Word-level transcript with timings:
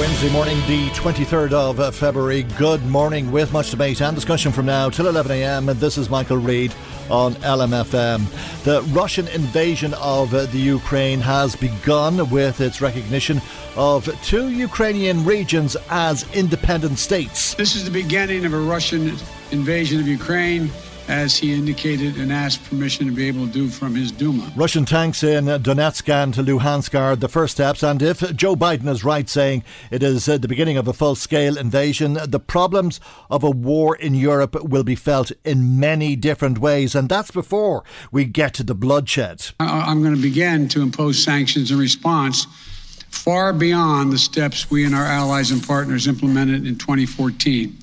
Wednesday 0.00 0.28
morning, 0.32 0.56
the 0.66 0.88
23rd 0.90 1.52
of 1.52 1.78
uh, 1.78 1.92
February. 1.92 2.42
Good 2.58 2.84
morning 2.84 3.30
with 3.30 3.52
much 3.52 3.70
debate 3.70 4.02
and 4.02 4.12
discussion 4.12 4.50
from 4.50 4.66
now 4.66 4.90
till 4.90 5.06
11am. 5.06 5.70
And 5.70 5.78
this 5.78 5.96
is 5.96 6.10
Michael 6.10 6.38
Reade 6.38 6.74
on 7.10 7.34
LMFM. 7.34 8.64
The 8.64 8.82
Russian 8.92 9.28
invasion 9.28 9.94
of 9.94 10.34
uh, 10.34 10.46
the 10.46 10.58
Ukraine 10.58 11.20
has 11.20 11.54
begun 11.54 12.28
with 12.30 12.60
its 12.60 12.80
recognition 12.80 13.40
of 13.76 14.08
two 14.20 14.50
Ukrainian 14.50 15.24
regions 15.24 15.76
as 15.90 16.28
independent 16.34 16.98
states. 16.98 17.54
This 17.54 17.76
is 17.76 17.84
the 17.84 17.92
beginning 17.92 18.44
of 18.44 18.52
a 18.52 18.58
Russian 18.58 19.16
invasion 19.52 20.00
of 20.00 20.08
Ukraine 20.08 20.72
as 21.08 21.36
he 21.36 21.52
indicated 21.52 22.16
and 22.16 22.32
asked 22.32 22.64
permission 22.64 23.06
to 23.06 23.12
be 23.12 23.28
able 23.28 23.46
to 23.46 23.52
do 23.52 23.68
from 23.68 23.94
his 23.94 24.10
Duma. 24.10 24.52
Russian 24.56 24.84
tanks 24.84 25.22
in 25.22 25.46
Donetsk 25.46 26.08
and 26.08 26.34
Luhansk 26.34 26.98
are 26.98 27.16
the 27.16 27.28
first 27.28 27.54
steps, 27.54 27.82
and 27.82 28.00
if 28.02 28.34
Joe 28.34 28.56
Biden 28.56 28.88
is 28.88 29.04
right 29.04 29.28
saying 29.28 29.64
it 29.90 30.02
is 30.02 30.28
uh, 30.28 30.38
the 30.38 30.48
beginning 30.48 30.76
of 30.76 30.88
a 30.88 30.92
full 30.92 31.14
scale 31.14 31.58
invasion, 31.58 32.18
the 32.26 32.40
problems 32.40 33.00
of 33.30 33.42
a 33.42 33.50
war 33.50 33.96
in 33.96 34.14
Europe 34.14 34.62
will 34.62 34.84
be 34.84 34.94
felt 34.94 35.32
in 35.44 35.78
many 35.78 36.16
different 36.16 36.58
ways, 36.58 36.94
and 36.94 37.08
that's 37.08 37.30
before 37.30 37.84
we 38.10 38.24
get 38.24 38.54
to 38.54 38.62
the 38.62 38.74
bloodshed. 38.74 39.46
I'm 39.60 40.02
going 40.02 40.14
to 40.14 40.22
begin 40.22 40.68
to 40.68 40.82
impose 40.82 41.22
sanctions 41.22 41.70
in 41.70 41.78
response 41.78 42.46
far 43.14 43.52
beyond 43.52 44.12
the 44.12 44.18
steps 44.18 44.70
we 44.70 44.84
and 44.84 44.94
our 44.94 45.06
allies 45.06 45.50
and 45.50 45.64
partners 45.66 46.06
implemented 46.06 46.66
in 46.66 46.76
2014. 46.76 47.78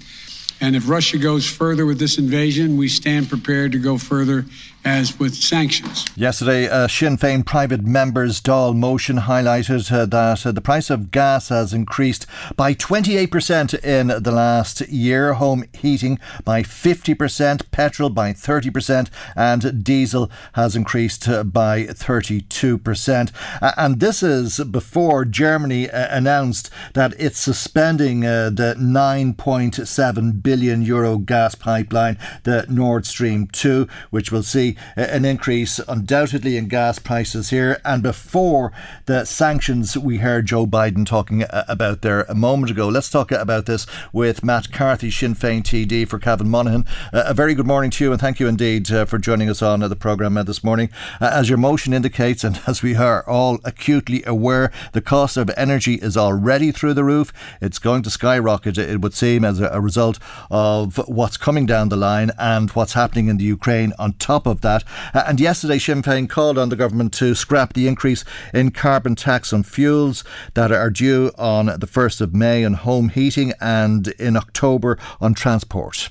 And 0.61 0.75
if 0.75 0.87
Russia 0.87 1.17
goes 1.17 1.45
further 1.45 1.87
with 1.87 1.97
this 1.97 2.19
invasion, 2.19 2.77
we 2.77 2.87
stand 2.87 3.29
prepared 3.29 3.71
to 3.71 3.79
go 3.79 3.97
further 3.97 4.45
as 4.83 5.19
with 5.19 5.35
sanctions. 5.35 6.05
Yesterday, 6.15 6.65
a 6.65 6.89
Sinn 6.89 7.17
Féin 7.17 7.45
private 7.45 7.83
member's 7.83 8.41
Dáil 8.41 8.75
motion 8.75 9.17
highlighted 9.17 9.91
uh, 9.91 10.05
that 10.05 10.45
uh, 10.45 10.51
the 10.51 10.61
price 10.61 10.89
of 10.89 11.11
gas 11.11 11.49
has 11.49 11.73
increased 11.73 12.25
by 12.55 12.73
28% 12.73 13.83
in 13.83 14.07
the 14.07 14.31
last 14.31 14.81
year, 14.89 15.33
home 15.33 15.65
heating 15.73 16.19
by 16.43 16.63
50%, 16.63 17.69
petrol 17.71 18.09
by 18.09 18.33
30%, 18.33 19.09
and 19.35 19.83
diesel 19.83 20.31
has 20.53 20.75
increased 20.75 21.27
uh, 21.27 21.43
by 21.43 21.83
32%. 21.83 23.31
Uh, 23.61 23.71
and 23.77 23.99
this 23.99 24.23
is 24.23 24.59
before 24.59 25.25
Germany 25.25 25.89
uh, 25.89 26.07
announced 26.15 26.69
that 26.93 27.13
it's 27.19 27.39
suspending 27.39 28.25
uh, 28.25 28.49
the 28.49 28.75
9.7 28.79 30.41
billion 30.43 30.81
euro 30.81 31.17
gas 31.17 31.55
pipeline, 31.55 32.17
the 32.43 32.65
Nord 32.69 33.05
Stream 33.05 33.47
2, 33.47 33.87
which 34.09 34.31
will 34.31 34.43
see 34.43 34.70
an 34.95 35.25
increase 35.25 35.79
undoubtedly 35.79 36.57
in 36.57 36.67
gas 36.67 36.99
prices 36.99 37.49
here. 37.49 37.79
And 37.83 38.03
before 38.03 38.71
the 39.05 39.25
sanctions 39.25 39.97
we 39.97 40.17
heard 40.17 40.45
Joe 40.45 40.65
Biden 40.65 41.05
talking 41.05 41.43
about 41.51 42.01
there 42.01 42.21
a 42.23 42.35
moment 42.35 42.71
ago, 42.71 42.87
let's 42.87 43.09
talk 43.09 43.31
about 43.31 43.65
this 43.65 43.85
with 44.13 44.43
Matt 44.43 44.71
Carthy, 44.71 45.11
Sinn 45.11 45.35
Féin 45.35 45.61
TD 45.61 46.07
for 46.07 46.19
Cavan 46.19 46.49
Monaghan. 46.49 46.85
Uh, 47.13 47.23
a 47.27 47.33
very 47.33 47.53
good 47.53 47.67
morning 47.67 47.91
to 47.91 48.03
you 48.03 48.11
and 48.11 48.21
thank 48.21 48.39
you 48.39 48.47
indeed 48.47 48.91
uh, 48.91 49.05
for 49.05 49.17
joining 49.17 49.49
us 49.49 49.61
on 49.61 49.83
uh, 49.83 49.87
the 49.87 49.95
programme 49.95 50.37
uh, 50.37 50.43
this 50.43 50.63
morning. 50.63 50.89
Uh, 51.19 51.29
as 51.31 51.49
your 51.49 51.57
motion 51.57 51.93
indicates, 51.93 52.43
and 52.43 52.61
as 52.67 52.81
we 52.81 52.95
are 52.95 53.27
all 53.27 53.59
acutely 53.63 54.23
aware, 54.25 54.71
the 54.93 55.01
cost 55.01 55.37
of 55.37 55.51
energy 55.57 55.95
is 55.95 56.17
already 56.17 56.71
through 56.71 56.93
the 56.93 57.03
roof. 57.03 57.33
It's 57.61 57.79
going 57.79 58.03
to 58.03 58.09
skyrocket, 58.09 58.77
it 58.77 59.01
would 59.01 59.13
seem, 59.13 59.43
as 59.43 59.59
a 59.59 59.81
result 59.81 60.19
of 60.49 60.97
what's 61.07 61.37
coming 61.37 61.65
down 61.65 61.89
the 61.89 61.97
line 61.97 62.31
and 62.37 62.69
what's 62.71 62.93
happening 62.93 63.27
in 63.27 63.37
the 63.37 63.43
Ukraine 63.43 63.93
on 63.99 64.13
top 64.13 64.45
of 64.45 64.60
that. 64.61 64.83
Uh, 65.13 65.23
and 65.27 65.39
yesterday, 65.39 65.79
Sinn 65.79 66.01
Féin 66.01 66.29
called 66.29 66.57
on 66.57 66.69
the 66.69 66.75
government 66.75 67.13
to 67.13 67.35
scrap 67.35 67.73
the 67.73 67.87
increase 67.87 68.23
in 68.53 68.71
carbon 68.71 69.15
tax 69.15 69.53
on 69.53 69.63
fuels 69.63 70.23
that 70.53 70.71
are 70.71 70.89
due 70.89 71.31
on 71.37 71.67
the 71.67 71.87
1st 71.87 72.21
of 72.21 72.33
May 72.33 72.63
on 72.63 72.73
home 72.73 73.09
heating 73.09 73.53
and 73.59 74.07
in 74.19 74.37
October 74.37 74.97
on 75.19 75.33
transport. 75.33 76.09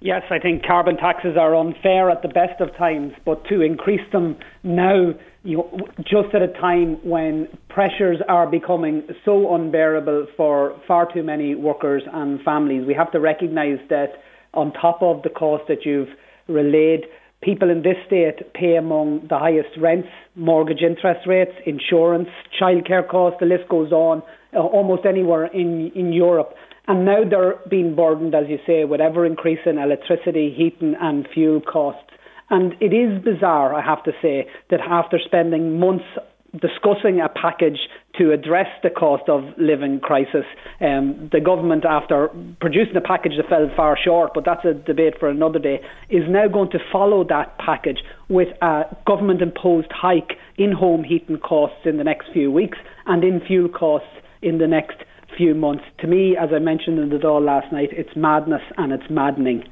Yes, 0.00 0.22
I 0.30 0.38
think 0.38 0.64
carbon 0.64 0.96
taxes 0.98 1.36
are 1.38 1.56
unfair 1.56 2.10
at 2.10 2.22
the 2.22 2.28
best 2.28 2.60
of 2.60 2.76
times, 2.76 3.14
but 3.24 3.44
to 3.46 3.62
increase 3.62 4.08
them 4.12 4.36
now, 4.62 5.14
you 5.42 5.64
just 6.00 6.34
at 6.34 6.42
a 6.42 6.48
time 6.48 6.96
when 7.02 7.48
pressures 7.68 8.18
are 8.28 8.46
becoming 8.46 9.04
so 9.24 9.54
unbearable 9.54 10.26
for 10.36 10.78
far 10.86 11.10
too 11.12 11.22
many 11.22 11.54
workers 11.54 12.02
and 12.12 12.42
families, 12.42 12.86
we 12.86 12.94
have 12.94 13.10
to 13.12 13.20
recognise 13.20 13.78
that 13.88 14.22
on 14.52 14.72
top 14.72 15.02
of 15.02 15.22
the 15.22 15.30
cost 15.30 15.64
that 15.68 15.84
you've 15.86 16.10
relayed, 16.46 17.06
people 17.46 17.70
in 17.70 17.82
this 17.82 17.96
state 18.06 18.52
pay 18.54 18.74
among 18.74 19.28
the 19.28 19.38
highest 19.38 19.70
rents, 19.80 20.08
mortgage 20.34 20.82
interest 20.82 21.26
rates, 21.26 21.52
insurance, 21.64 22.28
childcare 22.60 23.08
costs, 23.08 23.38
the 23.38 23.46
list 23.46 23.68
goes 23.68 23.92
on, 23.92 24.20
uh, 24.52 24.58
almost 24.58 25.06
anywhere 25.06 25.46
in, 25.46 25.92
in 25.94 26.12
Europe. 26.12 26.54
And 26.88 27.04
now 27.04 27.22
they're 27.28 27.54
being 27.70 27.94
burdened, 27.94 28.34
as 28.34 28.46
you 28.48 28.58
say, 28.66 28.84
with 28.84 29.00
ever 29.00 29.24
increasing 29.24 29.78
electricity, 29.78 30.52
heating, 30.56 30.96
and 31.00 31.26
fuel 31.32 31.60
costs. 31.60 32.10
And 32.50 32.74
it 32.80 32.92
is 32.92 33.22
bizarre, 33.24 33.74
I 33.74 33.82
have 33.84 34.02
to 34.04 34.12
say, 34.20 34.48
that 34.70 34.80
after 34.80 35.18
spending 35.24 35.78
months 35.78 36.04
discussing 36.52 37.20
a 37.20 37.28
package 37.28 37.78
to 38.18 38.32
address 38.32 38.68
the 38.82 38.90
cost 38.90 39.28
of 39.28 39.42
living 39.58 40.00
crisis. 40.00 40.44
Um, 40.80 41.28
the 41.32 41.40
government, 41.40 41.84
after 41.84 42.28
producing 42.60 42.96
a 42.96 43.00
package 43.00 43.32
that 43.36 43.48
fell 43.48 43.70
far 43.76 43.96
short, 44.02 44.32
but 44.34 44.44
that's 44.44 44.64
a 44.64 44.74
debate 44.74 45.14
for 45.18 45.28
another 45.28 45.58
day, 45.58 45.80
is 46.10 46.24
now 46.28 46.48
going 46.48 46.70
to 46.70 46.78
follow 46.92 47.24
that 47.24 47.58
package 47.58 47.98
with 48.28 48.48
a 48.62 48.84
government 49.06 49.42
imposed 49.42 49.90
hike 49.90 50.32
in 50.56 50.72
home 50.72 51.04
heating 51.04 51.38
costs 51.38 51.80
in 51.84 51.96
the 51.98 52.04
next 52.04 52.28
few 52.32 52.50
weeks 52.50 52.78
and 53.06 53.24
in 53.24 53.40
fuel 53.46 53.68
costs 53.68 54.08
in 54.42 54.58
the 54.58 54.66
next 54.66 54.96
few 55.36 55.54
months. 55.54 55.84
To 56.00 56.06
me, 56.06 56.36
as 56.36 56.50
I 56.54 56.58
mentioned 56.58 56.98
in 56.98 57.10
the 57.10 57.16
Dáil 57.16 57.44
last 57.44 57.72
night, 57.72 57.90
it's 57.92 58.14
madness 58.16 58.62
and 58.76 58.92
it's 58.92 59.10
maddening. 59.10 59.64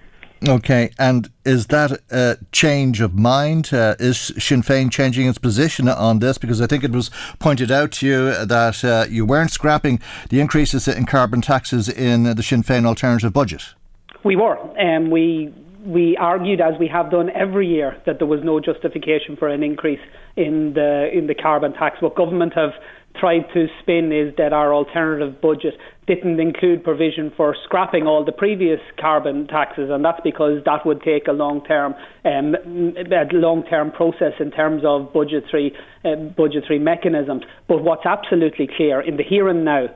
Okay, 0.47 0.91
and 0.99 1.31
is 1.47 1.69
that 1.69 2.03
a 2.11 2.37
change 2.53 3.01
of 3.01 3.15
mind? 3.15 3.73
Uh, 3.73 3.95
is 3.99 4.19
Sinn 4.19 4.63
Féin 4.63 4.91
changing 4.91 5.27
its 5.27 5.39
position 5.39 5.89
on 5.89 6.19
this? 6.19 6.37
Because 6.37 6.61
I 6.61 6.67
think 6.67 6.85
it 6.85 6.91
was 6.91 7.11
pointed 7.39 7.71
out 7.71 7.93
to 7.93 8.07
you 8.07 8.45
that 8.45 8.85
uh, 8.85 9.07
you 9.09 9.25
weren't 9.25 9.51
scrapping 9.51 10.01
the 10.29 10.41
increases 10.41 10.87
in 10.87 11.07
carbon 11.07 11.41
taxes 11.41 11.89
in 11.89 12.25
the 12.25 12.43
Sinn 12.43 12.63
Féin 12.63 12.85
alternative 12.85 13.33
budget. 13.33 13.75
We 14.23 14.37
were, 14.37 14.59
and 14.77 15.07
um, 15.07 15.11
we 15.11 15.55
we 15.85 16.17
argued, 16.17 16.61
as 16.61 16.75
we 16.79 16.89
have 16.89 17.11
done 17.11 17.31
every 17.31 17.67
year, 17.67 18.01
that 18.07 18.19
there 18.19 18.27
was 18.27 18.41
no 18.43 18.61
justification 18.61 19.37
for 19.37 19.49
an 19.49 19.63
increase 19.63 20.01
in 20.37 20.75
the 20.75 21.11
in 21.13 21.27
the 21.27 21.35
carbon 21.35 21.73
tax. 21.73 22.03
What 22.03 22.17
government 22.17 22.53
have 22.55 22.73
tried 23.19 23.45
to 23.55 23.67
spin 23.81 24.13
is 24.13 24.35
that 24.37 24.53
our 24.53 24.75
alternative 24.75 25.41
budget 25.41 25.75
didn't 26.07 26.41
include 26.41 26.85
provision 26.85 27.33
for 27.37 27.57
scrapping 27.65 28.07
all 28.07 28.25
the 28.25 28.33
previous 28.33 28.81
carbon 29.01 29.47
taxes, 29.47 29.89
and 29.91 30.05
that's 30.05 30.21
because 30.23 30.63
that 30.65 30.85
would 30.85 31.01
take 31.03 31.27
a 31.29 31.33
long-term, 31.33 31.95
um, 32.25 32.55
a 32.55 33.27
long-term 33.33 33.91
process 33.93 34.33
in 34.41 34.51
terms 34.51 34.83
of 34.85 35.13
budgetary 35.13 35.73
uh, 36.05 36.17
budgetary 36.37 36.79
mechanisms. 36.79 37.43
But 37.69 37.83
what's 37.83 38.05
absolutely 38.05 38.69
clear 38.77 39.01
in 39.01 39.17
the 39.17 39.23
here 39.23 39.49
and 39.49 39.65
now, 39.65 39.87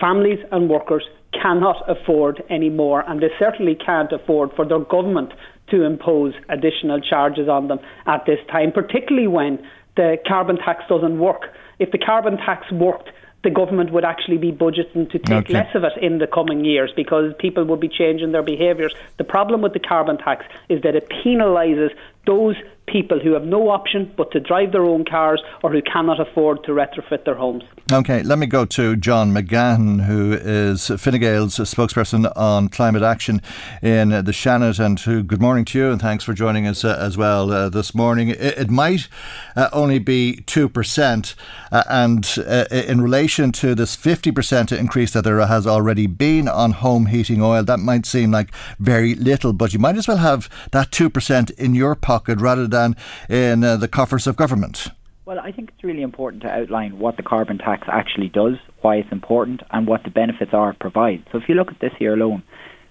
families 0.00 0.38
and 0.50 0.70
workers 0.70 1.04
cannot 1.32 1.82
afford 1.88 2.42
any 2.48 2.70
more, 2.70 3.00
and 3.08 3.22
they 3.22 3.30
certainly 3.38 3.74
can't 3.74 4.12
afford 4.12 4.50
for 4.54 4.66
their 4.66 4.80
government 4.80 5.32
to 5.70 5.82
impose 5.82 6.34
additional 6.48 7.00
charges 7.00 7.48
on 7.48 7.68
them 7.68 7.78
at 8.06 8.24
this 8.26 8.38
time, 8.50 8.72
particularly 8.72 9.28
when 9.28 9.58
the 9.96 10.16
carbon 10.26 10.56
tax 10.56 10.84
doesn't 10.88 11.18
work. 11.18 11.42
If 11.78 11.90
the 11.90 11.98
carbon 11.98 12.36
tax 12.36 12.70
worked, 12.70 13.10
the 13.42 13.50
government 13.50 13.92
would 13.92 14.04
actually 14.04 14.38
be 14.38 14.52
budgeting 14.52 15.10
to 15.10 15.18
take 15.18 15.46
okay. 15.46 15.52
less 15.52 15.74
of 15.74 15.84
it 15.84 15.92
in 16.00 16.18
the 16.18 16.26
coming 16.26 16.64
years 16.64 16.92
because 16.94 17.34
people 17.38 17.64
would 17.64 17.80
be 17.80 17.88
changing 17.88 18.32
their 18.32 18.42
behaviours. 18.42 18.94
The 19.18 19.24
problem 19.24 19.62
with 19.62 19.72
the 19.72 19.80
carbon 19.80 20.16
tax 20.16 20.44
is 20.68 20.82
that 20.82 20.94
it 20.94 21.08
penalises 21.08 21.90
those 22.26 22.56
people 22.86 23.18
who 23.20 23.32
have 23.32 23.44
no 23.44 23.68
option 23.70 24.12
but 24.16 24.30
to 24.32 24.40
drive 24.40 24.72
their 24.72 24.84
own 24.84 25.04
cars 25.04 25.42
or 25.62 25.70
who 25.70 25.80
cannot 25.82 26.20
afford 26.20 26.64
to 26.64 26.72
retrofit 26.72 27.24
their 27.24 27.34
homes. 27.34 27.62
Okay, 27.92 28.22
let 28.22 28.38
me 28.38 28.46
go 28.46 28.64
to 28.64 28.96
John 28.96 29.32
McGahon, 29.32 30.04
who 30.06 30.32
is 30.32 30.86
Fine 30.86 31.20
Gael's 31.20 31.56
spokesperson 31.56 32.32
on 32.36 32.68
climate 32.68 33.02
action 33.02 33.42
in 33.82 34.10
the 34.10 34.22
Seanad, 34.32 34.82
and 34.82 34.98
who, 35.00 35.22
good 35.22 35.42
morning 35.42 35.64
to 35.66 35.78
you, 35.78 35.90
and 35.90 36.00
thanks 36.00 36.24
for 36.24 36.32
joining 36.32 36.66
us 36.66 36.84
uh, 36.84 36.96
as 36.98 37.16
well 37.16 37.52
uh, 37.52 37.68
this 37.68 37.94
morning. 37.94 38.28
It, 38.28 38.40
it 38.40 38.70
might 38.70 39.08
uh, 39.56 39.68
only 39.72 39.98
be 39.98 40.42
2%, 40.46 41.34
uh, 41.70 41.82
and 41.88 42.38
uh, 42.38 42.64
in 42.70 43.00
relation 43.00 43.52
to 43.52 43.74
this 43.74 43.96
50% 43.96 44.76
increase 44.76 45.12
that 45.12 45.24
there 45.24 45.44
has 45.44 45.66
already 45.66 46.06
been 46.06 46.48
on 46.48 46.72
home 46.72 47.06
heating 47.06 47.42
oil, 47.42 47.62
that 47.62 47.78
might 47.78 48.06
seem 48.06 48.30
like 48.30 48.54
very 48.78 49.14
little, 49.14 49.52
but 49.52 49.72
you 49.72 49.78
might 49.78 49.96
as 49.96 50.08
well 50.08 50.18
have 50.18 50.48
that 50.70 50.90
2% 50.90 51.50
in 51.58 51.74
your 51.74 51.94
pocket 51.94 52.40
rather 52.40 52.66
than 52.72 52.96
in 53.28 53.62
uh, 53.62 53.76
the 53.76 53.86
coffers 53.86 54.26
of 54.26 54.34
government? 54.34 54.88
Well, 55.24 55.38
I 55.38 55.52
think 55.52 55.70
it's 55.70 55.84
really 55.84 56.02
important 56.02 56.42
to 56.42 56.48
outline 56.48 56.98
what 56.98 57.16
the 57.16 57.22
carbon 57.22 57.58
tax 57.58 57.86
actually 57.86 58.28
does, 58.28 58.56
why 58.80 58.96
it's 58.96 59.12
important, 59.12 59.62
and 59.70 59.86
what 59.86 60.02
the 60.02 60.10
benefits 60.10 60.50
are 60.52 60.70
it 60.70 60.80
provides. 60.80 61.22
So 61.30 61.38
if 61.38 61.48
you 61.48 61.54
look 61.54 61.70
at 61.70 61.78
this 61.78 61.92
here 61.96 62.12
alone, 62.12 62.42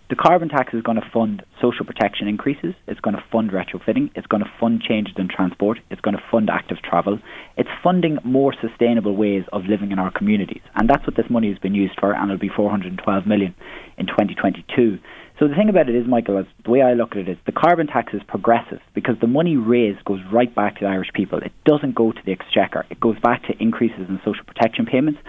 the 0.09 0.15
carbon 0.15 0.49
tax 0.49 0.73
is 0.73 0.81
going 0.81 0.99
to 0.99 1.09
fund 1.13 1.41
social 1.61 1.85
protection 1.85 2.27
increases, 2.27 2.73
it's 2.85 2.99
going 2.99 3.15
to 3.15 3.23
fund 3.31 3.51
retrofitting, 3.51 4.11
it's 4.13 4.27
going 4.27 4.43
to 4.43 4.51
fund 4.59 4.81
changes 4.81 5.15
in 5.17 5.29
transport, 5.29 5.79
it's 5.89 6.01
going 6.01 6.17
to 6.17 6.23
fund 6.29 6.49
active 6.49 6.81
travel, 6.81 7.17
it's 7.55 7.69
funding 7.81 8.17
more 8.25 8.53
sustainable 8.59 9.15
ways 9.15 9.45
of 9.53 9.63
living 9.65 9.93
in 9.93 9.99
our 9.99 10.11
communities. 10.11 10.61
And 10.75 10.89
that's 10.89 11.07
what 11.07 11.15
this 11.15 11.29
money 11.29 11.49
has 11.49 11.59
been 11.59 11.75
used 11.75 11.97
for, 11.97 12.13
and 12.13 12.25
it'll 12.25 12.37
be 12.37 12.49
412 12.49 13.25
million 13.25 13.55
in 13.97 14.05
2022. 14.05 14.99
So 15.41 15.47
the 15.47 15.55
thing 15.55 15.69
about 15.69 15.89
it 15.89 15.95
is, 15.95 16.05
Michael, 16.05 16.37
is 16.37 16.45
the 16.63 16.69
way 16.69 16.83
I 16.83 16.93
look 16.93 17.13
at 17.13 17.17
it 17.17 17.27
is 17.27 17.37
the 17.47 17.51
carbon 17.51 17.87
tax 17.87 18.13
is 18.13 18.21
progressive 18.27 18.77
because 18.93 19.15
the 19.21 19.25
money 19.25 19.57
raised 19.57 20.05
goes 20.05 20.19
right 20.31 20.53
back 20.53 20.75
to 20.75 20.81
the 20.81 20.91
Irish 20.91 21.09
people. 21.15 21.39
It 21.39 21.51
doesn't 21.65 21.95
go 21.95 22.11
to 22.11 22.21
the 22.23 22.31
exchequer. 22.31 22.85
It 22.91 22.99
goes 22.99 23.19
back 23.23 23.41
to 23.47 23.57
increases 23.59 24.05
in 24.07 24.21
social 24.23 24.45
protection 24.45 24.85
payments, 24.85 25.19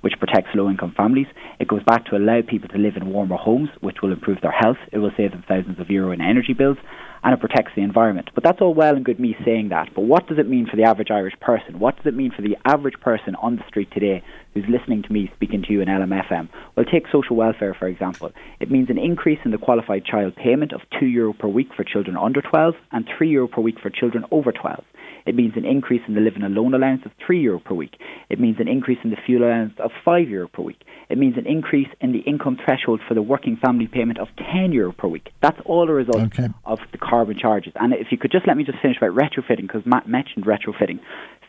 which 0.00 0.18
protects 0.18 0.50
low 0.56 0.68
income 0.68 0.92
families. 0.96 1.28
It 1.60 1.68
goes 1.68 1.84
back 1.84 2.06
to 2.06 2.16
allow 2.16 2.40
people 2.42 2.68
to 2.70 2.78
live 2.78 2.96
in 2.96 3.12
warmer 3.12 3.36
homes, 3.36 3.68
which 3.80 3.98
will 4.02 4.10
improve 4.10 4.40
their 4.42 4.50
health. 4.50 4.78
It 4.90 4.98
will 4.98 5.12
save 5.16 5.30
them 5.30 5.44
thousands 5.46 5.78
of 5.78 5.88
euro 5.88 6.10
in 6.10 6.20
energy 6.20 6.52
bills 6.52 6.78
and 7.22 7.32
it 7.32 7.38
protects 7.38 7.70
the 7.76 7.82
environment. 7.82 8.30
But 8.34 8.42
that's 8.42 8.60
all 8.60 8.74
well 8.74 8.96
and 8.96 9.04
good 9.04 9.20
me 9.20 9.36
saying 9.44 9.68
that. 9.68 9.90
But 9.94 10.02
what 10.02 10.26
does 10.26 10.38
it 10.38 10.48
mean 10.48 10.66
for 10.68 10.76
the 10.76 10.84
average 10.84 11.12
Irish 11.12 11.38
person? 11.40 11.78
What 11.78 11.94
does 11.96 12.06
it 12.06 12.16
mean 12.16 12.32
for 12.34 12.42
the 12.42 12.56
average 12.64 12.98
person 13.00 13.36
on 13.36 13.54
the 13.54 13.62
street 13.68 13.90
today 13.92 14.24
who's 14.54 14.64
listening 14.68 15.02
to 15.02 15.12
me 15.12 15.30
speaking 15.34 15.62
to 15.62 15.72
you 15.72 15.80
in 15.80 15.88
LMFM? 15.88 16.48
Well, 16.76 16.86
take 16.86 17.04
social 17.12 17.36
welfare, 17.36 17.74
for 17.78 17.86
example. 17.86 18.32
It 18.60 18.70
means 18.70 18.90
an 18.90 18.98
increase 18.98 19.38
in 19.44 19.50
the 19.50 19.58
qualified 19.58 20.04
child 20.04 20.36
payment 20.36 20.72
of 20.72 20.80
€2 21.00 21.12
Euro 21.12 21.32
per 21.32 21.48
week 21.48 21.68
for 21.74 21.84
children 21.84 22.16
under 22.16 22.40
12 22.40 22.74
and 22.92 23.06
€3 23.06 23.30
Euro 23.30 23.48
per 23.48 23.60
week 23.60 23.78
for 23.80 23.90
children 23.90 24.24
over 24.30 24.52
12. 24.52 24.84
It 25.26 25.34
means 25.34 25.52
an 25.56 25.66
increase 25.66 26.00
in 26.08 26.14
the 26.14 26.20
living 26.20 26.42
alone 26.42 26.74
allowance 26.74 27.02
of 27.04 27.12
€3 27.18 27.42
Euro 27.42 27.60
per 27.60 27.74
week. 27.74 27.96
It 28.30 28.40
means 28.40 28.58
an 28.58 28.68
increase 28.68 28.98
in 29.04 29.10
the 29.10 29.16
fuel 29.16 29.44
allowance 29.44 29.78
of 29.78 29.92
€5 30.04 30.28
Euro 30.28 30.48
per 30.48 30.62
week. 30.62 30.82
It 31.10 31.18
means 31.18 31.36
an 31.36 31.46
increase 31.46 31.88
in 32.00 32.12
the 32.12 32.20
income 32.20 32.56
threshold 32.64 33.00
for 33.06 33.14
the 33.14 33.22
working 33.22 33.56
family 33.56 33.86
payment 33.86 34.18
of 34.18 34.28
€10 34.36 34.72
Euro 34.72 34.92
per 34.92 35.08
week. 35.08 35.30
That's 35.40 35.60
all 35.64 35.88
a 35.88 35.92
result 35.92 36.22
okay. 36.22 36.48
of 36.64 36.80
the 36.92 36.98
carbon 36.98 37.36
charges. 37.38 37.72
And 37.76 37.92
if 37.92 38.10
you 38.10 38.18
could 38.18 38.32
just 38.32 38.46
let 38.46 38.56
me 38.56 38.64
just 38.64 38.78
finish 38.78 38.96
about 38.96 39.14
retrofitting, 39.14 39.62
because 39.62 39.84
Matt 39.84 40.08
mentioned 40.08 40.46
retrofitting. 40.46 41.00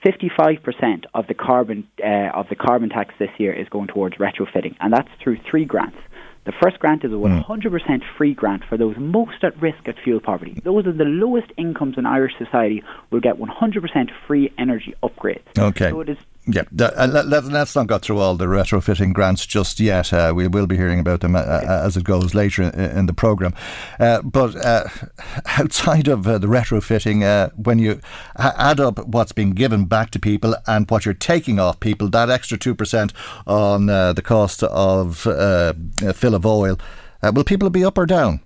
55% 0.04 1.06
of 1.14 1.28
the 1.28 1.34
carbon 1.34 1.88
uh, 2.04 2.30
of 2.34 2.48
the 2.50 2.56
carbon 2.56 2.90
tax 2.90 3.14
this 3.20 3.30
year 3.38 3.54
is 3.54 3.70
going 3.70 3.88
towards 3.88 4.16
retrofitting, 4.18 4.76
and 4.80 4.92
that's 4.92 5.10
through 5.24 5.38
three 5.50 5.66
grants. 5.66 5.98
The 6.44 6.54
first 6.60 6.80
grant 6.80 7.04
is 7.04 7.12
a 7.12 7.16
100% 7.16 7.44
hmm. 7.46 8.18
free 8.18 8.34
grant 8.34 8.64
for 8.68 8.76
those 8.76 8.96
most 8.98 9.44
at 9.44 9.62
risk 9.62 9.88
at 9.88 9.96
fuel 10.04 10.20
poverty. 10.20 10.60
Those 10.64 10.88
are 10.88 10.92
the 10.92 11.04
lowest 11.06 11.52
incomes 11.56 12.00
in 12.00 12.08
Irish 12.08 12.34
society 12.40 12.84
will 13.12 13.20
get 13.20 13.36
100% 13.36 14.10
free 14.26 14.52
energy 14.58 14.96
upgrades. 15.04 15.44
Okay. 15.56 15.92
So 15.92 16.02
it 16.02 16.10
is 16.10 16.18
yeah, 16.48 16.64
uh, 16.80 17.08
let, 17.08 17.44
us 17.44 17.76
not 17.76 17.86
go 17.86 18.00
through 18.00 18.18
all 18.18 18.36
the 18.36 18.46
retrofitting 18.46 19.14
grants 19.14 19.46
just 19.46 19.80
yet. 19.80 20.12
Uh, 20.12 20.34
we 20.36 20.48
will 20.48 20.66
be 20.66 20.76
hearing 20.76 21.00
about 21.00 21.20
them 21.20 21.36
uh, 21.36 21.40
uh 21.40 21.84
as 21.86 21.96
it 21.96 22.04
goes 22.04 22.34
later 22.34 22.64
in, 22.64 22.74
in 22.74 23.06
the 23.06 23.14
programme. 23.14 23.54
Uh, 24.00 24.24
but 24.24 24.56
uh, 24.66 24.86
outside 25.60 26.08
of 26.08 26.24
the 26.24 26.40
retrofitting, 26.40 27.22
when 27.56 27.78
you 27.78 28.02
add 28.38 28.80
up 28.80 29.06
what's 29.06 29.32
being 29.32 29.52
given 29.52 29.86
back 29.86 30.10
to 30.12 30.20
people 30.20 30.56
and 30.66 30.90
what 30.90 31.06
you're 31.06 31.14
taking 31.14 31.60
off 31.60 31.80
people, 31.80 32.10
that 32.10 32.32
extra 32.32 32.58
2% 32.58 33.12
on 33.46 33.86
the 33.86 34.22
cost 34.24 34.64
of 34.64 35.28
a 35.28 35.76
fill 36.14 36.34
of 36.34 36.46
oil, 36.46 36.80
will 37.22 37.44
people 37.44 37.70
be 37.70 37.86
up 37.86 38.00
or 38.00 38.08
down? 38.08 38.42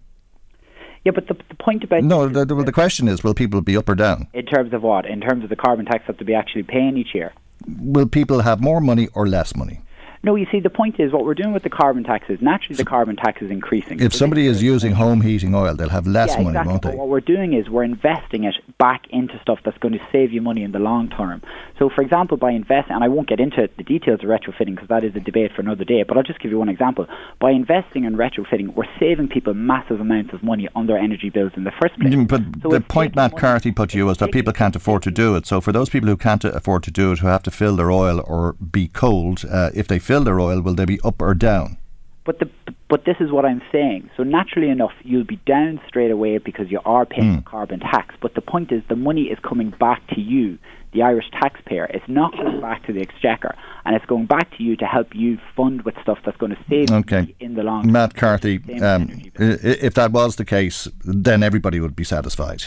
Yeah, 1.05 1.11
but 1.13 1.27
the, 1.27 1.35
the 1.35 1.55
point 1.55 1.83
about 1.83 2.03
no, 2.03 2.27
the, 2.27 2.45
the, 2.45 2.55
the 2.55 2.71
question 2.71 3.07
is, 3.07 3.23
will 3.23 3.35
people 3.35 3.61
be 3.61 3.77
up 3.77 3.87
or 3.87 3.95
down 3.95 4.27
in 4.33 4.45
terms 4.45 4.73
of 4.73 4.81
what? 4.81 5.05
In 5.05 5.21
terms 5.21 5.43
of 5.43 5.51
the 5.51 5.55
carbon 5.55 5.85
tax 5.85 6.03
that 6.07 6.17
to 6.17 6.25
be 6.25 6.33
actually 6.33 6.63
paying 6.63 6.97
each 6.97 7.13
year 7.13 7.31
will 7.67 8.07
people 8.07 8.41
have 8.41 8.61
more 8.61 8.81
money 8.81 9.07
or 9.13 9.27
less 9.27 9.55
money? 9.55 9.81
No, 10.25 10.35
you 10.35 10.47
see, 10.51 10.59
the 10.59 10.71
point 10.71 10.99
is 10.99 11.11
what 11.13 11.23
we're 11.23 11.35
doing 11.35 11.53
with 11.53 11.61
the 11.61 11.69
carbon 11.69 12.03
tax 12.03 12.25
is 12.29 12.41
naturally 12.41 12.75
the 12.75 12.83
carbon 12.83 13.15
tax 13.15 13.43
is 13.43 13.51
increasing. 13.51 13.99
If 13.99 14.11
somebody 14.11 14.47
is 14.47 14.63
using 14.63 14.93
home 14.93 15.21
heating 15.21 15.53
oil, 15.53 15.75
they'll 15.75 15.89
have 15.89 16.07
less 16.07 16.31
yeah, 16.31 16.37
money, 16.37 16.47
exactly. 16.47 16.71
won't 16.71 16.81
they? 16.81 16.89
But 16.89 16.97
what 16.97 17.09
we're 17.09 17.19
doing 17.19 17.53
is 17.53 17.69
we're 17.69 17.83
investing 17.83 18.43
it 18.43 18.55
back 18.79 19.03
into 19.11 19.39
stuff 19.43 19.59
that's 19.63 19.77
going 19.77 19.93
to 19.93 19.99
save 20.11 20.33
you 20.33 20.41
money 20.41 20.63
in 20.63 20.71
the 20.71 20.79
long 20.79 21.09
term. 21.09 21.43
So, 21.77 21.91
for 21.93 22.01
example, 22.01 22.37
by 22.37 22.51
investing, 22.51 22.95
and 22.95 23.03
I 23.03 23.07
won't 23.07 23.27
get 23.27 23.39
into 23.39 23.69
the 23.77 23.83
details 23.83 24.21
of 24.23 24.29
retrofitting 24.29 24.73
because 24.73 24.87
that 24.87 25.03
is 25.03 25.15
a 25.15 25.19
debate 25.19 25.51
for 25.53 25.61
another 25.61 25.83
day, 25.83 26.01
but 26.01 26.17
I'll 26.17 26.23
just 26.23 26.39
give 26.39 26.49
you 26.49 26.57
one 26.57 26.69
example. 26.69 27.05
By 27.39 27.51
investing 27.51 28.05
in 28.05 28.15
retrofitting, 28.15 28.73
we're 28.73 28.85
saving 28.99 29.27
people 29.27 29.53
massive 29.53 29.99
amounts 29.99 30.33
of 30.33 30.41
money 30.41 30.67
on 30.73 30.87
their 30.87 30.97
energy 30.97 31.29
bills 31.29 31.51
in 31.55 31.65
the 31.65 31.73
first 31.79 31.99
place. 31.99 32.15
but 32.27 32.41
so 32.63 32.69
the 32.69 32.81
point 32.81 33.15
Matt 33.15 33.37
Carthy 33.37 33.71
put 33.71 33.91
to 33.91 33.97
you 33.97 34.07
was 34.07 34.17
that 34.17 34.31
people 34.31 34.53
can't 34.53 34.75
afford 34.75 35.03
to 35.03 35.11
do 35.11 35.35
it. 35.35 35.45
So, 35.45 35.61
for 35.61 35.71
those 35.71 35.89
people 35.89 36.09
who 36.09 36.17
can't 36.17 36.43
afford 36.43 36.81
to 36.83 36.91
do 36.91 37.11
it, 37.11 37.19
who 37.19 37.27
have 37.27 37.43
to 37.43 37.51
fill 37.51 37.75
their 37.75 37.91
oil 37.91 38.23
or 38.25 38.53
be 38.53 38.87
cold, 38.87 39.45
uh, 39.51 39.69
if 39.75 39.87
they 39.87 39.99
fill 39.99 40.14
their 40.23 40.39
oil, 40.39 40.61
will 40.61 40.75
they 40.75 40.85
be 40.85 40.99
up 41.03 41.21
or 41.21 41.33
down? 41.33 41.77
But 42.25 42.39
the 42.39 42.49
but 42.87 43.05
this 43.05 43.17
is 43.19 43.31
what 43.31 43.45
I'm 43.45 43.61
saying. 43.71 44.09
So 44.15 44.23
naturally 44.23 44.69
enough, 44.69 44.93
you'll 45.03 45.23
be 45.25 45.39
down 45.47 45.79
straight 45.87 46.11
away 46.11 46.37
because 46.37 46.69
you 46.69 46.79
are 46.85 47.05
paying 47.05 47.37
mm. 47.41 47.45
carbon 47.45 47.79
tax. 47.79 48.15
But 48.21 48.35
the 48.35 48.41
point 48.41 48.71
is, 48.71 48.83
the 48.89 48.95
money 48.95 49.23
is 49.23 49.39
coming 49.39 49.71
back 49.71 50.05
to 50.09 50.21
you, 50.21 50.57
the 50.93 51.01
Irish 51.01 51.25
taxpayer. 51.31 51.85
It's 51.85 52.07
not 52.07 52.31
going 52.33 52.61
back 52.61 52.85
to 52.85 52.93
the 52.93 53.01
exchequer, 53.01 53.55
and 53.85 53.95
it's 53.95 54.05
going 54.05 54.27
back 54.27 54.55
to 54.57 54.63
you 54.63 54.75
to 54.77 54.85
help 54.85 55.15
you 55.15 55.39
fund 55.55 55.81
with 55.83 55.95
stuff 56.01 56.19
that's 56.25 56.37
going 56.37 56.55
to 56.55 56.63
save 56.69 56.91
okay. 56.91 57.35
in 57.39 57.55
the 57.55 57.63
long 57.63 57.83
term. 57.83 57.91
Matt 57.91 58.15
Carthy, 58.15 58.59
um, 58.81 59.21
if 59.35 59.93
that 59.95 60.11
was 60.11 60.35
the 60.35 60.45
case, 60.45 60.87
then 61.03 61.43
everybody 61.43 61.79
would 61.79 61.95
be 61.95 62.03
satisfied. 62.03 62.63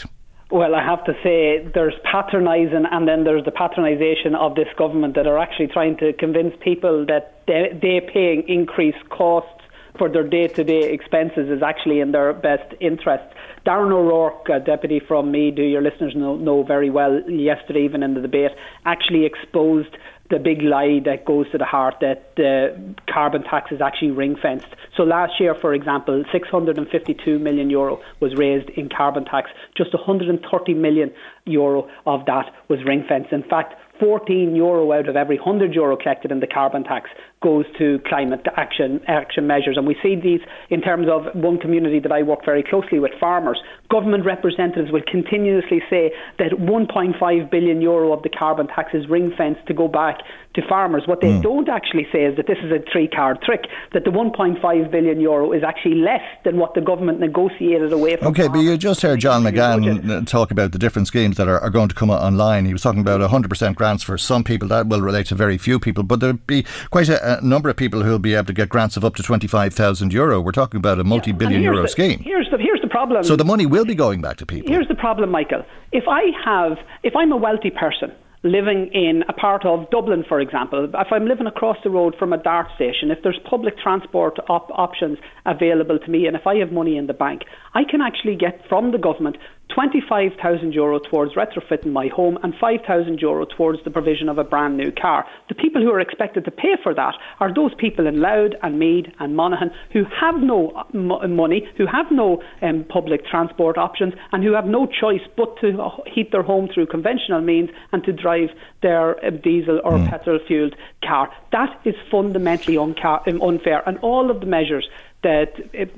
Well, 0.51 0.73
I 0.73 0.83
have 0.83 1.03
to 1.05 1.13
say 1.21 1.69
there's 1.75 1.93
patronising 2.03 2.85
and 2.91 3.07
then 3.07 3.23
there's 3.23 3.45
the 3.45 3.51
patronisation 3.51 4.35
of 4.35 4.55
this 4.55 4.67
government 4.77 5.13
that 5.13 5.27
are 5.27 5.37
actually 5.37 5.67
trying 5.67 5.97
to 5.97 6.11
convince 6.13 6.55
people 6.59 7.05
that 7.05 7.43
they, 7.45 7.77
they're 7.79 8.01
paying 8.01 8.45
increased 8.47 9.09
costs 9.09 9.61
for 9.99 10.09
their 10.09 10.27
day-to-day 10.27 10.91
expenses 10.91 11.49
is 11.49 11.61
actually 11.61 11.99
in 11.99 12.13
their 12.13 12.33
best 12.33 12.73
interest. 12.79 13.23
Darren 13.63 13.91
O'Rourke, 13.91 14.49
a 14.49 14.59
deputy 14.59 14.99
from 14.99 15.31
me, 15.31 15.51
do 15.51 15.61
your 15.61 15.83
listeners 15.83 16.15
know, 16.15 16.35
know 16.35 16.63
very 16.63 16.89
well, 16.89 17.21
yesterday 17.29 17.83
even 17.83 18.01
in 18.01 18.15
the 18.15 18.21
debate, 18.21 18.51
actually 18.85 19.25
exposed 19.25 19.95
the 20.29 20.39
big 20.39 20.61
lie 20.61 20.99
that 21.05 21.25
goes 21.25 21.49
to 21.51 21.57
the 21.57 21.65
heart 21.65 21.95
that 22.01 22.35
the 22.35 22.95
carbon 23.11 23.43
tax 23.43 23.71
is 23.71 23.81
actually 23.81 24.11
ring 24.11 24.35
fenced. 24.41 24.67
So 24.95 25.03
last 25.03 25.39
year, 25.39 25.55
for 25.55 25.73
example, 25.73 26.23
652 26.31 27.39
million 27.39 27.69
euro 27.69 27.99
was 28.19 28.35
raised 28.35 28.69
in 28.69 28.89
carbon 28.89 29.25
tax. 29.25 29.49
Just 29.75 29.93
130 29.93 30.73
million 30.75 31.11
euro 31.45 31.89
of 32.05 32.25
that 32.25 32.53
was 32.67 32.83
ring 32.85 33.05
fenced. 33.07 33.33
In 33.33 33.43
fact, 33.43 33.73
14 33.99 34.55
euro 34.55 34.91
out 34.93 35.09
of 35.09 35.15
every 35.15 35.37
100 35.37 35.73
euro 35.73 35.97
collected 35.97 36.31
in 36.31 36.39
the 36.39 36.47
carbon 36.47 36.83
tax 36.83 37.09
goes 37.41 37.65
to 37.77 37.99
climate 38.07 38.45
action 38.57 38.99
action 39.07 39.47
measures. 39.47 39.77
And 39.77 39.87
we 39.87 39.95
see 40.01 40.15
these 40.15 40.41
in 40.69 40.81
terms 40.81 41.07
of 41.09 41.33
one 41.35 41.57
community 41.57 41.99
that 41.99 42.11
I 42.11 42.23
work 42.23 42.45
very 42.45 42.63
closely 42.63 42.99
with, 42.99 43.11
farmers. 43.19 43.59
Government 43.89 44.25
representatives 44.25 44.91
will 44.91 45.03
continuously 45.09 45.81
say 45.89 46.11
that 46.37 46.51
1.5 46.51 47.51
billion 47.51 47.81
euro 47.81 48.13
of 48.13 48.23
the 48.23 48.29
carbon 48.29 48.67
tax 48.67 48.93
is 48.93 49.09
ring 49.09 49.31
fenced 49.37 49.65
to 49.67 49.73
go 49.73 49.87
back 49.87 50.19
to 50.59 50.67
farmers. 50.67 51.03
What 51.05 51.21
they 51.21 51.29
mm. 51.29 51.41
don't 51.41 51.69
actually 51.69 52.07
say 52.11 52.25
is 52.25 52.35
that 52.37 52.47
this 52.47 52.57
is 52.63 52.71
a 52.71 52.79
three 52.91 53.07
card 53.07 53.41
trick, 53.41 53.65
that 53.93 54.03
the 54.03 54.11
1.5 54.11 54.91
billion 54.91 55.19
euro 55.19 55.51
is 55.51 55.63
actually 55.63 55.95
less 55.95 56.23
than 56.43 56.57
what 56.57 56.73
the 56.73 56.81
government 56.81 57.19
negotiated 57.19 57.91
away 57.93 58.17
from. 58.17 58.27
Okay, 58.27 58.47
but 58.47 58.59
you 58.59 58.77
just 58.77 59.01
heard 59.01 59.19
John 59.19 59.43
McGahon 59.43 60.27
talk 60.27 60.51
about 60.51 60.71
the 60.71 60.79
different 60.79 61.07
schemes 61.07 61.37
that 61.37 61.47
are, 61.47 61.59
are 61.59 61.69
going 61.69 61.89
to 61.89 61.95
come 61.95 62.09
online. 62.09 62.65
He 62.65 62.73
was 62.73 62.81
talking 62.81 63.01
about 63.01 63.21
100% 63.21 63.75
grants 63.75 64.03
for 64.03 64.17
some 64.17 64.43
people. 64.43 64.67
That 64.67 64.87
will 64.87 65.01
relate 65.01 65.27
to 65.27 65.35
very 65.35 65.57
few 65.57 65.79
people, 65.79 66.03
but 66.03 66.19
there'll 66.19 66.37
be 66.37 66.65
quite 66.89 67.09
a, 67.09 67.39
a 67.39 67.41
number 67.41 67.69
of 67.69 67.77
people 67.77 68.03
who 68.03 68.11
will 68.11 68.19
be 68.19 68.33
able 68.33 68.45
to 68.45 68.53
get 68.53 68.69
grants 68.69 68.97
of 68.97 69.05
up 69.05 69.15
to 69.15 69.23
25,000 69.23 70.13
euro. 70.13 70.41
We're 70.41 70.51
talking 70.51 70.77
about 70.77 70.99
a 70.99 71.03
multi 71.03 71.31
billion 71.31 71.61
yeah, 71.61 71.71
euro 71.71 71.83
the, 71.83 71.87
scheme. 71.87 72.19
Here's 72.19 72.49
the, 72.49 72.57
here's 72.57 72.81
the 72.81 72.87
problem. 72.87 73.23
So 73.23 73.35
the 73.35 73.45
money 73.45 73.65
will 73.65 73.85
be 73.85 73.95
going 73.95 74.21
back 74.21 74.37
to 74.37 74.45
people. 74.45 74.71
Here's 74.71 74.87
the 74.87 74.95
problem, 74.95 75.31
Michael. 75.31 75.65
If 75.91 76.05
I 76.07 76.31
have, 76.45 76.77
if 77.03 77.15
I'm 77.15 77.31
a 77.31 77.37
wealthy 77.37 77.71
person, 77.71 78.11
living 78.43 78.89
in 78.93 79.23
a 79.27 79.33
part 79.33 79.65
of 79.65 79.89
Dublin, 79.89 80.23
for 80.27 80.39
example, 80.39 80.85
if 80.85 81.07
I'm 81.11 81.27
living 81.27 81.47
across 81.47 81.77
the 81.83 81.89
road 81.89 82.15
from 82.17 82.31
a 82.31 82.37
DART 82.37 82.67
station, 82.75 83.11
if 83.11 83.19
there's 83.21 83.39
public 83.49 83.77
transport 83.77 84.37
op- 84.47 84.71
options 84.71 85.17
available 85.45 85.99
to 85.99 86.09
me, 86.09 86.25
and 86.25 86.35
if 86.35 86.47
I 86.47 86.55
have 86.57 86.71
money 86.71 86.97
in 86.97 87.07
the 87.07 87.13
bank, 87.13 87.41
I 87.73 87.83
can 87.83 88.01
actually 88.01 88.35
get 88.35 88.67
from 88.67 88.91
the 88.91 88.97
government 88.97 89.37
25,000 89.73 90.73
euro 90.73 90.99
towards 90.99 91.35
retrofitting 91.35 91.91
my 91.91 92.07
home 92.07 92.37
and 92.41 92.53
5,000 92.59 93.19
euro 93.21 93.45
towards 93.45 93.83
the 93.83 93.91
provision 93.91 94.27
of 94.27 94.37
a 94.37 94.43
brand 94.43 94.77
new 94.77 94.91
car. 94.91 95.25
The 95.47 95.55
people 95.55 95.81
who 95.81 95.91
are 95.91 95.99
expected 95.99 96.45
to 96.45 96.51
pay 96.51 96.75
for 96.81 96.93
that 96.95 97.13
are 97.39 97.53
those 97.53 97.73
people 97.75 98.07
in 98.07 98.19
Louth 98.19 98.53
and 98.63 98.79
Meath 98.79 99.05
and 99.19 99.35
Monaghan 99.35 99.71
who 99.93 100.05
have 100.19 100.35
no 100.41 100.71
uh, 100.71 101.27
money, 101.27 101.67
who 101.77 101.85
have 101.85 102.07
no 102.11 102.41
um, 102.61 102.83
public 102.89 103.25
transport 103.25 103.77
options, 103.77 104.13
and 104.31 104.43
who 104.43 104.53
have 104.53 104.65
no 104.65 104.87
choice 104.87 105.21
but 105.37 105.55
to 105.61 105.89
heat 106.07 106.31
their 106.31 106.43
home 106.43 106.67
through 106.73 106.87
conventional 106.87 107.41
means 107.41 107.69
and 107.91 108.03
to 108.03 108.11
drive 108.11 108.49
their 108.81 109.23
uh, 109.23 109.29
diesel 109.29 109.79
or 109.83 109.93
mm. 109.93 110.09
petrol 110.09 110.39
fueled 110.47 110.75
car. 111.03 111.31
That 111.51 111.79
is 111.85 111.95
fundamentally 112.09 112.75
unca- 112.75 113.27
um, 113.27 113.41
unfair, 113.41 113.83
and 113.87 113.99
all 113.99 114.31
of 114.31 114.39
the 114.39 114.45
measures 114.45 114.87
that 115.21 115.53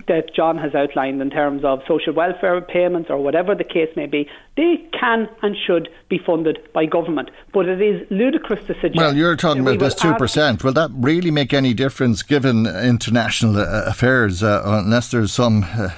that 0.07 0.33
John 0.35 0.57
has 0.57 0.73
outlined 0.73 1.21
in 1.21 1.29
terms 1.29 1.63
of 1.63 1.81
social 1.87 2.13
welfare 2.13 2.59
payments 2.61 3.09
or 3.09 3.17
whatever 3.17 3.53
the 3.53 3.63
case 3.63 3.89
may 3.95 4.07
be, 4.07 4.27
they 4.57 4.77
can 4.99 5.29
and 5.43 5.55
should 5.55 5.89
be 6.09 6.17
funded 6.17 6.59
by 6.73 6.85
government. 6.85 7.29
But 7.53 7.67
it 7.67 7.81
is 7.81 8.07
ludicrous 8.09 8.65
to 8.65 8.73
suggest. 8.75 8.97
Well, 8.97 9.15
you're 9.15 9.35
talking 9.35 9.61
about 9.61 9.79
this 9.79 9.95
two 9.95 10.13
percent. 10.15 10.63
Will 10.63 10.73
that 10.73 10.89
really 10.93 11.31
make 11.31 11.53
any 11.53 11.73
difference 11.73 12.23
given 12.23 12.65
international 12.65 13.57
uh, 13.57 13.83
affairs? 13.85 14.41
Uh, 14.41 14.63
unless 14.65 15.11
there's 15.11 15.31
some 15.31 15.65
uh, 15.65 15.89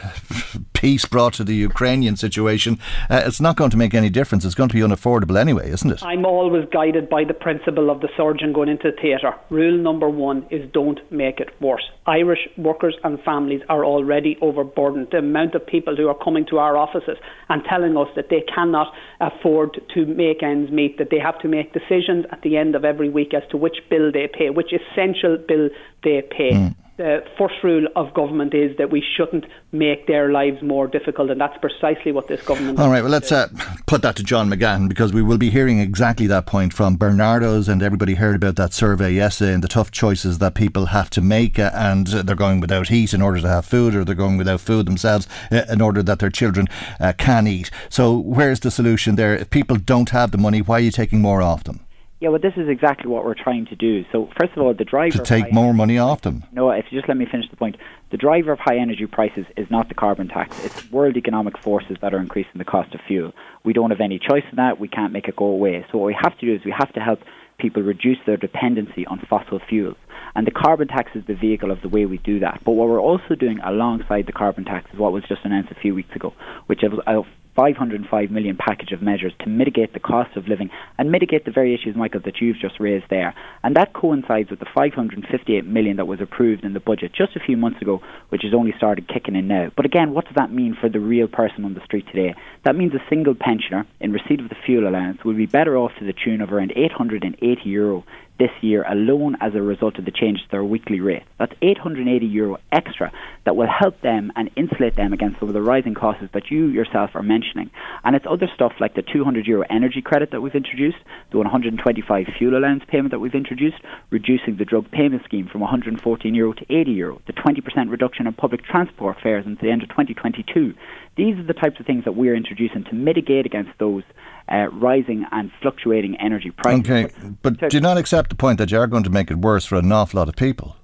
peace 0.83 1.05
brought 1.05 1.33
to 1.33 1.45
the 1.45 1.55
Ukrainian 1.55 2.17
situation, 2.17 2.77
uh, 3.09 3.21
it's 3.25 3.39
not 3.39 3.55
going 3.55 3.69
to 3.69 3.77
make 3.77 3.93
any 3.93 4.09
difference. 4.09 4.43
It's 4.43 4.59
going 4.61 4.67
to 4.67 4.75
be 4.75 4.81
unaffordable 4.81 5.39
anyway, 5.39 5.71
isn't 5.71 5.89
it? 5.89 6.03
I'm 6.03 6.25
always 6.25 6.65
guided 6.73 7.07
by 7.09 7.23
the 7.23 7.33
principle 7.33 7.89
of 7.89 8.01
the 8.01 8.09
surgeon 8.17 8.51
going 8.51 8.67
into 8.67 8.91
the 8.91 8.97
theatre. 9.01 9.33
Rule 9.49 9.77
number 9.77 10.09
one 10.09 10.45
is 10.51 10.69
don't 10.73 10.99
make 11.09 11.39
it 11.39 11.49
worse. 11.61 11.85
Irish 12.05 12.43
workers 12.57 12.95
and 13.05 13.17
families 13.23 13.61
are 13.69 13.85
already 13.85 14.37
overburdened. 14.41 15.07
The 15.11 15.19
amount 15.19 15.55
of 15.55 15.65
people 15.65 15.95
who 15.95 16.09
are 16.09 16.19
coming 16.27 16.45
to 16.47 16.57
our 16.57 16.75
offices 16.75 17.17
and 17.47 17.63
telling 17.63 17.95
us 17.95 18.09
that 18.17 18.27
they 18.29 18.43
cannot 18.53 18.93
afford 19.21 19.79
to 19.93 20.05
make 20.05 20.43
ends 20.43 20.69
meet, 20.69 20.97
that 20.97 21.11
they 21.11 21.19
have 21.19 21.39
to 21.39 21.47
make 21.47 21.71
decisions 21.71 22.25
at 22.33 22.41
the 22.41 22.57
end 22.57 22.75
of 22.75 22.83
every 22.83 23.09
week 23.09 23.33
as 23.33 23.43
to 23.51 23.55
which 23.55 23.77
bill 23.89 24.11
they 24.11 24.27
pay, 24.27 24.49
which 24.49 24.73
essential 24.73 25.37
bill 25.47 25.69
they 26.03 26.21
pay. 26.29 26.51
Mm 26.51 26.75
the 26.97 27.23
first 27.37 27.55
rule 27.63 27.87
of 27.95 28.13
government 28.13 28.53
is 28.53 28.77
that 28.77 28.91
we 28.91 29.03
shouldn't 29.17 29.45
make 29.71 30.05
their 30.05 30.31
lives 30.31 30.61
more 30.61 30.87
difficult, 30.87 31.31
and 31.31 31.41
that's 31.41 31.57
precisely 31.57 32.11
what 32.11 32.27
this 32.27 32.41
government. 32.43 32.79
All 32.79 32.89
right, 32.89 33.01
well, 33.01 33.11
let's 33.11 33.31
uh, 33.31 33.47
put 33.87 34.03
that 34.03 34.15
to 34.17 34.23
John 34.23 34.49
McGahon 34.49 34.87
because 34.87 35.11
we 35.11 35.23
will 35.23 35.39
be 35.39 35.49
hearing 35.49 35.79
exactly 35.79 36.27
that 36.27 36.45
point 36.45 36.71
from 36.71 36.97
Barnardos, 36.97 37.67
and 37.67 37.81
everybody 37.81 38.13
heard 38.13 38.35
about 38.35 38.57
that 38.57 38.73
survey 38.73 39.11
yesterday 39.11 39.53
and 39.53 39.63
the 39.63 39.67
tough 39.67 39.89
choices 39.89 40.37
that 40.37 40.53
people 40.53 40.87
have 40.87 41.09
to 41.11 41.21
make, 41.21 41.57
uh, 41.57 41.71
and 41.73 42.07
they're 42.07 42.35
going 42.35 42.59
without 42.59 42.89
heat 42.89 43.13
in 43.13 43.21
order 43.21 43.41
to 43.41 43.47
have 43.47 43.65
food, 43.65 43.95
or 43.95 44.03
they're 44.03 44.13
going 44.13 44.37
without 44.37 44.61
food 44.61 44.85
themselves 44.85 45.27
uh, 45.51 45.63
in 45.69 45.81
order 45.81 46.03
that 46.03 46.19
their 46.19 46.29
children 46.29 46.67
uh, 46.99 47.13
can 47.17 47.47
eat. 47.47 47.71
So, 47.89 48.15
where's 48.15 48.59
the 48.59 48.69
solution 48.69 49.15
there? 49.15 49.35
If 49.35 49.49
people 49.49 49.77
don't 49.77 50.11
have 50.11 50.29
the 50.29 50.37
money, 50.37 50.61
why 50.61 50.77
are 50.77 50.81
you 50.81 50.91
taking 50.91 51.21
more 51.21 51.41
off 51.41 51.63
them? 51.63 51.82
Yeah, 52.23 52.29
well, 52.29 52.39
this 52.39 52.53
is 52.55 52.69
exactly 52.69 53.09
what 53.11 53.25
we're 53.25 53.35
trying 53.35 53.65
to 53.65 53.75
do. 53.75 54.05
So, 54.13 54.29
first 54.39 54.53
of 54.55 54.59
all, 54.59 54.73
the 54.73 54.85
driver 54.85 55.17
to 55.17 55.23
take 55.25 55.51
more 55.51 55.73
money 55.73 55.97
off 55.97 56.21
them. 56.21 56.45
No, 56.53 56.71
if 56.71 56.85
you 56.89 56.97
just 56.97 57.09
let 57.09 57.17
me 57.17 57.25
finish 57.29 57.49
the 57.49 57.57
point, 57.57 57.75
the 58.11 58.17
driver 58.17 58.53
of 58.53 58.59
high 58.59 58.77
energy 58.77 59.05
prices 59.07 59.45
is 59.57 59.69
not 59.69 59.89
the 59.89 59.93
carbon 59.93 60.29
tax. 60.29 60.57
It's 60.63 60.89
world 60.89 61.17
economic 61.17 61.57
forces 61.57 61.97
that 62.01 62.13
are 62.13 62.19
increasing 62.19 62.59
the 62.59 62.63
cost 62.63 62.95
of 62.95 63.01
fuel. 63.05 63.33
We 63.65 63.73
don't 63.73 63.89
have 63.89 63.99
any 63.99 64.19
choice 64.19 64.45
in 64.49 64.55
that. 64.55 64.79
We 64.79 64.87
can't 64.87 65.11
make 65.11 65.27
it 65.27 65.35
go 65.35 65.47
away. 65.47 65.85
So, 65.91 65.97
what 65.97 66.05
we 66.05 66.17
have 66.17 66.39
to 66.39 66.45
do 66.45 66.55
is 66.55 66.63
we 66.63 66.71
have 66.71 66.93
to 66.93 67.01
help 67.01 67.19
people 67.57 67.83
reduce 67.83 68.19
their 68.25 68.37
dependency 68.37 69.05
on 69.05 69.19
fossil 69.29 69.59
fuels. 69.67 69.97
And 70.33 70.47
the 70.47 70.51
carbon 70.51 70.87
tax 70.87 71.11
is 71.15 71.25
the 71.25 71.35
vehicle 71.35 71.71
of 71.71 71.81
the 71.81 71.89
way 71.89 72.05
we 72.05 72.19
do 72.19 72.39
that. 72.39 72.61
But 72.63 72.71
what 72.71 72.87
we're 72.87 73.01
also 73.01 73.35
doing 73.37 73.59
alongside 73.59 74.27
the 74.27 74.31
carbon 74.31 74.63
tax 74.63 74.89
is 74.93 74.97
what 74.97 75.11
was 75.11 75.25
just 75.27 75.43
announced 75.43 75.71
a 75.71 75.75
few 75.75 75.93
weeks 75.93 76.15
ago, 76.15 76.33
which 76.67 76.85
is 76.85 76.93
a 77.05 77.21
505 77.55 78.31
million 78.31 78.57
package 78.57 78.91
of 78.91 79.01
measures 79.01 79.33
to 79.39 79.47
mitigate 79.47 79.93
the 79.93 79.99
cost 79.99 80.35
of 80.35 80.47
living 80.47 80.69
and 80.97 81.11
mitigate 81.11 81.45
the 81.45 81.51
very 81.51 81.73
issues, 81.73 81.95
Michael, 81.95 82.21
that 82.25 82.41
you've 82.41 82.59
just 82.59 82.79
raised 82.79 83.05
there. 83.09 83.35
And 83.63 83.75
that 83.75 83.93
coincides 83.93 84.49
with 84.49 84.59
the 84.59 84.67
558 84.73 85.65
million 85.65 85.97
that 85.97 86.05
was 86.05 86.21
approved 86.21 86.63
in 86.63 86.73
the 86.73 86.79
budget 86.79 87.11
just 87.15 87.35
a 87.35 87.39
few 87.39 87.57
months 87.57 87.81
ago, 87.81 88.01
which 88.29 88.43
has 88.43 88.53
only 88.53 88.73
started 88.77 89.07
kicking 89.07 89.35
in 89.35 89.47
now. 89.47 89.71
But 89.75 89.85
again, 89.85 90.13
what 90.13 90.25
does 90.25 90.35
that 90.35 90.51
mean 90.51 90.75
for 90.79 90.89
the 90.89 90.99
real 90.99 91.27
person 91.27 91.65
on 91.65 91.73
the 91.73 91.83
street 91.85 92.05
today? 92.07 92.35
That 92.63 92.75
means 92.75 92.93
a 92.93 93.09
single 93.09 93.35
pensioner 93.35 93.85
in 93.99 94.11
receipt 94.11 94.39
of 94.39 94.49
the 94.49 94.55
fuel 94.65 94.87
allowance 94.87 95.23
will 95.23 95.35
be 95.35 95.45
better 95.45 95.77
off 95.77 95.91
to 95.99 96.05
the 96.05 96.13
tune 96.13 96.41
of 96.41 96.51
around 96.51 96.73
880 96.75 97.69
euro 97.69 98.03
this 98.39 98.51
year 98.61 98.83
alone 98.83 99.37
as 99.41 99.53
a 99.55 99.61
result 99.61 99.99
of 99.99 100.05
the 100.05 100.11
change 100.11 100.39
to 100.39 100.49
their 100.49 100.63
weekly 100.63 100.99
rate. 100.99 101.23
That's 101.37 101.53
880 101.61 102.25
euro 102.25 102.57
extra 102.71 103.11
that 103.45 103.55
will 103.55 103.67
help 103.67 104.01
them 104.01 104.31
and 104.35 104.49
insulate 104.55 104.95
them 104.95 105.13
against 105.13 105.39
some 105.39 105.49
of 105.49 105.53
the 105.53 105.61
rising 105.61 105.93
costs 105.93 106.23
that 106.33 106.49
you 106.49 106.67
yourself 106.67 107.11
are 107.13 107.23
mentioning. 107.23 107.69
And 108.03 108.15
it's 108.15 108.25
other 108.29 108.49
stuff 108.53 108.73
like 108.79 108.95
the 108.95 109.01
200 109.01 109.45
euro 109.45 109.65
energy 109.69 110.01
credit 110.01 110.31
that 110.31 110.41
we've 110.41 110.55
introduced, 110.55 110.97
the 111.31 111.37
125 111.37 112.27
fuel 112.37 112.57
allowance 112.57 112.83
payment 112.87 113.11
that 113.11 113.19
we've 113.19 113.35
introduced, 113.35 113.77
reducing 114.09 114.57
the 114.57 114.65
drug 114.65 114.89
payment 114.91 115.23
scheme 115.25 115.47
from 115.47 115.61
114 115.61 116.33
euro 116.33 116.53
to 116.53 116.65
80 116.69 116.91
euro, 116.91 117.21
the 117.27 117.33
20% 117.33 117.91
reduction 117.91 118.27
in 118.27 118.33
public 118.33 118.63
transport 118.63 119.17
fares 119.21 119.45
until 119.45 119.67
the 119.67 119.71
end 119.71 119.83
of 119.83 119.89
2022. 119.89 120.73
These 121.15 121.37
are 121.37 121.43
the 121.43 121.53
types 121.53 121.79
of 121.79 121.85
things 121.85 122.05
that 122.05 122.13
we're 122.13 122.35
introducing 122.35 122.83
to 122.85 122.95
mitigate 122.95 123.45
against 123.45 123.71
those 123.77 124.03
uh, 124.51 124.67
rising 124.71 125.25
and 125.31 125.51
fluctuating 125.61 126.17
energy 126.19 126.51
prices. 126.51 126.89
Okay, 126.89 127.13
but, 127.41 127.59
but 127.59 127.69
do 127.69 127.79
not 127.79 127.97
accept 127.97 128.22
the 128.29 128.35
point 128.35 128.57
that 128.57 128.71
you 128.71 128.79
are 128.79 128.87
going 128.87 129.03
to 129.03 129.09
make 129.09 129.31
it 129.31 129.37
worse 129.37 129.65
for 129.65 129.75
an 129.77 129.91
awful 129.91 130.19
lot 130.19 130.29
of 130.29 130.35
people? 130.35 130.75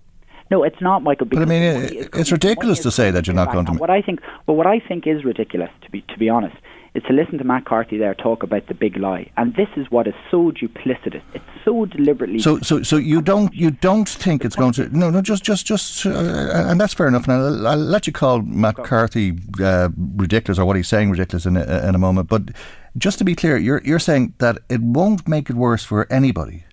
No, 0.51 0.63
it's 0.63 0.81
not, 0.81 1.03
Michael. 1.03 1.27
But 1.27 1.39
I 1.39 1.45
mean, 1.45 1.61
it, 1.61 2.09
it's 2.13 2.31
ridiculous 2.31 2.79
to 2.79 2.91
say 2.91 3.11
that 3.11 3.27
you're 3.27 3.35
not 3.35 3.51
going 3.51 3.65
to. 3.67 3.73
What 3.73 3.91
I 3.91 4.01
think, 4.01 4.19
well, 4.47 4.57
what 4.57 4.67
I 4.67 4.79
think 4.79 5.05
is 5.05 5.23
ridiculous, 5.23 5.69
to 5.83 5.91
be 5.91 6.01
to 6.01 6.17
be 6.17 6.27
honest, 6.27 6.55
is 6.95 7.03
to 7.03 7.13
listen 7.13 7.37
to 7.37 7.43
Matt 7.43 7.65
Carthy 7.65 7.99
there 7.99 8.15
talk 8.15 8.41
about 8.41 8.65
the 8.67 8.73
big 8.73 8.97
lie, 8.97 9.29
and 9.37 9.55
this 9.55 9.67
is 9.77 9.91
what 9.91 10.07
is 10.07 10.15
so 10.31 10.51
duplicitous. 10.51 11.21
It's 11.35 11.45
so 11.63 11.85
deliberately. 11.85 12.39
So, 12.39 12.59
so, 12.61 12.81
so 12.81 12.97
you 12.97 13.21
don't 13.21 13.53
you 13.53 13.69
don't 13.69 14.09
think 14.09 14.43
it's 14.43 14.55
going 14.55 14.73
to? 14.73 14.89
No, 14.89 15.11
no, 15.11 15.21
just, 15.21 15.43
just, 15.43 15.67
just, 15.67 16.05
uh, 16.05 16.09
and 16.09 16.81
that's 16.81 16.95
fair 16.95 17.07
enough. 17.07 17.27
Now 17.27 17.45
I'll, 17.45 17.67
I'll 17.67 17.77
let 17.77 18.07
you 18.07 18.13
call 18.13 18.41
Matt 18.41 18.77
Carthy 18.77 19.37
uh, 19.61 19.89
ridiculous 20.15 20.57
or 20.57 20.65
what 20.65 20.77
he's 20.77 20.87
saying 20.87 21.11
ridiculous 21.11 21.45
in 21.45 21.57
a, 21.57 21.87
in 21.87 21.93
a 21.93 21.99
moment, 21.99 22.27
but 22.27 22.49
just 22.97 23.19
to 23.19 23.23
be 23.23 23.35
clear, 23.35 23.55
you're 23.55 23.81
you're 23.85 23.99
saying 23.99 24.33
that 24.39 24.57
it 24.67 24.81
won't 24.81 25.27
make 25.27 25.51
it 25.51 25.55
worse 25.55 25.83
for 25.83 26.11
anybody. 26.11 26.63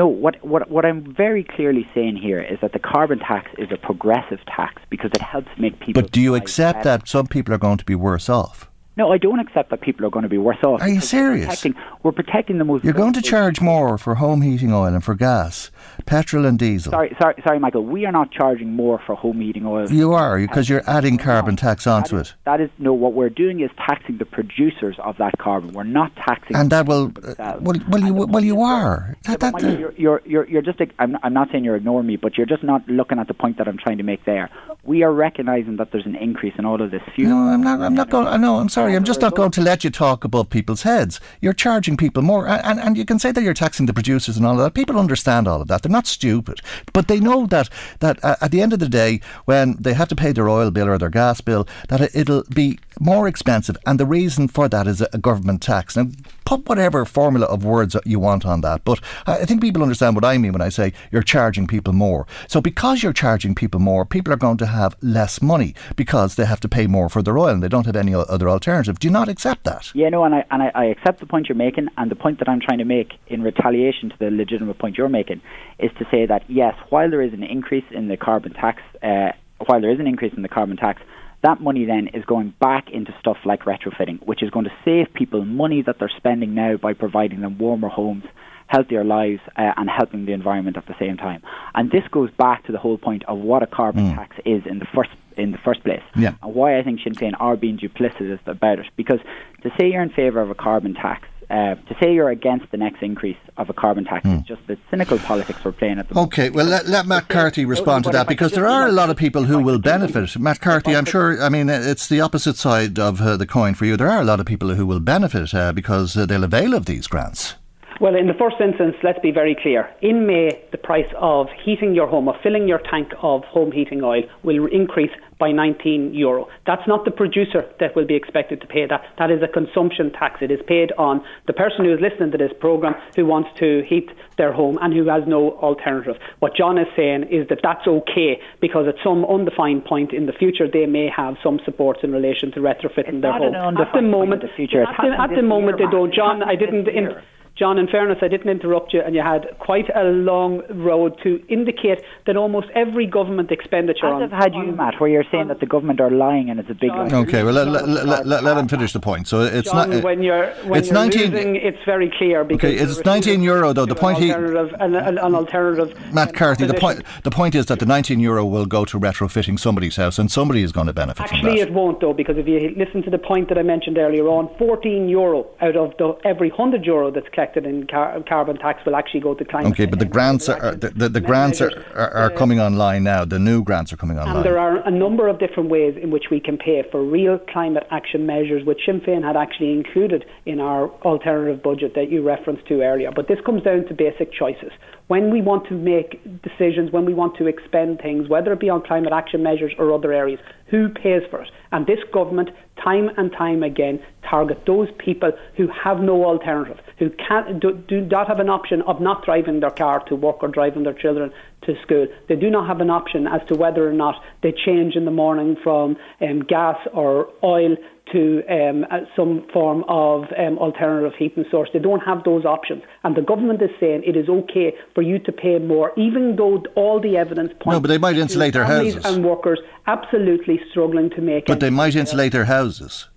No, 0.00 0.06
what, 0.06 0.42
what, 0.42 0.70
what 0.70 0.86
I'm 0.86 1.14
very 1.14 1.44
clearly 1.44 1.86
saying 1.94 2.16
here 2.16 2.40
is 2.40 2.58
that 2.62 2.72
the 2.72 2.78
carbon 2.78 3.18
tax 3.18 3.50
is 3.58 3.68
a 3.70 3.76
progressive 3.76 4.38
tax 4.46 4.80
because 4.88 5.10
it 5.12 5.20
helps 5.20 5.50
make 5.58 5.78
people. 5.78 6.00
But 6.00 6.10
do 6.10 6.22
you 6.22 6.36
accept 6.36 6.78
better. 6.78 7.00
that 7.00 7.06
some 7.06 7.26
people 7.26 7.52
are 7.52 7.58
going 7.58 7.76
to 7.76 7.84
be 7.84 7.94
worse 7.94 8.30
off? 8.30 8.70
No, 8.96 9.12
I 9.12 9.18
don't 9.18 9.40
accept 9.40 9.68
that 9.68 9.82
people 9.82 10.06
are 10.06 10.08
going 10.08 10.22
to 10.22 10.30
be 10.30 10.38
worse 10.38 10.56
off. 10.64 10.80
Are 10.80 10.88
you 10.88 11.02
serious? 11.02 11.44
We're 11.44 11.50
protecting, 11.50 11.74
we're 12.02 12.12
protecting 12.12 12.56
the 12.56 12.64
most. 12.64 12.82
You're 12.82 12.94
going 12.94 13.12
to 13.12 13.20
charge 13.20 13.60
more 13.60 13.98
for 13.98 14.14
home 14.14 14.40
heating 14.40 14.72
oil 14.72 14.86
and 14.86 15.04
for 15.04 15.14
gas, 15.14 15.70
petrol 16.10 16.44
and 16.44 16.58
diesel. 16.58 16.90
Sorry, 16.90 17.16
sorry, 17.22 17.36
sorry, 17.46 17.60
Michael. 17.60 17.84
We 17.84 18.04
are 18.04 18.10
not 18.10 18.32
charging 18.32 18.74
more 18.74 19.00
for 19.06 19.14
home 19.14 19.40
heating 19.40 19.64
oil. 19.64 19.88
You 19.90 20.12
are 20.12 20.38
because 20.38 20.68
you're 20.68 20.82
adding 20.88 21.18
carbon 21.18 21.54
tax 21.54 21.86
onto 21.86 22.16
that 22.16 22.22
is, 22.22 22.30
it. 22.30 22.34
That 22.44 22.60
is 22.60 22.70
no. 22.78 22.92
What 22.92 23.12
we're 23.14 23.30
doing 23.30 23.60
is 23.60 23.70
taxing 23.76 24.18
the 24.18 24.24
producers 24.24 24.96
of 24.98 25.16
that 25.18 25.38
carbon. 25.38 25.72
We're 25.72 25.84
not 25.84 26.14
taxing. 26.16 26.56
And 26.56 26.68
that 26.70 26.86
will. 26.86 27.12
Uh, 27.38 27.58
well, 27.60 27.76
well, 27.88 28.02
you 28.02 28.12
well 28.12 28.44
you 28.44 28.60
are. 28.60 29.16
Yeah, 29.28 29.36
that, 29.36 29.52
Michael, 29.52 29.78
you're, 29.78 29.94
you're, 29.96 30.22
you're, 30.24 30.48
you're 30.48 30.62
just. 30.62 30.80
I'm, 30.98 31.16
I'm 31.22 31.32
not 31.32 31.48
saying 31.52 31.62
you're 31.64 31.76
ignoring 31.76 32.08
me, 32.08 32.16
but 32.16 32.36
you're 32.36 32.46
just 32.46 32.64
not 32.64 32.86
looking 32.88 33.20
at 33.20 33.28
the 33.28 33.34
point 33.34 33.58
that 33.58 33.68
I'm 33.68 33.78
trying 33.78 33.98
to 33.98 34.04
make 34.04 34.24
there. 34.24 34.50
we 34.82 35.02
are 35.04 35.12
recognising 35.12 35.76
that 35.76 35.92
there's 35.92 36.06
an 36.06 36.16
increase 36.16 36.54
in 36.58 36.64
all 36.64 36.82
of 36.82 36.90
this 36.90 37.02
fuel. 37.14 37.30
No, 37.30 37.36
I'm 37.36 37.62
not. 37.62 37.80
I'm 37.80 37.94
not 37.94 38.10
going. 38.10 38.40
No, 38.40 38.56
I'm 38.56 38.68
sorry. 38.68 38.96
I'm 38.96 39.04
just 39.04 39.20
not 39.20 39.36
going 39.36 39.52
to 39.52 39.60
let 39.60 39.84
you 39.84 39.90
talk 39.90 40.24
above 40.24 40.50
people's 40.50 40.82
heads. 40.82 41.20
You're 41.40 41.52
charging 41.52 41.96
people 41.96 42.22
more, 42.22 42.48
and, 42.48 42.80
and 42.80 42.96
you 42.96 43.04
can 43.04 43.18
say 43.18 43.30
that 43.30 43.42
you're 43.42 43.54
taxing 43.54 43.86
the 43.86 43.94
producers 43.94 44.36
and 44.36 44.44
all 44.44 44.54
of 44.54 44.64
that. 44.64 44.74
People 44.74 44.98
understand 44.98 45.46
all 45.46 45.62
of 45.62 45.68
that. 45.68 45.82
They're 45.82 45.92
not 45.92 45.99
stupid, 46.06 46.60
but 46.92 47.08
they 47.08 47.20
know 47.20 47.46
that 47.46 47.68
that 48.00 48.22
uh, 48.24 48.36
at 48.40 48.50
the 48.50 48.62
end 48.62 48.72
of 48.72 48.78
the 48.78 48.88
day, 48.88 49.20
when 49.44 49.76
they 49.80 49.94
have 49.94 50.08
to 50.08 50.16
pay 50.16 50.32
their 50.32 50.48
oil 50.48 50.70
bill 50.70 50.88
or 50.88 50.98
their 50.98 51.10
gas 51.10 51.40
bill, 51.40 51.66
that 51.88 52.14
it'll 52.14 52.44
be 52.44 52.78
more 52.98 53.28
expensive, 53.28 53.76
and 53.86 53.98
the 53.98 54.06
reason 54.06 54.48
for 54.48 54.68
that 54.68 54.86
is 54.86 55.00
a 55.00 55.18
government 55.18 55.62
tax. 55.62 55.96
Now, 55.96 56.08
put 56.50 56.68
whatever 56.68 57.04
formula 57.04 57.46
of 57.46 57.64
words 57.64 57.96
you 58.04 58.18
want 58.18 58.44
on 58.44 58.60
that, 58.62 58.84
but 58.84 59.00
I 59.26 59.44
think 59.44 59.60
people 59.60 59.82
understand 59.82 60.16
what 60.16 60.24
I 60.24 60.36
mean 60.36 60.52
when 60.52 60.60
I 60.60 60.68
say 60.68 60.92
you're 61.12 61.22
charging 61.22 61.68
people 61.68 61.92
more. 61.92 62.26
So 62.48 62.60
because 62.60 63.02
you're 63.02 63.12
charging 63.12 63.54
people 63.54 63.78
more, 63.78 64.04
people 64.04 64.32
are 64.32 64.36
going 64.36 64.56
to 64.58 64.66
have 64.66 64.96
less 65.00 65.40
money 65.40 65.74
because 65.94 66.34
they 66.34 66.46
have 66.46 66.58
to 66.60 66.68
pay 66.68 66.88
more 66.88 67.08
for 67.08 67.22
their 67.22 67.38
oil 67.38 67.54
and 67.54 67.62
they 67.62 67.68
don't 67.68 67.86
have 67.86 67.94
any 67.94 68.14
other 68.14 68.48
alternative. 68.48 68.98
Do 68.98 69.06
you 69.06 69.12
not 69.12 69.28
accept 69.28 69.62
that? 69.64 69.94
Yeah, 69.94 70.08
no, 70.08 70.24
and 70.24 70.34
I 70.34 70.44
and 70.50 70.62
I, 70.62 70.72
I 70.74 70.84
accept 70.86 71.20
the 71.20 71.26
point 71.26 71.48
you're 71.48 71.56
making, 71.56 71.88
and 71.96 72.10
the 72.10 72.16
point 72.16 72.40
that 72.40 72.48
I'm 72.48 72.60
trying 72.60 72.78
to 72.78 72.84
make 72.84 73.12
in 73.28 73.42
retaliation 73.42 74.10
to 74.10 74.18
the 74.18 74.30
legitimate 74.30 74.78
point 74.78 74.98
you're 74.98 75.08
making 75.08 75.40
is 75.78 75.90
to 75.98 76.06
say 76.10 76.26
that 76.26 76.42
yes, 76.48 76.74
while 76.88 77.08
there 77.10 77.22
is 77.22 77.32
an 77.32 77.44
increase 77.44 77.84
in 77.92 78.08
the 78.08 78.16
carbon 78.16 78.52
tax, 78.52 78.82
uh, 79.02 79.32
while 79.66 79.80
there 79.80 79.92
is 79.92 80.00
an 80.00 80.06
increase 80.06 80.34
in 80.34 80.42
the 80.42 80.48
carbon 80.48 80.76
tax, 80.76 81.00
that 81.42 81.60
money 81.60 81.84
then 81.84 82.08
is 82.08 82.24
going 82.24 82.54
back 82.60 82.90
into 82.90 83.14
stuff 83.18 83.38
like 83.44 83.64
retrofitting, 83.64 84.22
which 84.26 84.42
is 84.42 84.50
going 84.50 84.66
to 84.66 84.72
save 84.84 85.12
people 85.14 85.44
money 85.44 85.82
that 85.82 85.98
they're 85.98 86.12
spending 86.16 86.54
now 86.54 86.76
by 86.76 86.92
providing 86.92 87.40
them 87.40 87.56
warmer 87.58 87.88
homes, 87.88 88.24
healthier 88.66 89.04
lives, 89.04 89.40
uh, 89.56 89.72
and 89.76 89.88
helping 89.88 90.26
the 90.26 90.32
environment 90.32 90.76
at 90.76 90.86
the 90.86 90.94
same 90.98 91.16
time. 91.16 91.42
And 91.74 91.90
this 91.90 92.06
goes 92.08 92.30
back 92.32 92.64
to 92.66 92.72
the 92.72 92.78
whole 92.78 92.98
point 92.98 93.24
of 93.24 93.38
what 93.38 93.62
a 93.62 93.66
carbon 93.66 94.10
mm. 94.10 94.14
tax 94.14 94.36
is 94.44 94.66
in 94.66 94.78
the 94.78 94.86
first 94.86 95.10
in 95.36 95.52
the 95.52 95.58
first 95.58 95.82
place, 95.84 96.02
yeah. 96.16 96.34
and 96.42 96.54
why 96.54 96.78
I 96.78 96.82
think 96.82 97.00
Sinn 97.00 97.14
Féin 97.14 97.32
are 97.40 97.56
being 97.56 97.78
duplicitous 97.78 98.40
about 98.46 98.78
it. 98.80 98.86
Because 98.96 99.20
to 99.62 99.70
say 99.78 99.90
you're 99.90 100.02
in 100.02 100.10
favour 100.10 100.40
of 100.40 100.50
a 100.50 100.54
carbon 100.54 100.92
tax 100.92 101.26
uh, 101.50 101.74
to 101.74 101.96
say 102.00 102.14
you're 102.14 102.30
against 102.30 102.70
the 102.70 102.76
next 102.76 103.02
increase 103.02 103.36
of 103.56 103.68
a 103.68 103.72
carbon 103.72 104.04
tax 104.04 104.24
mm. 104.24 104.38
is 104.38 104.46
just 104.46 104.64
the 104.68 104.78
cynical 104.88 105.18
politics 105.18 105.58
we're 105.64 105.72
playing 105.72 105.98
at 105.98 106.08
the 106.08 106.14
moment. 106.14 106.32
Okay, 106.32 106.48
well, 106.50 106.66
let, 106.66 106.86
let 106.86 107.06
Matt 107.06 107.28
Carthy 107.28 107.64
respond 107.64 108.04
to 108.04 108.10
that 108.10 108.28
because 108.28 108.52
there 108.52 108.68
are 108.68 108.86
a 108.86 108.92
lot 108.92 109.10
of 109.10 109.16
people 109.16 109.44
who 109.44 109.58
will 109.60 109.80
benefit. 109.80 110.38
Matt 110.38 110.60
Carthy, 110.60 110.94
I'm 110.94 111.04
sure, 111.04 111.42
I 111.42 111.48
mean, 111.48 111.68
it's 111.68 112.08
the 112.08 112.20
opposite 112.20 112.56
side 112.56 112.98
of 112.98 113.20
uh, 113.20 113.36
the 113.36 113.46
coin 113.46 113.74
for 113.74 113.84
you. 113.84 113.96
There 113.96 114.08
are 114.08 114.20
a 114.20 114.24
lot 114.24 114.38
of 114.38 114.46
people 114.46 114.74
who 114.74 114.86
will 114.86 115.00
benefit 115.00 115.52
uh, 115.52 115.72
because 115.72 116.16
uh, 116.16 116.24
they'll 116.24 116.44
avail 116.44 116.72
of 116.72 116.86
these 116.86 117.08
grants. 117.08 117.56
Well, 118.00 118.16
in 118.16 118.28
the 118.28 118.34
first 118.34 118.56
instance, 118.60 118.96
let's 119.02 119.18
be 119.18 119.30
very 119.30 119.54
clear. 119.54 119.90
In 120.00 120.26
May, 120.26 120.58
the 120.72 120.78
price 120.78 121.12
of 121.18 121.48
heating 121.62 121.94
your 121.94 122.06
home, 122.06 122.28
of 122.28 122.36
filling 122.42 122.66
your 122.66 122.78
tank 122.78 123.12
of 123.20 123.44
home 123.44 123.72
heating 123.72 124.02
oil, 124.02 124.22
will 124.42 124.66
increase 124.72 125.10
by 125.38 125.52
19 125.52 126.14
euro. 126.14 126.48
That's 126.66 126.86
not 126.88 127.04
the 127.04 127.10
producer 127.10 127.68
that 127.78 127.94
will 127.94 128.06
be 128.06 128.14
expected 128.14 128.62
to 128.62 128.66
pay 128.66 128.86
that. 128.86 129.02
That 129.18 129.30
is 129.30 129.42
a 129.42 129.48
consumption 129.48 130.12
tax. 130.12 130.40
It 130.40 130.50
is 130.50 130.60
paid 130.66 130.92
on 130.96 131.22
the 131.46 131.52
person 131.52 131.84
who 131.84 131.92
is 131.92 132.00
listening 132.00 132.30
to 132.32 132.38
this 132.38 132.52
programme 132.58 132.94
who 133.16 133.26
wants 133.26 133.50
to 133.58 133.82
heat 133.86 134.08
their 134.38 134.52
home 134.52 134.78
and 134.80 134.94
who 134.94 135.06
has 135.08 135.24
no 135.26 135.58
alternative. 135.58 136.16
What 136.38 136.56
John 136.56 136.78
is 136.78 136.88
saying 136.96 137.24
is 137.24 137.48
that 137.48 137.60
that's 137.62 137.86
okay 137.86 138.40
because 138.62 138.88
at 138.88 138.94
some 139.04 139.26
undefined 139.26 139.84
point 139.84 140.14
in 140.14 140.24
the 140.24 140.32
future 140.32 140.66
they 140.66 140.86
may 140.86 141.10
have 141.14 141.36
some 141.42 141.60
supports 141.66 142.00
in 142.02 142.12
relation 142.12 142.50
to 142.52 142.60
retrofitting 142.60 143.20
it's 143.20 143.22
their 143.22 143.32
home. 143.32 143.76
At 143.76 143.92
the 143.92 144.00
moment, 144.00 144.40
the 144.40 144.48
future. 144.56 144.84
At 144.84 144.96
the, 144.96 145.20
at 145.20 145.36
the 145.36 145.42
moment 145.42 145.76
they 145.76 145.90
don't. 145.90 146.14
John, 146.14 146.42
I 146.42 146.56
didn't. 146.56 146.88
In, 146.88 147.14
John, 147.56 147.76
in 147.78 147.88
fairness, 147.88 148.18
I 148.22 148.28
didn't 148.28 148.48
interrupt 148.48 148.94
you, 148.94 149.02
and 149.02 149.14
you 149.14 149.22
had 149.22 149.46
quite 149.58 149.94
a 149.94 150.04
long 150.04 150.62
road 150.70 151.18
to 151.22 151.44
indicate 151.48 152.02
that 152.26 152.36
almost 152.36 152.68
every 152.74 153.06
government 153.06 153.50
expenditure. 153.50 154.06
As 154.06 154.32
I've 154.32 154.42
had 154.42 154.54
you, 154.54 154.72
Matt, 154.72 154.98
where 154.98 155.10
you're 155.10 155.24
saying 155.30 155.48
that 155.48 155.60
the 155.60 155.66
government 155.66 156.00
are 156.00 156.10
lying 156.10 156.48
and 156.48 156.58
it's 156.58 156.70
a 156.70 156.74
big. 156.74 156.90
John, 156.90 157.12
okay, 157.12 157.42
well, 157.42 157.52
let, 157.52 157.68
let, 157.68 158.26
let, 158.26 158.42
let, 158.44 158.56
him 158.56 158.66
finish 158.66 158.92
the 158.92 159.00
point. 159.00 159.28
So 159.28 159.42
it's 159.42 159.70
John, 159.70 159.90
not. 159.90 160.02
when 160.02 160.22
you're 160.22 160.46
when 160.64 160.78
it's 160.78 160.88
you're 160.88 160.94
19, 160.94 161.30
losing, 161.32 161.56
it's 161.56 161.84
very 161.84 162.10
clear. 162.16 162.44
Because 162.44 162.72
okay, 162.72 162.82
it's 162.82 163.04
19 163.04 163.42
euro 163.42 163.74
though. 163.74 163.84
The 163.84 163.94
point 163.94 164.18
he 164.18 164.30
an, 164.30 164.56
an, 164.56 165.18
an 165.18 165.34
alternative. 165.34 165.94
Matt 166.14 166.34
Carthy, 166.34 166.66
the 166.66 166.74
point 166.74 167.02
the 167.24 167.30
point 167.30 167.54
is 167.54 167.66
that 167.66 167.78
the 167.78 167.86
19 167.86 168.20
euro 168.20 168.46
will 168.46 168.66
go 168.66 168.86
to 168.86 168.98
retrofitting 168.98 169.58
somebody's 169.58 169.96
house, 169.96 170.18
and 170.18 170.30
somebody 170.30 170.62
is 170.62 170.72
going 170.72 170.86
to 170.86 170.94
benefit 170.94 171.24
Actually, 171.24 171.38
from 171.40 171.46
that. 171.46 171.52
Actually, 171.52 171.70
it 171.70 171.74
won't 171.74 172.00
though, 172.00 172.14
because 172.14 172.38
if 172.38 172.46
you 172.46 172.74
listen 172.76 173.02
to 173.02 173.10
the 173.10 173.18
point 173.18 173.50
that 173.50 173.58
I 173.58 173.62
mentioned 173.62 173.98
earlier 173.98 174.28
on, 174.28 174.48
14 174.56 175.10
euro 175.10 175.46
out 175.60 175.76
of 175.76 175.94
the 175.98 176.16
every 176.24 176.48
100 176.48 176.86
euro 176.86 177.10
that's 177.10 177.28
collected 177.28 177.39
in 177.56 177.86
car, 177.86 178.22
carbon 178.28 178.56
tax 178.56 178.84
will 178.84 178.96
actually 178.96 179.20
go 179.20 179.34
to 179.34 179.44
climate. 179.44 179.72
Okay, 179.72 179.86
but 179.86 179.98
the 179.98 180.04
grants 180.04 180.48
are 180.48 180.74
the, 180.74 180.90
the, 180.90 181.08
the 181.08 181.20
grants 181.20 181.60
are, 181.60 181.70
are, 181.94 182.10
are, 182.10 182.30
coming 182.30 182.60
online 182.60 183.02
now. 183.02 183.24
The 183.24 183.38
new 183.38 183.62
grants 183.62 183.92
are 183.92 183.96
coming 183.96 184.18
online. 184.18 184.36
And 184.36 184.44
there 184.44 184.58
are 184.58 184.76
a 184.86 184.90
number 184.90 185.28
of 185.28 185.38
different 185.38 185.70
ways 185.70 185.96
in 186.00 186.10
which 186.10 186.24
we 186.30 186.40
can 186.40 186.56
pay 186.56 186.82
for 186.90 187.02
real 187.02 187.38
climate 187.38 187.86
action 187.90 188.26
measures, 188.26 188.64
which 188.64 188.80
Sinn 188.86 189.00
Féin 189.00 189.24
had 189.24 189.36
actually 189.36 189.72
included 189.72 190.24
in 190.46 190.60
our 190.60 190.90
alternative 191.02 191.62
budget 191.62 191.94
that 191.94 192.10
you 192.10 192.22
referenced 192.22 192.66
to 192.68 192.82
earlier. 192.82 193.10
But 193.14 193.28
this 193.28 193.38
comes 193.44 193.62
down 193.62 193.86
to 193.86 193.94
basic 193.94 194.32
choices. 194.32 194.72
When 195.10 195.32
we 195.32 195.42
want 195.42 195.66
to 195.66 195.74
make 195.74 196.22
decisions, 196.40 196.92
when 196.92 197.04
we 197.04 197.14
want 197.14 197.36
to 197.38 197.48
expend 197.48 197.98
things, 197.98 198.28
whether 198.28 198.52
it 198.52 198.60
be 198.60 198.70
on 198.70 198.80
climate 198.80 199.12
action 199.12 199.42
measures 199.42 199.72
or 199.76 199.92
other 199.92 200.12
areas, 200.12 200.38
who 200.66 200.88
pays 200.88 201.22
for 201.28 201.42
it? 201.42 201.50
And 201.72 201.84
this 201.84 201.98
government, 202.12 202.50
time 202.80 203.10
and 203.16 203.32
time 203.32 203.64
again, 203.64 203.98
target 204.22 204.66
those 204.66 204.86
people 204.98 205.32
who 205.56 205.66
have 205.66 205.98
no 205.98 206.24
alternative, 206.24 206.78
who 207.00 207.10
can't, 207.10 207.58
do, 207.58 207.72
do 207.88 208.02
not 208.02 208.28
have 208.28 208.38
an 208.38 208.48
option 208.48 208.82
of 208.82 209.00
not 209.00 209.24
driving 209.24 209.58
their 209.58 209.70
car 209.70 209.98
to 210.06 210.14
work 210.14 210.44
or 210.44 210.48
driving 210.48 210.84
their 210.84 210.94
children 210.94 211.32
to 211.62 211.74
school. 211.82 212.06
They 212.28 212.36
do 212.36 212.48
not 212.48 212.68
have 212.68 212.80
an 212.80 212.90
option 212.90 213.26
as 213.26 213.40
to 213.48 213.56
whether 213.56 213.88
or 213.88 213.92
not 213.92 214.14
they 214.44 214.52
change 214.52 214.94
in 214.94 215.06
the 215.06 215.10
morning 215.10 215.56
from 215.60 215.96
um, 216.20 216.44
gas 216.44 216.76
or 216.92 217.30
oil 217.42 217.76
to 218.12 218.42
um, 218.48 218.84
some 219.16 219.46
form 219.52 219.84
of 219.88 220.24
um, 220.38 220.58
alternative 220.58 221.12
heating 221.18 221.44
source. 221.50 221.68
They 221.72 221.78
don't 221.78 222.00
have 222.00 222.24
those 222.24 222.44
options. 222.44 222.82
And 223.04 223.16
the 223.16 223.22
government 223.22 223.62
is 223.62 223.70
saying 223.78 224.02
it 224.06 224.16
is 224.16 224.28
okay 224.28 224.74
for 224.94 225.02
you 225.02 225.18
to 225.20 225.32
pay 225.32 225.58
more, 225.58 225.92
even 225.96 226.36
though 226.36 226.62
all 226.74 227.00
the 227.00 227.16
evidence 227.16 227.52
points 227.60 227.76
No, 227.76 227.80
but 227.80 227.88
they 227.88 227.98
might 227.98 228.16
insulate 228.16 228.52
their 228.52 228.64
houses. 228.64 229.04
and 229.04 229.24
workers 229.24 229.60
absolutely 229.86 230.60
struggling 230.70 231.10
to 231.10 231.20
make 231.20 231.46
But 231.46 231.60
they 231.60 231.70
might 231.70 231.94
insulate 231.96 232.32
their 232.32 232.46
houses. 232.46 233.08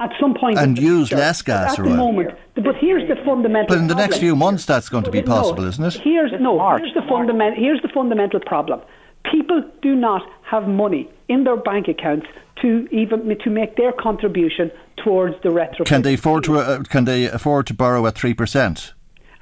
At 0.00 0.10
some 0.18 0.34
point, 0.34 0.58
and 0.58 0.76
use 0.76 1.08
future. 1.08 1.20
less 1.20 1.42
gas 1.42 1.78
at 1.78 1.84
the 1.84 1.90
moment. 1.90 2.30
But 2.56 2.74
here's 2.80 3.08
the 3.08 3.14
fundamental. 3.24 3.68
But 3.68 3.78
in 3.78 3.86
the 3.86 3.94
problem. 3.94 4.10
next 4.10 4.18
few 4.18 4.34
months, 4.34 4.64
that's 4.66 4.88
going 4.88 5.04
to 5.04 5.12
be 5.12 5.22
possible, 5.22 5.62
no, 5.62 5.68
isn't 5.68 5.84
it? 5.84 5.94
Here's 5.94 6.32
no. 6.40 6.58
Here's 6.76 6.92
the 6.94 7.02
fundamental. 7.08 7.62
Here's 7.62 7.80
the 7.82 7.88
fundamental 7.88 8.40
problem. 8.40 8.80
People 9.30 9.62
do 9.80 9.94
not 9.94 10.22
have 10.42 10.66
money 10.66 11.08
in 11.28 11.44
their 11.44 11.56
bank 11.56 11.86
accounts 11.86 12.26
to 12.60 12.86
even 12.90 13.36
to 13.38 13.50
make 13.50 13.76
their 13.76 13.92
contribution 13.92 14.70
towards 15.02 15.34
the 15.42 15.48
retrofit. 15.48 15.86
Can 15.86 16.02
they 16.02 16.14
afford 16.14 16.44
to? 16.44 16.58
Uh, 16.58 16.82
can 16.82 17.04
they 17.04 17.24
afford 17.24 17.66
to 17.68 17.74
borrow 17.74 18.06
at 18.06 18.14
three 18.14 18.34
percent? 18.34 18.92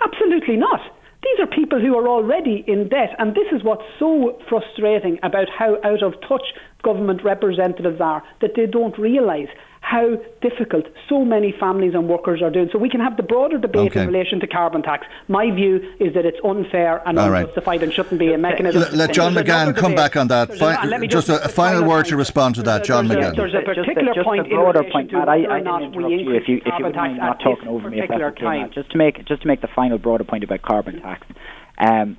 Absolutely 0.00 0.56
not. 0.56 0.80
These 1.22 1.40
are 1.40 1.46
people 1.46 1.78
who 1.80 1.96
are 1.96 2.08
already 2.08 2.64
in 2.66 2.88
debt, 2.88 3.14
and 3.18 3.34
this 3.34 3.46
is 3.52 3.62
what's 3.62 3.84
so 3.98 4.38
frustrating 4.48 5.18
about 5.22 5.48
how 5.50 5.76
out 5.84 6.02
of 6.02 6.14
touch 6.26 6.42
government 6.82 7.22
representatives 7.22 8.00
are 8.00 8.22
that 8.40 8.52
they 8.56 8.66
don't 8.66 8.98
realise 8.98 9.48
how 9.90 10.14
difficult 10.40 10.86
so 11.08 11.24
many 11.24 11.52
families 11.58 11.94
and 11.94 12.08
workers 12.08 12.40
are 12.40 12.50
doing. 12.50 12.68
So 12.72 12.78
we 12.78 12.88
can 12.88 13.00
have 13.00 13.16
the 13.16 13.24
broader 13.24 13.58
debate 13.58 13.90
okay. 13.90 14.02
in 14.02 14.06
relation 14.06 14.38
to 14.38 14.46
carbon 14.46 14.82
tax. 14.82 15.04
My 15.26 15.50
view 15.50 15.80
is 15.98 16.14
that 16.14 16.24
it's 16.24 16.38
unfair 16.44 17.02
and 17.08 17.18
All 17.18 17.32
unjustified 17.34 17.80
right. 17.80 17.82
and 17.82 17.92
shouldn't 17.92 18.20
be 18.20 18.32
a 18.32 18.38
mechanism. 18.38 18.82
Let, 18.82 18.92
let 18.92 19.12
John 19.12 19.34
McGahon 19.34 19.76
come 19.76 19.96
back 19.96 20.14
on 20.14 20.28
that. 20.28 20.56
Fi- 20.56 20.86
just, 21.08 21.26
just, 21.26 21.28
a, 21.28 21.48
final 21.48 21.82
word 21.82 22.06
to 22.06 22.16
respond 22.16 22.54
to 22.54 22.62
that, 22.62 22.84
John 22.84 23.08
McGahon. 23.08 23.34
There's 23.34 23.52
a 23.52 23.62
particular 23.62 24.14
just 24.14 24.24
point 24.24 24.46
a 24.46 24.48
broader 24.48 24.84
in 24.84 24.92
point, 24.92 25.12
Matt. 25.12 25.28
I, 25.28 25.56
I 25.56 25.58
didn't 25.58 25.82
interrupt 25.82 26.12
you 26.12 26.34
if 26.36 26.46
you, 26.46 26.58
if 26.58 26.72
you 26.78 26.84
wouldn't 26.84 27.16
not 27.16 27.40
talking 27.40 27.66
over 27.66 27.90
me. 27.90 28.00
If 28.00 28.08
that's 28.10 28.22
okay, 28.38 28.72
Just 28.72 28.92
to 28.92 28.96
make 28.96 29.24
just 29.26 29.42
to 29.42 29.48
make 29.48 29.60
the 29.60 29.68
final 29.74 29.98
broader 29.98 30.22
point 30.22 30.44
about 30.44 30.62
carbon 30.62 31.00
tax. 31.00 31.26
Um, 31.78 32.16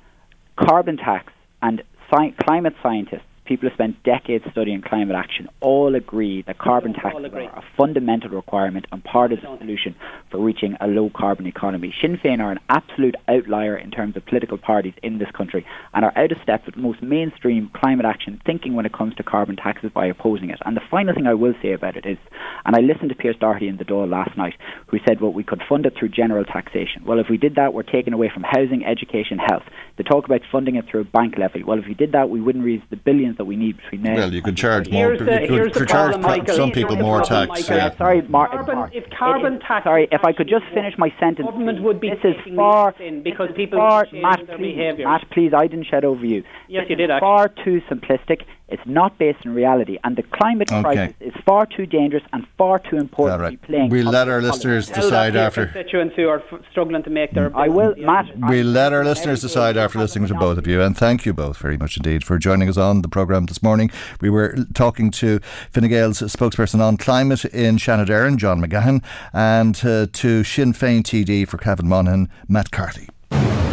carbon 0.56 0.98
tax 0.98 1.32
and 1.62 1.82
sci- 2.10 2.34
climate 2.44 2.74
scientists 2.82 3.22
people 3.44 3.68
who 3.68 3.74
spent 3.74 4.02
decades 4.04 4.44
studying 4.50 4.82
climate 4.82 5.16
action 5.16 5.48
all 5.60 5.94
agree 5.94 6.42
that 6.46 6.58
carbon 6.58 6.92
taxes 6.92 7.32
are 7.32 7.40
a 7.40 7.64
fundamental 7.76 8.30
requirement 8.30 8.86
and 8.92 9.02
part 9.02 9.32
of 9.32 9.40
the 9.40 9.58
solution 9.58 9.94
for 10.30 10.38
reaching 10.38 10.76
a 10.80 10.86
low 10.86 11.10
carbon 11.14 11.46
economy. 11.46 11.94
Sinn 12.00 12.18
Féin 12.22 12.40
are 12.40 12.52
an 12.52 12.60
absolute 12.68 13.14
outlier 13.28 13.76
in 13.76 13.90
terms 13.90 14.16
of 14.16 14.24
political 14.26 14.58
parties 14.58 14.94
in 15.02 15.18
this 15.18 15.30
country 15.36 15.66
and 15.92 16.04
are 16.04 16.16
out 16.16 16.32
of 16.32 16.38
step 16.42 16.64
with 16.66 16.76
most 16.76 17.02
mainstream 17.02 17.70
climate 17.74 18.06
action 18.06 18.40
thinking 18.46 18.74
when 18.74 18.86
it 18.86 18.92
comes 18.92 19.14
to 19.16 19.22
carbon 19.22 19.56
taxes 19.56 19.90
by 19.92 20.06
opposing 20.06 20.50
it. 20.50 20.60
And 20.64 20.76
the 20.76 20.82
final 20.90 21.14
thing 21.14 21.26
I 21.26 21.34
will 21.34 21.54
say 21.62 21.72
about 21.72 21.96
it 21.96 22.06
is, 22.06 22.18
and 22.64 22.76
I 22.76 22.80
listened 22.80 23.10
to 23.10 23.16
Pearse 23.16 23.36
Doherty 23.38 23.68
in 23.68 23.76
the 23.76 23.84
Dáil 23.84 24.08
last 24.08 24.36
night, 24.36 24.54
who 24.86 24.98
said, 25.06 25.20
well, 25.20 25.32
we 25.32 25.44
could 25.44 25.62
fund 25.68 25.86
it 25.86 25.94
through 25.98 26.10
general 26.10 26.44
taxation. 26.44 27.04
Well, 27.04 27.18
if 27.18 27.26
we 27.28 27.38
did 27.38 27.56
that, 27.56 27.74
we're 27.74 27.82
taking 27.82 28.12
away 28.12 28.30
from 28.32 28.44
housing, 28.44 28.84
education, 28.84 29.38
health. 29.38 29.64
They 29.96 30.04
talk 30.04 30.24
about 30.24 30.40
funding 30.50 30.76
it 30.76 30.86
through 30.86 31.02
a 31.02 31.04
bank 31.04 31.36
levy. 31.36 31.62
Well, 31.62 31.78
if 31.78 31.86
we 31.86 31.94
did 31.94 32.12
that, 32.12 32.30
we 32.30 32.40
wouldn't 32.40 32.64
raise 32.64 32.80
the 32.88 32.96
billions 32.96 33.36
that 33.36 33.44
we 33.44 33.56
need 33.56 33.76
between 33.76 34.02
now. 34.02 34.14
Well, 34.14 34.32
you 34.32 34.40
could 34.40 34.56
charge 34.56 34.88
more. 34.88 35.16
The, 35.16 35.46
you 35.48 35.70
could 35.70 35.88
charge 35.88 36.16
Michael, 36.18 36.54
some 36.54 36.70
people 36.70 36.96
more 36.96 37.22
tax. 37.22 37.68
Yeah. 37.68 37.94
Sorry, 37.96 38.22
Mar- 38.22 38.48
carbon, 38.48 38.74
Mar- 38.76 38.90
if 38.92 39.04
carbon 39.10 39.60
tax. 39.60 39.84
Sorry, 39.84 40.08
if 40.10 40.24
I 40.24 40.32
could 40.32 40.48
just 40.48 40.64
finish 40.72 40.94
my 40.96 41.12
sentence. 41.20 41.46
Government 41.46 41.82
would 41.82 42.00
be 42.00 42.10
this 42.10 42.24
is 42.24 42.56
far 42.56 42.94
because 43.22 43.50
people 43.54 43.78
far, 43.78 44.06
change 44.06 44.22
Matt, 44.22 44.46
their 44.46 44.56
please, 44.56 44.76
behaviour. 44.76 45.04
Matt, 45.06 45.30
please, 45.30 45.52
I 45.54 45.66
didn't 45.66 45.86
shed 45.86 46.04
over 46.04 46.24
you. 46.24 46.42
Yes, 46.68 46.84
this 46.84 46.90
you 46.90 46.96
did. 46.96 47.10
Far 47.20 47.48
too 47.48 47.80
simplistic. 47.90 48.42
It's 48.72 48.82
not 48.86 49.18
based 49.18 49.44
in 49.44 49.54
reality, 49.54 49.98
and 50.02 50.16
the 50.16 50.22
climate 50.22 50.72
Okay. 50.72 50.82
crisis 50.82 51.14
is 51.20 51.34
far 51.44 51.66
too 51.66 51.84
dangerous 51.86 52.22
and 52.32 52.46
far 52.56 52.78
too 52.78 52.96
important 52.96 53.42
All 53.42 53.50
to 53.50 53.56
be 53.56 53.66
playing. 53.68 53.90
We'll 53.90 54.10
let 54.10 54.28
our 54.28 54.40
politics. 54.40 54.56
listeners 54.64 54.88
Tell 54.88 55.02
decide 55.04 55.36
after. 55.36 55.66
constituents 55.66 56.14
who 56.16 56.28
are 56.28 56.38
f- 56.50 56.60
struggling 56.70 57.02
to 57.02 57.10
make 57.10 57.32
their. 57.32 57.54
I 57.56 57.68
will, 57.68 57.94
Matt. 57.98 58.26
We'll 58.36 58.66
let 58.66 58.92
our 58.94 59.04
listeners 59.04 59.42
decide 59.42 59.76
after 59.76 59.98
listening 59.98 60.26
to 60.28 60.34
both 60.34 60.56
of 60.58 60.66
you. 60.66 60.80
And 60.80 60.96
thank 60.96 61.26
you 61.26 61.32
both 61.34 61.58
very 61.58 61.76
much 61.76 61.96
indeed 61.98 62.24
for 62.24 62.38
joining 62.38 62.68
us 62.68 62.78
on 62.78 63.02
the 63.02 63.08
programme 63.08 63.44
this 63.46 63.62
morning. 63.62 63.90
We 64.22 64.30
were 64.30 64.56
talking 64.74 65.10
to 65.12 65.38
Fine 65.70 65.88
Gael's 65.88 66.20
spokesperson 66.20 66.80
on 66.80 66.96
climate 66.96 67.44
in 67.46 67.76
Seanad 67.76 68.38
John 68.38 68.60
McGahon, 68.64 69.02
and 69.34 69.78
uh, 69.84 70.06
to 70.14 70.42
Sinn 70.44 70.72
Féin 70.72 71.02
TD 71.02 71.46
for 71.46 71.58
Cavan 71.58 71.88
Monaghan, 71.88 72.30
Matt 72.48 72.70
Carthy. 72.70 73.08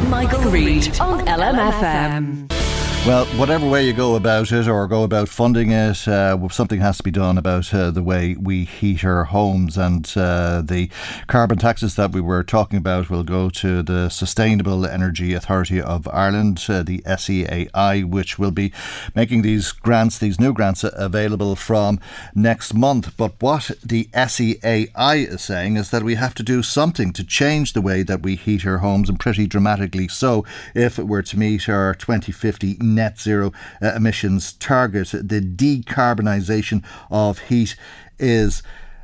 Michael, 0.10 0.42
Reade 0.52 1.00
on 1.00 1.26
LMFM. 1.26 2.59
Well, 3.08 3.26
whatever 3.38 3.68
way 3.68 3.88
you 3.88 3.94
go 3.94 4.16
about 4.16 4.52
it 4.52 4.68
or 4.68 4.86
go 4.86 5.04
about 5.04 5.30
funding 5.30 5.72
it, 5.72 6.06
uh, 6.08 6.48
something 6.50 6.82
has 6.82 6.98
to 6.98 7.04
be 7.04 7.10
done 7.10 7.38
about 7.38 7.74
uh, 7.74 7.92
the 7.92 8.04
way 8.04 8.36
we 8.36 8.66
heat 8.66 9.04
our 9.06 9.24
homes. 9.24 9.78
And 9.78 10.06
uh, 10.16 10.62
the 10.62 10.90
carbon 11.26 11.58
taxes 11.58 11.96
that 11.96 12.12
we 12.12 12.20
were 12.20 12.44
talking 12.44 12.78
about 12.78 13.10
will 13.10 13.24
go 13.24 13.50
to 13.50 13.82
the 13.82 14.10
Sustainable 14.10 14.86
Energy 14.86 15.34
Authority 15.34 15.82
of 15.82 16.10
Ireland, 16.10 16.64
uh, 16.68 16.84
the 16.84 17.00
SEAI, 17.00 18.04
which 18.04 18.38
will 18.38 18.52
be 18.52 18.74
making 19.16 19.42
these 19.42 19.72
grants, 19.72 20.20
these 20.20 20.40
new 20.40 20.54
grants, 20.54 20.84
available 20.84 21.56
from 21.56 22.00
next 22.36 22.74
month. 22.74 23.16
But 23.16 23.34
what 23.40 23.72
the 23.84 24.10
SEAI 24.14 25.28
is 25.28 25.42
saying 25.42 25.78
is 25.78 25.90
that 25.90 26.04
we 26.04 26.16
have 26.16 26.36
to 26.36 26.44
do 26.44 26.62
something 26.62 27.14
to 27.14 27.24
change 27.24 27.74
the 27.74 27.82
way 27.82 28.04
that 28.04 28.22
we 28.22 28.36
heat 28.36 28.68
our 28.68 28.80
homes, 28.80 29.10
and 29.10 29.20
pretty 29.20 29.48
dramatically 29.48 30.10
so, 30.10 30.46
if 30.76 31.00
it 31.00 31.08
were 31.08 31.24
to 31.24 31.40
meet 31.40 31.70
our 31.70 31.96
2050 31.96 32.78
net 32.96 33.20
zero 33.20 33.52
uh, 33.82 33.94
emissions 33.96 34.54
target. 34.54 35.10
The 35.12 35.42
decarbonisation 35.42 36.84
of 37.10 37.40
heat 37.40 37.76
is 38.20 38.64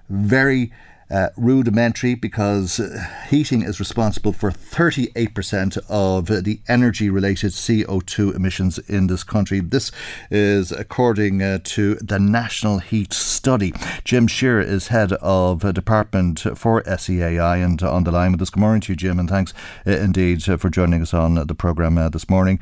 very 0.10 0.72
uh, 1.10 1.30
rudimentary 1.38 2.16
because 2.16 2.80
uh, 2.80 2.98
heating 3.30 3.62
is 3.62 3.80
responsible 3.80 4.34
for 4.34 4.52
38% 4.52 5.78
of 5.88 6.44
the 6.44 6.60
energy 6.68 7.10
related 7.10 7.52
CO2 7.52 8.36
emissions 8.36 8.80
in 8.80 9.08
this 9.08 9.24
country. 9.24 9.60
This 9.60 9.92
is 10.32 10.72
according 10.72 11.44
uh, 11.44 11.60
to 11.64 11.96
the 11.96 12.20
National 12.20 12.80
Heat 12.80 13.14
Study. 13.14 13.74
Jim 14.04 14.28
Shearer 14.28 14.62
is 14.62 14.88
head 14.88 15.14
of 15.14 15.74
department 15.74 16.40
for 16.40 16.82
SEAI 16.84 17.64
and 17.64 17.82
on 17.84 18.04
the 18.04 18.12
line 18.12 18.32
with 18.32 18.42
us. 18.42 18.50
Good 18.50 18.60
morning 18.60 18.82
to 18.82 18.94
you, 18.94 18.96
Jim, 18.96 19.20
and 19.20 19.30
thanks 19.30 19.54
uh, 19.86 19.92
indeed 19.92 20.48
uh, 20.50 20.58
for 20.58 20.70
joining 20.70 21.02
us 21.02 21.14
on 21.14 21.36
the 21.36 21.56
programme 21.56 21.98
uh, 21.98 22.10
this 22.10 22.30
morning. 22.30 22.60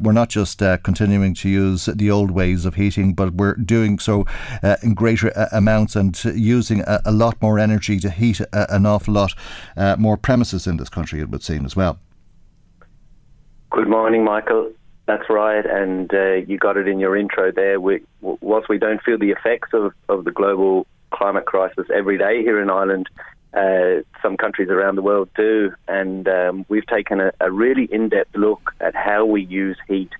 We're 0.00 0.12
not 0.12 0.30
just 0.30 0.58
continuing 0.58 1.34
to 1.34 1.48
use 1.48 1.86
the 1.86 2.10
old 2.10 2.30
ways 2.30 2.64
of 2.64 2.74
heating, 2.74 3.14
but 3.14 3.34
we're 3.34 3.54
doing 3.54 3.98
so 3.98 4.26
in 4.82 4.94
greater 4.94 5.28
amounts 5.52 5.94
and 5.94 6.22
using 6.24 6.80
a, 6.80 7.00
a 7.04 7.12
lot 7.12 7.40
more 7.40 7.58
energy 7.58 7.83
to 7.84 8.10
heat 8.10 8.40
a, 8.40 8.74
an 8.74 8.86
awful 8.86 9.14
lot 9.14 9.34
uh, 9.76 9.96
more 9.98 10.16
premises 10.16 10.66
in 10.66 10.76
this 10.76 10.88
country, 10.88 11.20
it 11.20 11.28
would 11.28 11.42
seem 11.42 11.64
as 11.64 11.76
well. 11.76 11.98
Good 13.70 13.88
morning, 13.88 14.24
Michael. 14.24 14.72
That's 15.06 15.28
right, 15.28 15.66
and 15.66 16.12
uh, 16.14 16.34
you 16.48 16.56
got 16.56 16.76
it 16.76 16.88
in 16.88 16.98
your 16.98 17.16
intro 17.16 17.52
there. 17.52 17.78
We, 17.78 18.02
whilst 18.20 18.68
we 18.68 18.78
don't 18.78 19.02
feel 19.02 19.18
the 19.18 19.32
effects 19.32 19.70
of, 19.72 19.92
of 20.08 20.24
the 20.24 20.30
global 20.30 20.86
climate 21.10 21.44
crisis 21.44 21.86
every 21.92 22.16
day 22.16 22.42
here 22.42 22.60
in 22.60 22.70
Ireland, 22.70 23.10
uh, 23.52 24.02
some 24.22 24.36
countries 24.36 24.70
around 24.70 24.96
the 24.96 25.02
world 25.02 25.28
do, 25.36 25.72
and 25.88 26.26
um, 26.26 26.64
we've 26.68 26.86
taken 26.86 27.20
a, 27.20 27.32
a 27.40 27.50
really 27.50 27.84
in-depth 27.84 28.34
look 28.34 28.74
at 28.80 28.94
how 28.94 29.24
we 29.24 29.44
use 29.44 29.76
heat 29.86 30.10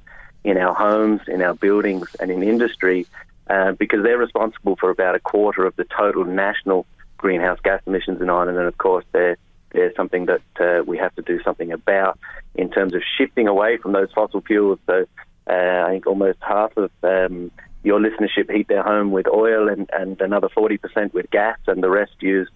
in 0.44 0.58
our 0.58 0.74
homes, 0.74 1.22
in 1.26 1.40
our 1.40 1.54
buildings, 1.54 2.14
and 2.20 2.30
in 2.30 2.42
industry, 2.42 3.06
uh, 3.48 3.72
because 3.72 4.02
they're 4.02 4.18
responsible 4.18 4.76
for 4.76 4.90
about 4.90 5.14
a 5.14 5.20
quarter 5.20 5.64
of 5.64 5.74
the 5.76 5.84
total 5.84 6.24
national 6.24 6.86
greenhouse 7.16 7.58
gas 7.62 7.80
emissions 7.86 8.20
in 8.20 8.30
Ireland, 8.30 8.58
and 8.58 8.66
of 8.66 8.78
course 8.78 9.04
they're 9.12 9.36
they're 9.70 9.92
something 9.96 10.26
that 10.26 10.42
uh, 10.60 10.84
we 10.84 10.96
have 10.98 11.14
to 11.16 11.22
do 11.22 11.42
something 11.42 11.72
about 11.72 12.18
in 12.54 12.70
terms 12.70 12.94
of 12.94 13.02
shifting 13.18 13.48
away 13.48 13.76
from 13.76 13.92
those 13.92 14.08
fossil 14.14 14.40
fuels. 14.40 14.78
So 14.86 15.06
uh, 15.50 15.84
I 15.86 15.90
think 15.90 16.06
almost 16.06 16.38
half 16.40 16.76
of 16.76 16.90
um, 17.02 17.50
your 17.82 17.98
listenership 17.98 18.50
heat 18.50 18.68
their 18.68 18.82
home 18.82 19.10
with 19.10 19.26
oil, 19.26 19.68
and, 19.68 19.90
and 19.92 20.20
another 20.20 20.48
forty 20.48 20.78
percent 20.78 21.12
with 21.12 21.30
gas, 21.30 21.58
and 21.66 21.82
the 21.82 21.90
rest 21.90 22.12
use 22.20 22.48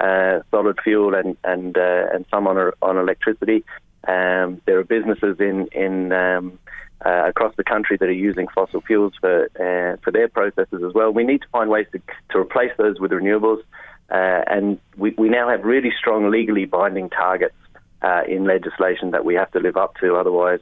uh, 0.00 0.40
solid 0.50 0.78
fuel 0.82 1.14
and 1.14 1.36
and 1.44 1.76
uh, 1.76 2.06
and 2.12 2.24
some 2.30 2.46
on 2.46 2.72
on 2.80 2.96
electricity. 2.96 3.64
Um, 4.08 4.60
there 4.66 4.78
are 4.78 4.84
businesses 4.84 5.36
in 5.38 5.68
in 5.68 6.12
um, 6.12 6.58
uh, 7.04 7.28
across 7.28 7.54
the 7.56 7.64
country 7.64 7.96
that 7.98 8.08
are 8.08 8.12
using 8.12 8.48
fossil 8.54 8.80
fuels 8.80 9.12
for 9.20 9.44
uh, 9.60 9.96
for 10.02 10.10
their 10.10 10.28
processes 10.28 10.82
as 10.84 10.92
well. 10.94 11.10
We 11.12 11.24
need 11.24 11.42
to 11.42 11.48
find 11.48 11.70
ways 11.70 11.86
to, 11.92 12.00
to 12.30 12.38
replace 12.38 12.72
those 12.78 12.98
with 12.98 13.12
renewables, 13.12 13.62
uh, 14.12 14.42
and 14.46 14.78
we, 14.96 15.14
we 15.16 15.28
now 15.28 15.48
have 15.48 15.64
really 15.64 15.92
strong 15.98 16.30
legally 16.30 16.66
binding 16.66 17.08
targets 17.08 17.54
uh, 18.02 18.22
in 18.28 18.44
legislation 18.44 19.12
that 19.12 19.24
we 19.24 19.34
have 19.34 19.50
to 19.52 19.58
live 19.58 19.76
up 19.76 19.96
to. 19.96 20.16
Otherwise, 20.16 20.60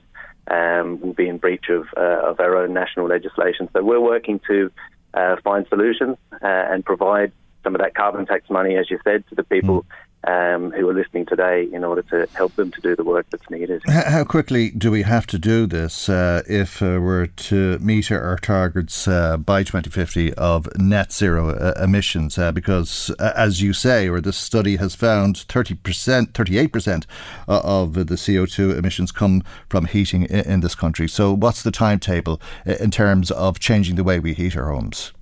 um, 0.48 1.00
we'll 1.00 1.14
be 1.14 1.28
in 1.28 1.38
breach 1.38 1.68
of 1.68 1.86
uh, 1.96 2.30
of 2.30 2.38
our 2.38 2.56
own 2.56 2.72
national 2.72 3.06
legislation. 3.08 3.68
So 3.72 3.82
we're 3.82 4.00
working 4.00 4.40
to 4.46 4.70
uh, 5.14 5.36
find 5.42 5.66
solutions 5.68 6.16
uh, 6.32 6.38
and 6.42 6.84
provide 6.84 7.32
some 7.64 7.74
of 7.74 7.80
that 7.80 7.94
carbon 7.94 8.24
tax 8.24 8.48
money, 8.48 8.76
as 8.76 8.90
you 8.90 8.98
said, 9.04 9.24
to 9.28 9.34
the 9.34 9.44
people 9.44 9.84
um, 10.24 10.70
who 10.72 10.88
are 10.88 10.94
listening 10.94 11.24
today 11.26 11.68
in 11.72 11.84
order 11.84 12.02
to 12.02 12.28
help 12.34 12.54
them 12.56 12.70
to 12.72 12.80
do 12.80 12.94
the 12.94 13.04
work 13.04 13.26
that's 13.30 13.48
needed. 13.48 13.82
How 13.86 14.24
quickly 14.24 14.70
do 14.70 14.90
we 14.90 15.02
have 15.02 15.26
to 15.28 15.38
do 15.38 15.66
this 15.66 16.08
uh, 16.08 16.42
if 16.46 16.82
uh, 16.82 16.98
we're 17.00 17.26
to 17.26 17.78
meet 17.78 18.10
our 18.12 18.36
targets 18.36 19.08
uh, 19.08 19.36
by 19.38 19.62
2050 19.62 20.34
of 20.34 20.68
net 20.78 21.12
zero 21.12 21.50
uh, 21.50 21.72
emissions? 21.82 22.38
Uh, 22.38 22.52
because, 22.52 23.10
uh, 23.18 23.32
as 23.34 23.62
you 23.62 23.72
say, 23.72 24.08
or 24.08 24.20
this 24.20 24.36
study 24.36 24.76
has 24.76 24.94
found 24.94 25.36
30%, 25.36 26.32
38% 26.32 27.06
uh, 27.48 27.60
of 27.64 27.94
the 27.94 28.04
CO2 28.04 28.76
emissions 28.76 29.12
come 29.12 29.42
from 29.68 29.86
heating 29.86 30.24
in, 30.24 30.60
this 30.60 30.74
country. 30.74 31.08
So, 31.08 31.32
what's 31.32 31.62
the 31.62 31.70
timetable 31.70 32.40
in 32.66 32.90
terms 32.90 33.30
of 33.30 33.58
changing 33.58 33.96
the 33.96 34.04
way 34.04 34.18
we 34.18 34.34
heat 34.34 34.56
our 34.56 34.70
homes? 34.70 35.12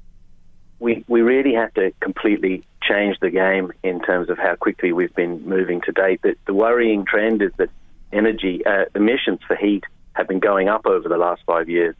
We, 0.81 1.05
we 1.09 1.23
really 1.23 1.55
have 1.55 1.73
to 1.75 1.93
completely 2.01 2.65
change 2.83 3.19
the 3.21 3.31
game 3.31 3.73
in 3.83 4.01
terms 4.01 4.31
of 4.31 4.39
how 4.39 4.55
quickly 4.57 4.93
we've 4.93 5.15
been 5.15 5.47
moving 5.47 5.81
to 5.83 5.93
date. 5.93 6.23
The, 6.23 6.37
the 6.47 6.55
worrying 6.55 7.05
trend 7.05 7.43
is 7.43 7.53
that 7.59 7.71
energy 8.13 8.65
uh, 8.65 8.85
emissions 8.95 9.41
for 9.47 9.57
heat 9.57 9.85
have 10.13 10.29
been 10.29 10.41
going 10.41 10.69
up 10.69 10.87
over 10.87 11.09
the 11.09 11.17
last 11.17 11.43
five 11.47 11.69
years. 11.69 11.95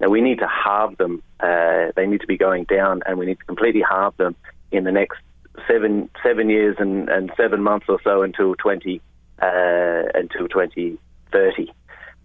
Now 0.00 0.08
we 0.08 0.20
need 0.20 0.38
to 0.38 0.48
halve 0.48 0.96
them. 0.96 1.22
Uh, 1.40 1.92
they 1.96 2.06
need 2.06 2.20
to 2.20 2.26
be 2.26 2.38
going 2.38 2.64
down, 2.64 3.02
and 3.06 3.18
we 3.18 3.26
need 3.26 3.38
to 3.38 3.44
completely 3.44 3.82
halve 3.82 4.16
them 4.16 4.34
in 4.70 4.84
the 4.84 4.92
next 4.92 5.18
seven 5.68 6.08
seven 6.22 6.48
years 6.48 6.76
and, 6.78 7.08
and 7.08 7.30
seven 7.36 7.62
months 7.62 7.86
or 7.88 8.00
so 8.02 8.22
until 8.22 8.54
twenty 8.54 9.02
uh, 9.42 10.02
until 10.14 10.48
twenty 10.48 10.98
thirty. 11.32 11.72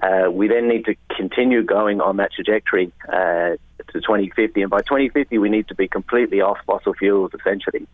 Uh, 0.02 0.30
we 0.30 0.48
then 0.48 0.68
need 0.68 0.86
to 0.86 0.96
continue 1.16 1.64
going 1.64 2.02
on 2.02 2.18
that 2.18 2.32
trajectory 2.34 2.92
uh, 3.08 3.56
to 3.92 3.94
2050, 3.94 4.62
and 4.62 4.70
by 4.70 4.82
2050 4.82 5.38
we 5.38 5.50
need 5.50 5.68
to 5.68 5.76
be 5.76 5.88
completely 5.88 6.42
off 6.42 6.58
fossil 6.66 6.94
fuels, 6.94 7.32
essentially. 7.40 7.88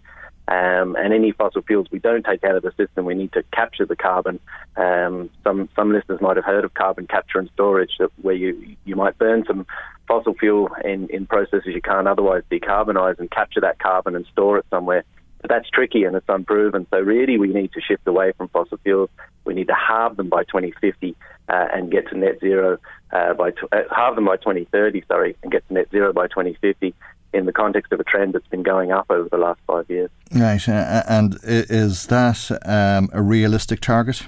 Um, 0.48 0.98
and 0.98 1.14
any 1.14 1.32
fossil 1.32 1.62
fuels 1.62 1.88
we 1.92 2.00
don't 2.00 2.26
take 2.26 2.44
out 2.44 2.56
of 2.56 2.64
the 2.64 2.74
system, 2.76 3.06
we 3.06 3.14
need 3.14 3.32
to 3.34 3.44
capture 3.54 3.86
the 3.86 3.96
carbon. 3.96 4.40
Um, 4.76 5.30
some 5.44 5.70
some 5.76 5.94
listeners 5.94 6.20
might 6.20 6.36
have 6.36 6.46
heard 6.46 6.66
of 6.66 6.74
carbon 6.74 7.08
capture 7.08 7.40
and 7.40 7.50
storage, 7.54 7.92
that 8.00 8.10
where 8.22 8.36
you 8.36 8.76
you 8.84 8.96
might 8.96 9.18
burn 9.18 9.46
some 9.46 9.66
fossil 10.08 10.34
fuel 10.34 10.70
in, 10.84 11.08
in 11.10 11.26
processes 11.26 11.68
you 11.68 11.82
can't 11.82 12.08
otherwise 12.08 12.44
decarbonise 12.52 13.18
and 13.20 13.32
capture 13.32 13.62
that 13.62 13.80
carbon 13.80 14.16
and 14.16 14.26
store 14.26 14.58
it 14.58 14.66
somewhere. 14.70 15.06
But 15.42 15.50
that's 15.50 15.70
tricky 15.70 16.04
and 16.04 16.16
it's 16.16 16.30
unproven. 16.30 16.88
So 16.92 17.00
really, 17.00 17.38
we 17.38 17.48
need 17.48 17.72
to 17.74 17.82
shift 17.82 18.08
away 18.08 18.32
from 18.38 18.48
fossil 18.50 18.78
fuels. 18.84 19.10
We 19.44 19.54
need 19.54 19.68
to 19.68 19.76
halve 19.76 20.18
them 20.18 20.30
by 20.30 20.44
2050 20.44 21.16
uh, 21.50 21.68
and 21.74 21.92
get 21.92 22.08
to 22.10 22.18
net 22.18 22.40
zero 22.40 22.78
uh, 23.12 23.34
by 23.34 23.52
tw- 23.52 23.72
uh, 23.72 23.84
halve 23.96 24.16
them 24.16 24.26
by 24.26 24.38
2030. 24.38 25.04
Sorry, 25.08 25.36
and 25.42 25.52
get 25.52 25.68
to 25.68 25.74
net 25.74 25.90
zero 25.92 26.14
by 26.14 26.28
2050 26.28 26.94
in 27.34 27.46
the 27.46 27.54
context 27.54 27.92
of 27.92 28.00
a 28.00 28.04
trend 28.04 28.34
that's 28.34 28.48
been 28.48 28.64
going 28.64 28.92
up 28.92 29.06
over 29.10 29.30
the 29.30 29.38
last 29.38 29.60
five 29.66 29.90
years. 29.90 30.10
Right, 30.34 30.68
uh, 30.68 31.04
and 31.08 31.38
is 31.44 32.08
that 32.08 32.52
um, 32.66 33.10
a 33.14 33.22
realistic 33.22 33.80
target? 33.80 34.24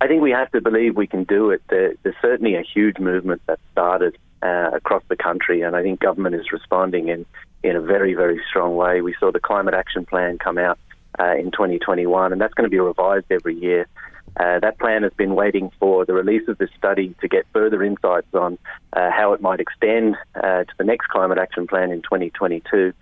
I 0.00 0.06
think 0.06 0.20
we 0.20 0.32
have 0.32 0.50
to 0.50 0.60
believe 0.60 0.96
we 0.96 1.06
can 1.06 1.24
do 1.24 1.50
it. 1.50 1.62
There, 1.70 1.94
there's 2.02 2.16
certainly 2.20 2.56
a 2.56 2.62
huge 2.62 2.98
movement 2.98 3.42
that 3.46 3.60
started 3.72 4.18
uh, 4.42 4.70
across 4.74 5.02
the 5.08 5.16
country, 5.16 5.62
and 5.62 5.74
I 5.74 5.82
think 5.82 6.00
government 6.00 6.34
is 6.34 6.52
responding 6.52 7.08
in, 7.08 7.24
in 7.64 7.76
a 7.76 7.80
very, 7.80 8.14
very 8.14 8.40
strong 8.48 8.76
way. 8.76 9.00
We 9.00 9.14
saw 9.18 9.32
the 9.32 9.40
Climate 9.40 9.74
Action 9.74 10.04
Plan 10.04 10.38
come 10.38 10.58
out 10.58 10.78
uh, 11.18 11.34
in 11.36 11.50
2021, 11.50 12.32
and 12.32 12.40
that's 12.40 12.54
going 12.54 12.64
to 12.64 12.70
be 12.70 12.78
revised 12.78 13.26
every 13.30 13.54
year. 13.54 13.86
Uh, 14.36 14.58
that 14.58 14.78
plan 14.78 15.02
has 15.02 15.12
been 15.16 15.34
waiting 15.34 15.70
for 15.78 16.04
the 16.04 16.12
release 16.12 16.46
of 16.48 16.58
this 16.58 16.68
study 16.76 17.14
to 17.20 17.28
get 17.28 17.46
further 17.52 17.82
insights 17.82 18.34
on 18.34 18.58
uh, 18.92 19.10
how 19.10 19.32
it 19.32 19.40
might 19.40 19.60
extend 19.60 20.16
uh, 20.34 20.64
to 20.64 20.72
the 20.76 20.84
next 20.84 21.06
Climate 21.08 21.38
Action 21.38 21.66
Plan 21.66 21.90
in 21.90 22.02
2022. 22.02 22.92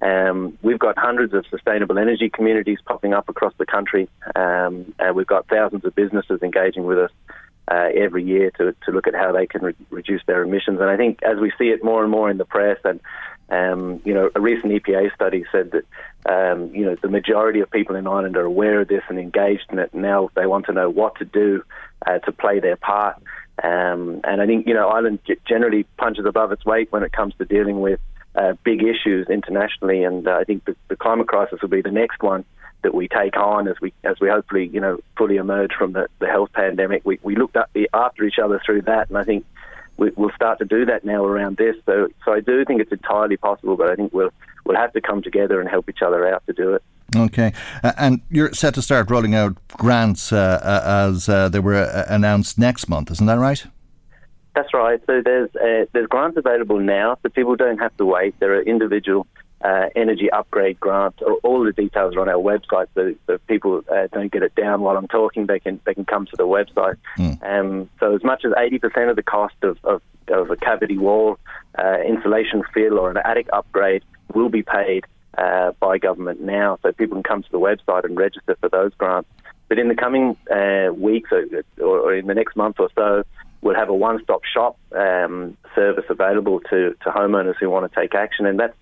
Um, 0.00 0.56
we've 0.62 0.78
got 0.78 0.96
hundreds 0.96 1.34
of 1.34 1.44
sustainable 1.50 1.98
energy 1.98 2.30
communities 2.30 2.78
popping 2.86 3.12
up 3.12 3.28
across 3.28 3.52
the 3.58 3.66
country. 3.66 4.08
Um, 4.36 4.94
uh, 5.00 5.12
we've 5.12 5.26
got 5.26 5.48
thousands 5.48 5.84
of 5.84 5.94
businesses 5.94 6.40
engaging 6.42 6.84
with 6.84 6.98
us 6.98 7.10
uh, 7.70 7.88
every 7.94 8.24
year 8.24 8.50
to, 8.52 8.74
to 8.84 8.92
look 8.92 9.06
at 9.06 9.14
how 9.14 9.32
they 9.32 9.46
can 9.46 9.62
re- 9.62 9.74
reduce 9.90 10.22
their 10.26 10.42
emissions. 10.42 10.80
And 10.80 10.88
I 10.88 10.96
think 10.96 11.18
as 11.22 11.38
we 11.38 11.52
see 11.58 11.70
it 11.70 11.82
more 11.84 12.02
and 12.02 12.10
more 12.10 12.30
in 12.30 12.38
the 12.38 12.44
press, 12.44 12.78
and 12.84 13.00
um, 13.50 14.00
you 14.04 14.12
know, 14.12 14.30
a 14.34 14.40
recent 14.40 14.72
EPA 14.72 15.14
study 15.14 15.44
said 15.50 15.72
that 15.72 15.84
um, 16.30 16.74
you 16.74 16.84
know 16.84 16.96
the 17.00 17.08
majority 17.08 17.60
of 17.60 17.70
people 17.70 17.96
in 17.96 18.06
Ireland 18.06 18.36
are 18.36 18.44
aware 18.44 18.80
of 18.80 18.88
this 18.88 19.02
and 19.08 19.18
engaged 19.18 19.66
in 19.70 19.78
it. 19.78 19.94
Now 19.94 20.30
they 20.34 20.46
want 20.46 20.66
to 20.66 20.72
know 20.72 20.90
what 20.90 21.16
to 21.16 21.24
do 21.24 21.62
uh, 22.06 22.18
to 22.20 22.32
play 22.32 22.60
their 22.60 22.76
part. 22.76 23.16
Um, 23.62 24.20
and 24.24 24.40
I 24.40 24.46
think 24.46 24.66
you 24.66 24.74
know 24.74 24.88
Ireland 24.88 25.20
generally 25.46 25.84
punches 25.96 26.26
above 26.26 26.52
its 26.52 26.64
weight 26.64 26.92
when 26.92 27.02
it 27.02 27.12
comes 27.12 27.34
to 27.38 27.44
dealing 27.44 27.80
with 27.80 28.00
uh, 28.34 28.52
big 28.64 28.82
issues 28.82 29.28
internationally, 29.28 30.04
and 30.04 30.28
uh, 30.28 30.38
I 30.40 30.44
think 30.44 30.64
the, 30.64 30.76
the 30.88 30.96
climate 30.96 31.28
crisis 31.28 31.60
will 31.62 31.68
be 31.68 31.82
the 31.82 31.90
next 31.90 32.22
one 32.22 32.44
that 32.82 32.94
we 32.94 33.08
take 33.08 33.36
on 33.36 33.66
as 33.66 33.74
we 33.80 33.92
as 34.04 34.20
we 34.20 34.28
hopefully 34.28 34.68
you 34.72 34.80
know 34.80 34.98
fully 35.16 35.36
emerge 35.36 35.72
from 35.72 35.92
the, 35.92 36.08
the 36.18 36.26
health 36.26 36.52
pandemic. 36.52 37.02
We 37.04 37.18
we 37.22 37.34
looked 37.34 37.56
up 37.56 37.70
after 37.94 38.24
each 38.24 38.38
other 38.38 38.60
through 38.64 38.82
that, 38.82 39.08
and 39.08 39.16
I 39.16 39.24
think 39.24 39.46
we, 39.98 40.10
will 40.16 40.30
start 40.34 40.58
to 40.60 40.64
do 40.64 40.86
that 40.86 41.04
now 41.04 41.24
around 41.24 41.58
this. 41.58 41.76
So 41.84 42.08
so 42.24 42.32
I 42.32 42.40
do 42.40 42.64
think 42.64 42.80
it's 42.80 42.92
entirely 42.92 43.36
possible, 43.36 43.76
but 43.76 43.90
I 43.90 43.96
think 43.96 44.14
we'll 44.14 44.30
we'll 44.64 44.76
have 44.76 44.92
to 44.94 45.00
come 45.00 45.22
together 45.22 45.60
and 45.60 45.68
help 45.68 45.90
each 45.90 46.02
other 46.02 46.26
out 46.26 46.46
to 46.46 46.52
do 46.52 46.74
it. 46.74 46.82
Okay, 47.16 47.52
uh, 47.82 47.92
and 47.98 48.20
you're 48.30 48.52
set 48.52 48.74
to 48.74 48.82
start 48.82 49.10
rolling 49.10 49.34
out 49.34 49.56
grants 49.68 50.32
uh, 50.32 50.60
uh 50.62 51.08
as 51.08 51.28
uh, 51.28 51.48
they 51.48 51.60
were 51.60 51.74
uh, 51.74 52.04
announced 52.08 52.58
next 52.58 52.88
month, 52.88 53.10
isn't 53.10 53.26
that 53.26 53.38
right? 53.38 53.66
That's 54.54 54.72
right. 54.74 55.00
So 55.06 55.22
there's 55.24 55.50
uh, 55.56 55.86
there's 55.92 56.06
grants 56.06 56.36
available 56.36 56.80
now, 56.80 57.16
so 57.22 57.28
people 57.28 57.56
don't 57.56 57.78
have 57.78 57.96
to 57.98 58.04
wait. 58.04 58.38
There 58.40 58.54
are 58.54 58.62
individual 58.62 59.26
uh, 59.62 59.86
energy 59.96 60.30
upgrade 60.30 60.78
grant. 60.78 61.20
All 61.42 61.64
the 61.64 61.72
details 61.72 62.14
are 62.16 62.20
on 62.20 62.28
our 62.28 62.34
website, 62.34 62.86
so, 62.94 63.14
so 63.26 63.34
if 63.34 63.46
people 63.46 63.82
uh, 63.90 64.06
don't 64.12 64.30
get 64.30 64.42
it 64.42 64.54
down 64.54 64.82
while 64.82 64.96
I'm 64.96 65.08
talking, 65.08 65.46
they 65.46 65.58
can 65.58 65.80
they 65.84 65.94
can 65.94 66.04
come 66.04 66.26
to 66.26 66.36
the 66.36 66.46
website. 66.46 66.96
Mm. 67.16 67.42
Um, 67.42 67.90
so 67.98 68.14
as 68.14 68.22
much 68.22 68.44
as 68.44 68.52
80% 68.52 69.10
of 69.10 69.16
the 69.16 69.22
cost 69.22 69.56
of, 69.62 69.78
of, 69.84 70.02
of 70.28 70.50
a 70.50 70.56
cavity 70.56 70.98
wall, 70.98 71.38
uh, 71.78 71.98
insulation 72.06 72.62
fill, 72.72 72.98
or 72.98 73.10
an 73.10 73.18
attic 73.24 73.48
upgrade 73.52 74.04
will 74.34 74.48
be 74.48 74.62
paid 74.62 75.04
uh, 75.36 75.72
by 75.80 75.98
government 75.98 76.40
now. 76.40 76.78
So 76.82 76.92
people 76.92 77.16
can 77.16 77.22
come 77.22 77.42
to 77.42 77.50
the 77.50 77.60
website 77.60 78.04
and 78.04 78.16
register 78.16 78.56
for 78.60 78.68
those 78.68 78.92
grants. 78.94 79.28
But 79.68 79.78
in 79.78 79.88
the 79.88 79.94
coming 79.94 80.36
uh, 80.50 80.92
weeks 80.94 81.30
or, 81.30 81.44
or, 81.84 82.14
in 82.14 82.26
the 82.26 82.34
next 82.34 82.56
month 82.56 82.76
or 82.78 82.88
so, 82.94 83.24
we'll 83.60 83.74
have 83.74 83.90
a 83.90 83.94
one-stop 83.94 84.42
shop 84.44 84.78
um, 84.92 85.56
service 85.74 86.06
available 86.08 86.60
to, 86.70 86.96
to 87.02 87.10
homeowners 87.10 87.56
who 87.60 87.68
want 87.68 87.90
to 87.90 88.00
take 88.00 88.14
action, 88.14 88.46
and 88.46 88.58
that's 88.58 88.76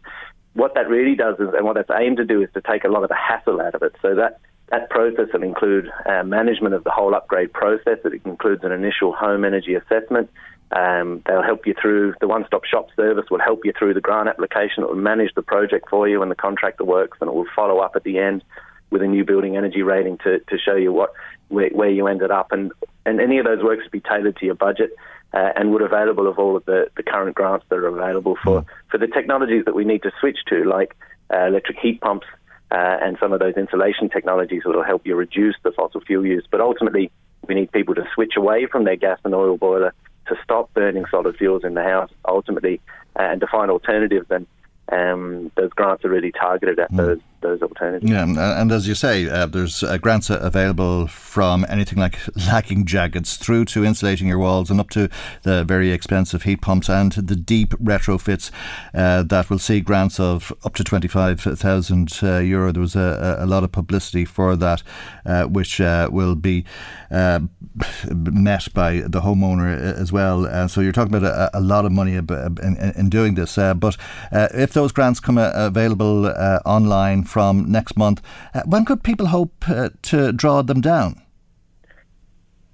what 0.57 0.75
that 0.75 0.89
really 0.89 1.15
does 1.15 1.35
is, 1.39 1.49
and 1.55 1.65
what 1.65 1.75
that's 1.75 1.91
aimed 1.91 2.17
to 2.17 2.25
do 2.25 2.43
is 2.43 2.49
to 2.55 2.63
take 2.63 2.85
a 2.85 2.89
lot 2.89 3.03
of 3.03 3.11
the 3.11 3.15
hassle 3.15 3.61
out 3.61 3.75
of 3.75 3.83
it. 3.83 3.95
So 4.01 4.15
that 4.15 4.41
that 4.71 4.91
process 4.91 5.27
will 5.33 5.43
include 5.43 5.89
uh, 6.07 6.25
management 6.25 6.75
of 6.75 6.83
the 6.83 6.91
whole 6.91 7.15
upgrade 7.15 7.53
process. 7.53 7.99
It 8.05 8.21
includes 8.25 8.65
an 8.65 8.73
initial 8.73 9.13
home 9.13 9.45
energy 9.45 9.75
assessment. 9.75 10.29
Um, 10.73 11.23
they'll 11.27 11.45
help 11.45 11.67
you 11.67 11.75
through 11.81 12.15
the 12.21 12.27
one-stop 12.27 12.65
shop 12.65 12.89
service. 12.97 13.27
Will 13.31 13.39
help 13.39 13.65
you 13.65 13.73
through 13.79 13.95
the 13.95 14.01
grant 14.01 14.29
application. 14.29 14.83
It 14.83 14.89
will 14.89 14.97
manage 14.97 15.33
the 15.35 15.43
project 15.43 15.89
for 15.91 16.09
you 16.09 16.23
and 16.23 16.31
the 16.31 16.37
contractor 16.37 16.85
works, 16.85 17.19
and 17.21 17.29
it 17.29 17.35
will 17.35 17.47
follow 17.55 17.79
up 17.79 17.93
at 17.95 18.03
the 18.03 18.19
end 18.19 18.43
with 18.91 19.03
a 19.03 19.07
new 19.07 19.25
building 19.25 19.57
energy 19.57 19.83
rating 19.83 20.19
to, 20.19 20.39
to 20.41 20.59
show 20.59 20.75
you 20.75 20.93
what 20.93 21.13
where, 21.49 21.69
where 21.71 21.91
you 21.91 22.07
ended 22.09 22.31
up. 22.31 22.51
And 22.51 22.73
and 23.05 23.21
any 23.21 23.39
of 23.39 23.45
those 23.45 23.63
works 23.63 23.85
will 23.85 23.91
be 23.91 24.01
tailored 24.01 24.37
to 24.39 24.47
your 24.47 24.55
budget 24.57 24.91
uh, 25.37 25.53
and 25.55 25.71
would 25.71 25.83
available 25.83 26.27
of 26.27 26.39
all 26.39 26.57
of 26.57 26.65
the, 26.65 26.87
the 26.97 27.03
current 27.03 27.35
grants 27.35 27.67
that 27.69 27.77
are 27.77 27.89
available 27.89 28.37
for, 28.43 28.63
mm. 28.63 28.67
for 28.91 28.97
the 28.97 29.07
technologies 29.07 29.67
that 29.67 29.75
we 29.75 29.85
need 29.85 30.03
to 30.03 30.11
switch 30.19 30.39
to, 30.49 30.65
like 30.65 30.97
uh, 31.31 31.47
electric 31.47 31.79
heat 31.79 32.01
pumps 32.01 32.27
uh, 32.71 32.97
and 33.03 33.19
some 33.21 33.35
of 33.35 33.41
those 33.41 33.55
insulation 33.55 34.09
technologies 34.09 34.63
that 34.65 34.75
will 34.75 34.83
help 34.83 35.07
you 35.07 35.15
reduce 35.15 35.55
the 35.63 35.73
fossil 35.73 36.01
fuel 36.01 36.25
use. 36.25 36.47
But 36.51 36.63
ultimately, 36.63 37.11
we 37.47 37.55
need 37.55 37.71
people 37.71 37.95
to 37.97 38.05
switch 38.15 38.33
away 38.39 38.67
from 38.67 38.85
their 38.85 38.97
gas 38.97 39.19
and 39.25 39.35
oil 39.35 39.59
boiler 39.59 39.93
to 40.29 40.37
stop 40.43 40.73
burning 40.73 41.05
solid 41.11 41.37
fuels 41.37 41.65
in 41.65 41.75
the 41.75 41.83
house, 41.83 42.11
ultimately, 42.27 42.81
and 43.15 43.39
to 43.43 43.47
find 43.47 43.71
alternatives. 43.71 44.27
And 44.31 44.47
um, 44.91 45.53
those 45.55 45.71
grants 45.71 46.03
are 46.07 46.09
really 46.09 46.33
targeted 46.33 46.79
at 46.79 46.91
mm. 46.91 46.97
those 46.97 47.21
those 47.41 47.63
alternatives. 47.63 48.11
Yeah, 48.11 48.25
and 48.61 48.73
as 48.73 48.89
you 48.89 48.95
say, 48.95 49.29
uh, 49.29 49.47
there's 49.47 49.83
uh, 49.83 49.99
grants 49.99 50.31
available 50.31 51.07
from 51.07 51.67
anything 51.69 51.99
like 51.99 52.19
lagging 52.49 52.85
jackets 52.85 53.37
through 53.37 53.67
to 53.67 53.85
insulating 53.85 54.29
your 54.29 54.39
walls 54.39 54.71
and 54.71 54.81
up 54.81 54.91
to 54.91 55.09
the 55.43 55.65
very 55.65 55.91
expensive 55.91 56.43
heat 56.45 56.61
pumps 56.61 56.89
and 56.89 57.13
the 57.13 57.37
deep 57.37 57.71
retrofits 57.75 58.51
uh, 58.95 59.23
that 59.23 59.51
will 59.51 59.59
see 59.59 59.81
grants 59.81 60.19
of 60.19 60.53
up 60.65 60.75
to 60.75 60.85
25,000 60.85 62.19
uh, 62.23 62.39
euro. 62.39 62.73
There 62.73 62.81
was 62.81 62.97
a, 62.97 63.37
a, 63.41 63.47
lot 63.47 63.65
of 63.65 63.73
publicity 63.73 64.25
for 64.25 64.57
that, 64.57 64.83
uh, 65.25 65.45
which 65.45 65.81
uh, 65.81 66.09
will 66.11 66.35
be 66.35 66.65
met 67.11 68.75
by 68.75 69.01
the 69.01 69.21
homeowner 69.21 69.77
as 69.97 70.13
well. 70.13 70.69
so 70.69 70.81
you're 70.81 70.93
talking 70.93 71.15
about 71.15 71.53
a, 71.55 71.59
a 71.59 71.61
lot 71.61 71.85
of 71.85 71.93
money 71.93 72.15
in, 72.15 72.93
in 72.97 73.09
doing 73.09 73.35
this. 73.35 73.57
but 73.57 73.97
if 74.33 74.73
those 74.73 74.93
grants 74.93 75.21
come 75.21 75.39
available 75.39 76.27
online, 76.65 77.26
from 77.27 77.71
next 77.71 77.97
month. 77.97 78.23
Uh, 78.55 78.63
when 78.67 78.85
could 78.85 79.03
people 79.03 79.27
hope 79.27 79.69
uh, 79.69 79.91
to 80.03 80.33
draw 80.33 80.63
them 80.63 80.81
down? 80.81 81.23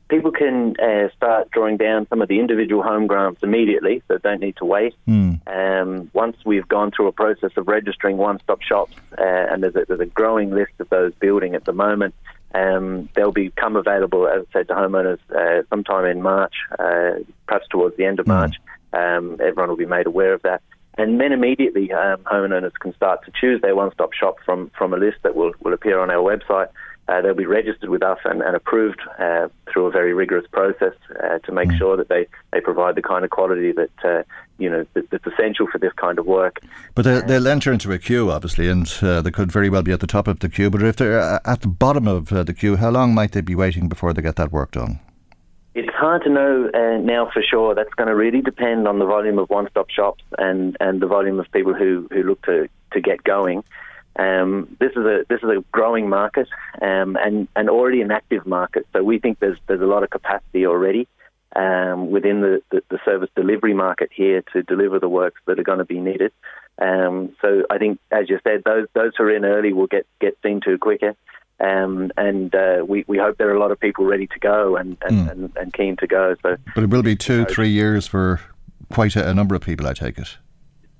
People 0.09 0.31
can 0.31 0.77
uh, 0.79 1.09
start 1.17 1.51
drawing 1.51 1.79
down 1.79 2.07
some 2.11 2.21
of 2.21 2.29
the 2.29 2.39
individual 2.39 2.83
home 2.83 3.07
grants 3.07 3.43
immediately, 3.43 4.03
so 4.09 4.19
don't 4.19 4.41
need 4.41 4.57
to 4.57 4.67
wait. 4.67 4.95
Mm. 5.09 5.41
Um, 5.47 6.11
once 6.13 6.37
we've 6.45 6.69
gone 6.69 6.91
through 6.91 7.07
a 7.07 7.13
process 7.13 7.51
of 7.57 7.67
registering 7.67 8.19
one-stop 8.19 8.61
shops, 8.61 8.95
uh, 9.17 9.23
and 9.23 9.63
there's 9.63 9.75
a, 9.75 9.87
there's 9.89 10.01
a 10.01 10.07
growing 10.07 10.51
list 10.51 10.73
of 10.81 10.91
those 10.91 11.15
building 11.15 11.55
at 11.55 11.65
the 11.65 11.73
moment, 11.73 12.15
um, 12.55 13.09
they'll 13.15 13.33
become 13.33 13.77
available, 13.77 14.29
as 14.29 14.45
I 14.51 14.53
said, 14.53 14.69
to 14.69 14.75
homeowners 14.75 15.19
uh, 15.35 15.63
sometime 15.71 16.05
in 16.05 16.21
March, 16.21 16.55
uh, 16.79 17.13
perhaps 17.47 17.67
towards 17.71 17.97
the 17.97 18.05
end 18.05 18.21
of 18.21 18.27
mm. 18.27 18.35
March. 18.35 18.57
Um, 18.93 19.39
everyone 19.41 19.71
will 19.71 19.77
be 19.77 19.87
made 19.87 20.07
aware 20.07 20.35
of 20.35 20.43
that. 20.43 20.61
And 20.99 21.21
then 21.21 21.33
immediately, 21.33 21.91
um, 21.93 22.19
homeowners 22.25 22.75
can 22.75 22.95
start 22.95 23.25
to 23.25 23.33
choose 23.39 23.63
their 23.63 23.75
one-stop 23.75 24.13
shop 24.13 24.37
from, 24.45 24.71
from 24.77 24.93
a 24.93 24.97
list 24.97 25.19
that 25.23 25.35
will, 25.35 25.53
will 25.61 25.73
appear 25.73 25.99
on 25.99 26.11
our 26.11 26.19
website. 26.19 26.69
Uh, 27.09 27.21
they'll 27.21 27.35
be 27.35 27.47
registered 27.47 27.91
with 27.91 28.03
us 28.03 28.19
and, 28.25 28.43
and 28.43 28.55
approved 28.55 29.01
uh, 29.19 29.49
through 29.71 29.87
a 29.87 29.91
very 29.91 30.15
rigorous 30.15 30.47
process 30.53 30.95
uh, 31.23 31.39
to 31.41 31.51
make 31.51 31.69
mm. 31.69 31.77
sure 31.77 31.97
that 31.97 32.09
they, 32.09 32.29
they 32.53 32.61
provide 32.61 32.95
the 32.95 33.03
kind 33.03 33.25
of 33.25 33.31
quality 33.31 33.73
that 33.73 33.91
uh, 34.05 34.23
you 34.59 34.71
know 34.71 34.87
that, 34.95 35.11
that's 35.11 35.27
essential 35.27 35.67
for 35.67 35.79
this 35.79 35.93
kind 35.95 36.21
of 36.21 36.27
work. 36.27 36.61
But 36.95 37.05
they, 37.05 37.21
they'll 37.23 37.49
enter 37.49 37.73
into 37.73 37.91
a 37.91 37.99
queue, 37.99 38.31
obviously, 38.31 38.69
and 38.69 38.89
uh, 39.03 39.21
they 39.21 39.33
could 39.33 39.51
very 39.51 39.69
well 39.69 39.83
be 39.83 39.91
at 39.91 39.99
the 39.99 40.07
top 40.07 40.29
of 40.29 40.39
the 40.39 40.49
queue. 40.49 40.71
But 40.71 40.83
if 40.85 40.95
they're 40.95 41.19
uh, 41.19 41.41
at 41.45 41.63
the 41.63 41.69
bottom 41.69 42.07
of 42.07 42.29
the 42.29 42.55
queue, 42.55 42.77
how 42.77 42.91
long 42.91 43.15
might 43.15 43.33
they 43.33 43.41
be 43.41 43.57
waiting 43.57 43.89
before 43.89 44.13
they 44.13 44.23
get 44.23 44.37
that 44.37 44.53
work 44.53 44.71
done? 44.71 45.01
It's 45.75 45.93
hard 45.95 46.23
to 46.25 46.29
know 46.29 46.71
uh, 46.73 46.99
now 46.99 47.31
for 47.33 47.43
sure. 47.43 47.75
That's 47.75 47.93
going 47.95 48.09
to 48.09 48.15
really 48.15 48.43
depend 48.43 48.87
on 48.87 48.99
the 48.99 49.07
volume 49.07 49.39
of 49.39 49.49
one-stop 49.49 49.89
shops 49.89 50.23
and, 50.39 50.77
and 50.81 51.01
the 51.01 51.07
volume 51.07 51.41
of 51.41 51.51
people 51.51 51.73
who, 51.73 52.09
who 52.11 52.23
look 52.23 52.43
to, 52.43 52.69
to 52.93 53.01
get 53.01 53.25
going. 53.25 53.65
Um, 54.17 54.77
this 54.79 54.91
is 54.91 55.07
a 55.07 55.25
this 55.29 55.39
is 55.43 55.49
a 55.49 55.65
growing 55.73 56.07
market 56.07 56.47
um, 56.83 57.17
and 57.17 57.49
and 57.57 57.71
already 57.71 58.03
an 58.03 58.11
active 58.11 58.47
market. 58.47 58.87
So 58.93 59.03
we 59.03 59.19
think 59.19 59.39
there's 59.39 59.57
there's 59.69 59.81
a 59.81 59.87
lot 59.87 60.03
of 60.03 60.11
capacity 60.11 60.67
already 60.67 61.09
um, 61.57 62.11
within 62.11 62.41
the, 62.41 62.63
the, 62.71 62.83
the, 62.91 62.99
service 63.05 63.31
delivery 63.37 63.75
market 63.75 64.11
here 64.15 64.43
to 64.53 64.63
deliver 64.63 64.99
the 64.99 65.09
works 65.09 65.41
that 65.47 65.59
are 65.59 65.65
going 65.65 65.79
to 65.79 65.85
be 65.85 66.01
needed. 66.01 66.33
Um, 66.79 67.35
so 67.43 67.65
I 67.71 67.79
think, 67.79 68.01
as 68.11 68.29
you 68.29 68.39
said, 68.45 68.63
those 68.65 68.87
those 68.95 69.13
who 69.17 69.25
are 69.25 69.37
in 69.37 69.45
early 69.45 69.73
will 69.73 69.87
get 69.87 70.07
get 70.21 70.37
seen 70.43 70.61
to 70.63 70.79
quicker. 70.79 71.15
Um, 71.63 72.11
and 72.17 72.53
uh, 72.55 72.85
we, 72.87 73.05
we 73.07 73.19
hope 73.19 73.39
there 73.39 73.49
are 73.49 73.55
a 73.55 73.61
lot 73.61 73.71
of 73.71 73.79
people 73.79 74.05
ready 74.05 74.27
to 74.27 74.39
go 74.41 74.77
and, 74.77 74.97
and, 75.03 75.29
mm. 75.29 75.31
and, 75.31 75.57
and, 75.57 75.73
keen 75.73 75.97
to 75.99 76.09
go. 76.09 76.35
So, 76.43 76.57
but 76.75 76.83
it 76.83 76.91
will 76.91 77.05
be 77.05 77.15
two, 77.15 77.45
three 77.45 77.69
years 77.69 78.05
for 78.07 78.41
quite 78.93 79.15
a, 79.15 79.29
a 79.29 79.33
number 79.33 79.55
of 79.55 79.63
people, 79.63 79.87
I 79.87 79.93
take 79.93 80.19
it. 80.19 80.39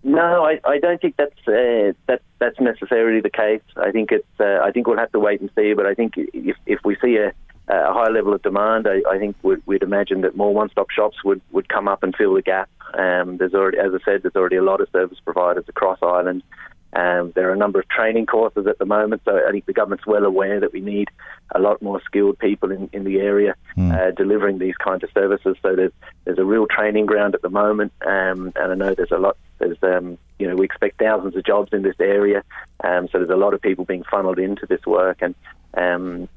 No, 0.05 0.45
I, 0.45 0.61
I 0.65 0.79
don't 0.79 1.01
think 1.01 1.17
that's 1.17 1.39
uh, 1.47 1.95
that 2.07 2.23
that's 2.41 2.61
necessarily 2.61 3.21
the 3.21 3.31
case. 3.31 3.63
I 3.77 3.93
think 3.93 4.11
it's 4.11 4.27
uh, 4.41 4.59
I 4.63 4.73
think 4.73 4.89
we'll 4.89 4.99
have 4.99 5.13
to 5.13 5.21
wait 5.21 5.41
and 5.41 5.51
see. 5.57 5.75
But 5.75 5.87
I 5.87 5.95
think 5.95 6.15
if 6.17 6.57
if 6.67 6.81
we 6.85 6.97
see 7.01 7.17
a, 7.17 7.33
a 7.69 7.93
high 7.93 8.11
level 8.11 8.35
of 8.35 8.43
demand, 8.43 8.89
I, 8.89 9.03
I 9.09 9.19
think 9.19 9.37
we'd, 9.43 9.63
we'd, 9.65 9.85
imagine 9.85 10.23
that 10.23 10.37
more 10.37 10.53
one-stop 10.53 10.91
shops 10.91 11.23
would, 11.25 11.41
would 11.53 11.69
come 11.69 11.87
up 11.87 12.03
and 12.03 12.15
fill 12.17 12.35
the 12.35 12.43
gap. 12.43 12.69
Um, 12.95 13.37
there's 13.37 13.55
already, 13.55 13.79
as 13.79 13.93
I 13.95 14.05
said, 14.05 14.23
there's 14.23 14.35
already 14.35 14.57
a 14.57 14.63
lot 14.63 14.81
of 14.81 14.89
service 14.91 15.19
providers 15.25 15.65
across 15.69 15.99
Ireland 16.03 16.43
um, 16.95 17.33
there 17.35 17.49
are 17.49 17.53
a 17.53 17.57
number 17.57 17.81
of 17.81 17.89
training 17.89 18.27
courses 18.27 18.67
at 18.67 18.79
the 18.79 18.85
moment, 18.85 19.23
so 19.25 19.41
I 19.47 19.51
think 19.51 19.67
the 19.67 19.73
government's 19.73 20.07
well 20.07 20.25
aware 20.25 20.61
that 20.61 20.73
we 20.73 20.81
need 20.81 21.09
a 21.55 21.59
lot 21.59 21.81
more 21.81 22.01
skilled 22.05 22.39
people 22.39 22.71
in, 22.71 22.91
in 22.93 23.05
the 23.05 23.19
area 23.19 23.55
mm. 23.77 23.93
uh, 23.95 24.11
delivering 24.11 24.59
these 24.59 24.77
kinds 24.77 25.03
of 25.03 25.11
services. 25.13 25.57
So 25.63 25.75
there's 25.75 25.93
there's 26.25 26.39
a 26.39 26.45
real 26.45 26.67
training 26.67 27.07
ground 27.07 27.35
at 27.35 27.43
the 27.43 27.51
moment, 27.51 27.93
um, 28.07 28.53
and 28.57 28.73
I 28.73 28.75
know 28.75 28.95
there's 28.95 29.11
a 29.11 29.19
lot. 29.19 29.37
There's 29.59 29.83
um, 29.83 30.19
you 30.39 30.49
know 30.49 30.55
we 30.55 30.65
expect 30.67 30.99
thousands 30.99 31.35
of 31.37 31.45
jobs 31.45 31.73
in 31.73 31.83
this 31.83 31.97
area, 31.99 32.43
um, 32.85 33.09
so 33.09 33.19
there's 33.19 33.31
a 33.31 33.37
lot 33.37 33.55
of 33.55 33.63
people 33.63 33.85
being 33.85 34.05
funneled 34.11 34.39
into 34.39 34.67
this 34.67 34.85
work, 34.85 35.23
and 35.23 35.35
um, 35.75 36.29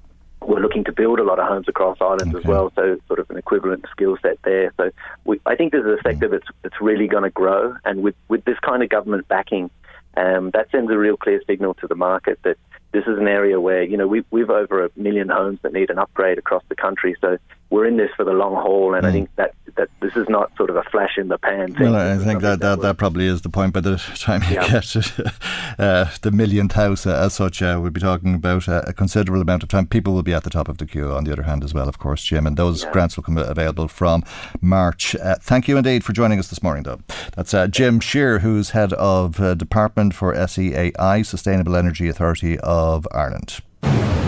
we're 0.41 0.59
looking 0.59 0.83
to 0.85 0.91
build 0.91 1.19
a 1.19 1.23
lot 1.23 1.39
of 1.39 1.47
homes 1.47 1.67
across 1.67 1.97
Ireland 1.99 2.33
okay. 2.33 2.37
as 2.37 2.45
well, 2.45 2.71
so 2.75 2.97
sort 3.07 3.19
of 3.19 3.29
an 3.29 3.37
equivalent 3.37 3.85
skill 3.91 4.17
set 4.21 4.37
there. 4.43 4.73
So 4.77 4.91
we, 5.23 5.39
I 5.45 5.55
think 5.55 5.71
there's 5.71 5.99
a 5.99 6.01
sector 6.03 6.27
that's, 6.27 6.47
that's 6.61 6.79
really 6.79 7.07
going 7.07 7.23
to 7.23 7.29
grow, 7.29 7.75
and 7.83 8.03
with, 8.03 8.15
with 8.27 8.45
this 8.45 8.59
kind 8.59 8.83
of 8.83 8.89
government 8.89 9.27
backing, 9.27 9.69
um, 10.17 10.51
that 10.51 10.69
sends 10.71 10.91
a 10.91 10.97
real 10.97 11.17
clear 11.17 11.41
signal 11.45 11.73
to 11.75 11.87
the 11.87 11.95
market 11.95 12.39
that 12.43 12.57
this 12.91 13.03
is 13.07 13.17
an 13.17 13.27
area 13.27 13.59
where 13.59 13.83
you 13.83 13.97
know 13.97 14.07
we, 14.07 14.23
we've 14.31 14.49
over 14.49 14.85
a 14.85 14.89
million 14.95 15.27
homes 15.29 15.59
that 15.63 15.73
need 15.73 15.89
an 15.89 15.99
upgrade 15.99 16.37
across 16.37 16.63
the 16.69 16.75
country. 16.75 17.15
So 17.19 17.37
we're 17.69 17.85
in 17.85 17.97
this 17.97 18.11
for 18.15 18.23
the 18.23 18.31
long 18.31 18.55
haul, 18.55 18.93
and 18.93 19.05
mm. 19.05 19.09
I 19.09 19.11
think 19.11 19.29
that 19.35 19.53
that 19.75 19.89
this 20.01 20.15
is 20.15 20.27
not 20.29 20.55
sort 20.55 20.69
of 20.69 20.77
a 20.77 20.83
flash 20.83 21.17
in 21.17 21.27
the 21.27 21.37
pan. 21.37 21.73
thing. 21.73 21.91
Well, 21.91 21.95
I 21.95 22.23
think 22.23 22.41
that 22.41 22.59
that, 22.61 22.81
that 22.81 22.97
probably 22.97 23.25
is 23.25 23.41
the 23.41 23.49
point. 23.49 23.73
By 23.73 23.81
the 23.81 23.97
time 24.15 24.41
you 24.43 24.55
yeah. 24.55 24.67
get 24.69 24.95
uh, 25.79 26.09
the 26.21 26.31
millionth 26.31 26.73
house, 26.73 27.05
uh, 27.05 27.15
as 27.15 27.33
such, 27.33 27.61
uh, 27.61 27.79
we'll 27.81 27.91
be 27.91 27.99
talking 27.99 28.35
about 28.35 28.69
uh, 28.69 28.83
a 28.87 28.93
considerable 28.93 29.41
amount 29.41 29.63
of 29.63 29.69
time. 29.69 29.87
People 29.87 30.13
will 30.13 30.23
be 30.23 30.33
at 30.33 30.43
the 30.43 30.49
top 30.49 30.69
of 30.69 30.77
the 30.77 30.85
queue. 30.85 31.11
On 31.11 31.23
the 31.23 31.31
other 31.31 31.43
hand, 31.43 31.63
as 31.63 31.73
well, 31.73 31.89
of 31.89 31.99
course, 31.99 32.23
Jim, 32.23 32.47
and 32.47 32.55
those 32.55 32.83
yeah. 32.83 32.91
grants 32.91 33.17
will 33.17 33.23
come 33.23 33.37
available 33.37 33.87
from 33.87 34.23
March. 34.61 35.15
Uh, 35.15 35.35
thank 35.41 35.67
you 35.67 35.77
indeed 35.77 36.03
for 36.03 36.13
joining 36.13 36.39
us 36.39 36.47
this 36.47 36.63
morning, 36.63 36.83
though. 36.83 36.99
That's 37.35 37.53
uh, 37.53 37.67
Jim 37.67 37.99
Scheer, 37.99 38.39
who's 38.39 38.69
head 38.69 38.93
of 38.93 39.57
Department 39.57 40.13
for 40.13 40.33
SEAI, 40.33 41.25
Sustainable 41.25 41.75
Energy 41.75 42.07
Authority 42.07 42.57
of 42.59 43.07
Ireland. 43.11 43.61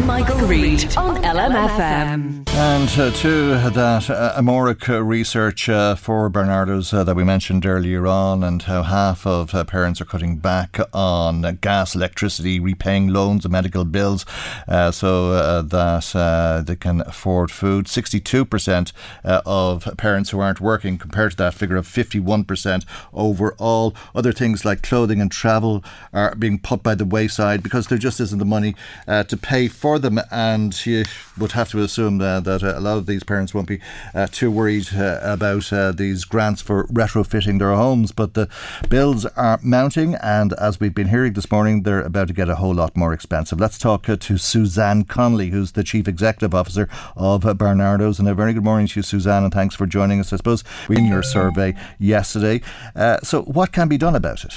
Michael, 0.06 0.38
Reade 0.48 0.96
on 0.98 1.22
LMFM. 1.24 2.48
And 2.60 2.90
uh, 3.00 3.12
to 3.12 3.70
that 3.70 4.10
uh, 4.10 4.34
Amárach 4.36 5.08
research 5.08 5.70
uh, 5.70 5.96
for 5.96 6.30
Barnardos 6.30 6.92
uh, 6.92 7.04
that 7.04 7.16
we 7.16 7.24
mentioned 7.24 7.66
earlier 7.66 8.08
on, 8.08 8.44
and 8.44 8.64
how 8.64 8.84
half 8.84 9.28
of 9.28 9.54
uh, 9.54 9.64
parents 9.64 10.02
are 10.02 10.06
cutting 10.06 10.38
back 10.38 10.80
on 10.92 11.60
gas, 11.62 11.94
electricity, 11.94 12.60
repaying 12.60 13.10
loans 13.10 13.46
and 13.46 13.52
medical 13.52 13.86
bills 13.86 14.26
uh, 14.68 14.92
so 14.92 15.62
that 15.62 16.66
they 16.66 16.76
can 16.76 17.02
afford 17.02 17.52
food. 17.52 17.86
62% 17.86 18.92
of 19.24 19.98
parents 19.98 20.32
who 20.32 20.40
aren't 20.40 20.60
working, 20.60 20.98
compared 20.98 21.32
to 21.32 21.38
that 21.38 21.54
figure 21.54 21.78
of 21.78 21.88
51% 21.88 22.86
overall. 23.14 23.96
Other 24.16 24.34
things 24.34 24.66
like 24.66 24.82
clothing 24.82 25.22
and 25.22 25.32
travel 25.32 25.84
are 26.12 26.34
being 26.36 26.58
put 26.60 26.82
by 26.82 26.96
the 26.96 27.06
wayside 27.06 27.62
because 27.62 27.88
there 27.88 27.98
just 27.98 28.20
isn't 28.20 28.40
the 28.40 28.46
money 28.46 28.76
to 29.08 29.38
pay 29.38 29.68
for 29.68 29.87
for 29.88 30.00
them, 30.00 30.20
and 30.32 30.86
you 30.86 31.06
would 31.38 31.54
have 31.54 31.72
to 31.72 31.80
assume 31.82 32.18
that, 32.18 32.44
that 32.44 32.62
a 32.62 32.82
lot 32.82 32.98
of 32.98 33.06
these 33.06 33.24
parents 33.24 33.54
won't 33.54 33.70
be 33.70 33.80
uh, 34.14 34.28
too 34.30 34.52
worried 34.52 34.90
uh, 34.94 35.22
about 35.24 35.72
uh, 35.72 35.94
these 35.94 36.26
grants 36.26 36.62
for 36.62 36.88
retrofitting 36.88 37.58
their 37.58 37.74
homes. 37.74 38.12
But 38.12 38.34
the 38.34 38.50
bills 38.90 39.26
are 39.26 39.58
mounting, 39.64 40.16
and 40.16 40.52
as 40.68 40.82
we've 40.82 40.94
been 40.94 41.08
hearing 41.08 41.32
this 41.32 41.50
morning, 41.50 41.84
they're 41.84 42.02
about 42.02 42.28
to 42.28 42.34
get 42.34 42.50
a 42.50 42.56
whole 42.56 42.76
lot 42.76 42.98
more 42.98 43.14
expensive. 43.14 43.62
Let's 43.62 43.78
talk 43.78 44.10
uh, 44.10 44.18
to 44.18 44.38
Suzanne 44.38 45.06
Connolly, 45.06 45.52
who's 45.52 45.72
the 45.72 45.86
Chief 45.86 46.06
Executive 46.06 46.54
Officer 46.54 46.90
of 47.16 47.44
Barnardos. 47.44 48.20
And 48.20 48.28
a 48.28 48.36
very 48.36 48.52
good 48.52 48.66
morning 48.66 48.88
to 48.88 49.00
you, 49.00 49.04
Suzanne, 49.04 49.46
and 49.46 49.54
thanks 49.54 49.74
for 49.74 49.86
joining 49.86 50.20
us. 50.20 50.34
I 50.34 50.36
suppose 50.36 50.66
in 50.90 51.06
your 51.06 51.24
survey 51.24 51.76
yesterday. 51.98 52.60
Uh, 52.94 53.20
so, 53.24 53.44
what 53.44 53.72
can 53.72 53.88
be 53.88 53.98
done 53.98 54.16
about 54.16 54.44
it? 54.44 54.54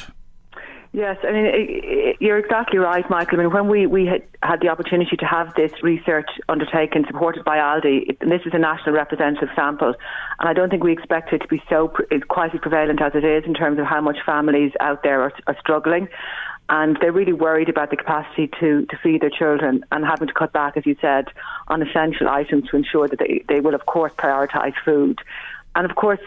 Yes, 0.92 1.18
I 1.22 1.30
mean, 1.30 2.16
you're 2.18 2.38
exactly 2.38 2.80
right, 2.80 3.08
Michael. 3.08 3.38
I 3.38 3.44
mean, 3.44 3.52
when 3.52 3.68
we, 3.68 3.86
we 3.86 4.06
had, 4.06 4.22
had 4.42 4.60
the 4.60 4.70
opportunity 4.70 5.16
to 5.16 5.24
have 5.24 5.54
this 5.54 5.70
research 5.84 6.28
undertaken, 6.48 7.04
supported 7.06 7.44
by 7.44 7.58
Aldi, 7.58 8.16
and 8.20 8.30
this 8.30 8.40
is 8.44 8.52
a 8.54 8.58
national 8.58 8.96
representative 8.96 9.50
sample, 9.54 9.94
and 10.40 10.48
I 10.48 10.52
don't 10.52 10.68
think 10.68 10.82
we 10.82 10.92
expect 10.92 11.32
it 11.32 11.38
to 11.42 11.46
be 11.46 11.62
so 11.68 11.92
quite 12.28 12.52
as 12.54 12.60
prevalent 12.60 13.00
as 13.00 13.12
it 13.14 13.24
is 13.24 13.44
in 13.44 13.54
terms 13.54 13.78
of 13.78 13.86
how 13.86 14.00
much 14.00 14.16
families 14.26 14.72
out 14.80 15.04
there 15.04 15.22
are, 15.22 15.32
are 15.46 15.56
struggling. 15.60 16.08
And 16.68 16.96
they're 17.00 17.12
really 17.12 17.32
worried 17.32 17.68
about 17.68 17.90
the 17.90 17.96
capacity 17.96 18.48
to, 18.58 18.86
to 18.86 18.96
feed 19.00 19.22
their 19.22 19.30
children 19.30 19.84
and 19.92 20.04
having 20.04 20.26
to 20.26 20.34
cut 20.34 20.52
back, 20.52 20.76
as 20.76 20.86
you 20.86 20.96
said, 21.00 21.26
on 21.68 21.82
essential 21.82 22.28
items 22.28 22.68
to 22.68 22.76
ensure 22.76 23.06
that 23.06 23.18
they, 23.20 23.44
they 23.48 23.60
will, 23.60 23.74
of 23.74 23.86
course, 23.86 24.12
prioritise 24.14 24.74
food. 24.84 25.20
And 25.76 25.88
of 25.88 25.96
course, 25.96 26.20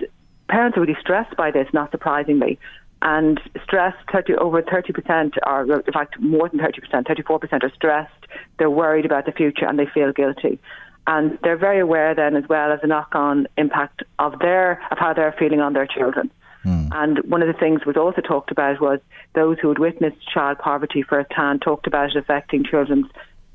parents 0.48 0.78
are 0.78 0.82
really 0.82 0.98
stressed 1.00 1.36
by 1.36 1.52
this, 1.52 1.68
not 1.74 1.92
surprisingly 1.92 2.60
and 3.04 3.40
stressed 3.64 3.98
30, 4.12 4.36
over 4.36 4.62
30% 4.62 5.34
are, 5.44 5.70
in 5.70 5.94
fact, 5.94 6.20
more 6.20 6.48
than 6.48 6.60
30%, 6.60 7.06
34% 7.06 7.64
are 7.64 7.72
stressed. 7.76 8.26
They're 8.58 8.70
worried 8.70 9.06
about 9.06 9.26
the 9.26 9.34
future 9.34 9.66
and 9.66 9.78
they 9.78 9.88
feel 9.94 10.14
guilty. 10.14 10.58
And 11.06 11.38
they're 11.44 11.58
very 11.58 11.82
aware 11.82 12.16
then 12.16 12.38
as 12.38 12.48
well 12.48 12.72
as 12.72 12.80
the 12.80 12.88
knock-on 12.88 13.48
impact 13.58 14.04
of 14.20 14.40
their, 14.40 14.82
of 14.90 14.98
how 14.98 15.14
they're 15.14 15.36
feeling 15.38 15.60
on 15.60 15.74
their 15.74 15.86
children. 15.86 16.32
Mm. 16.64 16.90
And 16.94 17.18
one 17.30 17.42
of 17.42 17.48
the 17.48 17.60
things 17.60 17.86
was 17.86 17.98
also 17.98 18.22
talked 18.22 18.52
about 18.52 18.80
was 18.80 19.02
those 19.36 19.58
who 19.60 19.68
had 19.68 19.80
witnessed 19.80 20.26
child 20.34 20.60
poverty 20.60 21.04
firsthand 21.04 21.62
talked 21.62 21.88
about 21.88 22.12
it 22.12 22.16
affecting 22.16 22.64
children's 22.64 23.08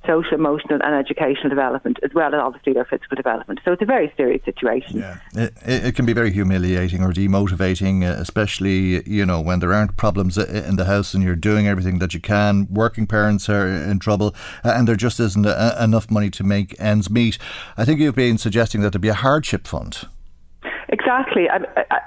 social, 0.08 0.34
emotional, 0.34 0.78
and 0.82 0.94
educational 0.94 1.50
development, 1.50 1.98
as 2.02 2.12
well 2.14 2.34
as 2.34 2.40
obviously 2.40 2.72
their 2.72 2.84
physical 2.84 3.16
development. 3.16 3.60
So 3.64 3.72
it's 3.72 3.82
a 3.82 3.86
very 3.86 4.12
serious 4.16 4.42
situation. 4.44 4.98
Yeah, 4.98 5.18
it, 5.34 5.52
it 5.64 5.94
can 5.94 6.06
be 6.06 6.14
very 6.14 6.32
humiliating 6.32 7.02
or 7.02 7.12
demotivating, 7.12 8.02
uh, 8.02 8.20
especially 8.20 9.08
you 9.08 9.24
know 9.26 9.40
when 9.40 9.58
there 9.60 9.72
aren't 9.72 9.96
problems 9.96 10.38
in 10.38 10.76
the 10.76 10.86
house 10.86 11.14
and 11.14 11.22
you're 11.22 11.36
doing 11.36 11.68
everything 11.68 11.98
that 11.98 12.14
you 12.14 12.20
can. 12.20 12.66
Working 12.70 13.06
parents 13.06 13.48
are 13.48 13.68
in 13.68 13.98
trouble, 13.98 14.34
uh, 14.64 14.72
and 14.76 14.88
there 14.88 14.96
just 14.96 15.20
isn't 15.20 15.46
a, 15.46 15.76
enough 15.80 16.10
money 16.10 16.30
to 16.30 16.44
make 16.44 16.74
ends 16.80 17.10
meet. 17.10 17.38
I 17.76 17.84
think 17.84 18.00
you've 18.00 18.14
been 18.14 18.38
suggesting 18.38 18.80
that 18.80 18.92
there 18.92 19.00
be 19.00 19.08
a 19.08 19.14
hardship 19.14 19.66
fund. 19.66 20.08
Exactly. 20.88 21.48
I, 21.50 21.58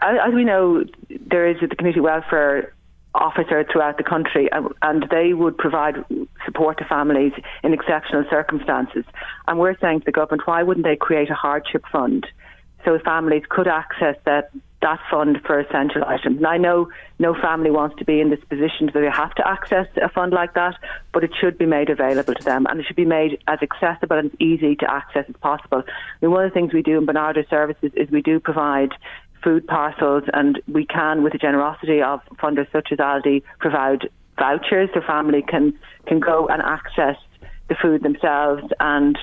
I, 0.01 0.27
as 0.27 0.33
we 0.33 0.43
know, 0.43 0.83
there 1.09 1.47
is 1.47 1.57
the 1.61 1.75
community 1.75 1.99
welfare 1.99 2.73
officer 3.13 3.65
throughout 3.71 3.97
the 3.97 4.03
country, 4.03 4.49
and 4.81 5.05
they 5.11 5.33
would 5.33 5.57
provide 5.57 5.95
support 6.45 6.77
to 6.77 6.85
families 6.85 7.33
in 7.63 7.73
exceptional 7.73 8.23
circumstances. 8.29 9.03
And 9.47 9.59
we're 9.59 9.77
saying 9.79 9.99
to 10.01 10.05
the 10.05 10.11
government, 10.11 10.43
why 10.45 10.63
wouldn't 10.63 10.85
they 10.85 10.95
create 10.95 11.29
a 11.29 11.35
hardship 11.35 11.83
fund 11.91 12.25
so 12.85 12.97
families 12.99 13.43
could 13.49 13.67
access 13.67 14.15
that 14.25 14.51
that 14.81 14.99
fund 15.11 15.37
for 15.45 15.59
essential 15.59 16.03
items? 16.03 16.37
And 16.37 16.47
I 16.47 16.57
know 16.57 16.89
no 17.19 17.35
family 17.39 17.69
wants 17.69 17.97
to 17.99 18.05
be 18.05 18.19
in 18.19 18.31
this 18.31 18.43
position 18.49 18.87
that 18.87 18.99
they 18.99 19.05
have 19.05 19.35
to 19.35 19.47
access 19.47 19.85
a 20.01 20.09
fund 20.09 20.33
like 20.33 20.55
that, 20.55 20.73
but 21.13 21.23
it 21.23 21.31
should 21.39 21.57
be 21.57 21.67
made 21.67 21.91
available 21.91 22.33
to 22.33 22.43
them, 22.43 22.65
and 22.67 22.79
it 22.79 22.87
should 22.87 22.95
be 22.95 23.05
made 23.05 23.37
as 23.47 23.59
accessible 23.61 24.17
and 24.17 24.31
easy 24.41 24.75
to 24.77 24.89
access 24.89 25.25
as 25.29 25.35
possible. 25.35 25.83
One 26.21 26.45
of 26.45 26.49
the 26.49 26.53
things 26.53 26.73
we 26.73 26.81
do 26.81 26.97
in 26.97 27.05
Barnardo 27.05 27.43
Services 27.49 27.91
is 27.95 28.09
we 28.09 28.23
do 28.23 28.39
provide 28.39 28.93
food 29.43 29.65
parcels, 29.67 30.23
and 30.33 30.61
we 30.67 30.85
can, 30.85 31.23
with 31.23 31.33
the 31.33 31.39
generosity 31.39 32.01
of 32.01 32.21
funders 32.37 32.71
such 32.71 32.89
as 32.91 32.99
Aldi, 32.99 33.43
provide 33.59 34.09
vouchers 34.37 34.89
so 34.93 35.01
family 35.01 35.41
can 35.41 35.77
can 36.07 36.19
go 36.19 36.47
and 36.47 36.61
access 36.61 37.17
the 37.67 37.75
food 37.81 38.01
themselves 38.03 38.63
and 38.79 39.17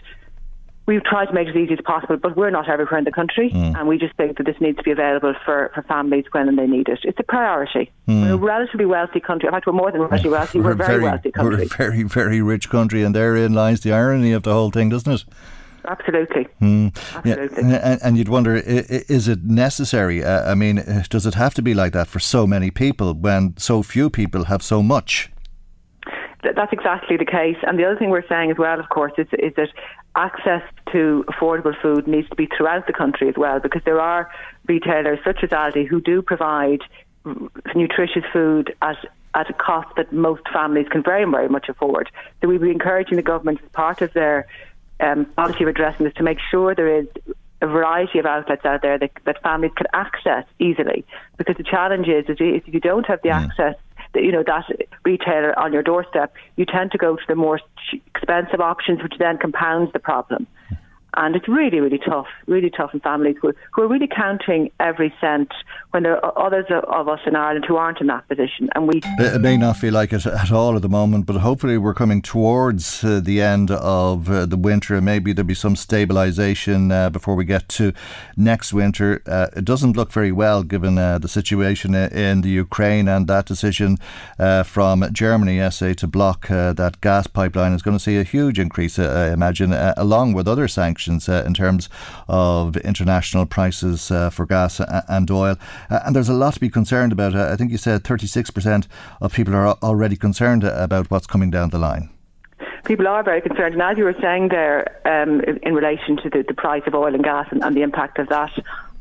we've 0.89 1.05
tried 1.05 1.27
to 1.27 1.35
make 1.35 1.47
it 1.47 1.51
as 1.51 1.57
easy 1.57 1.75
as 1.75 1.81
possible, 1.85 2.17
but 2.17 2.35
we're 2.35 2.51
not 2.51 2.69
everywhere 2.69 2.99
in 2.99 3.05
the 3.05 3.13
country, 3.13 3.51
mm. 3.51 3.79
and 3.79 3.87
we 3.87 3.99
just 3.99 4.15
think 4.17 4.39
that 4.39 4.45
this 4.45 4.57
needs 4.59 4.79
to 4.79 4.83
be 4.83 4.91
available 4.91 5.35
for, 5.45 5.71
for 5.75 5.83
families 5.83 6.25
when 6.33 6.57
they 6.57 6.67
need 6.67 6.89
it. 6.89 7.01
It's 7.05 7.19
a 7.21 7.23
priority. 7.23 7.93
Mm. 8.09 8.23
We're 8.23 8.33
a 8.33 8.37
relatively 8.37 8.87
wealthy 8.87 9.21
country. 9.21 9.47
In 9.47 9.53
fact, 9.53 9.67
we're 9.67 9.75
more 9.75 9.93
than 9.93 10.01
relatively 10.01 10.31
wealthy. 10.31 10.59
We're, 10.59 10.65
we're 10.65 10.73
a 10.73 10.77
very, 10.77 10.89
very, 10.89 11.03
wealthy 11.03 11.31
country. 11.31 11.57
We're 11.57 11.63
a 11.63 11.67
very, 11.67 12.03
very 12.05 12.41
rich 12.41 12.71
country, 12.71 13.03
and 13.03 13.15
therein 13.15 13.53
lies 13.53 13.81
the 13.81 13.93
irony 13.93 14.33
of 14.33 14.43
the 14.45 14.53
whole 14.53 14.71
thing, 14.71 14.89
doesn't 14.89 15.13
it? 15.13 15.25
Absolutely. 15.88 16.46
Mm. 16.61 16.94
Absolutely. 17.16 17.70
Yeah. 17.70 17.81
And, 17.83 18.01
and, 18.03 18.18
you'd 18.18 18.29
wonder, 18.29 18.55
is 18.57 19.27
it 19.27 19.42
necessary? 19.44 20.22
Uh, 20.22 20.51
I 20.51 20.55
mean, 20.55 20.77
does 21.09 21.24
it 21.24 21.35
have 21.35 21.55
to 21.55 21.62
be 21.62 21.72
like 21.72 21.92
that 21.94 22.09
for 22.09 22.18
so 22.18 22.46
many 22.46 22.70
people 22.70 23.14
when 23.14 23.55
so 23.57 23.83
few 23.83 24.11
people 24.11 24.44
have 24.44 24.62
so 24.62 24.83
much? 24.83 25.31
That's 26.42 26.72
exactly 26.72 27.16
the 27.16 27.24
case. 27.24 27.57
And 27.62 27.79
the 27.79 27.85
other 27.85 27.96
thing 27.98 28.11
we're 28.11 28.27
saying 28.29 28.51
as 28.51 28.59
well, 28.59 28.79
of 28.79 28.88
course, 28.90 29.12
is, 29.18 29.27
is 29.33 29.55
that 29.57 29.70
access 30.14 30.62
to 30.92 31.24
affordable 31.29 31.74
food 31.81 32.07
needs 32.07 32.29
to 32.29 32.37
be 32.37 32.48
throughout 32.57 32.87
the 32.87 32.92
country 32.92 33.29
as 33.29 33.35
well, 33.37 33.59
because 33.59 33.83
there 33.85 34.01
are 34.01 34.31
retailers 34.66 35.18
such 35.24 35.42
as 35.42 35.51
Aldi 35.51 35.87
who 35.87 36.01
do 36.01 36.22
provide 36.22 36.81
nutritious 37.74 38.24
food 38.33 38.74
at 38.83 38.96
at 39.35 39.51
a 39.51 39.53
cost 39.53 39.88
that 39.96 40.12
most 40.12 40.42
families 40.53 40.87
can 40.88 41.03
very, 41.03 41.24
very 41.31 41.48
much 41.48 41.68
afford. 41.68 42.11
So 42.40 42.48
we'd 42.48 42.61
be 42.61 42.70
encouraging 42.70 43.16
the 43.16 43.22
government 43.22 43.61
as 43.62 43.68
part 43.70 44.01
of 44.01 44.12
their 44.14 44.46
um, 45.01 45.27
policy 45.37 45.65
of 45.65 45.69
addressing 45.69 46.05
this 46.05 46.15
to 46.15 46.23
make 46.23 46.39
sure 46.51 46.75
there 46.75 47.01
is 47.01 47.07
a 47.61 47.67
variety 47.67 48.19
of 48.19 48.27
outlets 48.27 48.65
out 48.65 48.83
there 48.83 48.99
that, 48.99 49.11
that 49.25 49.43
families 49.43 49.73
can 49.77 49.87
access 49.93 50.45
easily. 50.59 51.05
Because 51.37 51.57
the 51.57 51.65
challenge 51.65 52.07
is, 52.09 52.25
is 52.29 52.37
if 52.41 52.73
you 52.73 52.81
don't 52.81 53.07
have 53.07 53.21
the 53.23 53.31
mm. 53.31 53.35
access, 53.35 53.75
that, 54.15 54.23
you 54.23 54.33
know, 54.33 54.43
that 54.45 54.65
retailer 55.05 55.59
on 55.59 55.73
your 55.73 55.83
doorstep, 55.83 56.33
you 56.57 56.65
tend 56.65 56.93
to 56.93 56.99
go 56.99 57.17
to 57.17 57.23
the 57.29 57.35
more 57.35 57.61
expensive 58.15 58.61
options, 58.61 59.03
which 59.03 59.15
then 59.19 59.39
compounds 59.39 59.93
the 59.93 59.99
problem. 59.99 60.47
And 61.14 61.35
it's 61.35 61.49
really, 61.49 61.81
really 61.81 61.99
tough, 61.99 62.27
really 62.47 62.71
tough 62.71 62.92
in 62.92 63.01
families 63.01 63.37
who, 63.40 63.53
who 63.73 63.83
are 63.83 63.88
really 63.88 64.09
counting 64.09 64.71
every 64.79 65.12
cent 65.21 65.49
when 65.90 66.03
there 66.03 66.23
are 66.23 66.38
others 66.38 66.66
of 66.68 67.09
us 67.09 67.21
in 67.27 67.35
Ireland 67.35 67.64
who 67.66 67.77
aren't 67.77 68.01
in 68.03 68.09
that 68.09 68.29
position. 68.29 68.68
And 68.75 68.87
we 68.87 69.01
it 69.18 69.40
may 69.40 69.57
not 69.57 69.79
feel 69.79 69.94
like 69.94 70.12
it 70.12 70.27
at 70.27 70.53
all 70.53 70.77
at 70.77 70.83
the 70.83 70.88
moment, 70.88 71.25
but 71.25 71.37
hopefully 71.37 71.79
we're 71.79 71.94
coming 71.94 72.21
towards 72.21 73.03
uh, 73.03 73.21
the 73.21 73.40
end 73.40 73.71
of 73.71 74.29
uh, 74.29 74.44
the 74.44 74.59
winter, 74.59 74.97
and 74.97 75.07
maybe 75.07 75.33
there'll 75.33 75.47
be 75.47 75.55
some 75.55 75.77
stabilisation 75.77 76.92
uh, 76.92 77.09
before 77.09 77.35
we 77.35 77.47
get 77.47 77.68
to 77.71 77.94
next 78.37 78.75
winter. 78.75 79.23
Uh, 79.27 79.47
it 79.57 79.64
doesn't 79.64 79.97
look 79.97 80.12
very 80.12 80.33
well 80.33 80.62
given 80.62 80.99
uh, 80.99 81.18
the 81.18 81.29
situation 81.29 81.94
in 81.94 82.42
the 82.42 82.51
Ukraine 82.51 83.09
and 83.09 83.27
that 83.29 83.47
decision 83.47 83.97
uh, 84.38 84.62
from 84.62 85.07
Germany, 85.12 85.59
SA, 85.71 85.94
to 85.94 86.07
block 86.07 86.49
that 86.49 87.01
gas 87.01 87.27
pipeline 87.27 87.73
is 87.73 87.81
going 87.81 87.97
to 87.97 88.03
see 88.03 88.18
a 88.18 88.25
huge 88.25 88.59
increase, 88.59 88.99
I 88.99 89.33
imagine, 89.33 89.73
along 89.73 90.35
with 90.35 90.47
other 90.47 90.68
sanctions 90.68 90.98
sanctions 90.99 91.29
uh, 91.29 91.45
in 91.47 91.55
terms 91.55 91.89
of 92.29 92.77
international 92.79 93.47
prices 93.47 94.11
uh, 94.11 94.31
for 94.31 94.47
gas 94.47 94.81
and 95.09 95.31
oil. 95.31 95.57
Uh, 95.91 96.01
and 96.05 96.14
there's 96.14 96.29
a 96.29 96.35
lot 96.35 96.55
to 96.55 96.61
be 96.61 96.68
concerned 96.68 97.12
about. 97.12 97.35
I 97.35 97.57
think 97.57 97.70
you 97.70 97.79
said 97.79 98.03
36% 98.03 98.87
of 99.20 99.33
people 99.33 99.55
are 99.55 99.77
already 99.83 100.16
concerned 100.16 100.64
about 100.64 101.11
what's 101.11 101.27
coming 101.27 101.51
down 101.51 101.70
the 101.70 101.79
line. 101.79 102.11
people 102.85 103.07
are 103.07 103.22
very 103.22 103.41
concerned. 103.41 103.75
And 103.75 103.83
as 103.83 103.97
you 103.97 104.05
were 104.05 104.16
saying 104.20 104.49
there, 104.49 104.79
um, 105.05 105.41
in, 105.62 105.75
relation 105.75 106.16
to 106.22 106.31
the, 106.31 106.43
the, 106.47 106.55
price 106.55 106.83
of 106.87 106.95
oil 106.95 107.14
and 107.14 107.22
gas 107.22 107.47
and, 107.51 107.62
and, 107.62 107.77
the 107.77 107.83
impact 107.83 108.18
of 108.18 108.29
that 108.29 108.53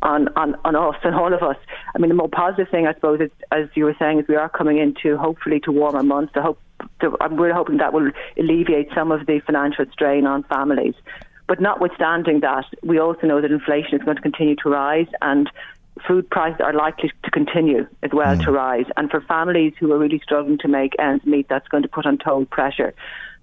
on, 0.02 0.28
on, 0.36 0.56
on 0.64 0.76
us 0.76 1.00
and 1.04 1.16
all 1.16 1.34
of 1.34 1.42
us, 1.42 1.58
I 1.96 2.00
mean, 2.00 2.10
the 2.10 2.16
more 2.16 2.30
positive 2.30 2.70
thing, 2.70 2.86
I 2.86 2.94
suppose, 2.94 3.20
is, 3.22 3.32
as 3.52 3.66
you 3.76 3.86
were 3.86 3.96
saying, 3.98 4.20
is 4.20 4.28
we 4.28 4.36
are 4.36 4.50
coming 4.50 4.78
into 4.78 5.18
hopefully 5.18 5.60
to 5.62 5.72
warmer 5.72 6.04
months. 6.04 6.34
To 6.34 6.42
hope, 6.42 6.60
to, 7.02 7.16
we're 7.32 7.54
hoping 7.54 7.78
that 7.78 7.94
will 7.94 8.12
alleviate 8.38 8.90
some 8.94 9.12
of 9.12 9.26
the 9.26 9.40
financial 9.40 9.86
strain 9.92 10.26
on 10.28 10.44
families. 10.44 10.96
But 11.48 11.62
notwithstanding 11.62 12.42
that, 12.42 12.66
we 12.84 13.00
also 13.00 13.26
know 13.26 13.42
that 13.42 13.52
inflation 13.52 13.96
is 13.98 14.04
going 14.04 14.18
to 14.18 14.22
continue 14.22 14.56
to 14.64 14.70
rise 14.70 15.08
and 15.22 15.50
food 16.06 16.30
prices 16.30 16.62
are 16.62 16.74
likely 16.74 17.12
to 17.24 17.32
continue 17.32 17.88
as 18.04 18.12
well 18.14 18.36
mm. 18.36 18.44
to 18.44 18.52
rise. 18.52 18.86
And 18.98 19.10
for 19.10 19.22
families 19.22 19.74
who 19.80 19.92
are 19.94 19.98
really 19.98 20.20
struggling 20.20 20.58
to 20.60 20.68
make 20.68 20.94
ends 21.00 21.26
meet, 21.26 21.48
that's 21.50 21.68
going 21.70 21.84
to 21.84 21.90
put 21.90 22.06
untold 22.06 22.50
pressure. 22.50 22.94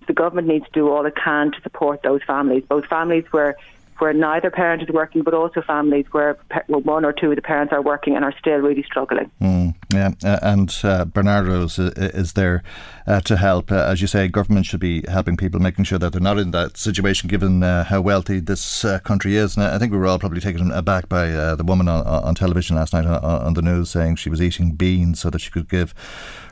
the 0.06 0.12
government 0.12 0.46
needs 0.46 0.66
to 0.66 0.70
do 0.72 0.90
all 0.90 1.06
it 1.06 1.14
can 1.16 1.50
to 1.52 1.60
support 1.62 2.02
those 2.02 2.20
families, 2.26 2.62
both 2.68 2.84
families 2.86 3.24
where 3.30 3.56
where 3.98 4.12
neither 4.12 4.50
parent 4.50 4.82
is 4.82 4.88
working, 4.88 5.22
but 5.22 5.34
also 5.34 5.62
families 5.62 6.06
where, 6.12 6.38
one 6.66 7.04
or 7.04 7.12
two 7.12 7.30
of 7.30 7.36
the 7.36 7.42
parents 7.42 7.72
are 7.72 7.82
working 7.82 8.16
and 8.16 8.24
are 8.24 8.34
still 8.38 8.58
really 8.58 8.82
struggling. 8.82 9.30
Mm, 9.40 9.74
yeah, 9.92 10.10
uh, 10.24 10.38
and 10.42 10.68
uh, 10.82 11.04
Barnardos 11.04 11.78
is 12.14 12.32
there 12.32 12.62
uh, 13.06 13.20
to 13.20 13.36
help. 13.36 13.70
Uh, 13.70 13.76
as 13.76 14.00
you 14.00 14.06
say, 14.06 14.28
government 14.28 14.66
should 14.66 14.80
be 14.80 15.04
helping 15.08 15.36
people, 15.36 15.60
making 15.60 15.84
sure 15.84 15.98
that 15.98 16.12
they're 16.12 16.20
not 16.20 16.38
in 16.38 16.50
that 16.52 16.76
situation, 16.76 17.28
given 17.28 17.62
uh, 17.62 17.84
how 17.84 18.00
wealthy 18.00 18.40
this 18.40 18.84
uh, 18.84 18.98
country 19.00 19.36
is. 19.36 19.56
And 19.56 19.64
I 19.64 19.78
think 19.78 19.92
we 19.92 19.98
were 19.98 20.06
all 20.06 20.18
probably 20.18 20.40
taken 20.40 20.70
aback 20.70 21.08
by 21.08 21.26
the 21.26 21.64
woman 21.64 21.88
on, 21.88 22.06
on, 22.06 22.34
television 22.34 22.76
last 22.76 22.92
night 22.92 23.06
on, 23.06 23.22
on 23.22 23.54
the 23.54 23.62
news 23.62 23.90
saying 23.90 24.16
she 24.16 24.30
was 24.30 24.42
eating 24.42 24.72
beans 24.72 25.20
so 25.20 25.30
that 25.30 25.40
she 25.40 25.50
could 25.50 25.68
give 25.68 25.94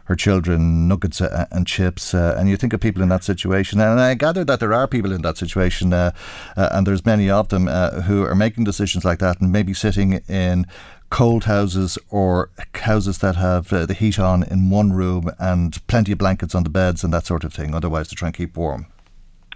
her 0.04 0.14
children 0.14 0.88
nuggets 0.88 1.20
uh, 1.20 1.46
and 1.50 1.66
chips. 1.66 2.14
Uh, 2.14 2.34
and 2.38 2.48
you 2.48 2.56
think 2.56 2.72
of 2.72 2.80
people 2.80 3.02
in 3.02 3.08
that 3.08 3.24
situation, 3.24 3.80
and 3.80 4.00
I 4.00 4.14
gather 4.14 4.44
that 4.44 4.60
there 4.60 4.72
are 4.72 4.86
people 4.86 5.12
in 5.12 5.22
that 5.22 5.36
situation, 5.36 5.92
uh, 5.92 6.12
uh 6.56 6.68
and 6.72 6.86
there's 6.86 7.06
many 7.06 7.30
of 7.30 7.48
them 7.48 7.68
uh, 7.68 8.02
who 8.02 8.24
are 8.24 8.34
making 8.34 8.64
decisions 8.64 9.04
like 9.04 9.18
that, 9.20 9.40
and 9.40 9.52
maybe 9.52 9.74
sitting 9.74 10.14
in 10.28 10.66
cold 11.10 11.44
houses 11.44 11.98
or 12.08 12.50
houses 12.74 13.18
that 13.18 13.36
have 13.36 13.70
uh, 13.72 13.84
the 13.84 13.92
heat 13.92 14.18
on 14.18 14.42
in 14.44 14.70
one 14.70 14.94
room 14.94 15.30
and 15.38 15.86
plenty 15.86 16.12
of 16.12 16.18
blankets 16.18 16.54
on 16.54 16.62
the 16.62 16.70
beds 16.70 17.04
and 17.04 17.12
that 17.12 17.26
sort 17.26 17.44
of 17.44 17.52
thing, 17.52 17.74
otherwise 17.74 18.08
to 18.08 18.14
try 18.14 18.28
and 18.28 18.36
keep 18.36 18.56
warm. 18.56 18.86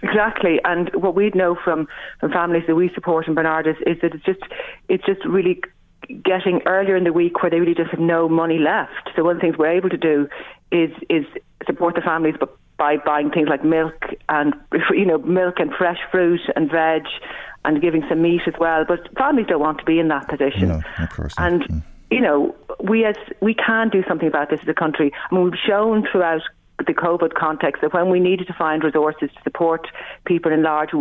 Exactly, 0.03 0.59
and 0.63 0.91
what 0.93 1.15
we 1.15 1.31
know 1.33 1.57
from, 1.63 1.87
from 2.19 2.31
families 2.31 2.63
that 2.67 2.75
we 2.75 2.91
support 2.93 3.27
in 3.27 3.33
Barnardos 3.33 3.81
is 3.87 3.99
that 4.01 4.13
it's 4.13 4.23
just 4.23 4.43
it's 4.87 5.03
just 5.05 5.25
really 5.25 5.59
getting 6.23 6.61
earlier 6.65 6.95
in 6.95 7.03
the 7.03 7.13
week 7.13 7.41
where 7.41 7.49
they 7.49 7.59
really 7.59 7.75
just 7.75 7.91
have 7.91 7.99
no 7.99 8.29
money 8.29 8.57
left. 8.57 9.09
So 9.15 9.23
one 9.23 9.35
of 9.35 9.41
the 9.41 9.41
things 9.41 9.57
we're 9.57 9.71
able 9.71 9.89
to 9.89 9.97
do 9.97 10.27
is 10.71 10.91
is 11.09 11.25
support 11.65 11.95
the 11.95 12.01
families 12.01 12.35
by 12.77 12.97
buying 12.97 13.31
things 13.31 13.47
like 13.49 13.63
milk 13.63 13.95
and 14.29 14.53
you 14.91 15.05
know 15.05 15.17
milk 15.19 15.55
and 15.59 15.73
fresh 15.73 15.99
fruit 16.11 16.41
and 16.55 16.69
veg 16.69 17.03
and 17.65 17.81
giving 17.81 18.03
some 18.07 18.21
meat 18.21 18.41
as 18.47 18.53
well. 18.59 18.85
But 18.87 18.99
families 19.17 19.47
don't 19.47 19.59
want 19.59 19.79
to 19.79 19.85
be 19.85 19.99
in 19.99 20.07
that 20.09 20.27
position. 20.27 20.69
No, 20.69 20.81
of 20.99 21.09
course. 21.09 21.33
Not. 21.37 21.51
And 21.51 21.61
mm. 21.63 21.83
you 22.11 22.21
know 22.21 22.55
we 22.83 23.05
as 23.05 23.15
we 23.41 23.53
can 23.53 23.89
do 23.89 24.03
something 24.07 24.27
about 24.27 24.49
this 24.49 24.59
as 24.61 24.67
a 24.67 24.73
country. 24.73 25.11
I 25.31 25.35
mean 25.35 25.45
we've 25.45 25.59
shown 25.65 26.05
throughout 26.11 26.41
the 26.85 26.93
COVID 26.93 27.33
context 27.33 27.81
that 27.81 27.93
when 27.93 28.09
we 28.09 28.19
needed 28.19 28.47
to 28.47 28.53
find 28.53 28.83
resources 28.83 29.29
to 29.35 29.43
support 29.43 29.87
people 30.25 30.51
in 30.51 30.61
large 30.61 30.91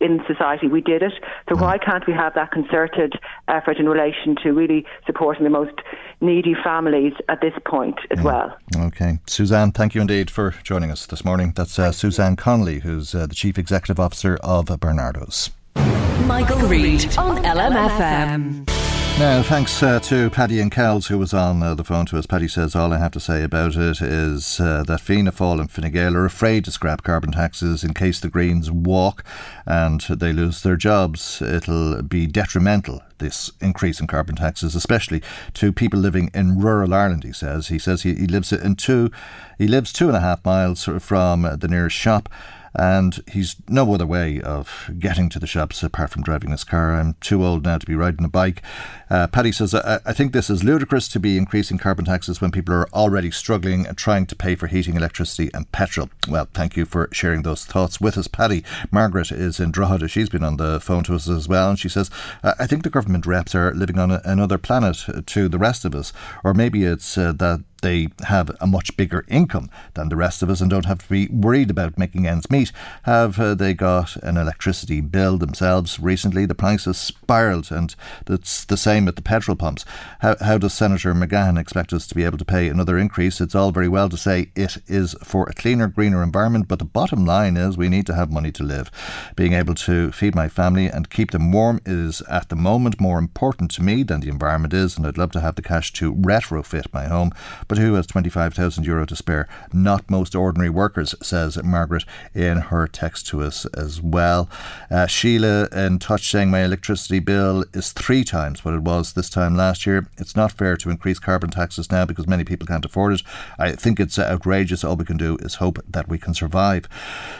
in 0.00 0.20
society, 0.26 0.66
we 0.66 0.80
did 0.80 1.02
it. 1.02 1.12
So 1.48 1.56
why 1.56 1.78
can't 1.78 2.06
we 2.06 2.12
have 2.12 2.34
that 2.34 2.50
concerted 2.50 3.14
effort 3.48 3.78
in 3.78 3.88
relation 3.88 4.36
to 4.42 4.52
really 4.52 4.84
supporting 5.06 5.44
the 5.44 5.50
most 5.50 5.74
needy 6.20 6.54
families 6.62 7.12
at 7.28 7.40
this 7.40 7.54
point 7.66 7.98
as 8.10 8.18
yeah. 8.18 8.24
well? 8.24 8.58
Okay. 8.76 9.18
Suzanne, 9.26 9.72
thank 9.72 9.94
you 9.94 10.00
indeed 10.00 10.30
for 10.30 10.54
joining 10.62 10.90
us 10.90 11.06
this 11.06 11.24
morning. 11.24 11.52
That's 11.56 11.78
uh, 11.78 11.92
Suzanne 11.92 12.36
Connolly, 12.36 12.80
who's 12.80 13.14
uh, 13.14 13.26
the 13.26 13.34
Chief 13.34 13.58
Executive 13.58 14.00
Officer 14.00 14.36
of 14.42 14.66
Barnardos. 14.66 15.50
Michael, 15.74 16.26
Michael 16.26 16.68
Reade 16.68 17.18
on 17.18 17.42
LMFM. 17.44 18.83
Now, 19.16 19.44
thanks 19.44 19.80
uh, 19.80 20.00
to 20.00 20.28
Paddy 20.28 20.58
and 20.58 20.72
Kells, 20.72 21.06
who 21.06 21.18
was 21.18 21.32
on 21.32 21.62
uh, 21.62 21.76
the 21.76 21.84
phone 21.84 22.04
to 22.06 22.18
us. 22.18 22.26
Paddy 22.26 22.48
says 22.48 22.74
all 22.74 22.92
I 22.92 22.98
have 22.98 23.12
to 23.12 23.20
say 23.20 23.44
about 23.44 23.76
it 23.76 24.00
is 24.02 24.58
uh, 24.58 24.82
that 24.88 25.00
Fianna 25.00 25.30
Fáil 25.30 25.60
and 25.60 25.70
Fine 25.70 25.92
Gael 25.92 26.16
are 26.16 26.24
afraid 26.24 26.64
to 26.64 26.72
scrap 26.72 27.04
carbon 27.04 27.30
taxes 27.30 27.84
in 27.84 27.94
case 27.94 28.18
the 28.18 28.28
Greens 28.28 28.72
walk 28.72 29.24
and 29.66 30.00
they 30.00 30.32
lose 30.32 30.62
their 30.64 30.76
jobs. 30.76 31.40
It'll 31.40 32.02
be 32.02 32.26
detrimental 32.26 33.02
this 33.18 33.52
increase 33.60 34.00
in 34.00 34.08
carbon 34.08 34.34
taxes, 34.34 34.74
especially 34.74 35.22
to 35.54 35.72
people 35.72 36.00
living 36.00 36.32
in 36.34 36.58
rural 36.58 36.92
Ireland. 36.92 37.22
He 37.22 37.32
says. 37.32 37.68
He 37.68 37.78
says 37.78 38.02
he, 38.02 38.14
he 38.14 38.26
lives 38.26 38.52
in 38.52 38.74
two, 38.74 39.12
he 39.58 39.68
lives 39.68 39.92
two 39.92 40.08
and 40.08 40.16
a 40.16 40.20
half 40.20 40.44
miles 40.44 40.88
from 40.98 41.42
the 41.42 41.68
nearest 41.68 41.96
shop 41.96 42.28
and 42.74 43.22
he's 43.30 43.56
no 43.68 43.94
other 43.94 44.06
way 44.06 44.40
of 44.40 44.90
getting 44.98 45.28
to 45.30 45.38
the 45.38 45.46
shops 45.46 45.82
apart 45.82 46.10
from 46.10 46.22
driving 46.22 46.50
his 46.50 46.64
car. 46.64 46.94
I'm 46.94 47.14
too 47.20 47.44
old 47.44 47.64
now 47.64 47.78
to 47.78 47.86
be 47.86 47.94
riding 47.94 48.24
a 48.24 48.28
bike. 48.28 48.62
Uh, 49.08 49.26
Paddy 49.28 49.52
says, 49.52 49.74
I, 49.74 50.00
I 50.04 50.12
think 50.12 50.32
this 50.32 50.50
is 50.50 50.64
ludicrous 50.64 51.08
to 51.08 51.20
be 51.20 51.38
increasing 51.38 51.78
carbon 51.78 52.04
taxes 52.04 52.40
when 52.40 52.50
people 52.50 52.74
are 52.74 52.88
already 52.90 53.30
struggling 53.30 53.86
and 53.86 53.96
trying 53.96 54.26
to 54.26 54.36
pay 54.36 54.54
for 54.54 54.66
heating, 54.66 54.96
electricity, 54.96 55.50
and 55.54 55.70
petrol. 55.70 56.10
Well, 56.28 56.48
thank 56.52 56.76
you 56.76 56.84
for 56.84 57.08
sharing 57.12 57.42
those 57.42 57.64
thoughts 57.64 58.00
with 58.00 58.18
us, 58.18 58.28
Paddy. 58.28 58.64
Margaret 58.90 59.30
is 59.30 59.60
in 59.60 59.70
Drogheda. 59.70 60.08
She's 60.08 60.28
been 60.28 60.44
on 60.44 60.56
the 60.56 60.80
phone 60.80 61.04
to 61.04 61.14
us 61.14 61.28
as 61.28 61.48
well, 61.48 61.70
and 61.70 61.78
she 61.78 61.88
says, 61.88 62.10
I 62.42 62.66
think 62.66 62.82
the 62.82 62.90
government 62.90 63.26
reps 63.26 63.54
are 63.54 63.72
living 63.74 63.98
on 63.98 64.10
a, 64.10 64.20
another 64.24 64.58
planet 64.58 65.04
to 65.26 65.48
the 65.48 65.58
rest 65.58 65.84
of 65.84 65.94
us, 65.94 66.12
or 66.42 66.54
maybe 66.54 66.84
it's 66.84 67.16
uh, 67.16 67.32
that 67.32 67.62
they 67.84 68.08
have 68.24 68.50
a 68.60 68.66
much 68.66 68.96
bigger 68.96 69.24
income 69.28 69.68
than 69.92 70.08
the 70.08 70.16
rest 70.16 70.42
of 70.42 70.48
us 70.48 70.62
and 70.62 70.70
don't 70.70 70.86
have 70.86 70.98
to 70.98 71.08
be 71.08 71.28
worried 71.28 71.70
about 71.70 71.98
making 71.98 72.26
ends 72.26 72.50
meet. 72.50 72.72
Have 73.02 73.38
uh, 73.38 73.54
they 73.54 73.74
got 73.74 74.16
an 74.16 74.38
electricity 74.38 75.02
bill 75.02 75.36
themselves 75.36 76.00
recently? 76.00 76.46
The 76.46 76.54
price 76.54 76.86
has 76.86 76.96
spiralled, 76.96 77.70
and 77.70 77.94
it's 78.26 78.64
the 78.64 78.78
same 78.78 79.06
at 79.06 79.16
the 79.16 79.22
petrol 79.22 79.56
pumps. 79.56 79.84
How, 80.20 80.36
how 80.40 80.56
does 80.56 80.72
Senator 80.72 81.12
McGahon 81.12 81.60
expect 81.60 81.92
us 81.92 82.06
to 82.06 82.14
be 82.14 82.24
able 82.24 82.38
to 82.38 82.44
pay 82.44 82.68
another 82.68 82.96
increase? 82.96 83.38
It's 83.40 83.54
all 83.54 83.70
very 83.70 83.88
well 83.88 84.08
to 84.08 84.16
say 84.16 84.50
it 84.56 84.78
is 84.86 85.14
for 85.22 85.46
a 85.46 85.52
cleaner, 85.52 85.88
greener 85.88 86.22
environment, 86.22 86.68
but 86.68 86.78
the 86.78 86.86
bottom 86.86 87.26
line 87.26 87.58
is 87.58 87.76
we 87.76 87.90
need 87.90 88.06
to 88.06 88.14
have 88.14 88.32
money 88.32 88.50
to 88.52 88.62
live. 88.62 88.90
Being 89.36 89.52
able 89.52 89.74
to 89.74 90.10
feed 90.10 90.34
my 90.34 90.48
family 90.48 90.86
and 90.86 91.10
keep 91.10 91.32
them 91.32 91.52
warm 91.52 91.82
is 91.84 92.22
at 92.22 92.48
the 92.48 92.56
moment 92.56 92.98
more 92.98 93.18
important 93.18 93.70
to 93.72 93.82
me 93.82 94.02
than 94.02 94.20
the 94.20 94.30
environment 94.30 94.72
is, 94.72 94.96
and 94.96 95.06
I'd 95.06 95.18
love 95.18 95.32
to 95.32 95.40
have 95.40 95.56
the 95.56 95.62
cash 95.62 95.92
to 95.94 96.14
retrofit 96.14 96.92
my 96.94 97.04
home. 97.08 97.30
But 97.68 97.73
but 97.74 97.82
who 97.82 97.94
has 97.94 98.06
25,000 98.06 98.86
euro 98.86 99.04
to 99.04 99.16
spare? 99.16 99.48
Not 99.72 100.08
most 100.08 100.36
ordinary 100.36 100.70
workers, 100.70 101.12
says 101.20 101.60
Margaret 101.60 102.04
in 102.32 102.58
her 102.58 102.86
text 102.86 103.26
to 103.28 103.42
us 103.42 103.66
as 103.74 104.00
well. 104.00 104.48
Uh, 104.92 105.08
Sheila 105.08 105.66
in 105.72 105.98
touch 105.98 106.30
saying 106.30 106.52
my 106.52 106.62
electricity 106.62 107.18
bill 107.18 107.64
is 107.72 107.90
three 107.90 108.22
times 108.22 108.64
what 108.64 108.74
it 108.74 108.82
was 108.82 109.14
this 109.14 109.28
time 109.28 109.56
last 109.56 109.86
year. 109.86 110.06
It's 110.18 110.36
not 110.36 110.52
fair 110.52 110.76
to 110.76 110.88
increase 110.88 111.18
carbon 111.18 111.50
taxes 111.50 111.90
now 111.90 112.04
because 112.04 112.28
many 112.28 112.44
people 112.44 112.64
can't 112.64 112.84
afford 112.84 113.14
it. 113.14 113.22
I 113.58 113.72
think 113.72 113.98
it's 113.98 114.20
outrageous. 114.20 114.84
All 114.84 114.94
we 114.94 115.04
can 115.04 115.16
do 115.16 115.36
is 115.38 115.56
hope 115.56 115.80
that 115.88 116.06
we 116.06 116.16
can 116.16 116.32
survive. 116.32 116.86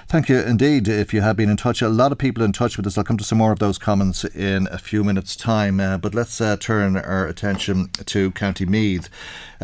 Thank 0.09 0.28
you 0.28 0.41
indeed. 0.41 0.89
If 0.89 1.14
you 1.14 1.20
have 1.20 1.37
been 1.37 1.49
in 1.49 1.57
touch, 1.57 1.80
a 1.80 1.89
lot 1.89 2.11
of 2.11 2.18
people 2.18 2.43
in 2.43 2.51
touch 2.51 2.76
with 2.76 2.89
us. 2.89 2.99
I'll 2.99 3.05
come 3.05 3.18
to 3.18 3.24
some 3.24 3.39
more 3.39 3.53
of 3.53 3.61
those 3.61 3.78
comments 3.78 4.24
in 4.24 4.66
a 4.72 4.78
few 4.78 5.05
minutes' 5.05 5.37
time. 5.37 5.78
Uh, 5.78 5.97
but 5.97 6.12
let's 6.12 6.41
uh, 6.41 6.57
turn 6.57 6.97
our 6.97 7.28
attention 7.28 7.91
to 8.07 8.32
County 8.32 8.66
Meath, 8.66 9.09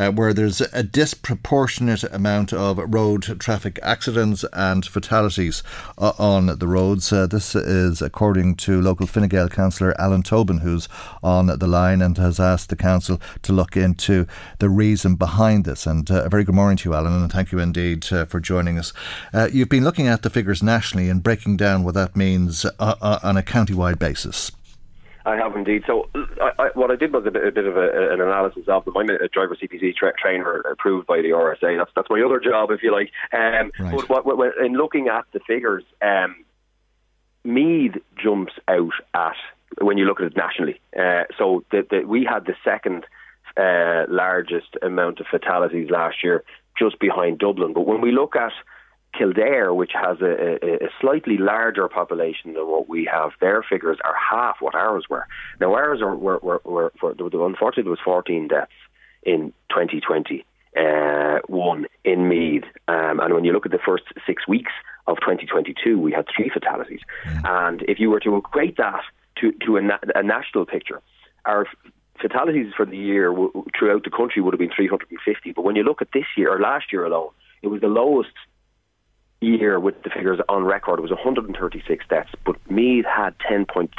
uh, 0.01 0.11
where 0.11 0.33
there's 0.33 0.61
a 0.61 0.83
disproportionate 0.83 2.03
amount 2.03 2.51
of 2.51 2.79
road 2.93 3.39
traffic 3.39 3.79
accidents 3.83 4.43
and 4.53 4.85
fatalities 4.85 5.61
uh, 5.97 6.13
on 6.17 6.47
the 6.57 6.67
roads. 6.67 7.13
Uh, 7.13 7.27
this 7.27 7.55
is 7.55 8.01
according 8.01 8.55
to 8.55 8.81
local 8.81 9.05
Fine 9.05 9.27
Gael 9.27 9.47
councillor 9.47 9.93
Alan 10.01 10.23
Tobin, 10.23 10.59
who's 10.59 10.89
on 11.21 11.45
the 11.47 11.67
line 11.67 12.01
and 12.01 12.17
has 12.17 12.39
asked 12.39 12.69
the 12.69 12.75
council 12.75 13.21
to 13.43 13.53
look 13.53 13.77
into 13.77 14.25
the 14.59 14.69
reason 14.69 15.15
behind 15.15 15.65
this. 15.65 15.85
And 15.85 16.09
uh, 16.09 16.23
a 16.23 16.29
very 16.29 16.43
good 16.43 16.55
morning 16.55 16.77
to 16.77 16.89
you, 16.89 16.95
Alan, 16.95 17.13
and 17.13 17.31
thank 17.31 17.51
you 17.51 17.59
indeed 17.59 18.11
uh, 18.11 18.25
for 18.25 18.39
joining 18.39 18.79
us. 18.79 18.93
Uh, 19.33 19.49
you've 19.51 19.69
been 19.69 19.83
looking 19.83 20.07
at 20.07 20.23
the 20.23 20.29
figures 20.29 20.63
nationally 20.63 21.09
and 21.09 21.21
breaking 21.21 21.57
down 21.57 21.83
what 21.83 21.93
that 21.93 22.15
means 22.15 22.65
on 22.79 23.37
a 23.37 23.43
county-wide 23.43 23.99
basis. 23.99 24.51
I 25.25 25.35
have 25.35 25.55
indeed. 25.55 25.83
So, 25.85 26.09
I, 26.41 26.51
I, 26.57 26.69
what 26.73 26.91
I 26.91 26.95
did 26.95 27.13
was 27.13 27.25
a 27.25 27.31
bit, 27.31 27.45
a 27.45 27.51
bit 27.51 27.65
of 27.65 27.77
a, 27.77 28.13
an 28.13 28.21
analysis 28.21 28.63
of 28.67 28.85
them. 28.85 28.97
I'm 28.97 29.09
a 29.09 29.27
driver 29.27 29.55
CPC 29.55 29.95
tra- 29.95 30.13
trainer 30.19 30.61
approved 30.61 31.07
by 31.07 31.17
the 31.17 31.29
RSA. 31.29 31.77
That's 31.77 31.91
that's 31.95 32.09
my 32.09 32.21
other 32.21 32.39
job, 32.39 32.71
if 32.71 32.81
you 32.83 32.91
like. 32.91 33.11
Um, 33.33 33.71
right. 33.79 33.95
But 34.07 34.25
what, 34.25 34.37
what, 34.37 34.53
in 34.63 34.73
looking 34.73 35.07
at 35.07 35.25
the 35.33 35.39
figures, 35.45 35.83
um, 36.01 36.43
Meath 37.43 37.95
jumps 38.21 38.53
out 38.67 38.93
at 39.13 39.35
when 39.79 39.97
you 39.97 40.05
look 40.05 40.19
at 40.19 40.27
it 40.27 40.37
nationally. 40.37 40.79
Uh, 40.97 41.23
so 41.37 41.63
the, 41.71 41.85
the, 41.89 42.03
we 42.05 42.25
had 42.25 42.45
the 42.45 42.55
second 42.63 43.05
uh, 43.57 44.05
largest 44.09 44.75
amount 44.81 45.19
of 45.19 45.27
fatalities 45.27 45.89
last 45.89 46.23
year, 46.23 46.43
just 46.77 46.99
behind 46.99 47.39
Dublin. 47.39 47.73
But 47.73 47.85
when 47.85 48.01
we 48.01 48.11
look 48.11 48.35
at 48.35 48.53
Kildare, 49.17 49.73
which 49.73 49.91
has 49.93 50.21
a, 50.21 50.57
a, 50.63 50.85
a, 50.85 50.89
slightly 50.99 51.37
larger 51.37 51.87
population 51.87 52.53
than 52.53 52.67
what 52.67 52.87
we 52.87 53.09
have, 53.11 53.31
their 53.41 53.63
figures 53.63 53.97
are 54.05 54.15
half 54.15 54.57
what 54.61 54.73
ours 54.73 55.05
were. 55.09 55.27
Now, 55.59 55.73
ours 55.73 56.01
are, 56.01 56.15
were, 56.15 56.39
were, 56.39 56.61
were, 56.63 56.93
were 57.01 57.13
unfortunately, 57.45 57.83
there 57.83 57.91
was 57.91 57.99
14 58.03 58.47
deaths 58.47 58.71
in 59.23 59.53
2020. 59.69 60.45
Uh, 60.77 61.39
one 61.47 61.85
in 62.05 62.29
Meath, 62.29 62.63
um, 62.87 63.19
and 63.19 63.33
when 63.33 63.43
you 63.43 63.51
look 63.51 63.65
at 63.65 63.73
the 63.73 63.79
first 63.85 64.05
six 64.25 64.47
weeks 64.47 64.71
of 65.05 65.17
2022, 65.17 65.99
we 65.99 66.13
had 66.13 66.25
three 66.33 66.49
fatalities. 66.49 67.01
And 67.43 67.81
if 67.89 67.99
you 67.99 68.09
were 68.09 68.21
to 68.21 68.37
equate 68.37 68.77
that 68.77 69.01
to, 69.41 69.51
to 69.65 69.75
a, 69.75 69.81
na- 69.81 69.97
a 70.15 70.23
national 70.23 70.65
picture, 70.65 71.01
our 71.43 71.67
fatalities 72.21 72.71
for 72.77 72.85
the 72.85 72.95
year 72.95 73.31
w- 73.31 73.65
throughout 73.77 74.05
the 74.05 74.09
country 74.09 74.41
would 74.41 74.53
have 74.53 74.59
been 74.59 74.71
350. 74.73 75.51
But 75.51 75.63
when 75.63 75.75
you 75.75 75.83
look 75.83 76.01
at 76.01 76.09
this 76.13 76.25
year, 76.37 76.55
or 76.55 76.59
last 76.61 76.93
year 76.93 77.03
alone, 77.03 77.31
it 77.61 77.67
was 77.67 77.81
the 77.81 77.87
lowest 77.87 78.31
year 79.41 79.79
with 79.79 80.01
the 80.03 80.09
figures 80.09 80.39
on 80.47 80.63
record. 80.63 80.99
Was 80.99 81.09
136 81.09 82.05
deaths, 82.07 82.29
but 82.45 82.55
Meath 82.69 83.05
had 83.05 83.37
10.3% 83.39 83.89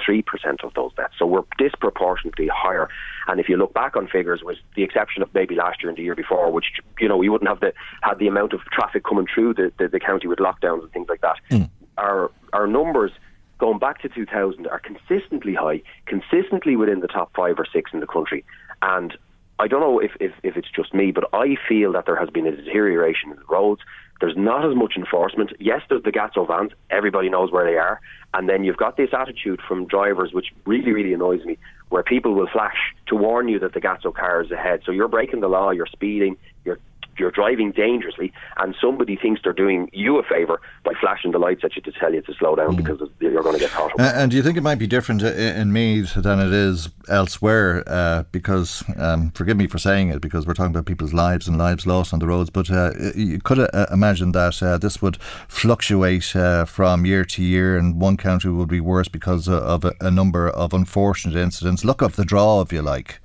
of 0.65 0.75
those 0.75 0.95
deaths. 0.95 1.15
So 1.19 1.27
we're 1.27 1.43
disproportionately 1.59 2.49
higher. 2.53 2.89
And 3.27 3.41
if 3.41 3.49
you 3.49 3.57
look 3.57 3.75
back 3.75 3.97
on 3.97 4.07
figures, 4.07 4.43
with 4.43 4.59
the 4.77 4.85
exception 4.85 5.23
of 5.23 5.35
maybe 5.35 5.57
last 5.57 5.83
year 5.83 5.91
and 5.91 5.99
the 5.99 6.03
year 6.03 6.15
before, 6.15 6.51
which 6.51 6.67
you 7.01 7.09
know 7.09 7.17
we 7.17 7.29
wouldn't 7.29 7.49
have 7.49 7.61
the 7.61 7.73
had 8.03 8.19
the 8.19 8.29
amount 8.29 8.53
of 8.53 8.61
traffic 8.73 9.05
coming 9.05 9.27
through 9.33 9.55
the, 9.55 9.73
the, 9.79 9.89
the 9.89 10.01
county 10.01 10.29
with 10.29 10.39
lockdowns 10.39 10.83
and 10.83 10.93
things 10.93 11.09
like 11.09 11.21
that. 11.21 11.37
Mm. 11.51 11.69
Our 11.99 12.31
our 12.53 12.67
numbers 12.67 13.13
going 13.59 13.79
back 13.79 14.01
to 14.03 14.09
2000 14.09 14.67
are 14.67 14.81
consistently 14.81 15.55
high, 15.55 15.83
consistently 16.07 16.75
within 16.77 17.01
the 17.01 17.07
top 17.07 17.33
five 17.35 17.59
or 17.59 17.67
six 17.73 17.93
in 17.93 18.01
the 18.01 18.07
country. 18.07 18.45
And 18.81 19.17
I 19.61 19.69
don't 19.69 19.81
know 19.81 20.01
if, 20.01 20.11
if, 20.19 20.33
if 20.43 20.57
it's 20.57 20.71
just 20.75 20.93
me, 20.93 21.13
but 21.13 21.29
I 21.33 21.57
feel 21.69 21.93
that 21.93 22.07
there 22.07 22.17
has 22.17 22.29
been 22.31 22.49
a 22.49 22.57
deterioration 22.57 23.31
in 23.31 23.37
the 23.37 23.45
roads. 23.49 23.83
There's 24.23 24.37
not 24.37 24.65
as 24.65 24.77
much 24.77 24.93
enforcement. 24.97 25.51
Yes, 25.59 25.81
there's 25.89 26.05
the 26.05 26.13
Gatso 26.13 26.47
vans. 26.47 26.71
Everybody 26.91 27.29
knows 27.29 27.51
where 27.51 27.65
they 27.65 27.77
are. 27.77 28.01
And 28.33 28.49
then 28.49 28.63
you've 28.63 28.77
got 28.77 28.97
this 28.97 29.11
attitude 29.13 29.61
from 29.67 29.85
drivers, 29.87 30.33
which 30.33 30.53
really, 30.65 30.93
really 30.93 31.13
annoys 31.13 31.45
me, 31.45 31.59
where 31.89 32.05
people 32.05 32.33
will 32.33 32.47
flash 32.47 32.95
to 33.09 33.17
warn 33.17 33.49
you 33.49 33.59
that 33.59 33.75
the 33.75 33.81
Gatso 33.81 34.15
car 34.15 34.41
is 34.41 34.53
ahead. 34.53 34.83
So 34.87 34.93
you're 34.93 35.09
breaking 35.09 35.41
the 35.41 35.49
law, 35.49 35.73
you're 35.73 35.89
speeding, 35.89 36.37
you're 36.65 36.79
you're 37.19 37.31
driving 37.31 37.73
dangerously, 37.73 38.33
and 38.59 38.75
somebody 38.81 39.17
thinks 39.17 39.41
they're 39.43 39.53
doing 39.53 39.91
you 39.93 40.19
a 40.19 40.23
favour 40.23 40.61
by 40.85 40.93
flashing 41.01 41.33
the 41.33 41.39
lights 41.39 41.63
at 41.65 41.77
you 41.77 41.83
to 41.83 41.93
tell 41.93 42.13
you 42.13 42.23
to 42.23 42.35
slow 42.35 42.55
down 42.57 42.77
because 42.77 43.01
you're 43.21 43.43
going 43.43 43.55
to 43.55 43.61
get 43.61 43.71
caught. 43.71 43.93
Uh, 43.99 44.13
and 44.15 44.31
do 44.31 44.37
you 44.37 44.43
think 44.43 44.57
it 44.57 44.63
might 44.63 44.79
be 44.79 44.87
different 44.87 45.23
in 45.23 45.73
Meath 45.73 46.15
than 46.15 46.41
it 46.41 46.53
is 46.53 46.89
elsewhere? 47.09 47.83
Uh, 47.87 48.25
because, 48.33 48.85
um, 48.97 49.31
forgive 49.33 49.57
me 49.57 49.67
for 49.67 49.79
saying 49.79 50.09
it, 50.09 50.21
because 50.21 50.47
we're 50.47 50.55
talking 50.55 50.75
about 50.75 50.87
people's 50.87 51.13
lives 51.13 51.49
and 51.49 51.59
lives 51.59 51.87
lost 51.87 52.13
on 52.13 52.19
the 52.19 52.27
roads, 52.27 52.51
but 52.51 52.71
uh, 52.71 52.91
you 53.15 53.41
could 53.41 53.59
uh, 53.59 53.87
imagine 53.93 54.33
that 54.33 54.63
uh, 54.63 54.79
this 54.79 55.01
would 55.03 55.17
fluctuate 55.49 56.35
uh, 56.37 56.65
from 56.65 57.07
year 57.07 57.25
to 57.25 57.43
year, 57.43 57.77
and 57.77 58.01
one 58.01 58.17
county 58.17 58.49
would 58.49 58.69
be 58.69 58.81
worse 58.81 59.09
because 59.09 59.49
uh, 59.49 59.61
of 59.63 59.85
a, 59.85 59.95
a 60.01 60.11
number 60.11 60.49
of 60.49 60.73
unfortunate 60.73 61.37
incidents. 61.37 61.85
Luck 61.85 62.03
of 62.03 62.17
the 62.17 62.25
draw, 62.25 62.61
if 62.61 62.73
you 62.73 62.83
like. 62.83 63.21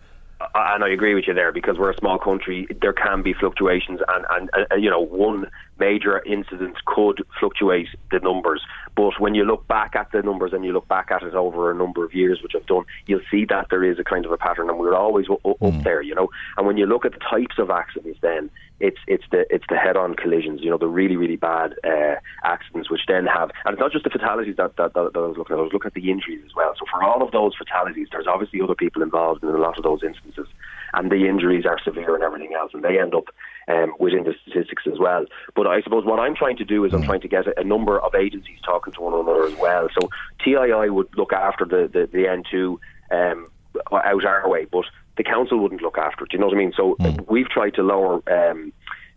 And 0.58 0.84
I 0.84 0.89
agree 0.89 1.14
with 1.14 1.26
you 1.28 1.34
there 1.34 1.51
because 1.51 1.78
we're 1.78 1.91
a 1.91 1.97
small 1.97 2.18
country. 2.18 2.68
There 2.82 2.93
can 2.93 3.22
be 3.24 3.34
fluctuations, 3.34 3.99
and 4.08 4.26
and, 4.30 4.68
and 4.72 4.84
you 4.84 4.89
know 4.89 5.01
one 5.01 5.49
major 5.80 6.23
incident 6.25 6.78
could 6.86 7.23
fluctuate 7.39 7.88
the 8.11 8.19
numbers. 8.19 8.61
But 8.95 9.19
when 9.19 9.36
you 9.36 9.43
look 9.43 9.67
back 9.67 9.95
at 9.95 10.11
the 10.11 10.21
numbers 10.21 10.53
and 10.53 10.65
you 10.65 10.73
look 10.73 10.88
back 10.88 11.11
at 11.11 11.23
it 11.23 11.36
over 11.36 11.69
a 11.69 11.75
number 11.75 12.03
of 12.03 12.13
years, 12.13 12.41
which 12.41 12.53
I've 12.55 12.65
done, 12.65 12.86
you'll 13.05 13.21
see 13.30 13.45
that 13.45 13.67
there 13.69 13.84
is 13.84 13.99
a 13.99 14.03
kind 14.03 14.25
of 14.25 14.32
a 14.32 14.38
pattern, 14.38 14.69
and 14.69 14.80
we're 14.80 14.95
always 14.95 15.28
up 15.30 15.84
there, 15.84 16.01
you 16.01 16.15
know. 16.15 16.30
And 16.57 16.65
when 16.65 16.78
you 16.78 16.86
look 16.86 17.05
at 17.05 17.13
the 17.13 17.19
types 17.19 17.59
of 17.59 17.69
accidents, 17.69 18.19
then 18.21 18.49
it's 18.80 18.97
it's 19.07 19.23
the 19.32 19.45
it's 19.53 19.65
the 19.69 19.75
head-on 19.75 20.15
collisions, 20.15 20.61
you 20.61 20.69
know, 20.69 20.78
the 20.78 20.88
really 20.88 21.15
really 21.15 21.36
bad 21.36 21.73
uh, 21.84 22.15
accidents, 22.43 22.89
which 22.89 23.01
then 23.07 23.25
have, 23.25 23.51
and 23.65 23.73
it's 23.73 23.80
not 23.80 23.91
just 23.91 24.03
the 24.03 24.09
fatalities 24.09 24.55
that, 24.57 24.75
that, 24.78 24.93
that, 24.93 25.13
that 25.13 25.19
I 25.19 25.28
was 25.28 25.38
looking 25.38 25.55
at. 25.55 25.59
I 25.59 25.63
was 25.63 25.73
looking 25.73 25.88
at 25.88 25.93
the 25.93 26.11
injuries 26.11 26.41
as 26.45 26.55
well. 26.55 26.73
So 26.78 26.86
for 26.91 27.03
all 27.03 27.23
of 27.23 27.32
those 27.32 27.55
fatalities, 27.55 28.07
there's 28.11 28.28
obviously 28.28 28.61
other 28.61 28.75
people 28.75 29.01
involved 29.01 29.43
in 29.43 29.49
a 29.49 29.57
lot 29.57 29.78
of 29.78 29.84
those 29.84 30.03
instances, 30.03 30.47
and 30.94 31.12
the 31.12 31.28
injuries 31.28 31.66
are 31.66 31.78
severe 31.84 32.16
and 32.16 32.24
everything 32.24 32.54
else, 32.54 32.72
and 32.74 32.84
they 32.84 33.00
end 33.00 33.14
up 33.14 33.26
um, 33.68 33.94
within 34.00 34.24
the 34.24 34.34
statistics 34.42 34.84
as 34.92 35.00
well. 35.00 35.26
But 35.56 35.68
I 35.68 35.82
suppose 35.82 36.06
what 36.06 36.20
I'm 36.20 36.36
trying 36.36 36.58
to 36.58 36.66
do 36.66 36.86
is 36.86 36.94
I'm 36.94 37.04
trying 37.04 37.22
to 37.22 37.28
get 37.28 37.48
a, 37.48 37.60
a 37.60 37.64
number 37.64 38.00
of 38.00 38.16
agencies 38.16 38.60
talking 38.66 38.94
to 38.94 39.02
one 39.02 39.14
another 39.14 39.46
as 39.46 39.56
well. 39.58 39.90
So 40.00 40.10
TII 40.44 40.90
would 40.90 41.10
look 41.18 41.34
after 41.34 41.66
the, 41.66 41.90
the, 41.92 42.08
the 42.12 42.26
N2 42.26 42.78
um, 43.12 43.48
out 43.92 44.26
our 44.26 44.50
way, 44.50 44.66
but 44.66 44.86
the 45.18 45.24
council 45.24 45.60
wouldn't 45.60 45.82
look 45.82 45.98
after 45.98 46.24
it. 46.24 46.32
Do 46.32 46.38
you 46.38 46.42
know 46.42 46.48
what 46.48 46.56
I 46.56 46.60
mean? 46.60 46.74
So 46.76 46.96
we've 47.28 47.50
tried 47.50 47.74
to 47.76 47.84
lower. 47.84 48.22
Um, 48.32 48.74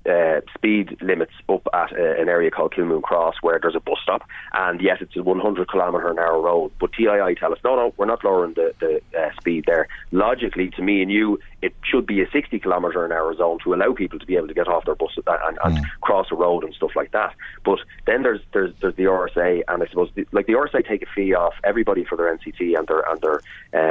uh, 0.09 0.41
speed 0.55 0.97
limits 1.03 1.33
up 1.51 1.67
at 1.75 1.93
uh, 1.93 2.21
an 2.21 2.29
area 2.31 2.51
called 2.51 2.73
Kilmoon 2.73 3.03
Cross 3.03 3.35
where 3.43 3.59
there's 3.61 3.75
a 3.77 3.81
bus 3.81 3.99
stop 4.03 4.23
and 4.55 4.81
yes 4.81 4.97
it's 5.03 5.15
a 5.15 5.23
100 5.23 5.71
kilometre 5.71 6.11
an 6.11 6.19
hour 6.19 6.41
road 6.41 6.73
but 6.81 6.91
TII 6.95 7.35
tell 7.39 7.53
us 7.53 7.59
no 7.65 7.77
no 7.77 7.93
we're 7.99 8.07
not 8.07 8.25
lowering 8.25 8.55
the, 8.55 8.73
the 8.81 9.03
uh, 9.19 9.29
speed 9.39 9.65
there 9.67 9.89
logically 10.11 10.71
to 10.71 10.81
me 10.83 11.03
and 11.03 11.11
you 11.11 11.39
it 11.63 11.75
should 11.83 12.07
be 12.07 12.21
a 12.21 12.31
60 12.31 12.59
kilometre 12.59 13.05
an 13.05 13.13
hour 13.13 13.35
zone 13.35 13.59
to 13.65 13.75
allow 13.75 13.93
people 13.93 14.19
to 14.19 14.27
be 14.27 14.37
able 14.37 14.49
to 14.49 14.55
get 14.55 14.69
off 14.69 14.85
their 14.85 14.95
bus 14.95 15.11
and, 15.27 15.59
and 15.65 15.87
cross 16.01 16.27
a 16.31 16.35
road 16.35 16.65
and 16.65 16.75
stuff 16.75 16.93
like 16.97 17.13
that. 17.13 17.35
But 17.65 17.81
then 18.07 18.23
there's 18.23 18.41
there's, 18.53 18.73
there's 18.81 18.97
the 18.97 19.05
RSA 19.05 19.63
and 19.69 19.83
I 19.83 19.87
suppose 19.87 20.11
the, 20.15 20.27
like 20.33 20.47
the 20.47 20.55
RSA 20.55 20.87
take 20.87 21.03
a 21.03 21.07
fee 21.15 21.35
off 21.35 21.55
everybody 21.65 22.05
for 22.05 22.17
their 22.17 22.35
NCT 22.37 22.79
and 22.79 22.87
their 22.87 23.01
and 23.01 23.21
their 23.21 23.43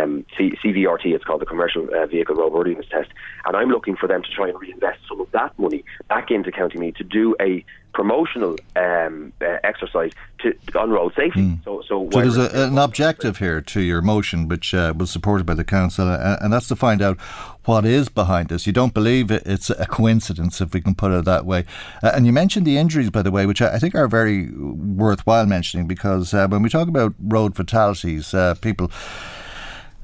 um, 0.04 0.26
C- 0.38 0.58
CVRT 0.64 1.06
it's 1.06 1.24
called 1.24 1.42
the 1.42 1.46
commercial 1.46 1.88
uh, 1.94 2.06
vehicle 2.08 2.36
roadworthiness 2.36 2.90
test. 2.90 3.12
And 3.46 3.56
I'm 3.56 3.70
looking 3.70 3.96
for 3.96 4.08
them 4.08 4.24
to 4.24 4.30
try 4.30 4.50
and 4.50 4.60
reinvest 4.60 5.00
some 5.08 5.22
of 5.22 5.32
that 5.32 5.58
money 5.60 5.84
back 6.08 6.32
into 6.32 6.52
County 6.52 6.80
Meath 6.80 6.96
to 6.96 7.04
do 7.04 7.36
a 7.40 7.64
promotional 7.94 8.56
um, 8.76 9.34
uh, 9.42 9.58
exercise 9.64 10.12
to 10.40 10.54
on 10.76 10.90
road 10.90 11.14
safety. 11.16 11.60
So, 11.66 11.82
so, 11.88 12.10
So 12.12 12.22
there's 12.22 12.38
a, 12.38 12.68
an 12.68 12.78
objective 12.78 13.38
here 13.38 13.62
to 13.62 13.82
your 13.82 14.02
motion, 14.02 14.48
which 14.48 14.74
uh, 14.74 14.94
was 14.96 15.12
supported 15.12 15.46
by 15.46 15.54
the 15.54 15.64
council, 15.64 16.08
uh, 16.08 16.38
and 16.40 16.54
that's 16.54 16.68
to 16.70 16.76
find 16.76 17.02
out 17.02 17.20
what 17.66 17.86
is 17.86 18.10
behind 18.10 18.50
this. 18.50 18.66
You 18.66 18.74
don't 18.74 18.94
believe 18.94 19.32
it, 19.32 19.44
it's 19.46 19.70
a 19.70 19.86
coincidence, 19.86 20.62
if 20.62 20.74
we 20.74 20.82
can 20.82 20.96
put 20.96 21.12
it 21.12 21.26
that 21.26 21.46
way. 21.46 21.66
Uh, 22.02 22.12
and 22.14 22.26
you 22.26 22.32
mentioned 22.32 22.66
the 22.66 22.78
injuries, 22.78 23.10
by 23.10 23.22
the 23.22 23.32
way, 23.32 23.46
which 23.46 23.62
I, 23.62 23.76
I 23.76 23.80
think 23.80 23.96
are 23.96 24.08
very 24.08 24.50
worthwhile 24.52 25.46
mentioning 25.46 25.88
because 25.88 26.34
uh, 26.34 26.48
when 26.48 26.62
we 26.62 26.70
talk 26.70 26.88
about 26.88 27.14
road 27.20 27.56
fatalities, 27.56 28.34
uh, 28.34 28.56
people 28.62 28.92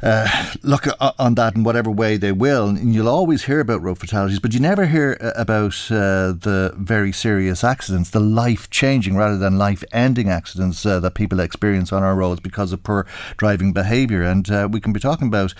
uh, 0.06 0.54
look 0.62 0.86
o- 0.88 1.12
on 1.18 1.36
that 1.36 1.56
in 1.56 1.64
whatever 1.64 1.90
way 1.90 2.16
they 2.16 2.32
will, 2.32 2.70
and 2.70 2.94
you'll 2.94 3.10
always 3.10 3.46
hear 3.46 3.60
about 3.60 3.82
road 3.82 3.98
fatalities, 3.98 4.40
but 4.40 4.54
you 4.54 4.60
never 4.60 4.86
hear 4.86 5.18
uh, 5.20 5.32
about 5.36 5.74
uh, 5.90 6.32
the 6.48 6.74
very 6.78 7.12
serious 7.12 7.64
accidents, 7.64 8.12
the 8.12 8.20
life-changing 8.20 9.18
rather 9.18 9.38
than 9.38 9.58
life-ending 9.58 10.30
accidents 10.30 10.86
uh, 10.86 11.00
that 11.00 11.16
people 11.16 11.40
experience 11.40 11.92
on 11.92 12.04
our 12.04 12.16
roads 12.16 12.40
because 12.40 12.72
of 12.72 12.84
poor 12.84 13.06
driving 13.38 13.74
behaviour. 13.74 14.22
And 14.22 14.50
uh, 14.50 14.70
we 14.72 14.80
can 14.80 14.94
be 14.94 15.00
talking 15.00 15.28
about 15.28 15.54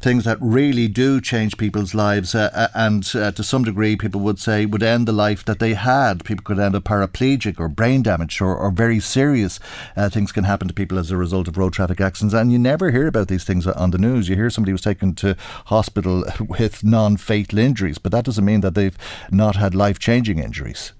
things 0.00 0.24
that 0.24 0.38
really 0.40 0.88
do 0.88 1.20
change 1.20 1.56
people's 1.56 1.94
lives, 1.94 2.34
uh, 2.34 2.50
uh, 2.54 2.68
and 2.74 3.04
uh, 3.14 3.32
to 3.32 3.42
some 3.42 3.64
degree, 3.64 3.96
people 3.96 4.20
would 4.20 4.38
say 4.38 4.64
would 4.64 4.82
end 4.82 5.08
the 5.08 5.12
life 5.12 5.44
that 5.44 5.58
they 5.58 5.74
had. 5.74 6.24
People 6.24 6.44
could 6.44 6.60
end 6.60 6.76
up 6.76 6.84
paraplegic 6.84 7.58
or 7.58 7.68
brain 7.68 8.02
damage, 8.02 8.40
or, 8.40 8.56
or 8.56 8.70
very 8.70 9.00
serious 9.00 9.58
uh, 9.96 10.08
things 10.08 10.30
can 10.30 10.44
happen 10.44 10.68
to 10.68 10.74
people 10.74 10.98
as 10.98 11.10
a 11.10 11.16
result 11.16 11.48
of 11.48 11.58
road 11.58 11.72
traffic 11.72 12.00
accidents. 12.00 12.34
And 12.34 12.52
you 12.52 12.58
never 12.58 12.92
hear 12.92 13.08
about 13.08 13.26
these 13.28 13.44
things 13.44 13.66
on 13.66 13.87
the 13.90 13.98
news. 13.98 14.28
You 14.28 14.36
hear 14.36 14.50
somebody 14.50 14.72
was 14.72 14.82
taken 14.82 15.14
to 15.16 15.36
hospital 15.66 16.24
with 16.40 16.84
non-fatal 16.84 17.58
injuries, 17.58 17.98
but 17.98 18.12
that 18.12 18.24
doesn't 18.24 18.44
mean 18.44 18.60
that 18.60 18.74
they've 18.74 18.96
not 19.30 19.56
had 19.56 19.74
life-changing 19.74 20.38
injuries. 20.38 20.92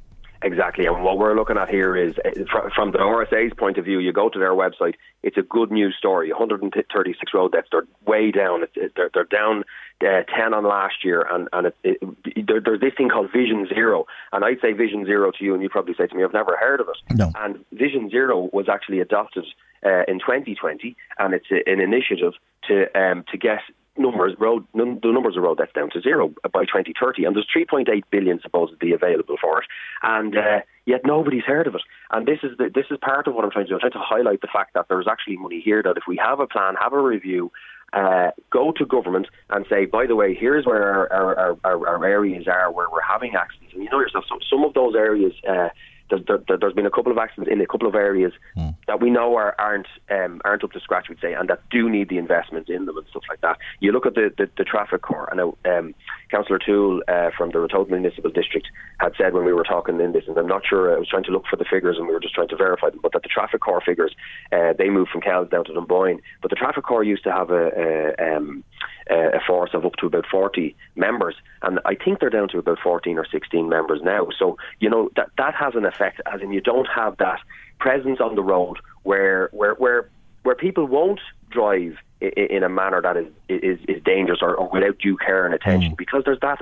Exactly, 0.43 0.86
and 0.86 1.03
what 1.03 1.18
we're 1.18 1.34
looking 1.34 1.57
at 1.57 1.68
here 1.68 1.97
is 1.97 2.14
uh, 2.24 2.68
from 2.72 2.93
the 2.93 2.99
RSA's 2.99 3.53
point 3.55 3.76
of 3.76 3.84
view. 3.84 3.99
You 3.99 4.12
go 4.12 4.28
to 4.28 4.39
their 4.39 4.53
website; 4.53 4.95
it's 5.24 5.36
a 5.36 5.43
good 5.43 5.72
news 5.72 5.97
story. 5.99 6.30
136 6.30 7.34
road 7.34 7.53
deaths. 7.53 7.66
They're 7.72 7.89
way 8.07 8.30
down. 8.30 8.62
They're, 8.95 9.11
they're 9.12 9.24
down 9.24 9.64
uh, 10.01 10.22
10 10.32 10.55
on 10.55 10.64
last 10.64 11.05
year, 11.05 11.26
and 11.28 11.49
and 11.53 11.66
it, 11.66 11.76
it, 11.82 12.47
there, 12.47 12.61
there's 12.61 12.80
this 12.80 12.95
thing 12.97 13.09
called 13.09 13.32
Vision 13.32 13.66
Zero. 13.66 14.07
And 14.32 14.45
I'd 14.45 14.61
say 14.61 14.72
Vision 14.72 15.05
Zero 15.05 15.32
to 15.32 15.45
you, 15.45 15.55
and 15.55 15.62
you'd 15.62 15.72
probably 15.72 15.95
say 15.95 16.07
to 16.07 16.14
me, 16.14 16.22
"I've 16.22 16.32
never 16.32 16.57
heard 16.57 16.80
of 16.80 16.89
it." 16.89 17.16
No. 17.16 17.32
And 17.34 17.64
Vision 17.72 18.09
Zero 18.09 18.49
was 18.53 18.68
actually 18.68 19.01
adopted 19.01 19.45
uh, 19.85 20.03
in 20.09 20.18
2020, 20.18 20.97
and 21.18 21.35
it's 21.35 21.47
a, 21.51 21.70
an 21.70 21.81
initiative 21.81 22.33
to 22.68 22.87
um, 22.99 23.24
to 23.31 23.39
get 23.39 23.61
numbers 23.97 24.35
road 24.39 24.64
num- 24.74 25.01
the 25.03 25.11
numbers 25.11 25.37
of 25.37 25.43
road 25.43 25.59
deaths 25.59 25.72
down 25.74 25.91
to 25.91 26.01
zero 26.01 26.33
by 26.53 26.64
2030 26.64 27.24
and 27.24 27.35
there's 27.35 27.49
3.8 27.55 28.03
billion 28.11 28.41
supposedly 28.41 28.93
available 28.93 29.37
for 29.41 29.61
it 29.61 29.66
and 30.05 30.39
uh, 30.39 30.61
yet 30.87 31.01
nobody's 31.05 31.43
heard 31.43 31.66
of 31.66 31.74
it 31.74 31.83
and 32.12 32.24
this 32.24 32.39
is 32.45 32.57
the, 32.59 32.70
this 32.72 32.87
is 32.93 32.99
part 33.03 33.26
of 33.26 33.35
what 33.35 33.45
I'm 33.45 33.51
trying 33.51 33.64
to 33.64 33.70
do 33.70 33.74
I'm 33.74 33.81
trying 33.81 33.93
to 33.93 33.99
highlight 33.99 34.41
the 34.41 34.49
fact 34.53 34.74
that 34.74 34.87
there's 34.89 35.09
actually 35.11 35.37
money 35.37 35.61
here 35.61 35.83
that 35.83 35.97
if 35.97 36.05
we 36.07 36.16
have 36.16 36.39
a 36.39 36.47
plan 36.47 36.76
have 36.81 36.93
a 36.93 37.03
review 37.03 37.51
uh, 37.93 38.31
go 38.51 38.72
to 38.72 38.85
government 38.85 39.29
and 39.51 39.64
say, 39.68 39.87
by 39.87 40.07
the 40.07 40.14
way, 40.14 40.35
here's 40.35 40.66
where 40.66 41.11
our, 41.11 41.12
our, 41.12 41.59
our, 41.64 41.89
our 41.89 42.05
areas 42.05 42.47
are 42.47 42.70
where 42.70 42.87
we're 42.91 43.01
having 43.01 43.35
accidents. 43.35 43.72
And 43.72 43.83
you 43.83 43.89
know 43.91 44.01
yourself, 44.01 44.24
some, 44.29 44.41
some 44.49 44.64
of 44.64 44.74
those 44.74 44.95
areas, 44.95 45.33
uh, 45.49 45.68
there, 46.11 46.38
there, 46.46 46.56
there's 46.59 46.72
been 46.72 46.86
a 46.86 46.90
couple 46.90 47.12
of 47.12 47.18
accidents 47.18 47.50
in 47.50 47.61
a 47.61 47.66
couple 47.66 47.88
of 47.88 47.94
areas 47.94 48.32
that 48.86 49.00
we 49.00 49.11
know 49.11 49.36
are, 49.36 49.54
aren't 49.59 49.86
um, 50.11 50.40
aren't 50.44 50.64
up 50.64 50.72
to 50.72 50.80
scratch, 50.80 51.09
we'd 51.09 51.20
say, 51.20 51.32
and 51.34 51.48
that 51.48 51.61
do 51.70 51.88
need 51.88 52.09
the 52.09 52.18
investment 52.18 52.68
in 52.68 52.86
them 52.86 52.96
and 52.96 53.06
stuff 53.09 53.22
like 53.28 53.40
that. 53.40 53.59
You 53.80 53.92
look 53.92 54.06
at 54.06 54.14
the, 54.14 54.32
the, 54.36 54.48
the 54.56 54.64
traffic 54.64 55.02
corps. 55.02 55.28
I 55.30 55.36
know 55.36 55.56
um, 55.64 55.94
Councillor 56.30 56.59
Toole 56.59 57.02
uh, 57.09 57.30
from 57.36 57.50
the 57.50 57.59
Ratoath 57.59 57.90
Municipal 57.90 58.30
District 58.30 58.66
had 58.98 59.12
said 59.16 59.34
when 59.34 59.44
we 59.44 59.52
were 59.52 59.64
talking 59.64 60.00
in 60.00 60.12
this, 60.12 60.24
and 60.26 60.36
I'm 60.36 60.46
not 60.46 60.62
sure, 60.66 60.94
I 60.94 60.98
was 60.98 61.09
trying 61.09 61.24
to 61.24 61.30
look 61.30 61.44
for 61.48 61.56
the 61.56 61.64
figures 61.64 61.96
and 61.98 62.06
we 62.06 62.12
were 62.12 62.20
just 62.20 62.34
trying 62.34 62.48
to 62.48 62.56
verify 62.56 62.90
them, 62.90 63.00
but 63.02 63.12
that 63.12 63.22
the 63.22 63.28
traffic 63.28 63.61
corps 63.61 63.82
figures, 63.84 64.14
uh, 64.52 64.72
they 64.76 64.88
moved 64.88 65.11
from 65.11 65.20
Kells 65.20 65.48
down 65.50 65.64
to 65.66 65.72
Dunboyne. 65.72 66.20
But 66.42 66.50
the 66.50 66.56
traffic 66.56 66.84
corps 66.84 67.04
used 67.04 67.24
to 67.24 67.32
have 67.32 67.50
a, 67.50 68.14
a, 68.18 68.36
um, 68.36 68.64
uh, 69.11 69.36
a 69.36 69.40
force 69.46 69.70
of 69.74 69.84
up 69.84 69.96
to 69.96 70.06
about 70.06 70.26
40 70.30 70.74
members, 70.96 71.34
and 71.62 71.80
I 71.84 71.94
think 71.94 72.20
they're 72.20 72.30
down 72.30 72.48
to 72.48 72.59
about 72.59 72.78
14 72.82 73.18
or 73.18 73.26
16 73.26 73.68
members 73.68 74.00
now. 74.02 74.28
So 74.38 74.56
you 74.80 74.90
know 74.90 75.11
that 75.16 75.30
that 75.38 75.54
has 75.54 75.74
an 75.74 75.84
effect, 75.84 76.20
as 76.32 76.40
in 76.40 76.52
you 76.52 76.61
don't 76.61 76.88
have 76.94 77.16
that 77.18 77.40
presence 77.78 78.20
on 78.20 78.34
the 78.34 78.42
road 78.42 78.78
where 79.02 79.48
where 79.52 79.74
where 79.74 80.09
where 80.42 80.54
people 80.54 80.86
won't 80.86 81.20
drive 81.50 81.96
in 82.20 82.62
a 82.62 82.68
manner 82.68 83.00
that 83.00 83.16
is 83.16 83.26
is, 83.48 83.78
is 83.88 84.02
dangerous 84.02 84.40
or, 84.42 84.54
or 84.54 84.68
without 84.72 84.98
due 84.98 85.16
care 85.16 85.44
and 85.44 85.54
attention, 85.54 85.92
mm. 85.92 85.96
because 85.96 86.22
there's 86.24 86.40
that 86.40 86.61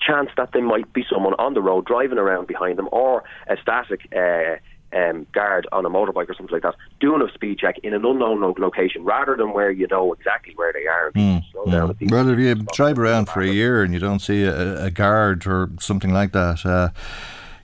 chance 0.00 0.30
that 0.36 0.52
there 0.52 0.62
might 0.62 0.92
be 0.92 1.04
someone 1.10 1.34
on 1.34 1.54
the 1.54 1.62
road 1.62 1.86
driving 1.86 2.18
around 2.18 2.46
behind 2.46 2.78
them 2.78 2.88
or 2.92 3.24
a 3.46 3.56
static. 3.60 4.08
Uh, 4.14 4.56
um, 4.94 5.26
guard 5.32 5.66
on 5.72 5.84
a 5.84 5.90
motorbike 5.90 6.28
or 6.28 6.34
something 6.34 6.52
like 6.52 6.62
that 6.62 6.76
doing 7.00 7.22
a 7.22 7.32
speed 7.32 7.58
check 7.58 7.76
in 7.82 7.92
an 7.94 8.04
unknown 8.04 8.54
location 8.58 9.04
rather 9.04 9.36
than 9.36 9.52
where 9.52 9.70
you 9.70 9.86
know 9.88 10.12
exactly 10.12 10.52
where 10.56 10.72
they 10.72 10.86
are. 10.86 11.10
Mm, 11.12 11.42
mm. 11.66 12.10
Well, 12.10 12.30
if 12.30 12.38
you 12.38 12.54
drive 12.72 12.98
around 12.98 13.28
for 13.28 13.40
a 13.40 13.48
year 13.48 13.82
and 13.82 13.92
you 13.92 14.00
don't 14.00 14.20
see 14.20 14.44
a, 14.44 14.84
a 14.84 14.90
guard 14.90 15.46
or 15.46 15.70
something 15.80 16.12
like 16.12 16.32
that, 16.32 16.64
uh, 16.64 16.90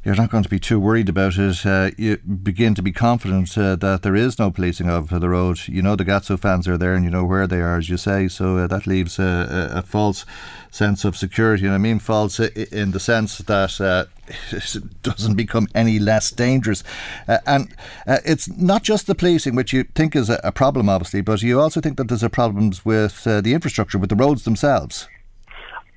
you're 0.03 0.14
not 0.14 0.30
going 0.30 0.42
to 0.42 0.48
be 0.48 0.59
too 0.59 0.80
worried 0.80 1.11
about 1.11 1.36
it. 1.36 1.66
Uh, 1.66 1.90
you 1.98 2.16
begin 2.16 2.74
to 2.74 2.82
be 2.82 2.92
confident 2.92 3.57
uh, 3.59 3.76
that 3.76 4.03
there 4.03 4.16
is 4.16 4.38
no 4.38 4.51
policing 4.51 4.88
of 4.88 5.11
the 5.11 5.28
road. 5.28 5.61
You 5.68 5.82
know 5.82 5.94
the 5.94 6.07
Gatso 6.07 6.38
fans 6.38 6.66
are 6.66 6.78
there 6.78 6.94
and 6.94 7.05
you 7.05 7.11
know 7.11 7.24
where 7.24 7.46
they 7.46 7.61
are, 7.61 7.76
as 7.76 7.90
you 7.90 7.98
say. 7.98 8.26
So 8.28 8.57
uh, 8.57 8.66
that 8.68 8.86
leaves 8.86 9.18
a, 9.18 9.70
a, 9.74 9.82
false 9.82 10.24
sense 10.70 11.05
of 11.05 11.16
security. 11.16 11.66
And 11.66 11.74
I 11.74 11.78
mean 11.78 11.98
false 11.98 12.40
in 12.40 12.92
the 12.92 13.01
sense 13.01 13.38
that 13.38 13.78
uh, 13.78 14.07
it 14.53 15.03
doesn't 15.03 15.34
become 15.34 15.68
any 15.74 15.98
less 15.98 16.30
dangerous. 16.30 16.82
Uh, 17.28 17.38
and 17.46 17.74
uh, 18.07 18.18
it's 18.24 18.48
not 18.57 18.82
just 18.82 19.07
the 19.07 19.14
policing, 19.14 19.55
which 19.55 19.74
you 19.74 19.84
think 19.84 20.16
is 20.16 20.30
a, 20.30 20.40
a, 20.42 20.51
problem, 20.51 20.88
obviously, 20.88 21.20
but 21.20 21.42
you 21.42 21.61
also 21.61 21.80
think 21.82 21.98
that 21.98 22.09
there's 22.09 22.22
a 22.22 22.30
problems 22.30 22.86
with 22.86 23.24
the 23.24 23.53
infrastructure, 23.53 23.98
with 23.98 24.09
the 24.09 24.16
roads 24.16 24.44
themselves. 24.44 25.09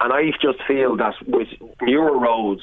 And 0.02 0.12
I 0.12 0.32
just 0.42 0.62
feel 0.68 0.98
that 0.98 1.14
with 1.26 1.48
newer 1.82 2.20
roads, 2.20 2.62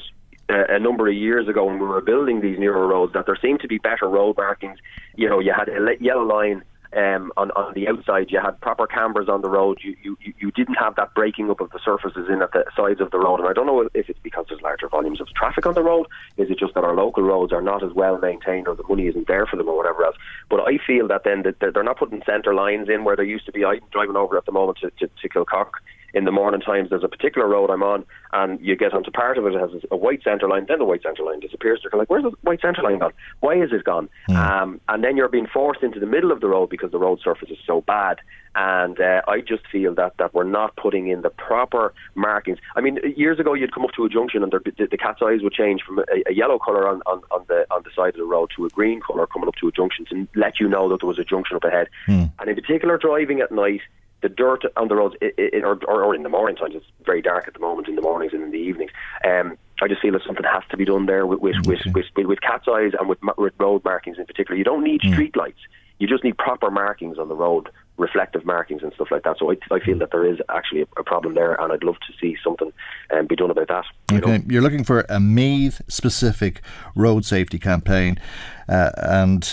a 0.51 0.79
number 0.79 1.07
of 1.07 1.13
years 1.13 1.47
ago 1.47 1.65
when 1.65 1.79
we 1.79 1.85
were 1.85 2.01
building 2.01 2.41
these 2.41 2.59
newer 2.59 2.87
roads 2.87 3.13
that 3.13 3.25
there 3.25 3.37
seemed 3.41 3.61
to 3.61 3.67
be 3.67 3.77
better 3.77 4.07
road 4.07 4.37
markings. 4.37 4.77
You 5.15 5.29
know, 5.29 5.39
you 5.39 5.53
had 5.53 5.69
a 5.69 5.95
yellow 5.99 6.23
line 6.23 6.63
um, 6.95 7.31
on 7.37 7.51
on 7.51 7.73
the 7.73 7.87
outside. 7.87 8.31
You 8.31 8.39
had 8.41 8.59
proper 8.59 8.85
cambers 8.85 9.29
on 9.29 9.41
the 9.41 9.49
road. 9.49 9.79
You, 9.81 9.95
you 10.03 10.17
you 10.39 10.51
didn't 10.51 10.75
have 10.75 10.95
that 10.95 11.13
breaking 11.13 11.49
up 11.49 11.61
of 11.61 11.71
the 11.71 11.79
surfaces 11.83 12.27
in 12.29 12.41
at 12.41 12.51
the 12.51 12.65
sides 12.75 12.99
of 12.99 13.11
the 13.11 13.19
road. 13.19 13.39
And 13.39 13.47
I 13.47 13.53
don't 13.53 13.65
know 13.65 13.87
if 13.93 14.09
it's 14.09 14.19
because 14.19 14.45
there's 14.49 14.61
larger 14.61 14.89
volumes 14.89 15.21
of 15.21 15.27
traffic 15.29 15.65
on 15.65 15.73
the 15.73 15.83
road. 15.83 16.07
Is 16.37 16.49
it 16.49 16.59
just 16.59 16.73
that 16.73 16.83
our 16.83 16.95
local 16.95 17.23
roads 17.23 17.53
are 17.53 17.61
not 17.61 17.83
as 17.83 17.93
well 17.93 18.17
maintained, 18.17 18.67
or 18.67 18.75
the 18.75 18.83
money 18.83 19.07
isn't 19.07 19.27
there 19.27 19.45
for 19.45 19.55
them, 19.55 19.69
or 19.69 19.77
whatever 19.77 20.03
else? 20.03 20.17
But 20.49 20.61
I 20.67 20.79
feel 20.85 21.07
that 21.07 21.23
then 21.23 21.43
that 21.43 21.59
they're 21.59 21.83
not 21.83 21.97
putting 21.97 22.23
centre 22.25 22.53
lines 22.53 22.89
in 22.89 23.03
where 23.03 23.15
there 23.15 23.25
used 23.25 23.45
to 23.45 23.51
be. 23.51 23.63
I'm 23.63 23.81
driving 23.91 24.17
over 24.17 24.37
at 24.37 24.45
the 24.45 24.51
moment 24.51 24.79
to, 24.79 24.91
to, 24.99 25.07
to 25.07 25.29
Kilcock 25.29 25.71
in 26.13 26.25
the 26.25 26.31
morning 26.31 26.61
times 26.61 26.89
there's 26.89 27.03
a 27.03 27.09
particular 27.09 27.47
road 27.47 27.69
I'm 27.69 27.83
on 27.83 28.05
and 28.33 28.59
you 28.61 28.75
get 28.75 28.93
onto 28.93 29.11
part 29.11 29.37
of 29.37 29.45
it, 29.45 29.53
it 29.53 29.59
has 29.59 29.71
a 29.91 29.97
white 29.97 30.23
centre 30.23 30.47
line, 30.47 30.65
then 30.67 30.79
the 30.79 30.85
white 30.85 31.03
centre 31.03 31.23
line 31.23 31.39
disappears. 31.39 31.81
You're 31.83 31.97
like, 31.99 32.09
where's 32.09 32.23
the 32.23 32.31
white 32.41 32.61
centre 32.61 32.81
line 32.81 32.99
gone? 32.99 33.13
Why 33.41 33.61
is 33.61 33.71
it 33.71 33.83
gone? 33.83 34.09
Mm. 34.29 34.35
Um, 34.35 34.81
and 34.87 35.03
then 35.03 35.17
you're 35.17 35.29
being 35.29 35.47
forced 35.47 35.83
into 35.83 35.99
the 35.99 36.05
middle 36.05 36.31
of 36.31 36.39
the 36.39 36.47
road 36.47 36.69
because 36.69 36.91
the 36.91 36.99
road 36.99 37.19
surface 37.23 37.49
is 37.49 37.57
so 37.65 37.81
bad. 37.81 38.19
And 38.53 38.99
uh, 38.99 39.21
I 39.27 39.39
just 39.39 39.65
feel 39.71 39.95
that, 39.95 40.17
that 40.17 40.33
we're 40.33 40.43
not 40.43 40.75
putting 40.75 41.07
in 41.07 41.21
the 41.21 41.29
proper 41.29 41.93
markings. 42.15 42.59
I 42.75 42.81
mean, 42.81 42.99
years 43.15 43.39
ago 43.39 43.53
you'd 43.53 43.73
come 43.73 43.83
up 43.83 43.91
to 43.95 44.05
a 44.05 44.09
junction 44.09 44.43
and 44.43 44.51
the, 44.51 44.87
the 44.89 44.97
cat's 44.97 45.21
eyes 45.21 45.41
would 45.41 45.53
change 45.53 45.81
from 45.83 45.99
a, 45.99 46.03
a 46.27 46.33
yellow 46.33 46.59
colour 46.59 46.87
on, 46.87 47.01
on, 47.05 47.21
on, 47.31 47.45
the 47.47 47.65
on 47.71 47.83
the 47.83 47.91
side 47.95 48.13
of 48.13 48.17
the 48.17 48.25
road 48.25 48.51
to 48.57 48.65
a 48.65 48.69
green 48.69 48.99
colour 48.99 49.25
coming 49.27 49.47
up 49.47 49.55
to 49.55 49.67
a 49.67 49.71
junction 49.71 50.05
to 50.05 50.27
let 50.35 50.59
you 50.59 50.67
know 50.67 50.89
that 50.89 50.99
there 50.99 51.07
was 51.07 51.19
a 51.19 51.23
junction 51.23 51.55
up 51.55 51.63
ahead. 51.63 51.87
Mm. 52.07 52.31
And 52.39 52.49
in 52.49 52.55
particular, 52.55 52.97
driving 52.97 53.39
at 53.39 53.51
night, 53.51 53.81
the 54.21 54.29
dirt 54.29 54.63
on 54.77 54.87
the 54.87 54.95
roads, 54.95 55.15
it, 55.21 55.33
it, 55.37 55.63
or, 55.63 55.79
or, 55.85 56.15
in 56.15 56.23
the 56.23 56.29
morning 56.29 56.55
times, 56.55 56.75
it's 56.75 56.85
very 57.05 57.21
dark 57.21 57.47
at 57.47 57.53
the 57.53 57.59
moment 57.59 57.87
in 57.87 57.95
the 57.95 58.01
mornings 58.01 58.33
and 58.33 58.43
in 58.43 58.51
the 58.51 58.57
evenings. 58.57 58.91
Um, 59.25 59.57
I 59.81 59.87
just 59.87 60.01
feel 60.01 60.13
that 60.13 60.23
something 60.25 60.45
has 60.45 60.63
to 60.69 60.77
be 60.77 60.85
done 60.85 61.07
there 61.07 61.25
with 61.25 61.39
with, 61.39 61.55
with, 61.65 61.79
with, 61.93 62.05
with, 62.15 62.41
cat's 62.41 62.67
eyes 62.67 62.91
and 62.99 63.09
with, 63.09 63.17
with 63.37 63.53
road 63.57 63.83
markings 63.83 64.19
in 64.19 64.25
particular. 64.25 64.57
You 64.57 64.63
don't 64.63 64.83
need 64.83 65.01
mm. 65.01 65.11
street 65.11 65.35
lights. 65.35 65.59
You 65.97 66.07
just 66.07 66.23
need 66.23 66.37
proper 66.37 66.69
markings 66.71 67.17
on 67.17 67.29
the 67.29 67.35
road, 67.35 67.69
reflective 68.01 68.43
markings 68.45 68.81
and 68.81 68.91
stuff 68.93 69.09
like 69.11 69.23
that. 69.23 69.37
So 69.37 69.51
I, 69.51 69.57
I 69.71 69.79
feel 69.79 69.97
that 69.99 70.11
there 70.11 70.25
is 70.25 70.39
actually 70.49 70.81
a, 70.81 70.87
a, 70.97 71.03
problem 71.03 71.35
there, 71.35 71.53
and 71.53 71.71
I'd 71.71 71.83
love 71.83 71.97
to 72.07 72.13
see 72.19 72.35
something 72.43 72.73
um, 73.11 73.27
be 73.27 73.35
done 73.35 73.51
about 73.51 73.67
that. 73.67 73.85
You 74.11 74.17
okay, 74.17 74.37
know? 74.39 74.43
you're 74.47 74.61
looking 74.61 74.83
for 74.83 75.05
a 75.07 75.19
Meath 75.19 75.81
specific 75.87 76.61
road 76.95 77.23
safety 77.25 77.59
campaign, 77.59 78.19
uh, 78.67 78.91
and 78.97 79.43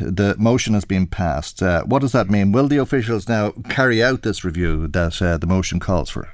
the 0.00 0.34
motion 0.38 0.74
has 0.74 0.84
been 0.84 1.06
passed. 1.06 1.62
Uh, 1.62 1.84
what 1.84 2.00
does 2.00 2.12
that 2.12 2.28
mean? 2.28 2.52
Will 2.52 2.68
the 2.68 2.78
officials 2.78 3.28
now 3.28 3.52
carry 3.68 4.02
out 4.02 4.22
this 4.22 4.44
review 4.44 4.88
that 4.88 5.22
uh, 5.22 5.38
the 5.38 5.46
motion 5.46 5.78
calls 5.78 6.10
for? 6.10 6.33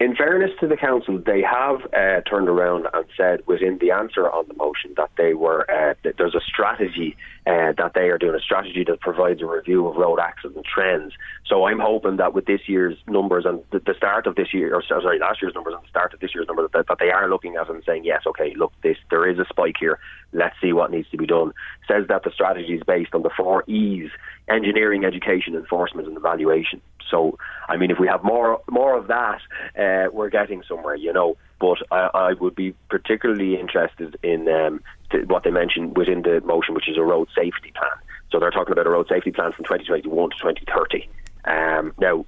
In 0.00 0.14
fairness 0.14 0.52
to 0.60 0.68
the 0.68 0.76
council, 0.76 1.18
they 1.18 1.42
have 1.42 1.80
uh, 1.92 2.20
turned 2.20 2.48
around 2.48 2.86
and 2.94 3.04
said 3.16 3.44
within 3.48 3.78
the 3.78 3.90
answer 3.90 4.30
on 4.30 4.46
the 4.46 4.54
motion 4.54 4.94
that 4.96 5.10
they 5.16 5.34
were 5.34 5.68
uh, 5.68 5.94
that 6.04 6.14
there's 6.18 6.36
a 6.36 6.40
strategy 6.40 7.16
uh, 7.48 7.72
that 7.76 7.94
they 7.96 8.08
are 8.08 8.16
doing, 8.16 8.36
a 8.36 8.40
strategy 8.40 8.84
that 8.84 9.00
provides 9.00 9.42
a 9.42 9.46
review 9.46 9.88
of 9.88 9.96
road 9.96 10.20
accident 10.20 10.64
trends. 10.72 11.14
So 11.46 11.66
I'm 11.66 11.80
hoping 11.80 12.16
that 12.18 12.32
with 12.32 12.46
this 12.46 12.60
year's 12.68 12.96
numbers 13.08 13.44
and 13.44 13.60
the, 13.72 13.80
the 13.80 13.94
start 13.94 14.28
of 14.28 14.36
this 14.36 14.54
year, 14.54 14.72
or 14.72 14.84
sorry, 14.84 15.18
last 15.18 15.42
year's 15.42 15.54
numbers 15.54 15.74
and 15.74 15.82
the 15.82 15.88
start 15.88 16.14
of 16.14 16.20
this 16.20 16.32
year's 16.32 16.46
numbers, 16.46 16.70
that, 16.74 16.86
that 16.86 16.98
they 17.00 17.10
are 17.10 17.28
looking 17.28 17.56
at 17.56 17.68
and 17.68 17.82
saying, 17.84 18.04
yes, 18.04 18.22
okay, 18.24 18.54
look, 18.54 18.72
this 18.84 18.98
there 19.10 19.28
is 19.28 19.40
a 19.40 19.46
spike 19.48 19.76
here. 19.80 19.98
Let's 20.32 20.54
see 20.60 20.72
what 20.72 20.92
needs 20.92 21.10
to 21.10 21.16
be 21.16 21.26
done. 21.26 21.52
Says 21.88 22.06
that 22.08 22.22
the 22.22 22.30
strategy 22.30 22.74
is 22.74 22.82
based 22.84 23.14
on 23.14 23.22
the 23.22 23.30
four 23.36 23.64
E's: 23.66 24.10
engineering, 24.48 25.04
education, 25.04 25.56
enforcement, 25.56 26.06
and 26.06 26.16
evaluation. 26.16 26.80
So, 27.10 27.38
I 27.68 27.76
mean, 27.76 27.90
if 27.90 27.98
we 27.98 28.08
have 28.08 28.22
more 28.22 28.60
more 28.70 28.96
of 28.96 29.08
that, 29.08 29.40
uh, 29.78 30.10
we're 30.12 30.30
getting 30.30 30.62
somewhere, 30.68 30.94
you 30.94 31.12
know. 31.12 31.36
But 31.60 31.78
I, 31.90 32.10
I 32.14 32.32
would 32.34 32.54
be 32.54 32.74
particularly 32.88 33.58
interested 33.58 34.16
in 34.22 34.48
um, 34.48 34.80
what 35.26 35.42
they 35.42 35.50
mentioned 35.50 35.96
within 35.96 36.22
the 36.22 36.40
motion, 36.42 36.74
which 36.74 36.88
is 36.88 36.96
a 36.96 37.02
road 37.02 37.28
safety 37.34 37.72
plan. 37.74 37.90
So 38.30 38.38
they're 38.38 38.50
talking 38.50 38.72
about 38.72 38.86
a 38.86 38.90
road 38.90 39.08
safety 39.08 39.32
plan 39.32 39.52
from 39.52 39.64
2021 39.64 40.30
to 40.30 40.36
2030. 40.36 41.08
Um, 41.44 41.92
now, 41.98 42.26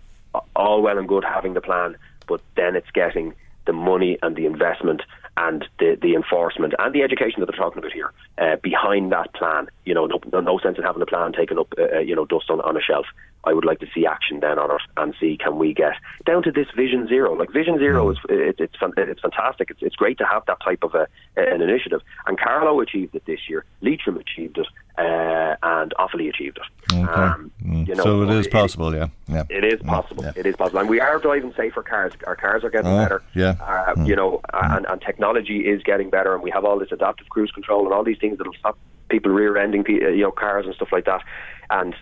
all 0.56 0.82
well 0.82 0.98
and 0.98 1.08
good 1.08 1.24
having 1.24 1.54
the 1.54 1.60
plan, 1.60 1.96
but 2.26 2.40
then 2.56 2.76
it's 2.76 2.90
getting 2.92 3.34
the 3.66 3.72
money 3.72 4.18
and 4.22 4.34
the 4.36 4.46
investment 4.46 5.02
and 5.36 5.66
the, 5.78 5.96
the 6.00 6.14
enforcement 6.14 6.74
and 6.78 6.94
the 6.94 7.02
education 7.02 7.40
that 7.40 7.46
they're 7.46 7.58
talking 7.58 7.78
about 7.78 7.92
here 7.92 8.12
uh, 8.38 8.56
behind 8.56 9.12
that 9.12 9.32
plan. 9.34 9.68
You 9.84 9.94
know, 9.94 10.06
no, 10.06 10.40
no 10.40 10.58
sense 10.58 10.76
in 10.78 10.84
having 10.84 11.02
a 11.02 11.06
plan 11.06 11.32
taken 11.32 11.58
up, 11.58 11.72
uh, 11.78 11.96
uh, 11.96 11.98
you 12.00 12.14
know, 12.14 12.24
dust 12.24 12.50
on, 12.50 12.60
on 12.60 12.76
a 12.76 12.80
shelf. 12.80 13.06
I 13.44 13.52
would 13.52 13.64
like 13.64 13.80
to 13.80 13.86
see 13.94 14.06
action 14.06 14.40
then 14.40 14.58
on 14.58 14.70
it 14.70 14.82
and 14.96 15.14
see 15.18 15.36
can 15.36 15.58
we 15.58 15.72
get 15.72 15.94
down 16.26 16.42
to 16.42 16.52
this 16.52 16.66
Vision 16.76 17.08
Zero. 17.08 17.34
Like 17.34 17.52
Vision 17.52 17.78
Zero 17.78 18.10
is 18.10 18.18
it, 18.28 18.60
it's 18.60 18.76
it's 18.96 19.20
fantastic. 19.20 19.70
It's 19.70 19.82
it's 19.82 19.96
great 19.96 20.18
to 20.18 20.24
have 20.24 20.44
that 20.46 20.58
type 20.62 20.82
of 20.82 20.94
a, 20.94 21.06
an 21.36 21.62
initiative. 21.62 22.00
And 22.26 22.38
Carlow 22.38 22.80
achieved 22.80 23.14
it 23.14 23.24
this 23.26 23.48
year. 23.48 23.64
Leitrim 23.80 24.18
achieved 24.18 24.58
it 24.58 24.66
uh, 24.98 25.56
and 25.62 25.94
Offaly 25.98 26.28
achieved 26.28 26.58
it. 26.58 26.94
Okay. 26.94 27.10
Um, 27.10 27.50
mm. 27.62 27.88
you 27.88 27.94
know, 27.94 28.02
so 28.02 28.22
it 28.22 28.30
is 28.30 28.48
possible, 28.48 28.94
yeah. 28.94 29.08
yeah. 29.28 29.44
It 29.48 29.64
is 29.64 29.80
possible. 29.80 30.24
Yeah. 30.24 30.32
It 30.36 30.46
is 30.46 30.56
possible, 30.56 30.80
and 30.80 30.90
we 30.90 31.00
are 31.00 31.18
driving 31.18 31.54
safer 31.56 31.82
cars. 31.82 32.12
Our 32.26 32.36
cars 32.36 32.64
are 32.64 32.70
getting 32.70 32.92
oh, 32.92 32.98
better. 32.98 33.22
Yeah. 33.34 33.56
Uh, 33.60 33.94
mm. 33.94 34.06
You 34.06 34.16
know, 34.16 34.40
mm. 34.52 34.76
and, 34.76 34.86
and 34.86 35.00
technology 35.00 35.60
is 35.60 35.82
getting 35.82 36.10
better, 36.10 36.34
and 36.34 36.42
we 36.42 36.50
have 36.50 36.64
all 36.64 36.78
this 36.78 36.92
adaptive 36.92 37.28
cruise 37.28 37.50
control 37.52 37.84
and 37.84 37.94
all 37.94 38.04
these 38.04 38.18
things 38.18 38.38
that'll 38.38 38.52
stop 38.54 38.76
people 39.08 39.32
rear-ending, 39.32 39.84
you 39.88 40.18
know, 40.18 40.30
cars 40.30 40.66
and 40.66 40.74
stuff 40.74 40.92
like 40.92 41.04
that. 41.04 41.22
And 41.70 41.94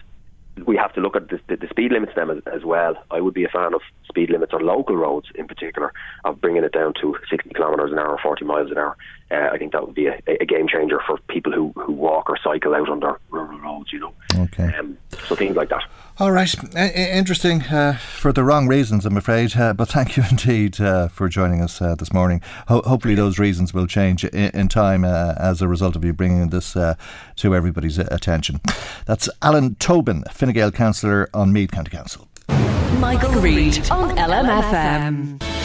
we 0.67 0.77
have 0.77 0.93
to 0.95 1.01
look 1.01 1.17
at 1.17 1.29
the, 1.29 1.41
the, 1.49 1.69
speed 1.69 1.93
limits 1.93 2.13
then 2.17 2.31
as, 2.31 2.43
as, 2.53 2.65
well. 2.65 2.95
I 3.11 3.21
would 3.21 3.35
be 3.35 3.45
a 3.45 3.49
fan 3.49 3.75
of 3.75 3.81
speed 4.09 4.31
limits 4.31 4.53
on 4.53 4.65
local 4.65 4.97
roads 4.97 5.29
in 5.35 5.47
particular, 5.47 5.93
of 6.25 6.41
bringing 6.41 6.65
it 6.65 6.73
down 6.73 6.95
to 7.01 7.17
60 7.31 7.51
kilometres 7.51 7.93
an 7.93 7.99
hour, 7.99 8.19
40 8.23 8.45
miles 8.45 8.71
an 8.71 8.79
hour. 8.79 8.97
Uh, 9.31 9.51
I 9.53 9.59
think 9.59 9.73
that 9.73 9.85
would 9.87 9.95
be 9.95 10.07
a, 10.07 10.19
a, 10.27 10.47
game 10.47 10.67
changer 10.69 11.01
for 11.07 11.19
people 11.29 11.53
who, 11.53 11.73
who 11.77 11.93
walk 11.93 12.31
or 12.31 12.39
cycle 12.43 12.75
out 12.75 12.89
on 12.89 13.01
their 13.01 13.19
rural 13.31 13.59
roads, 13.59 13.93
you 13.93 14.01
know. 14.01 14.15
Okay. 14.35 14.73
Um, 14.75 14.97
so 15.27 15.35
things 15.35 15.57
like 15.57 15.69
that. 15.69 15.85
All 16.21 16.33
right. 16.33 16.53
interesting 16.75 17.62
uh, 17.62 17.97
for 17.97 18.33
the 18.33 18.43
wrong 18.43 18.66
reasons, 18.66 19.07
I'm 19.07 19.16
afraid. 19.16 19.57
Uh, 19.57 19.73
but 19.73 19.89
thank 19.89 20.16
you 20.16 20.25
indeed 20.31 20.81
uh, 20.81 21.07
for 21.07 21.29
joining 21.29 21.62
us 21.62 21.81
uh, 21.81 21.95
this 21.95 22.12
morning. 22.12 22.41
Ho- 22.66 22.83
hopefully, 22.83 23.14
those 23.14 23.39
reasons 23.39 23.73
will 23.73 23.87
change 23.87 24.25
in, 24.25 24.51
in 24.51 24.69
time 24.69 25.05
uh, 25.05 25.35
as 25.39 25.62
a 25.62 25.69
result 25.69 25.95
of 25.95 26.05
you 26.05 26.12
bringing 26.12 26.49
this 26.49 26.75
uh, 26.75 26.97
to 27.37 27.55
everybody's 27.55 27.99
attention. 27.99 28.61
That's 29.07 29.29
Alan 29.43 29.77
Tobin, 29.77 30.25
Fine 30.33 30.55
Gael 30.55 30.73
Councillor 30.73 31.31
on 31.33 31.53
Meath 31.53 31.71
County 31.71 31.93
Council. 31.93 32.27
Michael, 32.49 32.99
Michael 32.99 33.41
Reade 33.41 33.89
on 33.91 34.16
LMFM. 34.16 35.58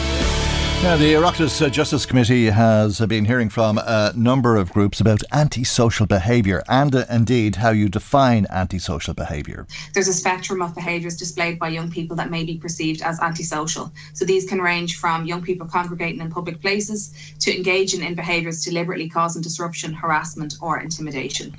Now, 0.84 0.98
the 0.98 1.14
Oireachtas 1.14 1.64
uh, 1.64 1.70
Justice 1.70 2.04
Committee 2.04 2.44
has 2.44 3.00
uh, 3.00 3.06
been 3.06 3.24
hearing 3.24 3.48
from 3.48 3.78
a 3.78 4.12
number 4.14 4.56
of 4.56 4.70
groups 4.70 5.00
about 5.00 5.22
antisocial 5.32 6.04
behaviour 6.04 6.62
and 6.68 6.94
uh, 6.94 7.06
indeed 7.08 7.56
how 7.56 7.70
you 7.70 7.88
define 7.88 8.46
antisocial 8.50 9.14
behaviour. 9.14 9.66
There's 9.94 10.08
a 10.08 10.12
spectrum 10.12 10.60
of 10.60 10.74
behaviours 10.74 11.16
displayed 11.16 11.58
by 11.58 11.68
young 11.68 11.90
people 11.90 12.14
that 12.16 12.30
may 12.30 12.44
be 12.44 12.58
perceived 12.58 13.00
as 13.00 13.18
antisocial. 13.20 13.94
So 14.12 14.26
these 14.26 14.46
can 14.46 14.60
range 14.60 14.98
from 14.98 15.24
young 15.24 15.40
people 15.40 15.66
congregating 15.66 16.20
in 16.20 16.30
public 16.30 16.60
places 16.60 17.14
to 17.40 17.56
engaging 17.56 18.02
in 18.02 18.14
behaviours 18.14 18.62
deliberately 18.62 19.08
causing 19.08 19.40
disruption, 19.40 19.94
harassment, 19.94 20.56
or 20.60 20.80
intimidation. 20.80 21.56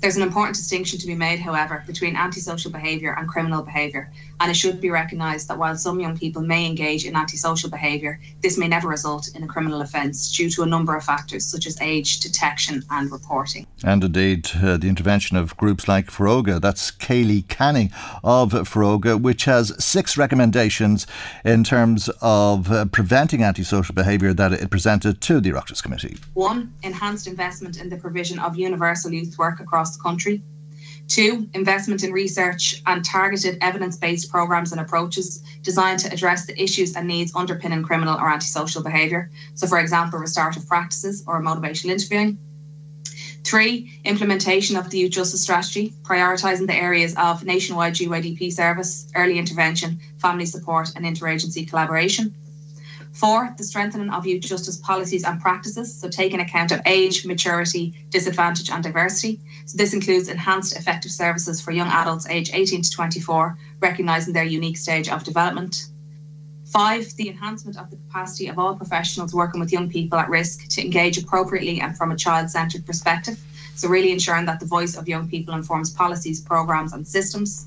There's 0.00 0.16
an 0.16 0.22
important 0.22 0.56
distinction 0.56 0.98
to 0.98 1.06
be 1.06 1.14
made, 1.14 1.40
however, 1.40 1.84
between 1.86 2.16
antisocial 2.16 2.70
behaviour 2.70 3.14
and 3.18 3.28
criminal 3.28 3.62
behaviour, 3.62 4.10
and 4.40 4.50
it 4.50 4.54
should 4.54 4.80
be 4.80 4.90
recognised 4.90 5.48
that 5.48 5.58
while 5.58 5.76
some 5.76 6.00
young 6.00 6.16
people 6.16 6.42
may 6.42 6.66
engage 6.66 7.04
in 7.04 7.14
antisocial 7.14 7.70
behaviour, 7.70 8.20
this 8.40 8.56
may 8.56 8.68
never 8.68 8.88
result 8.88 9.28
in 9.34 9.42
a 9.42 9.46
criminal 9.46 9.82
offence 9.82 10.34
due 10.34 10.48
to 10.50 10.62
a 10.62 10.66
number 10.66 10.96
of 10.96 11.04
factors 11.04 11.44
such 11.44 11.66
as 11.66 11.80
age, 11.80 12.20
detection, 12.20 12.82
and 12.90 13.12
reporting. 13.12 13.66
And 13.84 14.02
indeed, 14.02 14.50
uh, 14.54 14.76
the 14.76 14.88
intervention 14.88 15.36
of 15.36 15.56
groups 15.56 15.86
like 15.86 16.06
Foróige, 16.06 16.60
that's 16.60 16.90
Kaylee 16.90 17.46
Canning 17.48 17.90
of 18.24 18.52
Foróige, 18.52 19.20
which 19.20 19.44
has 19.44 19.72
six 19.82 20.16
recommendations 20.16 21.06
in 21.44 21.64
terms 21.64 22.08
of 22.20 22.72
uh, 22.72 22.86
preventing 22.86 23.42
antisocial 23.42 23.94
behaviour 23.94 24.32
that 24.32 24.52
it 24.52 24.70
presented 24.70 25.20
to 25.20 25.40
the 25.40 25.50
Oireachtas 25.50 25.82
Committee. 25.82 26.16
One, 26.34 26.72
enhanced 26.82 27.26
investment 27.26 27.80
in 27.80 27.88
the 27.88 27.96
provision 27.96 28.38
of 28.38 28.56
universal 28.56 29.12
youth 29.12 29.36
work 29.38 29.60
across 29.70 29.96
the 29.96 30.02
country. 30.02 30.42
Two, 31.06 31.48
investment 31.54 32.02
in 32.02 32.12
research 32.12 32.82
and 32.86 33.04
targeted 33.04 33.58
evidence 33.60 33.96
based 33.96 34.30
programs 34.30 34.72
and 34.72 34.80
approaches 34.80 35.42
designed 35.62 36.00
to 36.00 36.12
address 36.12 36.46
the 36.46 36.60
issues 36.60 36.96
and 36.96 37.06
needs 37.06 37.34
underpinning 37.36 37.84
criminal 37.84 38.18
or 38.18 38.28
antisocial 38.28 38.82
behaviour. 38.82 39.30
So, 39.54 39.68
for 39.68 39.78
example, 39.78 40.18
restorative 40.18 40.66
practices 40.66 41.22
or 41.26 41.40
motivational 41.40 41.90
interviewing. 41.90 42.38
Three, 43.44 43.92
implementation 44.04 44.76
of 44.76 44.90
the 44.90 44.98
youth 44.98 45.12
justice 45.12 45.42
strategy, 45.42 45.94
prioritising 46.02 46.66
the 46.66 46.74
areas 46.74 47.14
of 47.16 47.44
nationwide 47.44 47.94
GYDP 47.94 48.52
service, 48.52 49.08
early 49.14 49.38
intervention, 49.38 49.98
family 50.18 50.46
support, 50.46 50.90
and 50.94 51.04
interagency 51.04 51.68
collaboration. 51.68 52.34
Four, 53.20 53.54
the 53.58 53.64
strengthening 53.64 54.08
of 54.08 54.26
youth 54.26 54.40
justice 54.40 54.78
policies 54.78 55.24
and 55.24 55.38
practices, 55.42 55.94
so 55.94 56.08
taking 56.08 56.40
account 56.40 56.72
of 56.72 56.80
age, 56.86 57.26
maturity, 57.26 57.92
disadvantage, 58.08 58.70
and 58.70 58.82
diversity. 58.82 59.38
So 59.66 59.76
this 59.76 59.92
includes 59.92 60.30
enhanced 60.30 60.74
effective 60.74 61.10
services 61.10 61.60
for 61.60 61.70
young 61.70 61.88
adults 61.88 62.26
aged 62.30 62.54
18 62.54 62.80
to 62.80 62.90
24, 62.90 63.58
recognising 63.80 64.32
their 64.32 64.44
unique 64.44 64.78
stage 64.78 65.10
of 65.10 65.22
development. 65.22 65.88
Five, 66.64 67.14
the 67.16 67.28
enhancement 67.28 67.76
of 67.76 67.90
the 67.90 67.96
capacity 67.96 68.48
of 68.48 68.58
all 68.58 68.74
professionals 68.74 69.34
working 69.34 69.60
with 69.60 69.70
young 69.70 69.90
people 69.90 70.18
at 70.18 70.30
risk 70.30 70.68
to 70.68 70.82
engage 70.82 71.18
appropriately 71.18 71.78
and 71.82 71.94
from 71.94 72.12
a 72.12 72.16
child 72.16 72.48
centred 72.48 72.86
perspective. 72.86 73.38
So, 73.74 73.88
really 73.88 74.12
ensuring 74.12 74.46
that 74.46 74.60
the 74.60 74.66
voice 74.66 74.96
of 74.96 75.08
young 75.08 75.28
people 75.28 75.52
informs 75.52 75.90
policies, 75.90 76.40
programmes, 76.40 76.94
and 76.94 77.06
systems. 77.06 77.66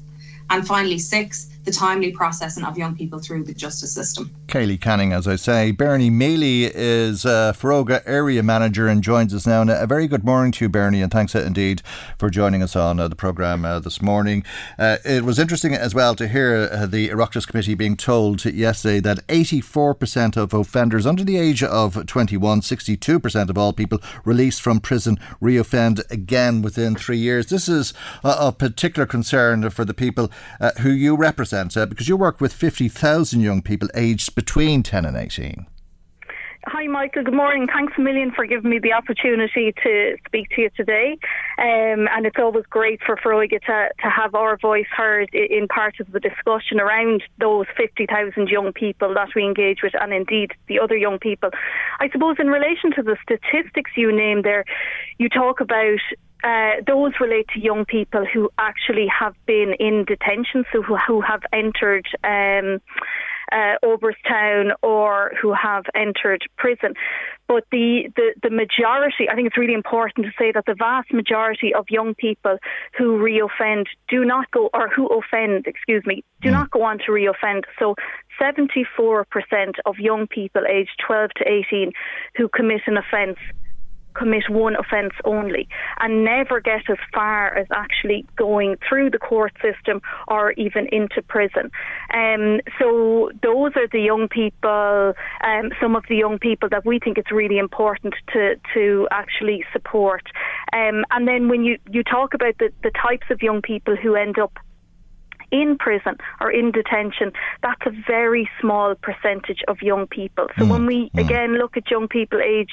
And 0.50 0.66
finally, 0.66 0.98
six, 0.98 1.50
the 1.64 1.72
timely 1.72 2.12
processing 2.12 2.64
of 2.64 2.78
young 2.78 2.96
people 2.96 3.20
through 3.20 3.44
the 3.44 3.54
justice 3.54 3.94
system. 3.94 4.30
Kaylee 4.48 4.80
Canning, 4.80 5.14
as 5.14 5.28
I 5.28 5.38
say. 5.38 5.72
Bernie 5.72 6.10
Mealy 6.10 6.66
is 6.66 7.26
uh, 7.26 7.54
Foróige 7.54 8.02
Area 8.06 8.44
Manager 8.44 8.88
and 8.88 9.02
joins 9.02 9.34
us 9.34 9.48
now. 9.48 9.62
And 9.62 9.70
a 9.70 9.88
very 9.88 10.08
good 10.08 10.26
morning 10.26 10.52
to 10.54 10.66
you, 10.66 10.70
Bernie, 10.70 11.02
and 11.02 11.12
thanks 11.12 11.34
indeed 11.36 11.82
for 12.18 12.30
joining 12.30 12.62
us 12.62 12.76
on 12.76 13.00
uh, 13.00 13.08
the 13.08 13.16
programme 13.16 13.64
uh, 13.64 13.80
this 13.80 14.02
morning. 14.02 14.44
Uh, 14.78 14.98
it 15.06 15.24
was 15.24 15.40
interesting 15.40 15.74
as 15.74 15.96
well 15.96 16.16
to 16.16 16.28
hear 16.28 16.70
uh, 16.72 16.86
the 16.86 17.10
Oireachtas 17.10 17.48
Committee 17.48 17.76
being 17.76 17.96
told 17.96 18.44
yesterday 18.44 19.00
that 19.00 19.26
84% 19.28 20.36
of 20.36 20.54
offenders 20.54 21.06
under 21.06 21.24
the 21.24 21.38
age 21.38 21.64
of 21.64 22.06
21, 22.06 22.62
62% 22.62 23.50
of 23.50 23.58
all 23.58 23.72
people 23.72 24.00
released 24.26 24.62
from 24.62 24.82
prison 24.82 25.18
reoffend 25.42 26.02
again 26.12 26.62
within 26.62 26.96
three 26.96 27.18
years. 27.18 27.48
This 27.48 27.70
is 27.70 27.94
of 28.24 28.58
particular 28.58 29.06
concern 29.06 29.70
for 29.70 29.86
the 29.86 29.94
people 29.94 30.30
uh, 30.60 30.72
who 30.82 30.90
you 30.90 31.16
represent 31.16 31.53
because 31.62 32.08
you 32.10 32.18
work 32.18 32.42
with 32.42 32.54
50,000 32.54 33.42
young 33.42 33.62
people 33.62 33.90
aged 33.94 34.36
between 34.36 34.84
10 34.84 35.06
and 35.06 35.16
18. 35.16 35.68
Hi, 36.68 36.88
Michael. 36.88 37.24
Good 37.24 37.34
morning. 37.34 37.68
Thanks 37.68 37.92
a 37.98 38.02
million 38.02 38.32
for 38.32 38.46
giving 38.46 38.70
me 38.70 38.80
the 38.80 38.94
opportunity 38.94 39.74
to 39.84 40.16
speak 40.26 40.48
to 40.52 40.62
you 40.62 40.70
today. 40.78 41.18
Um, 41.58 42.08
and 42.10 42.26
it's 42.26 42.38
always 42.40 42.64
great 42.70 43.02
for 43.06 43.18
Foróige 43.18 43.60
to, 43.66 43.90
to 44.02 44.10
have 44.10 44.34
our 44.34 44.58
voice 44.58 44.88
heard 44.96 45.30
in 45.34 45.68
part 45.68 46.00
of 46.00 46.10
the 46.14 46.22
discussion 46.22 46.80
around 46.80 47.22
those 47.38 47.66
50,000 47.76 48.48
young 48.48 48.72
people 48.72 49.14
that 49.14 49.30
we 49.36 49.44
engage 49.44 49.80
with, 49.84 49.92
and 50.00 50.14
indeed 50.14 50.52
the 50.68 50.80
other 50.80 50.96
young 50.96 51.20
people. 51.20 51.50
I 52.00 52.10
suppose, 52.10 52.38
in 52.40 52.48
relation 52.48 52.94
to 52.96 53.04
the 53.04 53.18
statistics 53.22 53.92
you 53.98 54.16
named 54.16 54.46
there, 54.46 54.64
you 55.18 55.28
talk 55.28 55.60
about 55.60 56.00
uh, 56.44 56.82
those 56.86 57.14
relate 57.20 57.48
to 57.54 57.60
young 57.60 57.86
people 57.86 58.26
who 58.26 58.50
actually 58.58 59.08
have 59.08 59.36
been 59.46 59.74
in 59.80 60.06
detention, 60.06 60.66
so 60.74 60.82
who, 60.82 60.98
who 60.98 61.22
have 61.22 61.42
entered 61.54 62.06
um, 62.24 62.82
uh, 63.52 63.76
Town 64.28 64.72
or 64.82 65.32
who 65.42 65.54
have 65.54 65.86
entered 65.96 66.44
prison. 66.58 66.94
But 67.48 67.66
the, 67.72 68.12
the, 68.16 68.34
the 68.42 68.50
majority, 68.50 69.30
I 69.30 69.36
think 69.36 69.48
it's 69.48 69.58
really 69.58 69.74
important 69.74 70.26
to 70.26 70.32
say 70.40 70.52
that 70.52 70.66
the 70.66 70.76
vast 70.76 71.14
majority 71.14 71.74
of 71.74 71.86
young 71.90 72.16
people 72.16 72.58
who 72.98 73.20
reoffend 73.20 73.86
do 74.10 74.26
not 74.26 74.50
go, 74.52 74.70
or 74.74 74.90
who 74.90 75.08
offend, 75.08 75.68
excuse 75.68 76.04
me, 76.06 76.24
do 76.42 76.50
mm. 76.50 76.54
not 76.54 76.72
go 76.72 76.84
on 76.84 76.98
to 77.00 77.12
reoffend. 77.12 77.64
So 77.80 77.96
74% 78.42 79.26
of 79.86 79.98
young 80.00 80.28
people 80.28 80.64
aged 80.70 81.02
12 81.06 81.32
to 81.38 81.48
18 81.48 81.92
who 82.36 82.50
commit 82.50 82.82
an 82.88 82.98
offence 82.98 83.38
commit 84.14 84.50
one 84.50 84.76
offence 84.76 85.14
only 85.26 85.68
and 86.00 86.24
never 86.24 86.60
get 86.60 86.90
as 86.90 86.98
far 87.14 87.56
as 87.56 87.68
actually 87.72 88.26
going 88.36 88.78
through 88.88 89.10
the 89.10 89.20
court 89.20 89.54
system 89.62 90.02
or 90.28 90.52
even 90.54 90.88
into 90.92 91.22
prison. 91.22 91.72
Um, 92.14 92.62
so 92.80 93.32
those 93.42 93.72
are 93.76 93.88
the 93.92 94.02
young 94.02 94.28
people, 94.28 95.14
um, 95.44 95.72
some 95.82 95.96
of 95.96 96.04
the 96.10 96.16
young 96.16 96.40
people 96.40 96.70
that 96.70 96.86
we 96.86 97.00
think 97.00 97.18
it's 97.18 97.32
really 97.32 97.58
important 97.58 98.14
to, 98.34 98.56
to 98.74 99.08
actually 99.12 99.66
support. 99.72 100.24
Um, 100.74 101.06
and 101.12 101.28
then 101.28 101.50
when 101.50 101.64
you, 101.64 101.78
you 101.90 102.04
talk 102.04 102.34
about 102.34 102.58
the, 102.60 102.72
the 102.84 102.92
types 102.92 103.28
of 103.30 103.42
young 103.42 103.62
people 103.62 103.96
who 103.96 104.16
end 104.16 104.40
up 104.40 104.58
in 105.54 105.78
prison 105.78 106.18
or 106.42 106.52
in 106.52 106.72
detention, 106.72 107.32
that's 107.62 107.86
a 107.86 107.92
very 108.08 108.50
small 108.60 108.96
percentage 108.96 109.62
of 109.68 109.82
young 109.82 110.08
people. 110.08 110.48
So 110.58 110.66
mm, 110.66 110.70
when 110.70 110.86
we 110.88 111.12
mm. 111.12 111.24
again 111.24 111.58
look 111.60 111.78
at 111.78 111.90
young 111.92 112.08
people 112.08 112.42
aged 112.42 112.72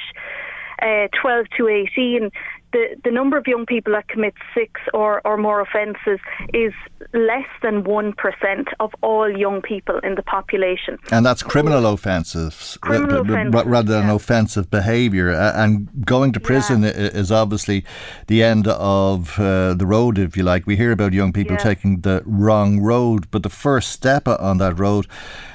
uh, 0.83 1.09
12 1.21 1.47
to 1.57 1.69
18, 1.69 2.31
the, 2.73 2.97
the 3.05 3.11
number 3.11 3.37
of 3.37 3.47
young 3.47 3.67
people 3.67 3.93
that 3.93 4.07
commit 4.09 4.35
six 4.55 4.81
or, 4.95 5.21
or 5.27 5.37
more 5.37 5.61
offences 5.61 6.21
is 6.55 6.73
less 7.13 7.47
than 7.63 7.83
1% 7.83 8.65
of 8.79 8.93
all 9.03 9.29
young 9.29 9.61
people 9.61 9.99
in 9.99 10.15
the 10.15 10.23
population. 10.23 10.97
And 11.11 11.27
that's 11.27 11.43
criminal 11.43 11.87
offences, 11.87 12.79
criminal 12.81 13.23
offences 13.23 13.67
rather 13.67 13.93
than 13.93 14.07
yeah. 14.07 14.15
offensive 14.15 14.71
behaviour. 14.71 15.31
and 15.31 15.89
going 16.05 16.33
to 16.33 16.41
prison 16.41 16.83
yeah. 16.83 16.91
is 16.91 17.33
obviously 17.33 17.85
the 18.29 18.43
end 18.43 18.69
of 18.69 19.39
uh, 19.41 19.75
the 19.75 19.87
road, 19.87 20.19
if 20.19 20.37
you 20.37 20.45
like. 20.45 20.67
We 20.67 20.77
hear 20.77 20.93
about 20.93 21.13
young 21.13 21.33
people 21.33 21.55
yeah. 21.55 21.63
taking 21.63 22.03
the 22.03 22.23
wrong 22.25 22.81
road, 22.81 23.31
but 23.31 23.43
the 23.43 23.51
first 23.51 23.91
step 23.91 24.29
on 24.29 24.59
that 24.59 24.79
road 24.79 25.07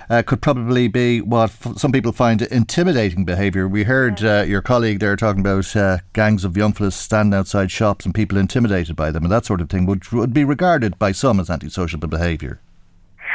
uh, 0.10 0.22
could 0.22 0.42
probably 0.42 0.88
be 0.88 1.22
what 1.22 1.50
f- 1.50 1.78
some 1.78 1.92
people 1.92 2.12
find 2.12 2.42
intimidating 2.42 3.26
behaviour. 3.26 3.68
We 3.68 3.84
heard 3.84 4.24
uh, 4.24 4.44
your 4.48 4.62
colleague 4.62 5.00
there 5.00 5.16
talking 5.16 5.42
about 5.42 5.76
uh, 5.76 6.00
gangs 6.14 6.44
of 6.44 6.58
young 6.58 6.74
fellas 6.74 6.96
standing 6.96 7.38
outside 7.38 7.72
shops 7.72 8.06
and 8.06 8.14
people 8.14 8.38
intimidated 8.38 8.96
by 8.96 9.12
them 9.12 9.24
and 9.24 9.32
that 9.32 9.46
sort 9.46 9.62
of 9.62 9.70
thing, 9.70 9.86
which 9.86 10.12
would 10.12 10.34
be 10.34 10.44
regarded 10.44 11.00
by 11.00 11.12
some 11.12 11.40
as 11.40 11.50
antisocial 11.50 12.00
behaviour. 12.00 12.60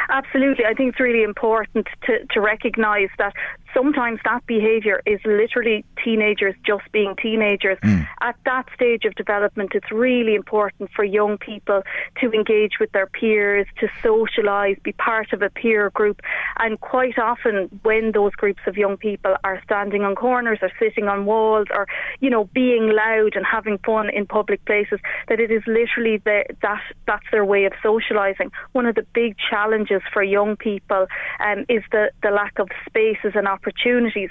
Absolutely. 0.09 0.65
I 0.65 0.75
think 0.75 0.91
it's 0.91 1.01
really 1.01 1.23
important 1.23 1.87
to, 2.07 2.27
to 2.33 2.41
recognise 2.41 3.09
that 3.19 3.33
sometimes 3.75 4.21
that 4.25 4.47
behaviour 4.47 5.03
is 5.07 5.21
literally 5.25 5.85
teenagers 6.05 6.55
just 6.65 6.91
being 6.93 7.15
teenagers. 7.21 7.79
Mm. 7.83 8.07
At 8.21 8.37
that 8.45 8.67
stage 8.75 9.05
of 9.05 9.15
development, 9.15 9.73
it's 9.75 9.91
really 9.91 10.35
important 10.35 10.91
for 10.95 11.05
young 11.05 11.39
people 11.39 11.83
to 12.21 12.33
engage 12.33 12.79
with 12.79 12.93
their 12.93 13.07
peers, 13.07 13.67
to 13.79 13.89
socialise, 14.03 14.83
be 14.83 14.93
part 14.93 15.33
of 15.33 15.43
a 15.43 15.51
peer 15.51 15.91
group. 15.91 16.21
And 16.59 16.81
quite 16.81 17.19
often, 17.19 17.69
when 17.83 18.13
those 18.13 18.33
groups 18.33 18.61
of 18.67 18.77
young 18.77 18.97
people 18.97 19.35
are 19.45 19.61
standing 19.65 20.03
on 20.03 20.15
corners 20.15 20.59
or 20.63 20.71
sitting 20.79 21.09
on 21.09 21.25
walls 21.25 21.69
or, 21.71 21.87
you 22.21 22.31
know, 22.31 22.45
being 22.53 22.91
loud 22.91 23.37
and 23.37 23.45
having 23.47 23.79
fun 23.79 24.11
in 24.11 24.27
public 24.27 24.65
places, 24.65 25.01
that 25.29 25.41
it 25.41 25.51
is 25.51 25.63
literally 25.67 26.19
the, 26.25 26.45
that 26.63 26.81
that's 27.07 27.27
their 27.31 27.45
way 27.45 27.65
of 27.65 27.73
socialising. 27.85 28.51
One 28.73 28.87
of 28.87 28.95
the 28.95 29.07
big 29.15 29.37
challenges 29.51 30.03
for 30.13 30.23
young 30.23 30.57
people 30.57 31.07
um, 31.45 31.65
is 31.69 31.83
the, 31.93 32.11
the 32.23 32.31
lack 32.31 32.59
of 32.59 32.69
spaces 32.87 33.33
and 33.35 33.47
opportunities, 33.47 33.60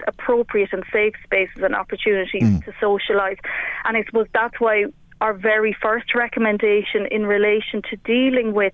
appropriate 0.08 0.70
and 0.74 0.84
safe 0.92 1.14
spaces 1.24 1.62
and 1.62 1.76
opportunities 1.76 2.44
mm. 2.44 2.66
to 2.66 2.72
socialise. 2.74 3.40
And 3.86 3.98
I 3.98 4.04
suppose 4.04 4.28
that's 4.34 4.60
why 4.60 4.86
our 5.22 5.34
very 5.34 5.76
first 5.82 6.16
recommendation 6.16 7.06
in 7.12 7.26
relation 7.26 7.82
to 7.90 7.98
dealing 7.98 8.54
with 8.54 8.74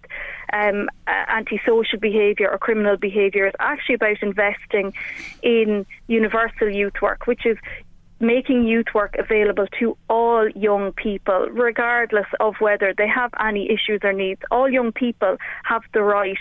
um, 0.54 0.90
uh, 1.08 1.12
antisocial 1.28 2.00
behaviour 2.00 2.50
or 2.52 2.58
criminal 2.58 2.98
behaviour 2.98 3.48
is 3.48 3.54
actually 3.60 3.96
about 3.96 4.22
investing 4.22 4.94
in 5.42 5.86
universal 6.08 6.70
youth 6.70 6.94
work, 7.02 7.26
which 7.26 7.46
is 7.46 7.58
making 8.20 8.66
youth 8.66 8.86
work 8.94 9.16
available 9.20 9.68
to 9.80 9.98
all 10.10 10.48
young 10.50 10.94
people, 10.94 11.48
regardless 11.52 12.28
of 12.40 12.56
whether 12.60 12.94
they 12.98 13.08
have 13.08 13.32
any 13.44 13.70
issues 13.70 14.00
or 14.04 14.14
needs. 14.14 14.42
All 14.52 14.70
young 14.70 14.92
people 14.92 15.38
have 15.64 15.82
the 15.94 16.02
right 16.02 16.38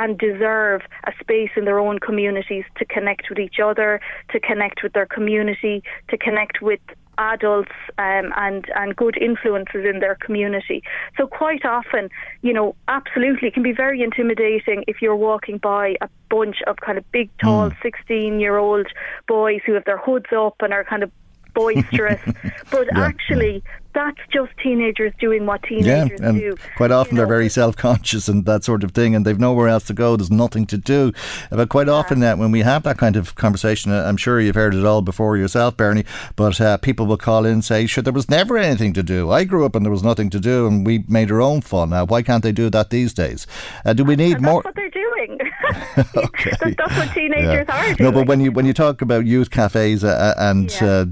and 0.00 0.18
deserve 0.18 0.80
a 1.04 1.12
space 1.20 1.50
in 1.56 1.64
their 1.66 1.78
own 1.78 1.98
communities 1.98 2.64
to 2.78 2.84
connect 2.86 3.28
with 3.28 3.38
each 3.38 3.58
other, 3.62 4.00
to 4.32 4.40
connect 4.40 4.82
with 4.82 4.92
their 4.94 5.06
community, 5.06 5.82
to 6.08 6.16
connect 6.16 6.60
with 6.62 6.80
adults 7.18 7.72
um, 7.98 8.32
and 8.36 8.64
and 8.74 8.96
good 8.96 9.16
influences 9.18 9.84
in 9.84 10.00
their 10.00 10.16
community. 10.16 10.82
So 11.18 11.26
quite 11.26 11.64
often, 11.66 12.08
you 12.40 12.52
know, 12.52 12.74
absolutely 12.88 13.48
it 13.48 13.54
can 13.54 13.62
be 13.62 13.72
very 13.72 14.02
intimidating 14.02 14.84
if 14.88 15.02
you're 15.02 15.16
walking 15.16 15.58
by 15.58 15.96
a 16.00 16.08
bunch 16.30 16.56
of 16.66 16.76
kind 16.78 16.96
of 16.96 17.04
big, 17.12 17.28
tall, 17.38 17.70
sixteen 17.82 18.34
mm. 18.34 18.40
year 18.40 18.56
old 18.56 18.86
boys 19.28 19.60
who 19.66 19.74
have 19.74 19.84
their 19.84 19.98
hoods 19.98 20.32
up 20.34 20.56
and 20.60 20.72
are 20.72 20.84
kind 20.84 21.02
of 21.02 21.10
boisterous. 21.54 22.20
but 22.70 22.86
yeah, 22.92 23.00
actually, 23.00 23.62
that's 23.92 24.18
just 24.32 24.52
teenagers 24.62 25.12
doing 25.18 25.46
what 25.46 25.62
teenagers 25.62 26.20
yeah, 26.20 26.28
and 26.28 26.38
do. 26.38 26.56
Quite 26.76 26.90
often 26.90 27.16
they're 27.16 27.26
very 27.26 27.48
self 27.48 27.76
conscious 27.76 28.28
and 28.28 28.44
that 28.46 28.64
sort 28.64 28.84
of 28.84 28.92
thing, 28.92 29.14
and 29.14 29.24
they've 29.24 29.38
nowhere 29.38 29.68
else 29.68 29.84
to 29.86 29.94
go. 29.94 30.16
There's 30.16 30.30
nothing 30.30 30.66
to 30.66 30.78
do. 30.78 31.12
But 31.50 31.68
quite 31.68 31.88
yeah. 31.88 31.94
often, 31.94 32.22
uh, 32.22 32.36
when 32.36 32.50
we 32.52 32.60
have 32.60 32.82
that 32.84 32.98
kind 32.98 33.16
of 33.16 33.34
conversation, 33.34 33.92
uh, 33.92 34.04
I'm 34.04 34.16
sure 34.16 34.40
you've 34.40 34.54
heard 34.54 34.74
it 34.74 34.84
all 34.84 35.02
before 35.02 35.36
yourself, 35.36 35.76
Bernie. 35.76 36.04
But 36.36 36.60
uh, 36.60 36.76
people 36.78 37.06
will 37.06 37.16
call 37.16 37.44
in 37.44 37.52
and 37.52 37.64
say, 37.64 37.86
"Sure, 37.86 38.02
there 38.02 38.12
was 38.12 38.28
never 38.28 38.56
anything 38.56 38.92
to 38.94 39.02
do. 39.02 39.30
I 39.30 39.44
grew 39.44 39.64
up 39.64 39.74
and 39.74 39.84
there 39.84 39.92
was 39.92 40.04
nothing 40.04 40.30
to 40.30 40.40
do, 40.40 40.66
and 40.66 40.86
we 40.86 41.04
made 41.08 41.30
our 41.30 41.40
own 41.40 41.60
fun. 41.60 41.90
Now, 41.90 42.04
why 42.04 42.22
can't 42.22 42.42
they 42.42 42.52
do 42.52 42.70
that 42.70 42.90
these 42.90 43.12
days? 43.12 43.46
Uh, 43.84 43.92
do 43.92 44.04
we 44.04 44.16
need 44.16 44.40
more?" 44.40 44.62
That's 44.62 44.66
what 44.66 44.76
they're 44.76 44.90
doing. 44.90 45.38
okay. 46.16 46.50
that's, 46.60 46.76
that's, 46.76 46.96
what 46.96 47.14
teenagers 47.14 47.66
yeah. 47.68 47.90
are. 47.90 47.94
Doing. 47.94 48.12
No, 48.12 48.12
but 48.12 48.26
when 48.26 48.40
you 48.40 48.52
when 48.52 48.66
you 48.66 48.72
talk 48.72 49.02
about 49.02 49.26
youth 49.26 49.50
cafes 49.50 50.04
uh, 50.04 50.34
and 50.38 50.70
yeah. 50.80 51.04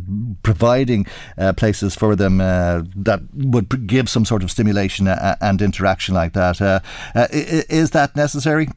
providing 0.43 1.07
places 1.57 1.95
for 1.95 2.17
them 2.17 2.39
that 2.39 3.21
would 3.35 3.87
give 3.87 4.09
some 4.09 4.25
sort 4.25 4.43
of 4.43 4.51
stimulation 4.51 5.09
uh, 5.09 5.37
and 5.41 5.63
interaction 5.63 6.15
like 6.15 6.33
that. 6.33 6.61
Uh, 6.61 6.81
uh, 7.15 7.27
is 7.31 7.91
that 7.91 8.15
necessary? 8.17 8.69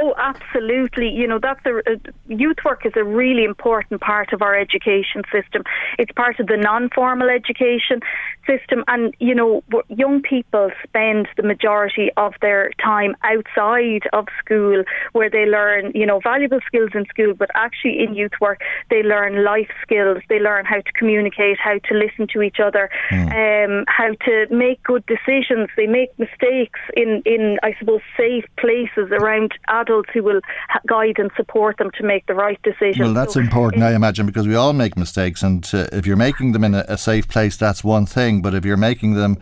Oh, 0.00 0.12
absolutely. 0.18 1.08
You 1.08 1.28
know, 1.28 1.38
that's 1.38 1.64
a, 1.66 1.78
uh, 1.78 1.96
youth 2.26 2.56
work 2.64 2.84
is 2.84 2.92
a 2.96 3.04
really 3.04 3.44
important 3.44 4.00
part 4.00 4.32
of 4.32 4.42
our 4.42 4.54
education 4.58 5.22
system. 5.32 5.62
It's 5.98 6.10
part 6.12 6.40
of 6.40 6.48
the 6.48 6.56
non-formal 6.56 7.28
education 7.28 8.00
system, 8.44 8.84
and 8.88 9.14
you 9.20 9.34
know, 9.34 9.62
young 9.88 10.20
people 10.20 10.70
spend 10.82 11.28
the 11.36 11.44
majority 11.44 12.10
of 12.16 12.34
their 12.42 12.70
time 12.82 13.14
outside 13.22 14.02
of 14.12 14.26
school, 14.44 14.82
where 15.12 15.30
they 15.30 15.46
learn, 15.46 15.92
you 15.94 16.06
know, 16.06 16.18
valuable 16.20 16.60
skills 16.66 16.90
in 16.94 17.06
school. 17.06 17.32
But 17.32 17.50
actually, 17.54 18.02
in 18.02 18.14
youth 18.14 18.32
work, 18.40 18.62
they 18.90 19.02
learn 19.04 19.44
life 19.44 19.70
skills. 19.82 20.18
They 20.28 20.40
learn 20.40 20.64
how 20.64 20.80
to 20.80 20.92
communicate, 20.98 21.58
how 21.58 21.78
to 21.78 21.94
listen 21.94 22.26
to 22.32 22.42
each 22.42 22.58
other, 22.58 22.90
mm. 23.10 23.30
um, 23.30 23.84
how 23.86 24.12
to 24.26 24.46
make 24.50 24.82
good 24.82 25.04
decisions. 25.06 25.68
They 25.76 25.86
make 25.86 26.18
mistakes 26.18 26.80
in, 26.96 27.22
in 27.24 27.58
I 27.62 27.76
suppose, 27.78 28.00
safe 28.16 28.44
places 28.58 29.12
around 29.12 29.52
adults 29.68 29.84
who 30.12 30.22
will 30.22 30.40
guide 30.86 31.18
and 31.18 31.30
support 31.36 31.78
them 31.78 31.90
to 31.98 32.04
make 32.04 32.26
the 32.26 32.34
right 32.34 32.60
decision. 32.62 33.04
Well, 33.04 33.14
that's 33.14 33.34
so 33.34 33.40
important, 33.40 33.82
I 33.82 33.94
imagine, 33.94 34.26
because 34.26 34.48
we 34.48 34.54
all 34.54 34.72
make 34.72 34.96
mistakes, 34.96 35.42
and 35.42 35.68
uh, 35.72 35.86
if 35.92 36.06
you're 36.06 36.16
making 36.16 36.52
them 36.52 36.64
in 36.64 36.74
a, 36.74 36.84
a, 36.88 36.98
safe 36.98 37.28
place, 37.28 37.56
that's 37.56 37.84
one 37.84 38.06
thing. 38.06 38.42
But 38.42 38.54
if 38.54 38.64
you're 38.64 38.76
making 38.76 39.14
them 39.14 39.38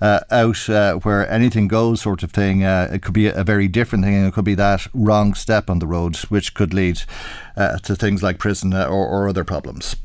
uh, 0.00 0.20
out 0.30 0.68
uh, 0.68 0.94
where 0.96 1.28
anything 1.30 1.68
goes, 1.68 2.00
sort 2.00 2.22
of 2.22 2.30
thing, 2.32 2.64
uh, 2.64 2.88
it 2.92 3.02
could 3.02 3.14
be 3.14 3.26
a 3.26 3.44
very 3.44 3.68
different 3.68 4.04
thing, 4.04 4.14
and 4.14 4.26
it 4.26 4.34
could 4.34 4.44
be 4.44 4.54
that 4.54 4.86
wrong 4.94 5.34
step 5.34 5.68
on 5.68 5.78
the 5.78 5.86
road, 5.86 6.16
which 6.28 6.54
could 6.54 6.72
lead 6.72 7.02
uh, 7.56 7.78
to 7.78 7.96
things 7.96 8.22
like 8.22 8.38
prison 8.38 8.72
uh, 8.72 8.86
or, 8.86 9.06
or 9.06 9.28
other 9.28 9.44
problems. 9.44 9.96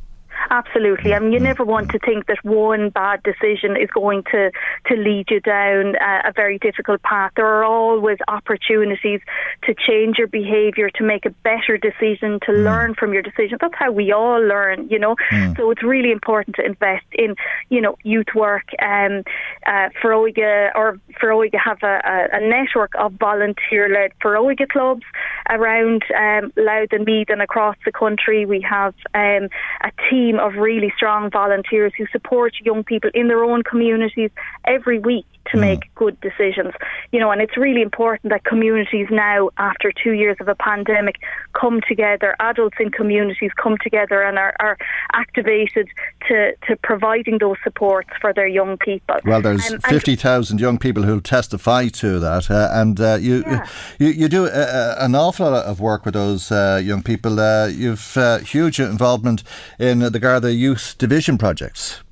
Absolutely. 0.50 1.14
I 1.14 1.20
mean, 1.20 1.32
you 1.32 1.40
never 1.40 1.64
want 1.64 1.90
to 1.92 2.00
think 2.00 2.28
that 2.28 2.38
one 2.44 2.90
bad 2.90 3.24
decision 3.24 3.76
is 3.76 3.90
going 3.90 4.24
to, 4.32 4.52
to 4.88 4.96
lead 4.96 5.30
you 5.30 5.40
down 5.40 5.96
a, 5.96 6.30
a 6.30 6.34
very 6.36 6.60
difficult 6.60 7.02
path. 7.02 7.32
There 7.36 7.48
are 7.48 7.64
always 7.64 8.18
opportunities 8.28 9.22
to 9.64 9.74
change 9.74 10.18
your 10.18 10.28
behaviour, 10.28 10.90
to 10.92 11.04
make 11.04 11.26
a 11.26 11.30
better 11.30 11.78
decision, 11.78 12.40
to 12.42 12.52
mm. 12.52 12.64
learn 12.64 12.96
from 12.96 13.14
your 13.14 13.22
decision. 13.22 13.58
That's 13.60 13.74
how 13.78 13.92
we 13.92 14.12
all 14.12 14.40
learn, 14.40 14.88
you 14.90 15.00
know. 15.00 15.16
Mm. 15.32 15.58
So 15.58 15.72
it's 15.72 15.84
really 15.84 16.12
important 16.12 16.56
to 16.58 16.66
invest 16.66 17.06
in, 17.14 17.36
you 17.70 17.82
know, 17.82 17.98
youth 18.04 18.34
work. 18.36 18.70
Um, 18.82 19.24
uh, 19.66 19.90
Foróige 20.02 20.72
or 20.76 21.00
Foróige 21.22 21.60
have 21.64 21.80
a, 21.82 22.02
a, 22.06 22.38
a 22.38 22.48
network 22.48 22.94
of 23.00 23.14
volunteer-led 23.14 24.12
Foróige 24.24 24.68
clubs 24.70 25.04
around 25.50 26.04
um, 26.18 26.54
Louth 26.56 26.90
and 26.92 27.06
Meath 27.06 27.30
and 27.30 27.42
across 27.42 27.78
the 27.86 27.92
country. 27.92 28.46
We 28.46 28.62
have 28.62 28.94
um, 29.14 29.50
a 29.82 29.92
team 30.10 30.35
of 30.40 30.56
really 30.56 30.92
strong 30.96 31.30
volunteers 31.30 31.94
who 31.98 32.06
support 32.12 32.54
young 32.64 32.84
people 32.84 33.10
in 33.14 33.28
their 33.28 33.44
own 33.44 33.64
communities 33.64 34.32
every 34.66 35.00
week 35.00 35.26
to 35.52 35.58
mm. 35.58 35.62
make 35.62 35.94
good 35.96 36.20
decisions. 36.22 36.74
You 37.12 37.20
know, 37.20 37.32
and 37.32 37.42
it's 37.42 37.58
really 37.58 37.82
important 37.82 38.32
that 38.32 38.44
communities 38.44 39.08
now, 39.10 39.50
after 39.58 39.92
two 39.92 40.14
years 40.14 40.38
of 40.40 40.48
a 40.48 40.56
pandemic, 40.56 41.18
come 41.54 41.82
together. 41.88 42.36
Adults 42.40 42.78
in 42.80 42.92
communities 42.92 43.52
come 43.62 43.78
together 43.84 44.22
and 44.22 44.38
are, 44.38 44.56
are 44.60 44.78
activated 45.14 45.88
to, 46.28 46.54
to 46.68 46.76
providing 46.78 47.38
those 47.40 47.58
supports 47.64 48.10
for 48.20 48.34
their 48.34 48.48
young 48.48 48.78
people. 48.78 49.16
Well, 49.26 49.42
there's 49.42 49.72
um, 49.72 49.80
50,000 49.82 50.60
young 50.60 50.78
people 50.78 51.04
who'll 51.04 51.22
testify 51.22 51.88
to 51.88 52.20
that, 52.20 52.50
uh, 52.50 52.70
and 52.72 53.00
uh, 53.00 53.18
you, 53.20 53.44
yeah. 53.46 53.68
you 54.00 54.08
you 54.08 54.30
do 54.30 54.48
uh, 54.48 54.96
an 55.00 55.16
awful 55.16 55.52
lot 55.52 55.66
of 55.66 55.80
work 55.80 56.06
with 56.06 56.14
those 56.14 56.52
uh, 56.52 56.82
young 56.84 57.04
people. 57.04 57.40
Uh, 57.40 57.68
you've 57.68 58.18
uh, 58.18 58.40
huge 58.40 58.80
involvement 58.80 59.44
in 59.80 60.00
the 60.00 60.20
Garda 60.20 60.54
Youth 60.54 60.96
Diversion 60.98 61.38
projects. 61.38 62.05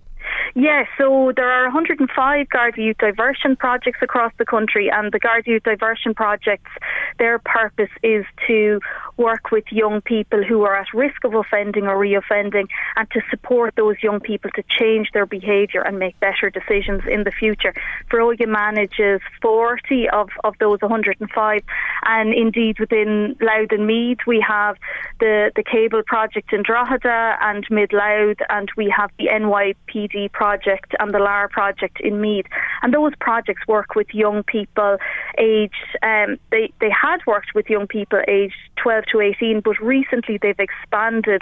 Yes, 0.56 0.88
so 0.99 1.34
there 1.36 1.49
are 1.49 1.66
105 1.66 2.49
Garda 2.49 2.82
Youth 2.82 2.97
Diversion 2.99 3.56
projects 3.56 3.99
across 4.04 4.32
the 4.38 4.45
country, 4.45 4.89
and 4.91 5.12
the 5.12 5.18
Garda 5.18 5.49
Youth 5.49 5.64
Diversion 5.64 6.14
projects, 6.14 6.70
their 7.18 7.39
purpose 7.39 7.89
is 8.04 8.24
to 8.45 8.80
work 9.18 9.51
with 9.51 9.66
young 9.72 10.01
people 10.01 10.43
who 10.43 10.64
are 10.64 10.76
at 10.76 10.88
risk 10.93 11.24
of 11.24 11.34
offending 11.34 11.86
or 11.86 11.97
reoffending 11.97 12.68
and 12.95 13.11
to 13.11 13.22
support 13.30 13.74
those 13.76 13.95
young 14.01 14.20
people 14.20 14.49
to 14.55 14.64
change 14.80 15.09
their 15.14 15.26
behaviour 15.26 15.82
and 15.82 15.99
make 15.99 16.20
better 16.20 16.49
decisions 16.49 17.01
in 17.09 17.24
the 17.24 17.32
future. 17.32 17.74
Foróige 18.11 18.47
manages 18.47 19.22
40 19.41 20.09
of, 20.09 20.30
of 20.43 20.55
those 20.59 20.82
105, 20.82 21.61
and 22.05 22.34
indeed 22.34 22.80
within 22.80 23.36
Louth 23.41 23.72
and 23.72 23.88
Meath 23.88 24.20
we 24.28 24.43
have 24.47 24.78
the, 25.20 25.51
the 25.55 25.64
cable 25.64 26.03
project 26.05 26.53
in 26.53 26.64
Drogheda 26.64 27.38
and 27.41 27.66
Mid 27.70 27.93
Louth, 27.93 28.38
and 28.49 28.70
we 28.78 28.93
have 28.95 29.11
the 29.18 29.28
NYPD 29.28 30.32
project 30.32 30.53
project 30.53 30.95
and 30.99 31.14
the 31.14 31.20
LAR 31.20 31.47
project 31.49 31.99
in 32.01 32.22
Meath 32.22 32.45
And 32.82 32.93
those 32.93 33.14
projects 33.20 33.68
work 33.68 33.95
with 33.95 34.07
young 34.14 34.43
people 34.43 34.97
aged, 35.38 35.74
um, 36.01 36.38
they, 36.51 36.72
they 36.80 36.89
had 36.89 37.20
worked 37.26 37.51
with 37.55 37.70
young 37.70 37.88
people 37.88 38.20
aged 38.28 38.55
12 38.78 39.03
to 39.12 39.20
18, 39.22 39.62
but 39.62 39.80
recently 39.80 40.38
they've 40.41 40.60
expanded 40.60 41.41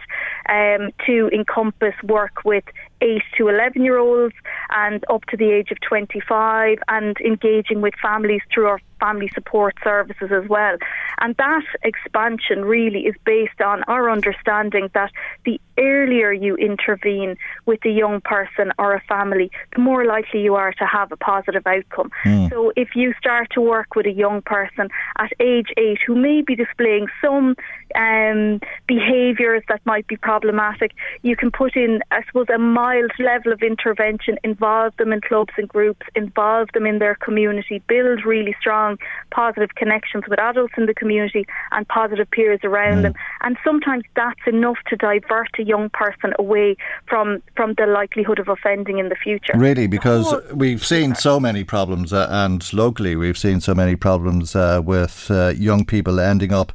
um, 0.49 0.91
to 1.05 1.29
encompass 1.33 1.95
work 2.03 2.43
with 2.43 2.63
8 3.01 3.21
to 3.37 3.47
11 3.49 3.83
year 3.83 3.97
olds 3.97 4.35
and 4.69 5.03
up 5.09 5.25
to 5.25 5.37
the 5.37 5.51
age 5.51 5.71
of 5.71 5.79
25 5.81 6.77
and 6.87 7.17
engaging 7.19 7.81
with 7.81 7.93
families 8.01 8.41
through 8.53 8.67
our 8.67 8.79
family 9.01 9.29
support 9.33 9.75
services 9.83 10.31
as 10.31 10.47
well. 10.47 10.77
And 11.19 11.35
that 11.37 11.63
expansion 11.83 12.63
really 12.63 13.01
is 13.01 13.15
based 13.25 13.59
on 13.59 13.83
our 13.87 14.09
understanding 14.09 14.89
that 14.93 15.11
the 15.43 15.59
earlier 15.77 16.31
you 16.31 16.55
intervene 16.55 17.35
with 17.65 17.83
a 17.83 17.89
young 17.89 18.21
person 18.21 18.71
or 18.77 18.93
a 18.93 19.01
family, 19.01 19.51
the 19.75 19.81
more 19.81 20.05
likely 20.05 20.41
you 20.41 20.55
are 20.55 20.73
to 20.73 20.85
have 20.85 21.11
a 21.11 21.17
positive 21.17 21.65
outcome. 21.65 22.11
Mm. 22.23 22.49
So 22.51 22.71
if 22.75 22.95
you 22.95 23.13
start 23.19 23.49
to 23.55 23.61
work 23.61 23.95
with 23.95 24.05
a 24.05 24.11
young 24.11 24.41
person 24.43 24.89
at 25.17 25.31
age 25.39 25.69
eight 25.77 25.99
who 26.05 26.15
may 26.15 26.41
be 26.41 26.55
displaying 26.55 27.07
some 27.23 27.55
um, 27.95 28.59
behaviours 28.87 29.63
that 29.67 29.81
might 29.85 30.07
be 30.07 30.17
problematic, 30.17 30.91
you 31.23 31.35
can 31.35 31.51
put 31.51 31.75
in, 31.75 32.01
I 32.11 32.23
suppose, 32.27 32.47
a 32.53 32.59
mild 32.59 32.90
level 33.19 33.51
of 33.51 33.61
intervention, 33.61 34.37
involve 34.43 34.95
them 34.97 35.11
in 35.13 35.21
clubs 35.21 35.53
and 35.57 35.67
groups, 35.67 36.05
involve 36.15 36.69
them 36.73 36.85
in 36.85 36.99
their 36.99 37.15
community, 37.15 37.81
build 37.87 38.25
really 38.25 38.55
strong 38.59 38.97
positive 39.31 39.75
connections 39.75 40.23
with 40.29 40.39
adults 40.39 40.73
in 40.77 40.85
the 40.85 40.93
community 40.93 41.45
and 41.71 41.87
positive 41.87 42.29
peers 42.31 42.59
around 42.63 42.99
mm. 42.99 43.01
them. 43.03 43.13
And 43.41 43.57
sometimes 43.63 44.03
that's 44.15 44.39
enough 44.47 44.77
to 44.89 44.95
divert 44.95 45.49
a 45.59 45.63
young 45.63 45.89
person 45.89 46.33
away 46.37 46.77
from, 47.07 47.41
from 47.55 47.73
the 47.77 47.85
likelihood 47.85 48.39
of 48.39 48.47
offending 48.47 48.99
in 48.99 49.09
the 49.09 49.15
future. 49.15 49.53
Really, 49.55 49.87
because 49.87 50.33
we've 50.53 50.85
seen 50.85 51.15
so 51.15 51.39
many 51.39 51.63
problems, 51.63 52.13
uh, 52.13 52.27
and 52.29 52.71
locally 52.73 53.15
we've 53.15 53.37
seen 53.37 53.61
so 53.61 53.73
many 53.73 53.95
problems 53.95 54.55
uh, 54.55 54.81
with 54.83 55.29
uh, 55.29 55.53
young 55.55 55.85
people 55.85 56.19
ending 56.19 56.51
up 56.51 56.71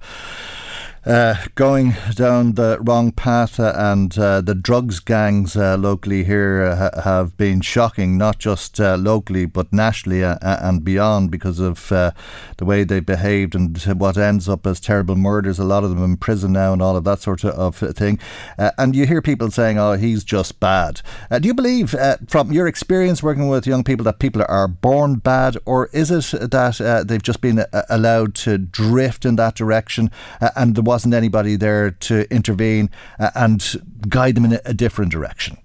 uh, 1.07 1.37
going 1.55 1.95
down 2.17 2.55
the 2.55 2.79
wrong 2.81 3.13
path, 3.13 3.61
uh, 3.61 3.73
and 3.77 4.19
uh, 4.19 4.41
the 4.41 4.55
drugs 4.55 4.99
gangs 4.99 5.57
uh, 5.57 5.77
locally 5.77 6.25
here 6.25 6.63
uh, 6.65 7.03
have 7.03 7.37
been 7.37 7.61
shocking, 7.61 8.19
not 8.19 8.39
just 8.39 8.81
uh, 8.81 8.97
locally 8.97 9.47
but 9.47 9.73
nationally 9.73 10.23
and 10.23 10.85
beyond, 10.85 11.31
because 11.31 11.61
of 11.61 11.89
the 11.89 12.65
way 12.65 12.83
they 12.83 12.99
behaved 12.99 13.55
and 13.55 13.79
what 13.99 14.17
ends 14.17 14.49
up 14.49 14.67
as 14.67 14.81
terrible 14.81 15.15
murders. 15.15 15.59
A 15.59 15.65
lot 15.65 15.85
of 15.85 15.91
them 15.91 16.03
in 16.03 16.17
prison 16.17 16.53
now, 16.53 16.73
and 16.73 16.83
all 16.83 16.97
of 16.97 17.05
that 17.05 17.21
sort 17.21 17.45
of 17.45 17.77
thing. 17.77 18.19
and 18.59 18.97
you 18.97 19.07
hear 19.07 19.23
people 19.23 19.51
saying, 19.51 19.79
"Oh, 19.79 19.93
he's 19.93 20.25
just 20.25 20.59
bad." 20.59 21.03
do 21.41 21.47
you 21.47 21.55
believe, 21.55 21.95
from 22.27 22.51
your 22.51 22.67
experience 22.67 23.23
working 23.23 23.49
with 23.49 23.67
young 23.67 23.85
people, 23.85 24.05
that 24.05 24.19
people 24.19 24.45
are 24.49 24.67
born 24.67 25.17
bad, 25.17 25.57
or 25.67 25.89
is 25.93 26.11
it 26.11 26.51
that 26.51 27.05
they've 27.07 27.23
just 27.23 27.41
been 27.41 27.65
allowed 27.89 28.35
to 28.35 28.59
drift 28.59 29.25
in 29.25 29.37
that 29.37 29.55
direction, 29.55 30.11
and 30.57 30.75
the 30.75 30.96
wasn't 30.97 31.13
anybody 31.13 31.57
there 31.57 31.91
to 31.91 32.15
intervene 32.35 32.89
uh, 33.19 33.31
and 33.35 33.61
guide 34.09 34.35
them 34.35 34.47
in 34.47 34.59
a, 34.65 34.73
different 34.73 35.13
direction. 35.13 35.59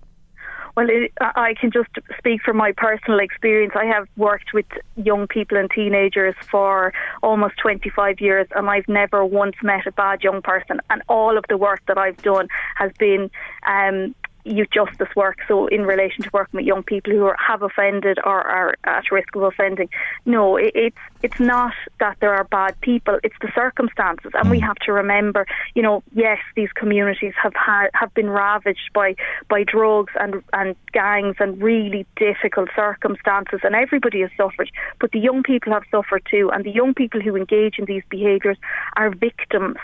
Well, 0.76 0.88
it, 0.90 1.14
I 1.22 1.54
can 1.54 1.72
just 1.72 1.88
speak 2.18 2.42
from 2.42 2.58
my 2.58 2.74
personal 2.76 3.20
experience. 3.20 3.72
I 3.74 3.86
have 3.86 4.10
worked 4.18 4.54
with 4.54 4.66
young 4.98 5.28
people 5.28 5.58
and 5.58 5.72
teenagers 5.72 6.36
for 6.50 6.92
almost 7.24 7.56
25 7.62 8.20
years, 8.20 8.46
and 8.58 8.70
I've 8.70 8.90
never 8.90 9.24
once 9.24 9.56
met 9.64 9.88
a 9.88 9.94
bad 9.94 10.22
young 10.22 10.42
person. 10.42 10.82
And 10.90 11.02
all 11.08 11.38
of 11.38 11.46
the 11.48 11.58
work 11.58 11.82
that 11.88 11.98
I've 11.98 12.22
done 12.22 12.50
has 12.76 12.92
been 13.00 13.32
um, 13.66 14.14
youth 14.44 14.72
justice 14.74 15.16
work. 15.16 15.38
So, 15.48 15.68
in 15.68 15.84
relation 15.86 16.24
to 16.24 16.30
working 16.34 16.58
with 16.58 16.66
young 16.66 16.84
people 16.84 17.14
who 17.14 17.26
are, 17.26 17.38
have 17.40 17.62
offended 17.62 18.18
or 18.26 18.42
are 18.42 18.76
at 18.84 19.10
risk 19.12 19.34
of 19.38 19.44
offending, 19.44 19.88
no, 20.26 20.58
it, 20.58 20.72
it's 20.76 20.98
it's 21.24 21.40
not 21.40 21.74
that 22.00 22.18
there 22.20 22.34
are 22.34 22.44
bad 22.46 22.80
people. 22.82 23.20
It's 23.24 23.36
the 23.42 23.52
circumstances, 23.54 24.32
and 24.34 24.50
we 24.50 24.60
mm. 24.60 24.68
have 24.68 24.78
to 24.86 24.94
remember. 24.94 25.46
You 25.76 25.84
know, 25.84 26.04
yes, 26.14 26.40
these 26.56 26.72
communities 26.74 27.34
have 27.42 27.54
had 27.56 27.90
have 27.94 28.14
been 28.14 28.30
ravaged 28.30 28.92
by 28.94 29.16
by 29.50 29.64
drugs 29.64 30.14
and 30.20 30.44
and 30.54 30.76
gangs 30.92 31.38
and 31.40 31.62
really 31.62 32.06
difficult 32.16 32.70
circumstances, 32.76 33.60
and 33.64 33.76
everybody 33.76 34.22
has 34.22 34.32
suffered. 34.38 34.72
But 35.00 35.12
the 35.12 35.20
young 35.20 35.44
people 35.44 35.74
have 35.74 35.84
suffered 35.92 36.24
too, 36.30 36.50
and 36.52 36.64
the 36.64 36.72
young 36.72 36.94
people 36.94 37.22
who 37.22 37.36
engage 37.36 37.80
in 37.80 37.86
these 37.86 38.04
behaviours 38.10 38.58
are 38.96 39.10
victims 39.10 39.78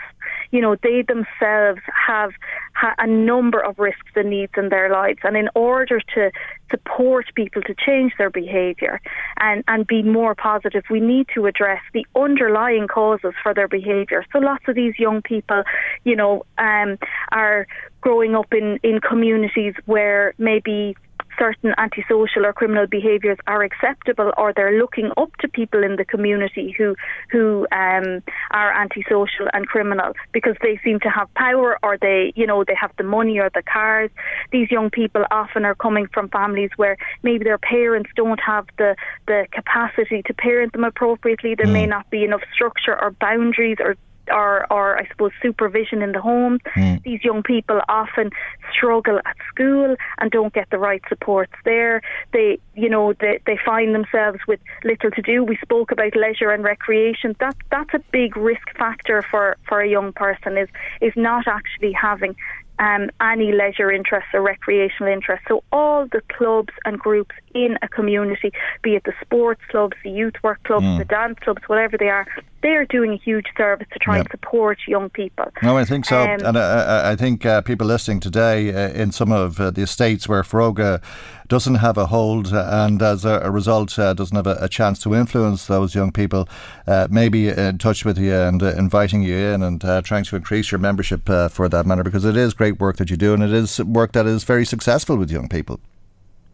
you 0.50 0.60
know, 0.60 0.76
they 0.82 1.02
themselves 1.02 1.80
have 2.06 2.32
ha- 2.74 2.94
a 2.98 3.06
number 3.06 3.60
of 3.60 3.78
risks 3.78 4.10
and 4.14 4.30
needs 4.30 4.52
in 4.56 4.70
their 4.70 4.90
lives. 4.90 5.18
And 5.22 5.36
in 5.36 5.48
order 5.54 6.00
to 6.14 6.30
support 6.70 7.26
people 7.34 7.62
to 7.62 7.74
change 7.74 8.12
their 8.18 8.30
behaviour 8.30 9.00
and, 9.40 9.62
and 9.68 9.86
be 9.86 10.02
more 10.02 10.34
positive, 10.34 10.84
we 10.90 11.00
need 11.00 11.27
to 11.34 11.46
address 11.46 11.80
the 11.92 12.06
underlying 12.14 12.86
causes 12.88 13.32
for 13.42 13.54
their 13.54 13.68
behaviour. 13.68 14.24
So 14.32 14.38
lots 14.38 14.64
of 14.68 14.74
these 14.74 14.98
young 14.98 15.22
people, 15.22 15.62
you 16.04 16.16
know, 16.16 16.44
um, 16.58 16.98
are 17.32 17.66
growing 18.00 18.34
up 18.34 18.52
in, 18.52 18.78
in 18.82 19.00
communities 19.00 19.74
where 19.86 20.34
maybe 20.38 20.96
certain 21.38 21.74
antisocial 21.78 22.46
or 22.46 22.52
criminal 22.52 22.86
behaviours 22.86 23.38
are 23.46 23.62
acceptable, 23.62 24.32
or 24.36 24.52
they're 24.52 24.78
looking 24.78 25.10
up 25.16 25.34
to 25.38 25.48
people 25.48 25.82
in 25.82 25.96
the 25.96 26.04
community 26.04 26.74
who 26.76 26.94
who 27.30 27.66
um, 27.72 28.22
are 28.50 28.72
antisocial 28.72 29.48
and 29.52 29.66
criminal 29.66 30.12
because 30.32 30.56
they 30.62 30.80
seem 30.84 31.00
to 31.00 31.08
have 31.08 31.32
power, 31.34 31.78
or 31.82 31.98
they 31.98 32.32
you 32.36 32.46
know 32.46 32.64
they 32.64 32.74
have 32.74 32.92
the 32.96 33.04
money 33.04 33.38
or 33.38 33.50
the 33.54 33.62
cars. 33.62 34.10
These 34.52 34.70
young 34.70 34.90
people 34.90 35.24
often 35.30 35.64
are 35.64 35.74
coming 35.74 36.08
from 36.12 36.28
families 36.28 36.70
where 36.76 36.96
maybe 37.22 37.44
their 37.44 37.58
parents 37.58 38.10
don't 38.16 38.40
have 38.40 38.66
the 38.78 38.96
the 39.26 39.46
capacity 39.52 40.22
to 40.26 40.34
parent 40.34 40.72
them 40.72 40.84
appropriately. 40.84 41.54
There 41.54 41.66
mm. 41.66 41.72
may 41.72 41.86
not 41.86 42.10
be 42.10 42.24
enough 42.24 42.42
structure 42.52 43.00
or 43.00 43.10
boundaries 43.12 43.78
or 43.80 43.96
or, 44.30 44.70
or 44.72 44.98
I 44.98 45.08
suppose 45.08 45.32
supervision 45.42 46.02
in 46.02 46.12
the 46.12 46.20
home. 46.20 46.58
Mm. 46.76 47.02
These 47.02 47.24
young 47.24 47.42
people 47.42 47.80
often 47.88 48.30
struggle 48.72 49.18
at 49.24 49.36
school 49.52 49.96
and 50.18 50.30
don't 50.30 50.52
get 50.52 50.70
the 50.70 50.78
right 50.78 51.02
supports 51.08 51.52
there. 51.64 52.02
They, 52.32 52.58
you 52.74 52.88
know, 52.88 53.14
they, 53.20 53.40
they 53.46 53.58
find 53.64 53.94
themselves 53.94 54.38
with 54.46 54.60
little 54.84 55.10
to 55.10 55.22
do. 55.22 55.44
We 55.44 55.56
spoke 55.56 55.90
about 55.90 56.16
leisure 56.16 56.50
and 56.50 56.64
recreation. 56.64 57.36
That 57.40 57.56
that's 57.70 57.94
a 57.94 58.00
big 58.12 58.36
risk 58.36 58.76
factor 58.76 59.24
for, 59.30 59.56
for 59.68 59.80
a 59.80 59.88
young 59.88 60.12
person 60.12 60.56
is 60.56 60.68
is 61.00 61.12
not 61.16 61.46
actually 61.46 61.92
having 61.92 62.36
um, 62.78 63.10
any 63.20 63.52
leisure 63.52 63.90
interests 63.90 64.30
or 64.32 64.42
recreational 64.42 65.12
interests. 65.12 65.44
So 65.48 65.62
all 65.72 66.06
the 66.06 66.22
clubs 66.36 66.72
and 66.84 66.98
groups 66.98 67.34
in 67.54 67.78
a 67.82 67.88
community, 67.88 68.52
be 68.82 68.94
it 68.94 69.04
the 69.04 69.14
sports 69.20 69.60
clubs, 69.70 69.96
the 70.04 70.10
youth 70.10 70.34
work 70.42 70.62
clubs, 70.64 70.84
mm. 70.84 70.98
the 70.98 71.04
dance 71.04 71.38
clubs, 71.40 71.62
whatever 71.66 71.96
they 71.96 72.08
are, 72.08 72.26
they 72.62 72.70
are 72.70 72.84
doing 72.86 73.12
a 73.12 73.16
huge 73.16 73.46
service 73.56 73.86
to 73.92 73.98
try 73.98 74.16
yep. 74.16 74.26
and 74.26 74.30
support 74.30 74.78
young 74.86 75.10
people. 75.10 75.46
No, 75.62 75.76
I 75.76 75.84
think 75.84 76.04
so, 76.04 76.20
um, 76.20 76.40
and 76.44 76.58
I, 76.58 77.12
I 77.12 77.16
think 77.16 77.46
uh, 77.46 77.62
people 77.62 77.86
listening 77.86 78.20
today 78.20 78.72
uh, 78.72 78.90
in 78.90 79.12
some 79.12 79.32
of 79.32 79.60
uh, 79.60 79.70
the 79.70 79.82
estates 79.82 80.28
where 80.28 80.42
Foróige 80.42 81.02
doesn't 81.48 81.76
have 81.76 81.96
a 81.96 82.06
hold, 82.06 82.52
uh, 82.52 82.68
and 82.70 83.02
as 83.02 83.24
a, 83.24 83.40
a 83.42 83.50
result 83.50 83.98
uh, 83.98 84.14
doesn't 84.14 84.36
have 84.36 84.46
a, 84.46 84.56
a, 84.60 84.68
chance 84.68 84.98
to 85.02 85.14
influence 85.14 85.66
those 85.66 85.94
young 85.94 86.12
people, 86.12 86.48
uh, 86.86 87.08
maybe 87.10 87.48
in 87.48 87.78
touch 87.78 88.04
with 88.04 88.18
you 88.18 88.34
and 88.34 88.62
inviting 88.62 89.22
you 89.22 89.36
in 89.36 89.62
and 89.62 89.80
trying 90.04 90.24
to 90.24 90.36
increase 90.36 90.70
your 90.70 90.78
membership 90.78 91.24
for 91.50 91.68
that 91.68 91.86
matter, 91.86 92.02
because 92.02 92.24
it 92.24 92.36
is 92.36 92.54
great 92.54 92.78
work 92.78 92.96
that 92.96 93.10
you 93.10 93.16
do, 93.16 93.34
and 93.34 93.42
it 93.42 93.52
is 93.52 93.80
work 93.80 94.12
that 94.12 94.26
is 94.26 94.44
very 94.44 94.64
successful 94.64 95.16
with 95.16 95.30
young 95.30 95.48
people. 95.48 95.80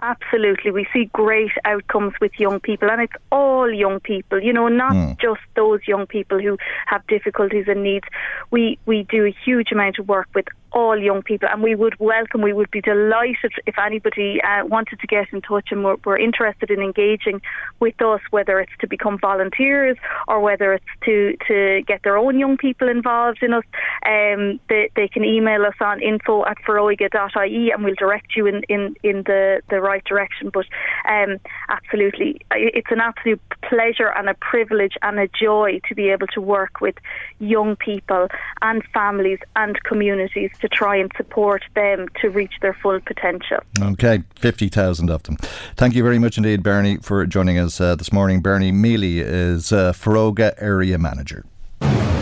Absolutely. 0.04 0.70
We 0.70 0.86
see 0.92 1.06
great 1.14 1.52
outcomes 1.64 2.12
with 2.20 2.32
young 2.38 2.60
people, 2.60 2.90
and 2.90 3.00
it's 3.00 3.14
all 3.32 3.72
young 3.72 4.00
people, 4.00 4.38
you 4.38 4.52
know, 4.52 4.68
not 4.68 4.92
mm. 4.92 5.18
just 5.18 5.40
those 5.56 5.80
young 5.86 6.06
people 6.06 6.38
who 6.38 6.58
have 6.84 7.06
difficulties 7.06 7.64
and 7.68 7.82
needs. 7.82 8.04
We, 8.50 8.78
we 8.84 9.04
do 9.04 9.24
a 9.24 9.34
huge 9.44 9.72
amount 9.72 9.98
of 9.98 10.06
work 10.06 10.28
with 10.34 10.44
all 10.74 10.98
young 11.00 11.22
people, 11.22 11.48
and 11.50 11.62
we 11.62 11.74
would 11.74 11.98
welcome, 12.00 12.42
we 12.42 12.52
would 12.52 12.70
be 12.70 12.80
delighted 12.80 13.52
if 13.64 13.78
anybody 13.78 14.40
uh, 14.42 14.66
wanted 14.66 14.98
to 14.98 15.06
get 15.06 15.32
in 15.32 15.40
touch 15.40 15.68
and 15.70 15.84
were, 15.84 15.96
were, 16.04 16.18
interested 16.18 16.70
in 16.70 16.80
engaging 16.80 17.40
with 17.80 18.00
us, 18.02 18.20
whether 18.30 18.58
it's 18.58 18.72
to 18.80 18.88
become 18.88 19.18
volunteers 19.18 19.96
or 20.26 20.40
whether 20.40 20.72
it's 20.72 20.84
to, 21.04 21.36
to 21.46 21.82
get 21.86 22.02
their 22.02 22.16
own 22.16 22.38
young 22.38 22.56
people 22.56 22.88
involved 22.88 23.42
in 23.42 23.52
us. 23.52 23.64
Um, 24.04 24.58
they, 24.68 24.90
they 24.96 25.06
can 25.06 25.24
email 25.24 25.64
us 25.64 25.74
on 25.80 26.02
info 26.02 26.44
at 26.44 26.56
foróige.ie 26.66 27.70
and 27.70 27.84
we'll 27.84 27.94
direct 27.94 28.34
you 28.34 28.46
in, 28.46 28.62
in, 28.68 28.96
in 29.02 29.22
the, 29.24 29.60
the 29.70 29.80
right 29.80 30.04
direction. 30.04 30.50
But 30.52 30.66
um, 31.08 31.38
absolutely, 31.68 32.40
it's 32.50 32.90
an 32.90 33.00
absolute 33.00 33.40
pleasure 33.68 34.10
and 34.16 34.28
a 34.28 34.34
privilege 34.34 34.94
and 35.02 35.20
a 35.20 35.28
joy 35.28 35.80
to 35.88 35.94
be 35.94 36.08
able 36.08 36.26
to 36.28 36.40
work 36.40 36.80
with 36.80 36.96
young 37.38 37.76
people 37.76 38.28
and 38.62 38.82
families 38.92 39.38
and 39.54 39.80
communities 39.84 40.50
to 40.64 40.68
try 40.68 40.96
and 40.96 41.12
support 41.14 41.62
them 41.74 42.08
to 42.22 42.30
reach 42.30 42.54
their 42.62 42.72
full 42.72 42.98
potential. 43.00 43.58
Okay, 43.82 44.22
50,000 44.36 45.10
of 45.10 45.22
them. 45.24 45.36
Thank 45.76 45.94
you 45.94 46.02
very 46.02 46.18
much 46.18 46.38
indeed, 46.38 46.62
Bernie, 46.62 46.96
for 46.96 47.26
joining 47.26 47.58
us 47.58 47.82
uh, 47.82 47.96
this 47.96 48.14
morning. 48.14 48.40
Bernie 48.40 48.72
Mealy 48.72 49.20
is 49.20 49.72
uh, 49.72 49.92
Foróige 49.92 50.54
Area 50.56 50.96
Manager. 50.96 51.44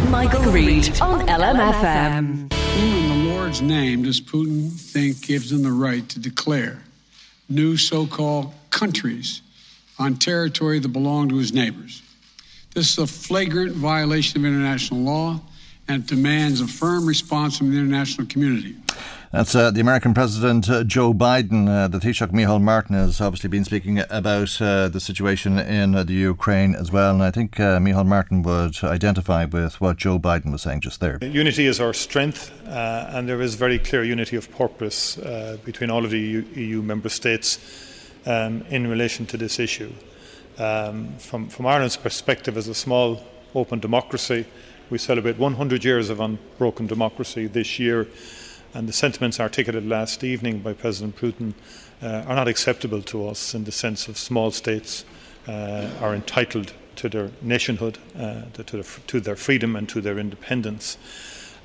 Michael, 0.09 0.43
Reade 0.51 1.01
on 1.01 1.25
LMFM. 1.29 2.53
Who 2.53 2.87
in 2.87 3.09
the 3.09 3.31
Lord's 3.31 3.63
name 3.63 4.03
does 4.03 4.21
Putin 4.21 4.73
think 4.73 5.23
gives 5.25 5.53
him 5.53 5.63
the 5.63 5.71
right 5.71 6.09
to 6.09 6.19
declare 6.19 6.83
new 7.49 7.77
so 7.77 8.09
called 8.09 8.53
countries 8.71 9.41
on 10.01 10.17
territory 10.17 10.81
that 10.81 10.89
belong 10.89 11.29
to 11.29 11.37
his 11.37 11.53
neighbors? 11.53 12.03
This 12.75 12.91
is 12.91 12.99
a 12.99 13.07
flagrant 13.07 13.77
violation 13.77 14.41
of 14.41 14.47
international 14.47 14.99
law 14.99 15.41
and 15.93 16.07
demands 16.07 16.61
a 16.61 16.67
firm 16.67 17.07
response 17.07 17.59
from 17.59 17.71
the 17.71 17.79
international 17.79 18.27
community. 18.27 18.77
That's 19.31 19.55
uh, 19.55 19.71
the 19.71 19.81
American 19.81 20.13
President 20.13 20.69
uh, 20.69 20.85
Joe 20.85 21.15
Biden. 21.15 21.67
Uh, 21.67 21.89
the 21.89 21.99
Taoiseach 21.99 22.33
Micheál 22.33 22.61
Martin 22.61 22.97
has 22.97 23.19
obviously 23.19 23.49
been 23.49 23.65
speaking 23.65 23.99
about 24.11 24.61
uh, 24.61 24.89
the 24.89 25.01
situation 25.01 25.59
in 25.59 25.95
uh, 25.95 26.05
the 26.05 26.13
Ukraine 26.13 26.75
as 26.75 26.93
well. 26.93 27.15
And 27.15 27.23
I 27.23 27.31
think 27.31 27.59
uh, 27.59 27.79
Micheál 27.79 28.07
Martin 28.07 28.43
would 28.43 28.85
identify 28.85 29.47
with 29.47 29.81
what 29.81 29.97
Joe 29.97 30.19
Biden 30.19 30.53
was 30.53 30.61
saying 30.61 30.83
just 30.83 31.01
there. 31.01 31.19
Unity 31.23 31.67
is 31.67 31.81
our 31.81 31.95
strength, 31.95 32.53
uh, 32.67 33.09
and 33.11 33.27
there 33.27 33.41
is 33.41 33.55
very 33.55 33.79
clear 33.79 34.05
unity 34.05 34.37
of 34.37 34.51
purpose 34.51 35.17
between 35.65 35.91
all 35.91 36.05
of 36.05 36.11
the 36.11 36.21
EU, 36.21 36.45
EU 36.55 36.83
member 36.83 37.09
states 37.09 37.59
um, 38.27 38.63
in 38.69 38.87
relation 38.87 39.25
to 39.27 39.39
this 39.39 39.59
issue. 39.59 39.93
Um, 40.59 41.17
from, 41.17 41.49
from 41.49 41.67
Ireland's 41.67 41.97
perspective, 41.97 42.59
as 42.59 42.69
a 42.69 42.75
small, 42.75 43.23
open 43.55 43.81
democracy, 43.81 44.45
we 44.93 44.99
celebrate 44.99 45.39
100 45.39 45.87
years 45.87 46.11
of 46.11 46.21
unbroken 46.21 46.87
democracy 46.87 47.47
this 47.47 47.79
year, 47.79 48.07
and 48.75 48.87
the 48.87 48.93
sentiments 48.93 49.41
articulated 49.41 49.89
last 49.89 50.23
evening 50.23 50.59
by 50.59 50.75
President 50.75 51.17
Putin 51.17 51.55
uh, 52.03 52.29
are 52.29 52.37
not 52.37 52.47
acceptable 52.47 53.01
to 53.01 53.27
us 53.27 53.55
in 53.55 53.65
the 53.65 53.73
sense 53.73 54.07
of 54.07 54.19
small 54.19 54.51
states 54.51 55.07
uh, 55.49 55.89
are 56.03 56.15
entitled 56.15 56.75
to 56.97 57.09
their 57.09 57.31
nationhood, 57.41 57.97
uh, 58.19 58.43
to, 58.53 58.63
their, 58.65 58.85
to, 59.07 59.19
their, 59.19 59.35
freedom, 59.35 59.77
and 59.77 59.89
to 59.89 60.03
their 60.03 60.19
independence. 60.19 60.99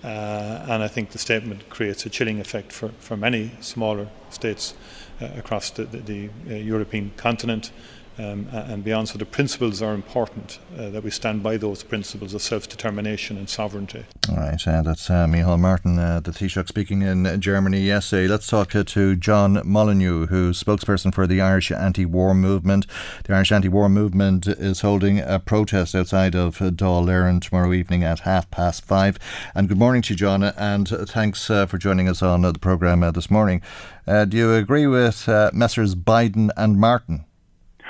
Uh, 0.05 0.65
and 0.69 0.81
I 0.81 0.87
think 0.87 1.11
the 1.11 1.17
statement 1.17 1.69
creates 1.69 2.05
a 2.05 2.09
chilling 2.09 2.39
effect 2.39 2.71
for, 2.71 2.89
for 2.99 3.17
many 3.17 3.51
smaller 3.59 4.07
states 4.29 4.73
uh, 5.19 5.27
across 5.35 5.69
the, 5.71 5.83
the, 5.83 5.97
the 5.97 6.29
uh, 6.49 6.53
European 6.55 7.11
continent 7.17 7.71
um, 8.19 8.47
and 8.51 8.83
beyond. 8.83 9.09
So 9.09 9.17
the 9.17 9.25
principles 9.25 9.81
are 9.81 9.93
important 9.93 10.59
uh, 10.77 10.89
that 10.89 11.03
we 11.03 11.09
stand 11.09 11.43
by 11.43 11.57
those 11.57 11.83
principles 11.83 12.33
of 12.33 12.41
self-determination 12.41 13.37
and 13.37 13.49
sovereignty. 13.49 14.05
All 14.29 14.37
right, 14.37 14.67
uh, 14.67 14.81
that's 14.81 15.09
uh, 15.09 15.25
Micheál 15.25 15.59
Martin, 15.59 15.99
uh, 15.99 16.19
the 16.19 16.31
Taoiseach 16.31 16.67
speaking 16.67 17.01
in 17.01 17.39
Germany 17.39 17.81
yesterday. 17.81 18.27
Let's 18.27 18.47
talk 18.47 18.71
to, 18.71 18.83
to 18.83 19.15
John 19.15 19.61
Molyneux, 19.63 20.27
who's 20.27 20.61
spokesperson 20.61 21.13
for 21.13 21.27
the 21.27 21.41
Irish 21.41 21.71
anti-war 21.71 22.33
movement. 22.33 22.87
The 23.23 23.35
Irish 23.35 23.51
anti-war 23.51 23.89
movement 23.89 24.47
is 24.47 24.81
holding 24.81 25.19
a 25.19 25.39
protest 25.39 25.95
outside 25.95 26.35
of 26.35 26.57
Dáil 26.57 27.07
Éireann 27.07 27.41
tomorrow 27.41 27.73
evening 27.73 28.03
at 28.03 28.21
half 28.21 28.49
past 28.51 28.83
five. 28.83 29.17
And 29.55 29.69
good 29.69 29.77
morning 29.77 30.01
to 30.03 30.13
you, 30.13 30.17
John, 30.17 30.43
and 30.43 30.87
thanks 30.87 31.49
uh, 31.49 31.65
for 31.65 31.77
joining 31.77 32.09
us 32.09 32.21
on 32.21 32.41
the 32.41 32.53
programme 32.53 33.03
uh, 33.03 33.11
this 33.11 33.31
morning. 33.31 33.61
do 34.05 34.37
you 34.37 34.53
agree 34.53 34.87
with 34.87 35.27
Messrs 35.53 35.95
Biden 35.95 36.49
and 36.57 36.77
Martin? 36.77 37.25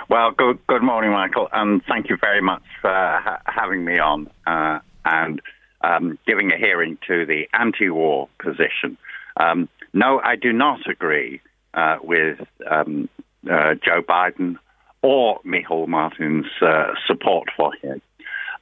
Well, 0.09 0.31
good, 0.31 0.59
good 0.67 0.83
morning, 0.83 1.11
Michael, 1.11 1.49
and 1.51 1.83
thank 1.83 2.09
you 2.09 2.15
very 2.15 2.41
much 2.41 2.63
for 2.79 2.89
ha- 2.89 3.41
having 3.45 3.83
me 3.83 3.99
on 3.99 4.29
uh, 4.45 4.79
and 5.03 5.41
um, 5.81 6.17
giving 6.25 6.49
a 6.53 6.57
hearing 6.57 6.97
to 7.07 7.25
the 7.25 7.49
anti 7.53 7.89
war 7.89 8.29
position. 8.41 8.97
Um, 9.35 9.67
no, 9.91 10.21
I 10.23 10.37
do 10.37 10.53
not 10.53 10.89
agree 10.89 11.41
uh, 11.73 11.97
with 12.01 12.39
um, 12.71 13.09
uh, 13.51 13.73
Joe 13.83 14.01
Biden 14.01 14.55
or 15.01 15.41
Micheál 15.41 15.89
Martin's 15.89 16.47
uh, 16.61 16.93
support 17.05 17.49
for 17.57 17.73
him. 17.81 18.01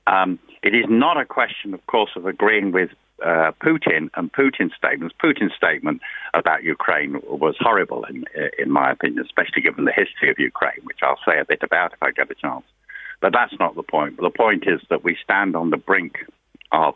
Um, 0.08 0.40
it 0.64 0.74
is 0.74 0.86
not 0.90 1.22
a 1.22 1.26
question, 1.26 1.76
of 1.76 1.86
course, 1.86 2.10
of 2.16 2.26
agreeing 2.26 2.72
with 2.72 2.90
uh, 3.24 3.52
Putin 3.64 4.10
and 4.16 4.32
Putin's 4.32 4.74
statements. 4.78 5.16
Putin's 5.24 5.54
statement 5.56 6.02
about 6.34 6.64
Ukraine 6.64 7.22
was 7.24 7.56
horrible, 7.60 8.04
in, 8.06 8.26
in 8.58 8.72
my 8.72 8.92
opinion, 8.92 9.24
especially 9.24 9.62
given 9.62 9.86
the 9.86 9.92
history 9.92 10.30
of 10.30 10.38
Ukraine, 10.40 10.82
which 10.84 11.00
I'll 11.02 11.20
say 11.26 11.40
a 11.40 11.46
bit 11.46 11.64
about 11.64 11.94
if 11.94 12.04
I 12.04 12.12
get 12.12 12.32
a 12.32 12.36
chance. 12.36 12.66
But 13.22 13.34
that's 13.34 13.58
not 13.60 13.76
the 13.76 13.84
point. 13.84 14.18
The 14.18 14.30
point 14.30 14.66
is 14.68 14.82
that 14.90 15.04
we 15.04 15.18
stand 15.24 15.56
on 15.56 15.70
the 15.70 15.78
brink 15.78 16.18
of 16.72 16.96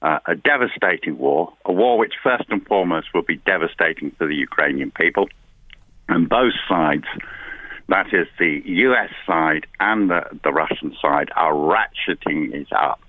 uh, 0.00 0.20
a 0.26 0.34
devastating 0.34 1.18
war, 1.18 1.52
a 1.64 1.72
war 1.72 1.98
which 1.98 2.14
first 2.22 2.44
and 2.48 2.64
foremost 2.66 3.08
will 3.12 3.22
be 3.22 3.36
devastating 3.36 4.10
for 4.12 4.26
the 4.26 4.34
Ukrainian 4.34 4.90
people. 4.90 5.28
And 6.08 6.28
both 6.28 6.54
sides, 6.68 7.04
that 7.88 8.06
is 8.12 8.26
the 8.38 8.62
US 8.64 9.10
side 9.26 9.66
and 9.80 10.10
the, 10.10 10.22
the 10.42 10.52
Russian 10.52 10.96
side, 11.02 11.30
are 11.36 11.52
ratcheting 11.52 12.54
it 12.54 12.72
up. 12.72 13.00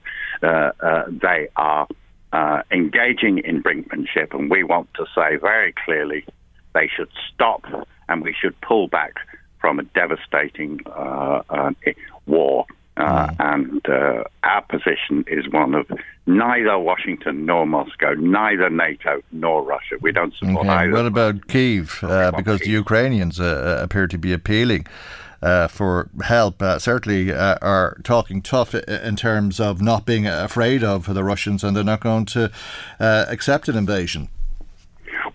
Uh, 0.41 0.71
uh, 0.81 1.03
they 1.07 1.47
are 1.55 1.87
uh, 2.33 2.61
engaging 2.71 3.39
in 3.39 3.63
brinkmanship, 3.63 4.33
and 4.33 4.49
we 4.49 4.63
want 4.63 4.89
to 4.95 5.05
say 5.15 5.35
very 5.37 5.73
clearly 5.85 6.25
they 6.73 6.87
should 6.87 7.09
stop 7.33 7.63
and 8.07 8.23
we 8.23 8.35
should 8.39 8.59
pull 8.61 8.87
back 8.87 9.15
from 9.59 9.79
a 9.79 9.83
devastating 9.83 10.79
uh, 10.87 11.41
uh, 11.49 11.71
war. 12.25 12.65
Uh, 12.97 13.27
mm. 13.27 13.35
And 13.39 13.89
uh, 13.89 14.23
our 14.43 14.61
position 14.63 15.23
is 15.27 15.47
one 15.49 15.73
of 15.73 15.87
neither 16.27 16.77
Washington 16.77 17.45
nor 17.45 17.65
Moscow, 17.65 18.13
neither 18.13 18.69
NATO 18.69 19.21
nor 19.31 19.63
Russia. 19.63 19.95
We 20.01 20.11
don't 20.11 20.33
support 20.35 20.65
okay. 20.65 20.69
either. 20.69 20.93
What 20.93 21.05
about 21.05 21.47
Kiev? 21.47 22.03
Uh, 22.03 22.31
because 22.31 22.59
the 22.59 22.71
Ukrainians 22.71 23.39
appear 23.39 24.07
to 24.07 24.17
be 24.17 24.33
appealing 24.33 24.85
uh, 25.41 25.67
for 25.67 26.09
help 26.23 26.61
uh, 26.61 26.79
certainly 26.79 27.31
uh, 27.31 27.57
are 27.61 27.97
talking 28.03 28.41
tough 28.41 28.75
in 28.75 29.15
terms 29.15 29.59
of 29.59 29.81
not 29.81 30.05
being 30.05 30.27
afraid 30.27 30.83
of 30.83 31.13
the 31.13 31.23
Russians 31.23 31.63
and 31.63 31.75
they're 31.75 31.83
not 31.83 32.01
going 32.01 32.25
to 32.25 32.51
uh, 32.99 33.25
accept 33.29 33.67
an 33.69 33.77
invasion. 33.77 34.29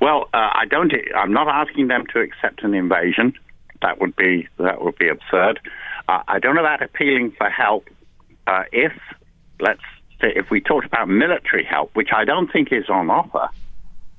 Well, 0.01 0.29
uh, 0.35 0.51
I 0.55 0.65
don't. 0.69 0.93
I'm 1.17 1.33
not 1.33 1.49
asking 1.49 1.89
them 1.89 2.05
to 2.13 2.21
accept 2.21 2.63
an 2.63 2.75
invasion. 2.75 3.35
That 3.81 4.01
would 4.01 4.17
be 4.17 4.49
that 4.59 4.83
would 4.83 4.97
be 4.97 5.09
absurd. 5.09 5.61
Uh, 6.09 6.23
I 6.29 6.39
don't 6.39 6.55
know 6.55 6.63
about 6.63 6.83
appealing 6.83 7.33
for 7.39 7.49
help. 7.49 7.89
if 8.73 8.93
let's 9.61 9.81
say 10.21 10.33
if 10.35 10.51
we 10.51 10.61
talked 10.61 10.87
about 10.87 11.09
military 11.09 11.65
help, 11.65 11.95
which 11.95 12.11
I 12.15 12.25
don't 12.25 12.53
think 12.53 12.73
is 12.73 12.89
on 12.89 13.09
offer, 13.09 13.49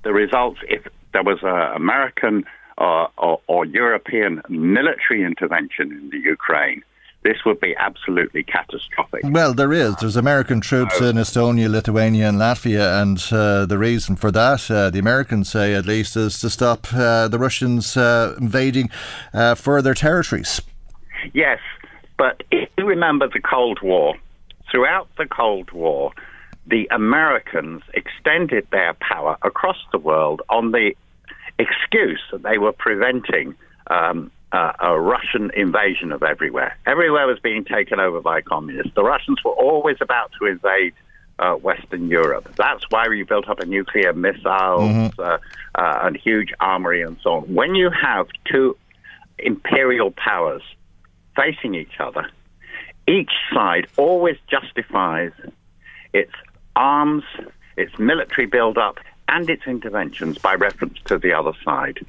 the 0.04 0.14
results 0.14 0.60
if 0.68 0.88
there 1.14 1.24
was 1.24 1.40
an 1.44 1.76
American 1.76 2.46
or, 2.78 3.10
or, 3.18 3.42
or 3.48 3.66
European 3.66 4.42
military 4.50 5.24
intervention 5.24 5.92
in 5.92 6.10
the 6.10 6.18
Ukraine, 6.18 6.84
this 7.24 7.44
would 7.44 7.60
be 7.60 7.76
absolutely 7.78 8.44
catastrophic. 8.44 9.22
Well, 9.24 9.56
there 9.56 9.74
is. 9.74 9.96
There's 9.96 10.16
American 10.16 10.62
troops 10.62 11.02
in 11.02 11.16
Estonia, 11.16 11.68
Lithuania, 11.68 12.30
and 12.30 12.38
Latvia, 12.38 13.02
and 13.02 13.18
uh, 13.32 13.66
the 13.66 13.80
reason 13.80 14.16
for 14.16 14.30
that, 14.32 14.70
uh, 14.70 14.92
the 14.92 15.00
Americans 15.00 15.50
say 15.50 15.74
at 15.74 15.88
least, 15.88 16.16
is 16.16 16.40
to 16.42 16.52
stop 16.52 16.94
uh, 16.94 17.28
the 17.28 17.40
Russians 17.40 17.98
uh, 17.98 18.36
invading 18.40 18.92
uh, 19.34 19.56
further 19.56 19.96
territories. 19.96 20.62
Yes, 21.34 21.60
but 22.16 22.44
if 22.52 22.70
you 22.78 22.86
remember 22.86 23.28
the 23.28 23.42
Cold 23.42 23.80
War, 23.82 24.16
throughout 24.70 25.08
the 25.18 25.26
Cold 25.26 25.72
War, 25.72 26.12
the 26.68 26.88
Americans 26.92 27.82
extended 27.96 28.68
their 28.72 28.94
power 28.96 29.36
across 29.42 29.78
the 29.92 29.98
world 29.98 30.44
on 30.50 30.72
the 30.72 30.96
excuse 31.60 32.22
that 32.32 32.43
they 32.43 32.58
were 32.58 32.74
preventing 32.74 33.56
um, 33.88 34.32
uh, 34.51 34.72
a 34.80 34.99
Russian 34.99 35.51
invasion 35.56 36.12
of 36.12 36.24
everywhere. 36.24 36.78
Everywhere 36.86 37.28
was 37.28 37.39
being 37.39 37.66
taken 37.66 37.99
over 37.99 38.22
by 38.22 38.41
communists. 38.41 38.93
The 38.95 39.03
Russians 39.03 39.39
were 39.43 39.51
always 39.51 39.97
about 40.01 40.32
to 40.39 40.47
invade 40.47 40.93
uh, 41.39 41.53
Western 41.56 42.08
Europe. 42.08 42.53
That's 42.56 42.86
why 42.89 43.08
we 43.10 43.24
built 43.24 43.49
up 43.49 43.60
a 43.60 43.66
nuclear 43.66 44.14
missiles 44.14 44.89
mm-hmm. 44.89 45.22
uh, 45.22 45.38
uh 45.76 45.99
and 46.03 46.16
huge 46.16 46.53
armory 46.60 47.01
and 47.01 47.18
so 47.22 47.34
on. 47.34 47.53
When 47.53 47.76
you 47.76 47.89
have 47.89 48.28
two 48.49 48.78
imperial 49.39 50.12
powers 50.12 50.62
facing 51.36 51.76
each 51.76 51.99
other, 51.99 52.30
each 53.08 53.32
side 53.53 53.88
always 53.97 54.38
justifies 54.49 55.34
its 56.14 56.32
arms, 56.76 57.24
its 57.78 57.97
military 57.99 58.47
build-up, 58.47 58.97
and 59.28 59.50
its 59.50 59.64
interventions 59.66 60.38
by 60.38 60.54
reference 60.56 61.00
to 61.06 61.18
the 61.18 61.34
other 61.34 61.54
side. 61.64 62.06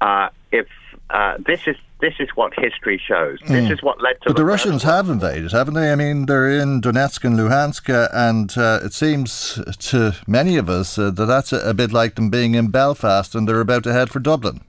Uh, 0.00 0.28
if 0.52 0.66
uh, 1.10 1.36
this 1.46 1.60
is 1.66 1.76
this 2.00 2.14
is 2.18 2.28
what 2.34 2.52
history 2.54 3.00
shows. 3.02 3.38
This 3.46 3.66
mm. 3.66 3.72
is 3.72 3.82
what 3.82 4.02
led 4.02 4.14
to. 4.22 4.26
But 4.26 4.36
the, 4.36 4.42
the 4.42 4.44
Russians 4.44 4.82
have 4.82 5.08
invaded, 5.08 5.52
haven't 5.52 5.74
they? 5.74 5.90
I 5.90 5.94
mean, 5.94 6.26
they're 6.26 6.50
in 6.50 6.80
Donetsk 6.80 7.24
and 7.24 7.38
Luhansk, 7.38 7.88
uh, 7.88 8.08
and 8.12 8.56
uh, 8.58 8.80
it 8.82 8.92
seems 8.92 9.60
to 9.90 10.14
many 10.26 10.56
of 10.56 10.68
us 10.68 10.98
uh, 10.98 11.10
that 11.10 11.26
that's 11.26 11.52
a, 11.52 11.60
a, 11.60 11.72
bit 11.74 11.92
like 11.92 12.16
them 12.16 12.30
being 12.30 12.54
in 12.54 12.68
Belfast 12.68 13.34
and 13.34 13.48
they're 13.48 13.60
about 13.60 13.84
to 13.84 13.92
head 13.92 14.10
for 14.10 14.18
Dublin. 14.18 14.60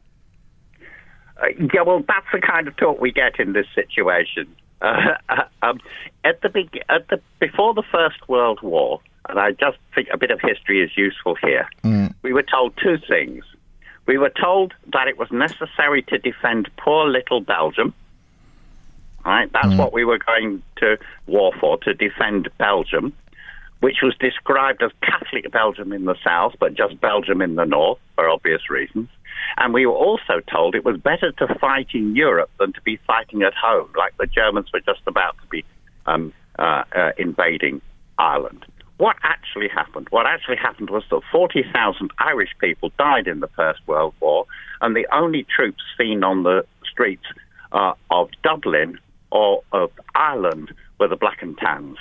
Uh, 1.42 1.48
yeah, 1.74 1.82
well, 1.82 2.04
that's 2.08 2.28
the 2.32 2.40
kind 2.40 2.68
of 2.68 2.78
talk 2.78 3.02
we 3.02 3.12
get 3.12 3.40
in 3.40 3.54
this 3.54 3.68
situation. 3.74 4.48
Um, 5.62 5.80
at 6.24 6.42
the 6.42 6.50
big, 6.50 6.80
at 6.90 7.08
the 7.08 7.20
before 7.40 7.74
the 7.74 7.82
First 7.92 8.30
World 8.30 8.62
War, 8.62 9.02
and 9.30 9.40
I 9.40 9.52
just 9.52 9.78
think 9.94 10.10
a 10.12 10.18
bit 10.18 10.32
of 10.32 10.40
history 10.42 10.82
is 10.84 10.92
useful 10.96 11.36
here. 11.36 11.68
Mm. 11.84 12.14
We 12.22 12.34
were 12.34 12.44
told 12.44 12.74
two 12.82 12.98
things. 13.08 13.44
We 14.06 14.18
were 14.18 14.30
told 14.32 14.74
that 14.94 15.08
it 15.08 15.18
was 15.18 15.32
necessary 15.32 16.04
to 16.04 16.18
defend 16.18 16.70
poor 16.78 17.08
little 17.08 17.42
Belgium. 17.42 17.94
Right, 19.26 19.52
that's 19.52 19.68
mm. 19.68 19.78
what 19.78 19.92
we 19.92 20.06
were 20.06 20.20
going 20.20 20.62
to 20.78 21.00
war 21.26 21.52
for, 21.60 21.78
to 21.80 21.96
defend 21.96 22.48
Belgium, 22.60 23.12
which 23.80 23.98
was 24.04 24.16
described 24.20 24.84
as 24.84 24.92
Catholic 25.02 25.52
Belgium 25.52 25.92
in 25.92 26.06
the 26.06 26.16
south, 26.24 26.54
but 26.60 26.76
just 26.76 27.02
Belgium 27.02 27.42
in 27.42 27.56
the 27.56 27.66
north, 27.66 27.98
for 28.14 28.30
obvious 28.30 28.70
reasons. 28.70 29.10
And 29.58 29.74
we 29.74 29.88
were 29.88 29.96
also 29.96 30.42
told 30.52 30.76
it 30.76 30.86
was 30.86 30.98
better 30.98 31.32
to 31.32 31.56
fight 31.56 31.88
in 31.96 32.16
Europe 32.16 32.52
than 32.60 32.74
to 32.74 32.82
be 32.82 32.98
fighting 33.08 33.42
at 33.42 33.56
home, 33.56 33.90
like 33.98 34.16
the 34.18 34.28
Germans 34.28 34.72
were 34.72 34.82
just 34.82 35.02
about 35.08 35.36
to 35.42 35.48
be 35.48 35.66
um, 36.06 36.32
uh, 36.60 36.84
uh, 36.96 37.12
invading 37.18 37.82
Ireland. 38.20 38.64
What 38.98 39.18
actually 39.24 39.68
happened? 39.68 40.08
What 40.10 40.26
actually 40.26 40.56
happened 40.56 40.90
was 40.90 41.04
that 41.12 41.22
40,000 41.32 42.12
Irish 42.18 42.52
people 42.60 42.92
died 42.98 43.28
in 43.28 43.42
the 43.42 43.48
First 43.50 43.82
World 43.88 44.14
War, 44.22 44.46
and 44.82 44.96
the 44.96 45.06
only 45.14 45.46
troops 45.54 45.84
seen 45.98 46.24
on 46.24 46.44
the 46.44 46.66
streets 46.90 47.26
uh, 47.74 47.94
of 48.10 48.30
Dublin 48.42 49.00
or 49.32 49.64
of 49.74 49.92
Ireland 50.16 50.74
were 51.00 51.10
the 51.10 51.18
Black 51.18 51.42
and 51.42 51.58
Tans. 51.58 51.98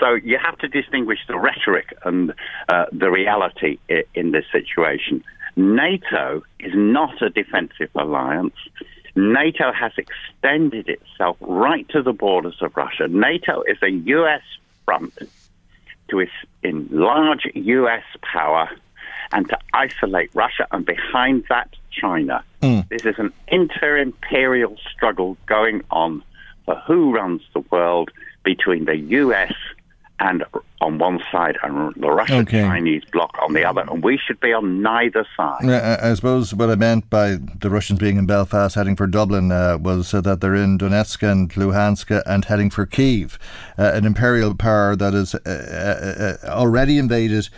So 0.00 0.14
you 0.14 0.36
have 0.42 0.58
to 0.58 0.68
distinguish 0.68 1.20
the 1.28 1.38
rhetoric 1.38 1.96
and 2.04 2.34
uh, 2.68 2.86
the 2.90 3.10
reality 3.10 3.78
in, 3.88 4.02
in 4.14 4.30
this 4.32 4.44
situation. 4.50 5.22
NATO 5.54 6.42
is 6.58 6.72
not 6.74 7.22
a 7.22 7.30
defensive 7.30 7.90
alliance. 7.94 8.56
NATO 9.14 9.70
has 9.72 9.92
extended 9.96 10.88
itself 10.88 11.36
right 11.40 11.88
to 11.90 12.02
the 12.02 12.12
borders 12.12 12.56
of 12.62 12.76
Russia. 12.76 13.06
NATO 13.06 13.62
is 13.62 13.76
a 13.82 13.90
US 13.90 14.42
front 14.84 15.12
to 16.12 16.26
enlarge 16.62 17.48
US 17.54 18.04
power 18.22 18.68
and 19.32 19.48
to 19.48 19.58
isolate 19.72 20.30
Russia, 20.34 20.66
and 20.70 20.84
behind 20.84 21.44
that, 21.48 21.70
China. 21.90 22.44
Mm. 22.60 22.86
This 22.88 23.06
is 23.06 23.18
an 23.18 23.32
inter 23.48 23.96
imperial 23.96 24.76
struggle 24.92 25.38
going 25.46 25.82
on 25.90 26.22
for 26.66 26.76
who 26.86 27.14
runs 27.14 27.42
the 27.54 27.60
world 27.70 28.10
between 28.44 28.84
the 28.84 28.96
US 28.96 29.54
and 30.20 30.44
on 30.80 30.98
one 30.98 31.20
side 31.30 31.56
and 31.62 31.94
the 31.94 32.10
Russian 32.10 32.40
okay. 32.40 32.62
Chinese 32.62 33.02
bloc 33.12 33.36
on 33.40 33.52
the 33.52 33.64
other, 33.64 33.82
and 33.82 34.02
we 34.02 34.18
should 34.18 34.40
be 34.40 34.52
on 34.52 34.82
neither 34.82 35.26
side. 35.36 35.64
I 35.64 36.14
suppose 36.14 36.54
what 36.54 36.70
I 36.70 36.74
meant 36.74 37.08
by 37.08 37.36
the 37.60 37.70
Russians 37.70 37.98
being 37.98 38.16
in 38.16 38.26
Belfast 38.26 38.74
heading 38.74 38.96
for 38.96 39.06
Dublin 39.06 39.52
uh, 39.52 39.78
was 39.80 40.12
uh, 40.12 40.20
that 40.22 40.40
they're 40.40 40.54
in 40.54 40.78
Donetsk 40.78 41.22
and 41.28 41.50
Luhansk 41.52 42.22
and 42.26 42.44
heading 42.44 42.70
for 42.70 42.86
Kiev, 42.86 43.38
uh, 43.78 43.92
an 43.94 44.04
imperial 44.04 44.54
power 44.54 44.96
that 44.96 45.14
is 45.14 45.34
uh, 45.34 45.38
uh, 45.46 46.46
uh, 46.48 46.50
already 46.50 46.98
invaded 46.98 47.48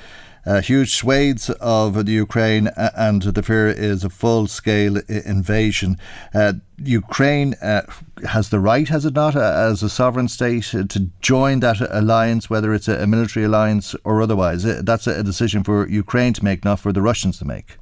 uh, 0.46 0.60
huge 0.60 0.94
swathes 0.94 1.50
of 1.60 2.06
the 2.06 2.12
Ukraine, 2.12 2.68
uh, 2.68 2.90
and 2.96 3.22
the 3.22 3.42
fear 3.42 3.68
is 3.68 4.04
a 4.04 4.10
full 4.10 4.46
scale 4.46 4.96
invasion. 5.08 5.96
Uh, 6.34 6.54
Ukraine 6.78 7.54
uh, 7.62 7.82
has 8.28 8.50
the 8.50 8.60
right, 8.60 8.88
has 8.88 9.04
it 9.04 9.14
not, 9.14 9.36
uh, 9.36 9.68
as 9.70 9.82
a 9.82 9.88
sovereign 9.88 10.28
state, 10.28 10.74
uh, 10.74 10.84
to 10.88 11.08
join 11.20 11.60
that 11.60 11.80
alliance, 11.80 12.50
whether 12.50 12.74
it's 12.74 12.88
a, 12.88 13.06
military 13.06 13.44
alliance 13.44 13.94
or 14.04 14.20
otherwise. 14.22 14.64
That's 14.64 15.06
a 15.06 15.22
decision 15.22 15.62
for 15.62 15.88
Ukraine 15.88 16.32
to 16.34 16.44
make, 16.44 16.64
not 16.64 16.80
for 16.80 16.92
the 16.92 17.02
Russians 17.02 17.38
to 17.38 17.44
make. 17.44 17.76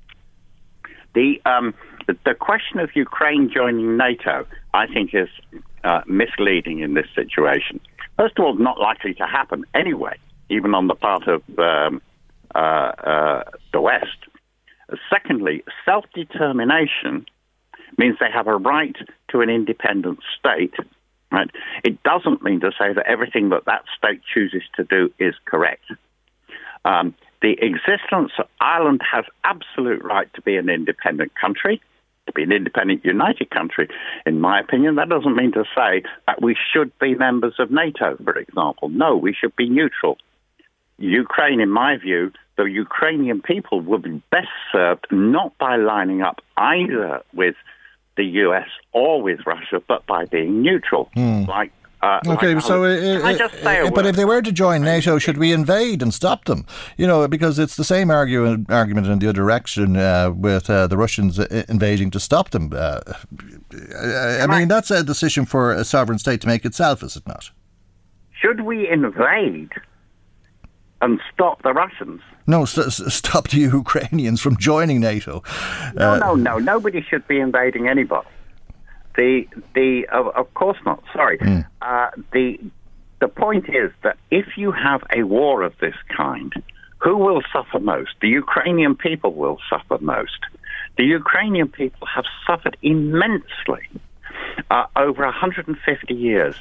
The 1.15 1.41
um, 1.45 1.75
the 2.25 2.35
question 2.35 2.81
of 2.81 2.91
Ukraine 2.97 3.51
joining 3.53 3.97
NATO, 3.97 4.47
I 4.75 4.87
think, 4.87 5.15
is 5.15 5.29
misleading 6.07 6.81
in 6.81 6.95
this 6.95 7.07
situation. 7.15 7.81
First 8.19 8.39
of 8.39 8.45
all, 8.45 8.55
not 8.55 8.79
likely 8.79 9.15
to 9.15 9.27
happen 9.27 9.65
anyway, 9.75 10.17
even 10.49 10.75
on 10.75 10.87
the 10.87 10.95
part 10.95 11.29
of 11.29 11.43
um, 11.59 11.59
uh, 11.59 11.69
uh, 11.69 12.01
the 12.55 13.81
West. 13.81 14.07
Secondly, 15.11 15.65
self 15.85 16.05
determination 16.15 17.27
means 17.99 18.17
they 18.19 18.31
have 18.33 18.47
a 18.47 18.57
right 18.57 18.97
to 19.31 19.41
an 19.41 19.51
independent 19.51 20.19
state. 20.39 20.75
Right? 21.31 21.51
It 21.83 22.03
doesn't 22.03 22.43
mean 22.43 22.61
to 22.61 22.73
say 22.79 22.93
that 22.93 23.07
everything 23.07 23.49
that 23.51 23.65
that 23.65 23.85
state 23.97 24.21
chooses 24.35 24.63
to 24.77 24.85
do 24.85 25.11
is 25.19 25.35
correct. 25.47 25.85
Um, 26.85 27.15
the 27.41 27.53
existence 27.53 28.33
of 28.39 28.47
Ireland 28.61 29.01
has 29.11 29.25
absolute 29.45 30.03
right 30.05 30.33
to 30.35 30.43
be 30.43 30.57
an 30.57 30.69
independent 30.69 31.33
country, 31.41 31.81
to 32.27 32.33
be 32.33 32.43
an 32.43 32.53
independent 32.53 33.05
united 33.05 33.51
country. 33.51 33.89
In 34.27 34.41
my 34.41 34.61
opinion, 34.61 34.97
that 34.97 35.09
doesn't 35.09 35.35
mean 35.35 35.53
to 35.53 35.65
say 35.77 36.03
that 36.27 36.43
we 36.43 36.57
should 36.73 36.97
be 36.99 37.15
members 37.15 37.55
of 37.59 37.71
NATO, 37.71 38.17
for 38.23 38.37
example. 38.37 38.91
No, 38.91 39.17
we 39.17 39.35
should 39.35 39.57
be 39.57 39.69
neutral. 39.69 40.19
Ukraine, 40.99 41.61
in 41.61 41.71
my 41.71 41.97
view, 41.97 42.31
the 42.57 42.65
Ukrainian 42.65 43.41
people 43.41 43.81
would 43.81 44.03
be 44.03 44.23
best 44.31 44.49
served 44.71 45.07
not 45.11 45.57
by 45.59 45.77
lining 45.77 46.23
up 46.23 46.41
either 46.57 47.23
with 47.33 47.55
the 48.17 48.25
US 48.25 48.69
or 48.93 49.23
with 49.23 49.41
Russia, 49.47 49.83
but 49.87 50.07
by 50.07 50.27
being 50.27 50.63
neutral. 50.63 51.11
Hmm. 51.15 51.45
Like 51.45 51.73
uh, 52.03 52.21
okay, 52.27 52.55
like 52.55 52.65
so 52.65 52.83
Can 52.83 53.23
I 53.23 53.35
uh, 53.35 53.39
just 53.39 53.63
say 53.63 53.81
uh, 53.81 53.91
but 53.91 54.07
if 54.07 54.17
they 54.17 54.25
were 54.25 54.43
to 54.43 54.51
join 54.51 54.83
NATO, 54.83 55.19
should 55.19 55.39
we 55.39 55.53
invade 55.53 56.03
and 56.03 56.13
stop 56.13 56.47
them? 56.47 56.67
You 56.97 57.07
know, 57.07 57.29
because 57.29 57.61
it's 57.61 57.77
the 57.77 57.85
same 57.85 58.11
argument 58.11 58.71
argument 58.71 59.07
in 59.07 59.19
the 59.21 59.29
other 59.29 59.35
direction 59.35 59.97
uh, 59.97 60.33
with 60.33 60.69
uh, 60.69 60.89
the 60.89 60.97
Russians 60.97 61.39
uh, 61.39 61.65
invading 61.69 62.11
to 62.11 62.21
stop 62.21 62.51
them. 62.51 62.73
Uh, 62.75 63.01
I, 63.97 64.41
I 64.41 64.47
mean, 64.47 64.69
that's 64.69 64.91
a 64.91 65.05
decision 65.05 65.47
for 65.47 65.73
a 65.73 65.85
sovereign 65.85 66.19
state 66.19 66.41
to 66.41 66.49
make 66.49 66.65
itself, 66.65 67.03
is 67.03 67.17
it 67.17 67.27
not? 67.27 67.51
should 68.43 68.63
we 68.63 68.89
invade 68.89 69.71
and 71.03 71.21
stop 71.33 71.63
the 71.63 71.73
Russians? 71.73 72.21
No, 72.47 72.63
s- 72.63 72.79
s- 72.79 73.15
stop 73.15 73.49
the 73.49 73.59
Ukrainians 73.83 74.41
from 74.41 74.57
joining 74.57 74.99
NATO. 75.01 75.43
No, 75.95 76.13
Uh, 76.13 76.19
no, 76.19 76.35
no. 76.35 76.59
Nobody 76.59 77.01
should 77.09 77.27
be 77.29 77.39
invading 77.41 77.85
anybody. 77.89 78.29
The 79.17 79.47
the 79.75 80.07
of, 80.19 80.29
of 80.41 80.47
course 80.55 80.79
not. 80.87 81.03
Sorry. 81.13 81.39
Uh, 81.83 82.09
the 82.33 82.59
the 83.21 83.29
point 83.29 83.67
is 83.69 83.91
that 84.05 84.17
if 84.31 84.47
you 84.57 84.73
have 84.73 85.03
a 85.19 85.23
war 85.37 85.63
of 85.69 85.75
this 85.85 85.95
kind, 86.17 86.53
who 87.05 87.15
will 87.27 87.43
suffer 87.53 87.79
most? 87.95 88.13
The 88.25 88.29
Ukrainian 88.45 88.95
people 89.07 89.33
will 89.43 89.59
suffer 89.71 89.99
most. 90.17 90.41
The 90.97 91.05
Ukrainian 91.05 91.69
people 91.69 92.07
have 92.17 92.25
suffered 92.47 92.77
immensely 92.83 93.85
uh, 94.71 94.87
over 94.97 95.23
150 95.25 96.15
years. 96.15 96.55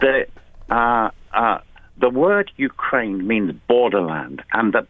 The 0.00 0.26
uh, 0.70 1.10
uh, 1.32 1.58
the 1.98 2.10
word 2.10 2.50
Ukraine 2.56 3.26
means 3.26 3.52
borderland, 3.68 4.42
and 4.52 4.72
that 4.72 4.86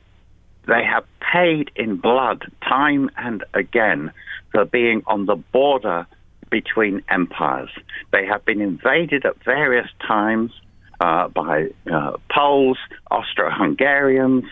they 0.66 0.82
have 0.84 1.04
paid 1.20 1.70
in 1.76 1.96
blood 1.96 2.50
time 2.66 3.10
and 3.16 3.44
again 3.52 4.10
for 4.52 4.64
being 4.64 5.02
on 5.06 5.26
the 5.26 5.36
border 5.36 6.06
between 6.50 7.02
empires. 7.08 7.70
They 8.12 8.24
have 8.26 8.44
been 8.44 8.60
invaded 8.60 9.26
at 9.26 9.42
various 9.44 9.88
times 10.06 10.52
uh, 11.00 11.28
by 11.28 11.68
uh, 11.92 12.16
Poles, 12.30 12.78
Austro-Hungarians, 13.10 14.44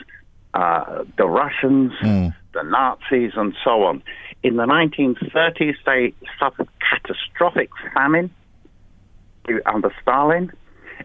uh, 0.54 1.04
the 1.16 1.26
Russians, 1.26 1.92
the 2.52 2.62
Nazis, 2.62 3.32
and 3.36 3.54
so 3.64 3.84
on. 3.84 4.02
In 4.42 4.56
the 4.56 4.64
1930s, 4.64 5.76
they 5.86 6.12
suffered 6.38 6.68
catastrophic 6.90 7.70
famine 7.94 8.30
under 9.64 9.92
Stalin. 10.02 10.52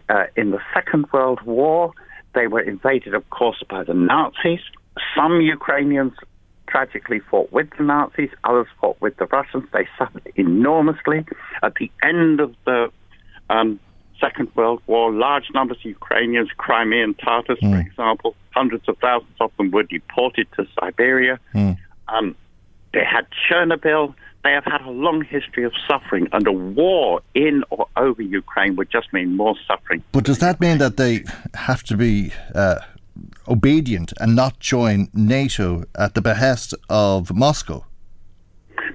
Uh, 0.08 0.24
in 0.36 0.50
the 0.50 0.60
Second 0.74 1.06
World 1.12 1.40
War, 1.42 1.92
they 2.34 2.46
were 2.46 2.60
invaded, 2.60 3.14
of 3.14 3.28
course, 3.30 3.62
by 3.68 3.84
the 3.84 3.94
Nazis. 3.94 4.60
Some 5.14 5.40
Ukrainians 5.40 6.14
tragically 6.66 7.20
fought 7.20 7.50
with 7.52 7.68
the 7.76 7.84
Nazis, 7.84 8.30
others 8.44 8.66
fought 8.80 9.00
with 9.00 9.16
the 9.16 9.26
Russians. 9.26 9.64
They 9.72 9.88
suffered 9.98 10.30
enormously. 10.36 11.24
At 11.62 11.74
the 11.76 11.90
end 12.02 12.40
of 12.40 12.54
the 12.64 12.90
um, 13.50 13.80
Second 14.20 14.48
World 14.54 14.82
War, 14.86 15.12
large 15.12 15.44
numbers 15.54 15.78
of 15.78 15.84
Ukrainians, 15.84 16.50
Crimean 16.56 17.14
Tatars, 17.14 17.58
for 17.60 17.78
example, 17.80 18.34
hundreds 18.50 18.88
of 18.88 18.98
thousands 18.98 19.36
of 19.40 19.50
them 19.56 19.70
were 19.70 19.84
deported 19.84 20.46
to 20.56 20.66
Siberia. 20.78 21.38
Um, 22.08 22.34
they 22.92 23.04
had 23.04 23.26
Chernobyl. 23.48 24.14
They 24.44 24.52
have 24.52 24.64
had 24.64 24.82
a 24.82 24.90
long 24.90 25.24
history 25.24 25.64
of 25.64 25.72
suffering, 25.88 26.28
and 26.32 26.46
a 26.46 26.52
war 26.52 27.20
in 27.34 27.64
or 27.70 27.86
over 27.96 28.22
Ukraine 28.22 28.76
would 28.76 28.90
just 28.90 29.12
mean 29.12 29.36
more 29.36 29.56
suffering. 29.66 30.02
But 30.12 30.24
does 30.24 30.38
that 30.38 30.60
mean 30.60 30.78
that 30.78 30.96
they 30.96 31.24
have 31.54 31.82
to 31.84 31.96
be 31.96 32.32
uh, 32.54 32.76
obedient 33.48 34.12
and 34.20 34.36
not 34.36 34.60
join 34.60 35.08
NATO 35.12 35.84
at 35.96 36.14
the 36.14 36.20
behest 36.20 36.74
of 36.88 37.34
Moscow? 37.34 37.84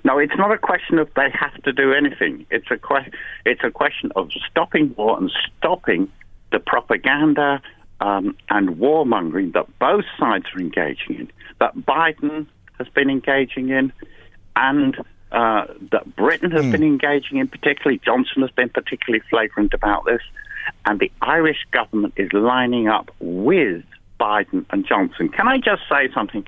No, 0.05 0.17
it's 0.17 0.35
not 0.37 0.51
a 0.51 0.57
question 0.57 0.97
of 0.99 1.09
they 1.15 1.29
have 1.31 1.61
to 1.63 1.71
do 1.71 1.93
anything. 1.93 2.45
It's 2.49 2.69
a 2.71 2.77
que- 2.77 3.11
it's 3.45 3.63
a 3.63 3.71
question 3.71 4.11
of 4.15 4.31
stopping 4.49 4.93
war 4.97 5.17
and 5.17 5.31
stopping 5.57 6.11
the 6.51 6.59
propaganda 6.59 7.61
um, 7.99 8.35
and 8.49 8.69
warmongering 8.77 9.53
that 9.53 9.67
both 9.79 10.05
sides 10.19 10.45
are 10.53 10.59
engaging 10.59 11.15
in, 11.15 11.31
that 11.59 11.75
Biden 11.75 12.47
has 12.77 12.87
been 12.89 13.09
engaging 13.09 13.69
in, 13.69 13.93
and 14.55 14.97
uh, 15.33 15.65
that 15.91 16.15
Britain 16.15 16.51
has 16.51 16.65
been 16.71 16.83
engaging 16.83 17.39
in. 17.39 17.47
Particularly, 17.47 17.99
Johnson 18.05 18.43
has 18.43 18.51
been 18.51 18.69
particularly 18.69 19.23
flagrant 19.29 19.73
about 19.73 20.05
this, 20.05 20.21
and 20.85 20.99
the 20.99 21.11
Irish 21.21 21.65
government 21.71 22.13
is 22.17 22.31
lining 22.33 22.87
up 22.87 23.09
with 23.19 23.83
Biden 24.19 24.65
and 24.69 24.85
Johnson. 24.87 25.29
Can 25.29 25.47
I 25.47 25.57
just 25.57 25.81
say 25.89 26.09
something 26.13 26.45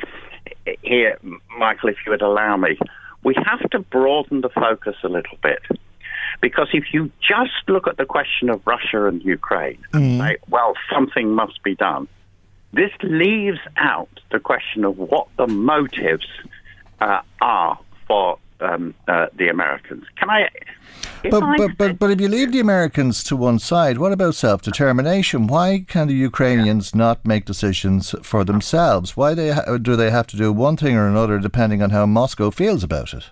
here, 0.83 1.17
Michael, 1.57 1.89
if 1.89 1.97
you 2.05 2.11
would 2.11 2.21
allow 2.21 2.55
me? 2.57 2.77
We 3.23 3.35
have 3.43 3.67
to 3.71 3.79
broaden 3.79 4.41
the 4.41 4.49
focus 4.49 4.95
a 5.03 5.09
little 5.09 5.37
bit. 5.41 5.61
Because 6.41 6.67
if 6.73 6.93
you 6.93 7.11
just 7.21 7.67
look 7.67 7.87
at 7.87 7.97
the 7.97 8.05
question 8.05 8.49
of 8.49 8.61
Russia 8.67 9.07
and 9.07 9.23
Ukraine 9.23 9.83
and 9.93 10.19
say, 10.19 10.37
well, 10.49 10.73
something 10.93 11.31
must 11.31 11.63
be 11.63 11.75
done, 11.75 12.07
this 12.73 12.91
leaves 13.01 13.59
out 13.77 14.09
the 14.31 14.39
question 14.39 14.83
of 14.83 14.97
what 14.97 15.27
the 15.37 15.47
motives 15.47 16.27
uh, 16.99 17.21
are 17.41 17.79
for 18.07 18.37
um, 18.61 18.93
uh, 19.07 19.27
the 19.37 19.49
Americans. 19.49 20.05
Can 20.17 20.29
I? 20.29 20.49
But, 21.29 21.43
I- 21.43 21.57
but, 21.57 21.71
but, 21.77 21.99
but 21.99 22.11
if 22.11 22.21
you 22.21 22.27
leave 22.29 22.51
the 22.51 22.59
Americans 22.59 23.23
to 23.25 23.35
one 23.35 23.59
side, 23.59 23.97
what 23.97 24.11
about 24.11 24.35
self 24.35 24.61
determination? 24.61 25.47
Why 25.47 25.85
can 25.87 26.07
the 26.07 26.13
Ukrainians 26.13 26.93
not 26.95 27.25
make 27.25 27.45
decisions 27.45 28.13
for 28.23 28.43
themselves? 28.43 29.17
Why 29.17 29.33
they 29.33 29.51
ha- 29.51 29.77
do 29.77 29.95
they 29.95 30.11
have 30.11 30.27
to 30.27 30.37
do 30.37 30.51
one 30.53 30.77
thing 30.77 30.95
or 30.95 31.07
another 31.07 31.39
depending 31.39 31.81
on 31.81 31.89
how 31.89 32.05
Moscow 32.05 32.51
feels 32.51 32.83
about 32.83 33.13
it? 33.13 33.25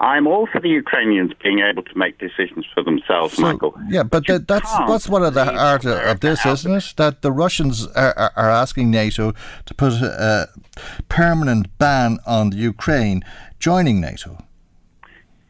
I'm 0.00 0.26
all 0.26 0.48
for 0.50 0.60
the 0.60 0.68
Ukrainians 0.68 1.30
being 1.40 1.60
able 1.60 1.84
to 1.84 1.96
make 1.96 2.18
decisions 2.18 2.66
for 2.74 2.82
themselves, 2.82 3.38
Michael. 3.38 3.74
Yeah, 3.88 4.02
but 4.02 4.26
that, 4.26 4.48
that's 4.48 4.70
that's 4.88 5.08
one 5.08 5.22
of 5.22 5.34
the 5.34 5.54
art 5.56 5.84
of, 5.84 5.96
of 5.98 6.18
this, 6.20 6.44
isn't 6.44 6.74
it? 6.74 6.94
That 6.96 7.22
the 7.22 7.30
Russians 7.30 7.86
are, 7.88 8.12
are, 8.18 8.32
are 8.34 8.50
asking 8.50 8.90
NATO 8.90 9.34
to 9.66 9.74
put 9.74 9.92
a, 10.02 10.48
a 10.76 10.80
permanent 11.08 11.78
ban 11.78 12.18
on 12.26 12.50
the 12.50 12.56
Ukraine 12.56 13.22
joining 13.60 14.00
NATO. 14.00 14.43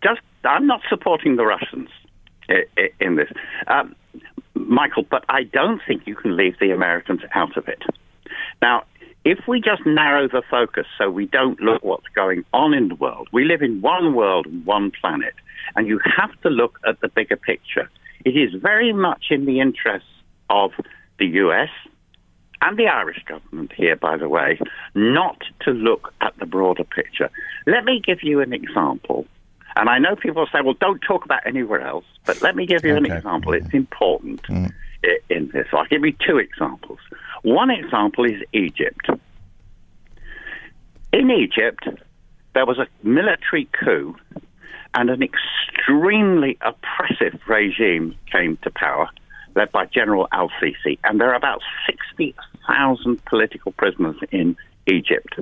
Just 0.04 0.20
I'm 0.44 0.66
not 0.66 0.82
supporting 0.88 1.36
the 1.36 1.46
Russians 1.46 1.88
i- 2.48 2.66
i- 2.78 2.90
in 3.00 3.16
this, 3.16 3.30
um, 3.66 3.94
Michael. 4.54 5.04
But 5.10 5.24
I 5.28 5.44
don't 5.44 5.80
think 5.86 6.06
you 6.06 6.14
can 6.14 6.36
leave 6.36 6.58
the 6.58 6.70
Americans 6.70 7.22
out 7.34 7.56
of 7.56 7.66
it. 7.68 7.82
Now, 8.60 8.84
if 9.24 9.38
we 9.48 9.60
just 9.60 9.84
narrow 9.86 10.28
the 10.28 10.42
focus 10.50 10.86
so 10.98 11.10
we 11.10 11.26
don't 11.26 11.58
look 11.60 11.82
what's 11.82 12.08
going 12.14 12.44
on 12.52 12.74
in 12.74 12.88
the 12.88 12.94
world, 12.94 13.28
we 13.32 13.44
live 13.44 13.62
in 13.62 13.80
one 13.80 14.14
world 14.14 14.46
one 14.66 14.90
planet, 14.90 15.34
and 15.76 15.88
you 15.88 15.98
have 16.04 16.38
to 16.42 16.50
look 16.50 16.78
at 16.86 17.00
the 17.00 17.08
bigger 17.08 17.36
picture. 17.36 17.88
It 18.24 18.36
is 18.36 18.54
very 18.54 18.92
much 18.92 19.24
in 19.30 19.46
the 19.46 19.60
interests 19.60 20.08
of 20.50 20.72
the 21.18 21.26
US 21.26 21.70
and 22.62 22.76
the 22.76 22.88
Irish 22.88 23.22
government 23.24 23.72
here, 23.72 23.96
by 23.96 24.16
the 24.16 24.28
way, 24.28 24.58
not 24.94 25.42
to 25.60 25.70
look 25.70 26.12
at 26.20 26.36
the 26.38 26.46
broader 26.46 26.84
picture. 26.84 27.30
Let 27.66 27.84
me 27.84 28.00
give 28.00 28.22
you 28.22 28.40
an 28.40 28.52
example. 28.52 29.26
And 29.76 29.88
I 29.88 29.98
know 29.98 30.14
people 30.14 30.46
say, 30.52 30.60
well, 30.62 30.74
don't 30.80 31.00
talk 31.00 31.24
about 31.24 31.46
anywhere 31.46 31.80
else, 31.80 32.04
but 32.24 32.40
let 32.42 32.54
me 32.54 32.66
give 32.66 32.84
you 32.84 32.96
an 32.96 33.06
Okay. 33.06 33.16
example. 33.16 33.52
It's 33.54 33.66
mm-hmm. 33.66 33.76
important 33.76 34.42
mm-hmm. 34.42 34.66
i- 35.04 35.18
in 35.30 35.48
this. 35.48 35.66
I'll 35.72 35.86
give 35.86 36.04
you 36.04 36.14
two 36.26 36.38
examples. 36.38 37.00
One 37.42 37.70
example 37.70 38.24
is 38.24 38.40
Egypt. 38.52 39.08
In 41.12 41.30
Egypt, 41.30 41.88
there 42.54 42.66
was 42.66 42.78
a 42.78 42.86
military 43.02 43.68
coup, 43.72 44.16
and 44.94 45.10
an 45.10 45.22
extremely 45.22 46.56
oppressive 46.60 47.40
regime 47.48 48.14
came 48.30 48.56
to 48.58 48.70
power, 48.70 49.08
led 49.56 49.72
by 49.72 49.86
General 49.86 50.28
Al 50.32 50.50
Sisi. 50.60 50.98
And 51.02 51.20
there 51.20 51.30
are 51.30 51.34
about 51.36 51.62
60,000 51.86 53.24
political 53.24 53.72
prisoners 53.72 54.16
in 54.30 54.56
Egypt. 54.86 55.38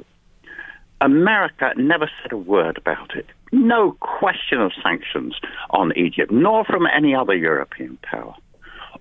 America 1.03 1.73
never 1.77 2.11
said 2.23 2.33
a 2.33 2.37
word 2.37 2.79
about 2.79 3.15
it. 3.15 3.27
No 3.53 3.93
question 4.01 4.61
of 4.61 4.73
sanctions 4.83 5.35
on 5.71 5.93
Egypt, 5.97 6.33
nor 6.33 6.65
from 6.65 6.87
any 6.87 7.15
other 7.15 7.35
European 7.35 7.99
power. 8.03 8.35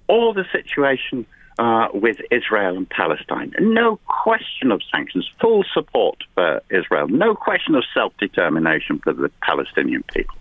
Or 0.08 0.34
the 0.34 0.46
situation 0.52 1.26
uh, 1.60 1.88
with 1.94 2.18
Israel 2.32 2.76
and 2.76 2.90
Palestine. 2.90 3.54
No 3.60 4.00
question 4.08 4.72
of 4.72 4.82
sanctions, 4.92 5.30
full 5.40 5.64
support 5.74 6.18
for 6.34 6.62
Israel, 6.70 7.08
no 7.08 7.36
question 7.36 7.76
of 7.76 7.84
self 7.94 8.14
determination 8.18 9.00
for 9.00 9.14
the 9.14 9.30
Palestinian 9.42 10.04
people. 10.14 10.36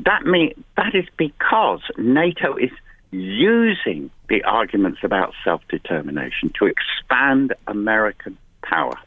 That, 0.00 0.24
mean, 0.24 0.52
that 0.76 0.94
is 0.94 1.04
because 1.16 1.82
NATO 1.98 2.56
is 2.56 2.70
using 3.10 4.10
the 4.28 4.44
arguments 4.44 5.00
about 5.02 5.34
self 5.44 5.62
determination 5.68 6.52
to 6.58 6.66
expand 6.66 7.54
American 7.66 8.38
power. 8.62 8.98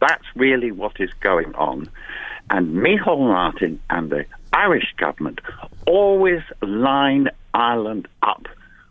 That's 0.00 0.24
really 0.34 0.72
what 0.72 1.00
is 1.00 1.10
going 1.20 1.54
on. 1.54 1.88
And 2.50 2.76
Micheál 2.76 3.18
Martin 3.18 3.80
and 3.90 4.10
the 4.10 4.24
Irish 4.52 4.94
government 4.96 5.40
always 5.86 6.42
line 6.62 7.28
Ireland 7.52 8.08
up 8.22 8.46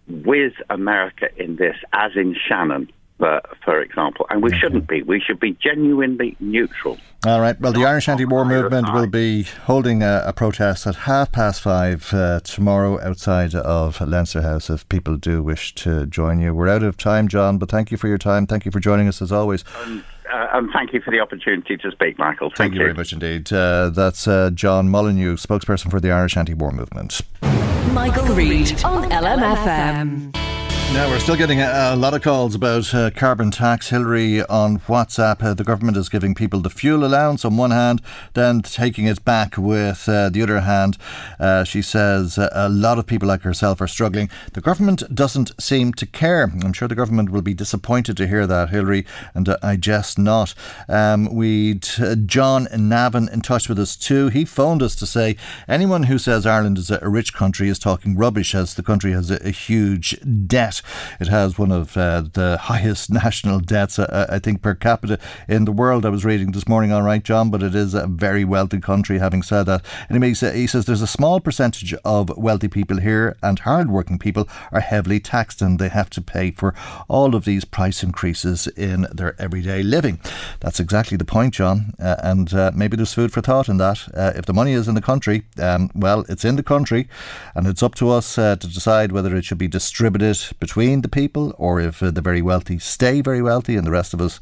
with 0.07 0.53
America 0.69 1.27
in 1.37 1.55
this, 1.55 1.75
as 1.93 2.11
in 2.15 2.35
Shannon, 2.47 2.89
for, 3.17 3.41
for 3.65 3.81
example. 3.81 4.27
And 4.29 4.43
we 4.43 4.55
shouldn't 4.55 4.87
be. 4.87 5.01
We 5.01 5.19
should 5.19 5.39
be 5.39 5.53
genuinely 5.53 6.37
neutral. 6.39 6.97
All 7.25 7.41
right. 7.41 7.59
Well, 7.59 7.73
the 7.73 7.83
Irish 7.83 8.07
anti-war 8.07 8.45
movement 8.45 8.93
will 8.93 9.07
be 9.07 9.43
holding 9.43 10.03
a, 10.03 10.23
a 10.25 10.33
protest 10.33 10.85
at 10.85 10.95
half 10.95 11.31
past 11.31 11.61
five 11.61 12.13
uh, 12.13 12.39
tomorrow 12.41 13.01
outside 13.01 13.55
of 13.55 13.99
Leinster 13.99 14.43
House. 14.43 14.69
If 14.69 14.87
people 14.87 15.17
do 15.17 15.41
wish 15.41 15.73
to 15.75 16.05
join 16.05 16.39
you, 16.39 16.53
we're 16.53 16.69
out 16.69 16.83
of 16.83 16.95
time, 16.95 17.27
John. 17.27 17.57
But 17.57 17.69
thank 17.69 17.91
you 17.91 17.97
for 17.97 18.07
your 18.07 18.19
time. 18.19 18.45
Thank 18.45 18.65
you 18.65 18.71
for 18.71 18.79
joining 18.79 19.07
us 19.07 19.21
as 19.21 19.31
always. 19.31 19.63
Um, 19.83 20.03
uh, 20.31 20.47
and 20.53 20.69
thank 20.71 20.93
you 20.93 21.01
for 21.01 21.11
the 21.11 21.19
opportunity 21.19 21.77
to 21.77 21.91
speak, 21.91 22.17
Michael. 22.17 22.49
Thank, 22.49 22.57
thank 22.57 22.73
you, 22.73 22.79
you, 22.79 22.85
very 22.85 22.93
much 22.93 23.13
indeed. 23.13 23.51
Uh, 23.51 23.89
that's 23.89 24.27
uh, 24.27 24.49
John 24.53 24.89
Molyneux, 24.89 25.35
spokesperson 25.35 25.91
for 25.91 25.99
the 25.99 26.11
Irish 26.11 26.37
anti-war 26.37 26.71
movement. 26.71 27.21
Michael, 27.41 27.93
Michael 27.93 28.35
Reade 28.35 28.83
on 28.83 29.09
LMFM. 29.09 30.46
Now, 30.93 31.09
we're 31.09 31.19
still 31.19 31.35
getting 31.35 31.61
a, 31.61 31.91
a 31.93 31.95
lot 31.95 32.15
of 32.15 32.23
calls 32.23 32.55
about 32.55 32.91
uh, 32.91 33.11
carbon 33.11 33.51
tax. 33.51 33.89
Hillary 33.89 34.41
on 34.45 34.79
WhatsApp. 34.79 35.43
Uh, 35.43 35.53
the 35.53 35.63
government 35.63 35.95
is 35.95 36.09
giving 36.09 36.33
people 36.33 36.61
the 36.61 36.71
fuel 36.71 37.05
allowance 37.05 37.45
on 37.45 37.55
one 37.55 37.69
hand, 37.69 38.01
then 38.33 38.61
taking 38.61 39.05
it 39.05 39.23
back 39.23 39.57
with 39.57 40.09
uh, 40.09 40.29
the 40.29 40.41
other 40.41 40.61
hand. 40.61 40.97
Uh, 41.39 41.63
she 41.65 41.81
says 41.83 42.39
uh, 42.39 42.49
a 42.51 42.67
lot 42.67 42.97
of 42.97 43.05
people 43.05 43.27
like 43.27 43.41
herself 43.41 43.79
are 43.79 43.87
struggling. 43.87 44.29
The 44.53 44.61
government 44.61 45.03
doesn't 45.13 45.51
seem 45.61 45.93
to 45.93 46.05
care. 46.07 46.43
I'm 46.63 46.73
sure 46.73 46.87
the 46.87 46.95
government 46.95 47.29
will 47.29 47.43
be 47.43 47.53
disappointed 47.53 48.17
to 48.17 48.27
hear 48.27 48.47
that, 48.47 48.69
Hillary, 48.69 49.05
and 49.35 49.47
uh, 49.49 49.57
I 49.61 49.75
jest 49.75 50.17
not. 50.17 50.55
Um, 50.87 51.31
we'd 51.31 51.83
John 52.25 52.65
Navin 52.67 53.31
in 53.31 53.41
touch 53.41 53.69
with 53.69 53.77
us 53.77 53.95
too. 53.97 54.29
He 54.29 54.45
phoned 54.45 54.81
us 54.81 54.95
to 54.95 55.05
say 55.05 55.35
anyone 55.67 56.03
who 56.03 56.17
says 56.17 56.47
Ireland 56.47 56.79
is 56.79 56.89
a 56.89 57.07
rich 57.07 57.33
country 57.33 57.69
is 57.69 57.77
talking 57.77 58.17
rubbish 58.17 58.55
as 58.55 58.73
the 58.73 58.83
country 58.83 59.11
has 59.11 59.29
a, 59.29 59.45
a 59.45 59.51
huge 59.51 60.17
debt. 60.47 60.76
It 61.19 61.27
has 61.27 61.57
one 61.57 61.71
of 61.71 61.97
uh, 61.97 62.23
the 62.33 62.57
highest 62.57 63.11
national 63.23 63.59
debts, 63.59 63.99
uh, 63.99 64.27
I 64.29 64.39
think, 64.39 64.61
per 64.61 64.75
capita 64.75 65.19
in 65.47 65.65
the 65.65 65.71
world. 65.71 66.05
I 66.05 66.09
was 66.09 66.25
reading 66.25 66.51
this 66.51 66.67
morning, 66.67 66.91
all 66.91 67.03
right, 67.03 67.23
John, 67.23 67.49
but 67.49 67.63
it 67.63 67.75
is 67.75 67.93
a 67.93 68.07
very 68.07 68.45
wealthy 68.45 68.79
country, 68.79 69.19
having 69.19 69.43
said 69.43 69.63
that. 69.63 69.83
Anyway, 70.09 70.29
he 70.29 70.67
says 70.67 70.85
there's 70.85 71.01
a 71.01 71.07
small 71.07 71.39
percentage 71.39 71.93
of 72.05 72.35
wealthy 72.37 72.67
people 72.67 72.99
here, 72.99 73.35
and 73.41 73.59
hard-working 73.59 74.19
people 74.19 74.47
are 74.71 74.81
heavily 74.81 75.19
taxed, 75.19 75.61
and 75.61 75.79
they 75.79 75.89
have 75.89 76.09
to 76.11 76.21
pay 76.21 76.51
for 76.51 76.73
all 77.07 77.35
of 77.35 77.45
these 77.45 77.65
price 77.65 78.03
increases 78.03 78.67
in 78.67 79.07
their 79.11 79.39
everyday 79.39 79.83
living. 79.83 80.19
That's 80.59 80.79
exactly 80.79 81.17
the 81.17 81.25
point, 81.25 81.53
John. 81.53 81.93
Uh, 81.99 82.15
and 82.23 82.53
uh, 82.53 82.71
maybe 82.73 82.95
there's 82.97 83.13
food 83.13 83.31
for 83.31 83.41
thought 83.41 83.69
in 83.69 83.77
that. 83.77 84.07
Uh, 84.13 84.33
if 84.35 84.45
the 84.45 84.53
money 84.53 84.73
is 84.73 84.87
in 84.87 84.95
the 84.95 85.01
country, 85.01 85.43
um, 85.59 85.89
well, 85.95 86.25
it's 86.29 86.45
in 86.45 86.55
the 86.55 86.63
country, 86.63 87.07
and 87.55 87.67
it's 87.67 87.83
up 87.83 87.95
to 87.95 88.09
us 88.09 88.37
uh, 88.37 88.55
to 88.55 88.67
decide 88.67 89.11
whether 89.11 89.35
it 89.35 89.45
should 89.45 89.57
be 89.57 89.67
distributed 89.67 90.37
between 90.67 90.99
the 90.99 91.07
people, 91.07 91.55
or 91.57 91.79
if 91.79 92.03
uh, 92.03 92.11
the 92.11 92.19
very 92.19 92.41
wealthy 92.41 92.77
stay 92.77 93.21
very 93.21 93.41
wealthy 93.41 93.77
and 93.77 93.87
the 93.87 93.91
rest 93.99 94.13
of 94.13 94.19
us 94.19 94.41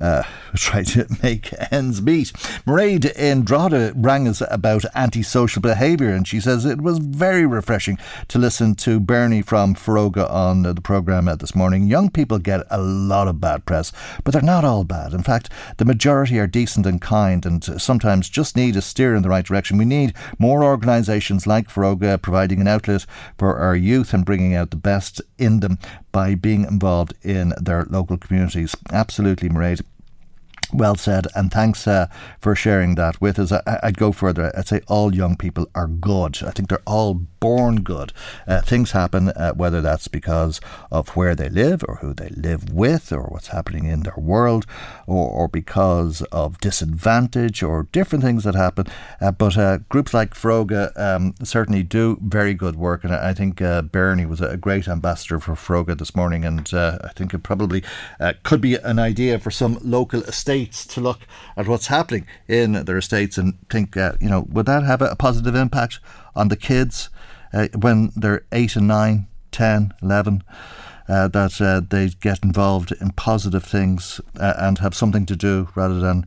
uh, 0.00 0.22
try 0.56 0.82
to 0.82 1.06
make 1.22 1.52
ends 1.70 2.00
meet. 2.02 2.32
Mairead 2.66 3.14
in 3.16 3.44
rang 4.00 4.26
us 4.26 4.42
about 4.50 4.84
antisocial 4.94 5.62
behaviour, 5.62 6.10
and 6.10 6.26
she 6.26 6.40
says 6.40 6.64
it 6.64 6.80
was 6.80 6.98
very 6.98 7.46
refreshing 7.46 7.98
to 8.28 8.38
listen 8.38 8.74
to 8.76 8.98
Bernie 8.98 9.42
from 9.42 9.74
Foróige 9.74 10.28
on 10.30 10.62
the 10.62 10.74
programme 10.80 11.26
this 11.38 11.54
morning. 11.54 11.86
Young 11.86 12.10
people 12.10 12.38
get 12.38 12.66
a 12.70 12.80
lot 12.80 13.28
of 13.28 13.40
bad 13.40 13.64
press, 13.66 13.92
but 14.24 14.32
they're 14.32 14.42
not 14.42 14.64
all 14.64 14.84
bad. 14.84 15.12
In 15.12 15.22
fact, 15.22 15.50
the 15.76 15.84
majority 15.84 16.38
are 16.38 16.46
decent 16.46 16.86
and 16.86 17.00
kind, 17.00 17.44
and 17.44 17.62
sometimes 17.80 18.28
just 18.28 18.56
need 18.56 18.76
a 18.76 18.82
steer 18.82 19.14
in 19.14 19.22
the 19.22 19.28
right 19.28 19.44
direction. 19.44 19.78
We 19.78 19.84
need 19.84 20.14
more 20.38 20.64
organisations 20.64 21.46
like 21.46 21.68
Foróige 21.68 22.20
providing 22.22 22.60
an 22.60 22.68
outlet 22.68 23.06
for 23.38 23.58
our 23.58 23.76
youth 23.76 24.14
and 24.14 24.24
bringing 24.24 24.54
out 24.54 24.70
the 24.70 24.76
best 24.76 25.20
in 25.38 25.60
them 25.60 25.78
by 26.12 26.34
being 26.34 26.64
involved 26.64 27.14
in 27.22 27.52
their 27.60 27.86
local 27.90 28.16
communities. 28.16 28.76
Absolutely, 28.90 29.48
Mairead. 29.48 29.82
Well 30.72 30.94
said, 30.94 31.26
and 31.34 31.50
thanks 31.50 31.88
uh, 31.88 32.06
for 32.38 32.54
sharing 32.54 32.94
that 32.94 33.20
with 33.20 33.40
us. 33.40 33.50
I, 33.50 33.80
would 33.82 33.98
go 33.98 34.12
further. 34.12 34.52
I'd 34.56 34.68
say 34.68 34.80
all 34.86 35.12
young 35.14 35.36
people 35.36 35.68
are 35.74 35.88
good. 35.88 36.42
I 36.44 36.52
think 36.52 36.68
they're 36.68 36.78
all 36.86 37.14
born 37.40 37.76
good. 37.76 38.12
Uh, 38.46 38.60
things 38.60 38.92
happen, 38.92 39.30
uh, 39.30 39.52
whether 39.54 39.80
that's 39.80 40.06
because 40.06 40.60
of 40.92 41.08
where 41.16 41.34
they 41.34 41.48
live 41.48 41.82
or 41.88 41.96
who 41.96 42.14
they 42.14 42.28
live 42.28 42.72
with 42.72 43.12
or 43.12 43.22
what's 43.22 43.48
happening 43.48 43.86
in 43.86 44.02
their 44.02 44.14
world 44.16 44.66
or, 45.06 45.28
or 45.28 45.48
because 45.48 46.22
of 46.30 46.60
disadvantage 46.60 47.62
or 47.62 47.88
different 47.90 48.22
things 48.22 48.44
that 48.44 48.54
happen. 48.54 48.86
Uh, 49.20 49.32
but 49.32 49.56
uh, 49.56 49.78
groups 49.88 50.14
like 50.14 50.34
Foróige 50.34 50.96
um, 50.98 51.34
certainly 51.42 51.82
do 51.82 52.18
very 52.22 52.54
good 52.54 52.76
work, 52.76 53.02
and 53.02 53.14
I 53.14 53.34
think 53.34 53.60
uh, 53.60 53.82
Bernie 53.82 54.26
was 54.26 54.40
a 54.40 54.56
great 54.56 54.86
ambassador 54.86 55.40
for 55.40 55.54
Foróige 55.54 55.98
this 55.98 56.14
morning, 56.14 56.44
and 56.44 56.68
I 56.72 57.10
think 57.16 57.34
it 57.34 57.42
probably 57.42 57.82
could 58.42 58.60
be 58.60 58.74
an 58.76 58.98
idea 58.98 59.38
for 59.38 59.50
some 59.50 59.78
local 59.82 60.22
estates 60.62 60.86
to 60.94 61.00
look 61.00 61.20
at 61.56 61.66
what's 61.66 61.88
happening 61.88 62.26
in 62.48 62.72
their 62.72 62.98
estates 62.98 63.38
and 63.38 63.54
think, 63.68 63.96
you 63.96 64.28
know, 64.28 64.46
would 64.50 64.66
that 64.66 64.82
have 64.82 65.02
a 65.02 65.16
positive 65.16 65.54
impact 65.54 66.00
on 66.34 66.48
the 66.48 66.56
kids? 66.56 67.10
uh, 67.52 67.68
when 67.78 68.12
they're 68.16 68.44
8 68.52 68.76
and 68.76 68.88
9, 68.88 69.26
10, 69.52 69.94
11. 70.02 70.44
Uh, 71.08 71.26
that 71.26 71.60
uh, 71.60 71.80
they 71.90 72.08
get 72.08 72.44
involved 72.44 72.92
in 73.00 73.10
positive 73.10 73.64
things 73.64 74.20
uh, 74.38 74.54
and 74.58 74.78
have 74.78 74.94
something 74.94 75.26
to 75.26 75.34
do 75.34 75.68
rather 75.74 75.98
than 75.98 76.24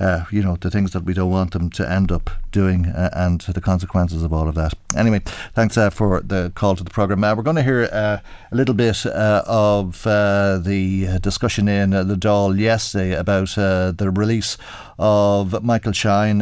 uh, 0.00 0.24
you 0.30 0.42
know, 0.42 0.56
the 0.56 0.70
things 0.70 0.92
that 0.92 1.04
we 1.04 1.12
don't 1.12 1.30
want 1.30 1.52
them 1.52 1.68
to 1.70 1.88
end 1.88 2.10
up 2.10 2.30
doing 2.50 2.86
uh, 2.86 3.10
and 3.12 3.42
the 3.42 3.60
consequences 3.60 4.22
of 4.22 4.32
all 4.32 4.48
of 4.48 4.54
that. 4.54 4.72
Anyway, 4.96 5.20
thanks 5.54 5.76
uh, 5.76 5.90
for 5.90 6.20
the 6.20 6.50
call 6.54 6.74
to 6.74 6.82
the 6.82 6.90
programme. 6.90 7.20
We're 7.20 7.42
going 7.42 7.56
to 7.56 7.62
hear 7.62 7.88
uh, 7.92 8.18
a 8.50 8.56
little 8.56 8.74
bit 8.74 9.04
uh, 9.04 9.42
of 9.46 10.02
the 10.02 11.18
discussion 11.20 11.68
in 11.68 11.90
the 11.90 12.16
Dáil 12.16 12.58
yesterday 12.58 13.12
about 13.12 13.50
the 13.50 14.12
release 14.14 14.56
of 14.98 15.62
Michael 15.62 15.92
Shine, 15.92 16.40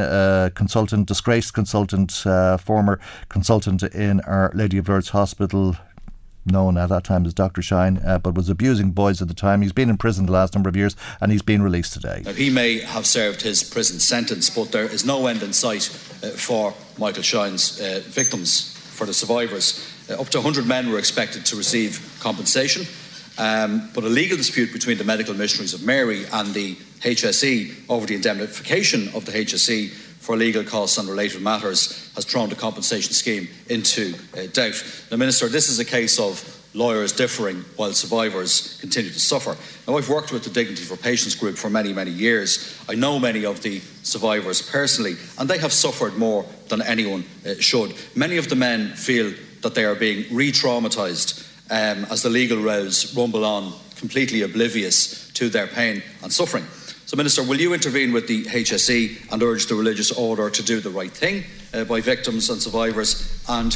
consultant, 0.54 1.08
disgraced 1.08 1.52
consultant, 1.52 2.12
former 2.60 3.00
consultant 3.28 3.82
in 3.82 4.20
Our 4.20 4.52
Lady 4.54 4.78
of 4.78 4.88
Lourdes 4.88 5.10
Hospital 5.10 5.76
known 6.48 6.76
at 6.76 6.88
that 6.88 7.04
time 7.04 7.24
as 7.26 7.34
Dr. 7.34 7.62
Shine, 7.62 8.00
uh, 8.04 8.18
but 8.18 8.34
was 8.34 8.48
abusing 8.48 8.90
boys 8.90 9.22
at 9.22 9.28
the 9.28 9.34
time. 9.34 9.62
He's 9.62 9.72
been 9.72 9.90
in 9.90 9.96
prison 9.96 10.26
the 10.26 10.32
last 10.32 10.54
number 10.54 10.68
of 10.68 10.76
years 10.76 10.96
and 11.20 11.30
he's 11.30 11.42
been 11.42 11.62
released 11.62 11.92
today. 11.92 12.22
Now, 12.24 12.32
he 12.32 12.50
may 12.50 12.80
have 12.80 13.06
served 13.06 13.42
his 13.42 13.62
prison 13.62 14.00
sentence, 14.00 14.50
but 14.50 14.72
there 14.72 14.84
is 14.84 15.04
no 15.04 15.26
end 15.26 15.42
in 15.42 15.52
sight 15.52 15.88
uh, 16.22 16.28
for 16.30 16.74
Michael 16.98 17.22
Shine's 17.22 17.80
uh, 17.80 18.00
victims, 18.04 18.74
for 18.74 19.06
the 19.06 19.14
survivors. 19.14 19.88
Uh, 20.10 20.20
up 20.20 20.28
to 20.30 20.38
100 20.38 20.66
men 20.66 20.90
were 20.90 20.98
expected 20.98 21.46
to 21.46 21.56
receive 21.56 22.18
compensation, 22.20 22.86
um, 23.38 23.88
but 23.94 24.04
a 24.04 24.08
legal 24.08 24.36
dispute 24.36 24.72
between 24.72 24.98
the 24.98 25.04
medical 25.04 25.34
missionaries 25.34 25.74
of 25.74 25.82
Mary 25.84 26.24
and 26.32 26.54
the 26.54 26.74
HSE 27.00 27.74
over 27.88 28.06
the 28.06 28.16
indemnification 28.16 29.08
of 29.14 29.24
the 29.24 29.32
HSE 29.32 30.07
for 30.28 30.36
legal 30.36 30.62
costs 30.62 30.98
and 30.98 31.08
related 31.08 31.40
matters 31.40 32.12
has 32.14 32.26
thrown 32.26 32.50
the 32.50 32.54
compensation 32.54 33.14
scheme 33.14 33.48
into 33.70 34.14
uh, 34.36 34.42
doubt. 34.52 34.74
Now, 35.10 35.16
Minister, 35.16 35.48
this 35.48 35.70
is 35.70 35.78
a 35.78 35.86
case 35.86 36.20
of 36.20 36.44
lawyers 36.74 37.12
differing 37.12 37.64
while 37.76 37.94
survivors 37.94 38.76
continue 38.78 39.10
to 39.10 39.18
suffer. 39.18 39.56
Now, 39.86 39.96
I've 39.96 40.10
worked 40.10 40.30
with 40.30 40.44
the 40.44 40.50
Dignity 40.50 40.82
for 40.82 40.98
Patients 40.98 41.34
group 41.34 41.56
for 41.56 41.70
many, 41.70 41.94
many 41.94 42.10
years. 42.10 42.78
I 42.90 42.94
know 42.94 43.18
many 43.18 43.46
of 43.46 43.62
the 43.62 43.80
survivors 44.02 44.60
personally, 44.60 45.14
and 45.38 45.48
they 45.48 45.56
have 45.56 45.72
suffered 45.72 46.18
more 46.18 46.44
than 46.68 46.82
anyone 46.82 47.24
uh, 47.46 47.54
should. 47.58 47.94
Many 48.14 48.36
of 48.36 48.50
the 48.50 48.56
men 48.56 48.90
feel 48.96 49.32
that 49.62 49.74
they 49.74 49.86
are 49.86 49.94
being 49.94 50.26
re 50.30 50.52
traumatised 50.52 51.42
um, 51.70 52.04
as 52.10 52.22
the 52.22 52.28
legal 52.28 52.58
rows 52.58 53.16
rumble 53.16 53.46
on, 53.46 53.72
completely 53.96 54.42
oblivious 54.42 55.30
to 55.32 55.48
their 55.48 55.68
pain 55.68 56.02
and 56.22 56.30
suffering. 56.30 56.66
So, 57.08 57.16
Minister, 57.16 57.42
will 57.42 57.58
you 57.58 57.72
intervene 57.72 58.12
with 58.12 58.28
the 58.28 58.44
HSE 58.44 59.32
and 59.32 59.42
urge 59.42 59.64
the 59.64 59.74
religious 59.74 60.12
order 60.12 60.50
to 60.50 60.62
do 60.62 60.78
the 60.78 60.90
right 60.90 61.10
thing 61.10 61.44
uh, 61.72 61.84
by 61.84 62.02
victims 62.02 62.50
and 62.50 62.60
survivors 62.60 63.42
and 63.48 63.74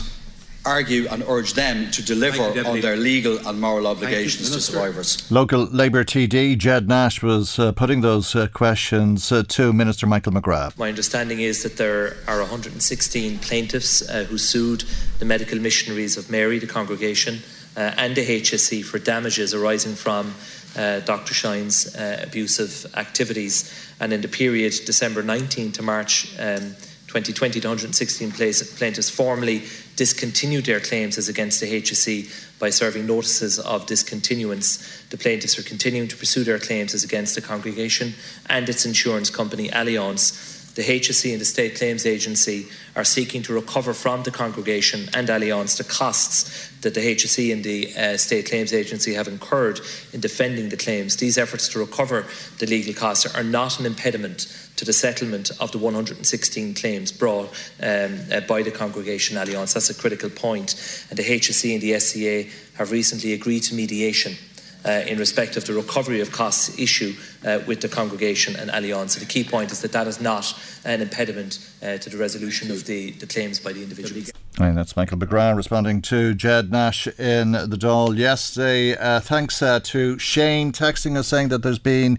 argue 0.66 1.08
and 1.08 1.24
urge 1.26 1.54
them 1.54 1.90
to 1.92 2.04
deliver 2.04 2.42
on 2.42 2.82
their 2.82 2.94
legal 2.94 3.38
and 3.48 3.58
moral 3.58 3.86
obligations 3.86 4.50
you, 4.50 4.56
to 4.56 4.60
survivors. 4.60 5.32
Local 5.32 5.64
Labour 5.64 6.04
TD 6.04 6.58
Ged 6.58 6.88
Nash 6.88 7.22
was 7.22 7.58
uh, 7.58 7.72
putting 7.72 8.02
those 8.02 8.36
uh, 8.36 8.48
questions 8.48 9.32
uh, 9.32 9.44
to 9.48 9.72
Minister 9.72 10.06
Michael 10.06 10.32
McGrath. 10.32 10.76
My 10.76 10.90
understanding 10.90 11.40
is 11.40 11.62
that 11.62 11.78
there 11.78 12.18
are 12.28 12.40
116 12.40 13.38
plaintiffs 13.38 14.06
uh, 14.10 14.24
who 14.24 14.36
sued 14.36 14.84
the 15.20 15.24
medical 15.24 15.58
missionaries 15.58 16.18
of 16.18 16.30
Mary, 16.30 16.58
the 16.58 16.66
congregation, 16.66 17.38
uh, 17.78 17.94
and 17.96 18.14
the 18.14 18.26
HSE 18.26 18.84
for 18.84 18.98
damages 18.98 19.54
arising 19.54 19.94
from 19.94 20.34
uh, 20.76 21.00
Dr. 21.00 21.34
Shine's 21.34 21.94
uh, 21.94 22.22
abusive 22.26 22.86
activities. 22.96 23.72
And 24.00 24.12
in 24.12 24.20
the 24.20 24.28
period 24.28 24.74
December 24.84 25.22
19 25.22 25.72
to 25.72 25.82
March 25.82 26.32
um, 26.38 26.74
2020, 27.06 27.60
the 27.60 27.68
116 27.68 28.32
plaintiffs 28.32 29.10
formally 29.10 29.64
discontinued 29.96 30.64
their 30.64 30.80
claims 30.80 31.18
as 31.18 31.28
against 31.28 31.60
the 31.60 31.80
HSE 31.80 32.58
by 32.58 32.70
serving 32.70 33.06
notices 33.06 33.58
of 33.58 33.86
discontinuance. 33.86 35.04
The 35.10 35.18
plaintiffs 35.18 35.58
are 35.58 35.62
continuing 35.62 36.08
to 36.08 36.16
pursue 36.16 36.44
their 36.44 36.58
claims 36.58 36.94
as 36.94 37.04
against 37.04 37.34
the 37.34 37.42
congregation 37.42 38.14
and 38.48 38.68
its 38.68 38.86
insurance 38.86 39.28
company 39.28 39.68
Allianz 39.68 40.51
the 40.74 40.82
HSE 40.82 41.32
and 41.32 41.40
the 41.40 41.44
State 41.44 41.76
Claims 41.76 42.06
Agency 42.06 42.66
are 42.96 43.04
seeking 43.04 43.42
to 43.42 43.52
recover 43.52 43.92
from 43.92 44.22
the 44.22 44.30
congregation 44.30 45.08
and 45.14 45.28
Allianz 45.28 45.76
the 45.76 45.84
costs 45.84 46.70
that 46.80 46.94
the 46.94 47.00
HSE 47.00 47.52
and 47.52 47.62
the 47.62 47.94
uh, 47.94 48.16
State 48.16 48.48
Claims 48.48 48.72
Agency 48.72 49.14
have 49.14 49.28
incurred 49.28 49.80
in 50.12 50.20
defending 50.20 50.70
the 50.70 50.76
claims. 50.76 51.16
These 51.16 51.38
efforts 51.38 51.68
to 51.70 51.78
recover 51.78 52.26
the 52.58 52.66
legal 52.66 52.94
costs 52.94 53.34
are 53.34 53.44
not 53.44 53.78
an 53.80 53.86
impediment 53.86 54.46
to 54.76 54.84
the 54.84 54.92
settlement 54.92 55.50
of 55.60 55.70
the 55.72 55.78
116 55.78 56.74
claims 56.74 57.12
brought 57.12 57.48
um, 57.82 58.18
uh, 58.32 58.40
by 58.40 58.62
the 58.62 58.70
congregation 58.70 59.36
Allianz. 59.36 59.74
That's 59.74 59.90
a 59.90 59.94
critical 59.94 60.30
point. 60.30 61.06
And 61.10 61.18
the 61.18 61.22
HSE 61.22 61.74
and 61.74 61.82
the 61.82 61.98
SCA 62.00 62.50
have 62.78 62.90
recently 62.90 63.32
agreed 63.34 63.62
to 63.64 63.74
mediation 63.74 64.36
uh, 64.84 65.02
in 65.06 65.18
respect 65.18 65.56
of 65.56 65.64
the 65.64 65.72
recovery 65.72 66.20
of 66.20 66.32
costs 66.32 66.78
issue 66.78 67.14
uh, 67.44 67.60
with 67.66 67.80
the 67.80 67.88
congregation 67.88 68.56
and 68.56 68.70
Allianz. 68.70 69.10
So 69.10 69.20
the 69.20 69.26
key 69.26 69.44
point 69.44 69.72
is 69.72 69.80
that 69.82 69.92
that 69.92 70.06
is 70.06 70.20
not 70.20 70.54
an 70.84 71.00
impediment 71.00 71.58
uh, 71.82 71.98
to 71.98 72.10
the 72.10 72.16
resolution 72.16 72.70
of 72.70 72.84
the, 72.86 73.12
the 73.12 73.26
claims 73.26 73.60
by 73.60 73.72
the 73.72 73.82
individuals. 73.82 74.32
And 74.58 74.76
that's 74.76 74.96
Michael 74.96 75.16
McGrath 75.16 75.56
responding 75.56 76.02
to 76.02 76.34
Ged 76.34 76.70
Nash 76.70 77.06
in 77.18 77.52
the 77.52 77.78
Dáil 77.80 78.16
yesterday. 78.16 78.94
Uh, 78.96 79.18
thanks 79.18 79.62
uh, 79.62 79.80
to 79.80 80.18
Shane 80.18 80.72
texting 80.72 81.16
us 81.16 81.26
saying 81.26 81.48
that 81.48 81.62
there's 81.62 81.78
been 81.78 82.18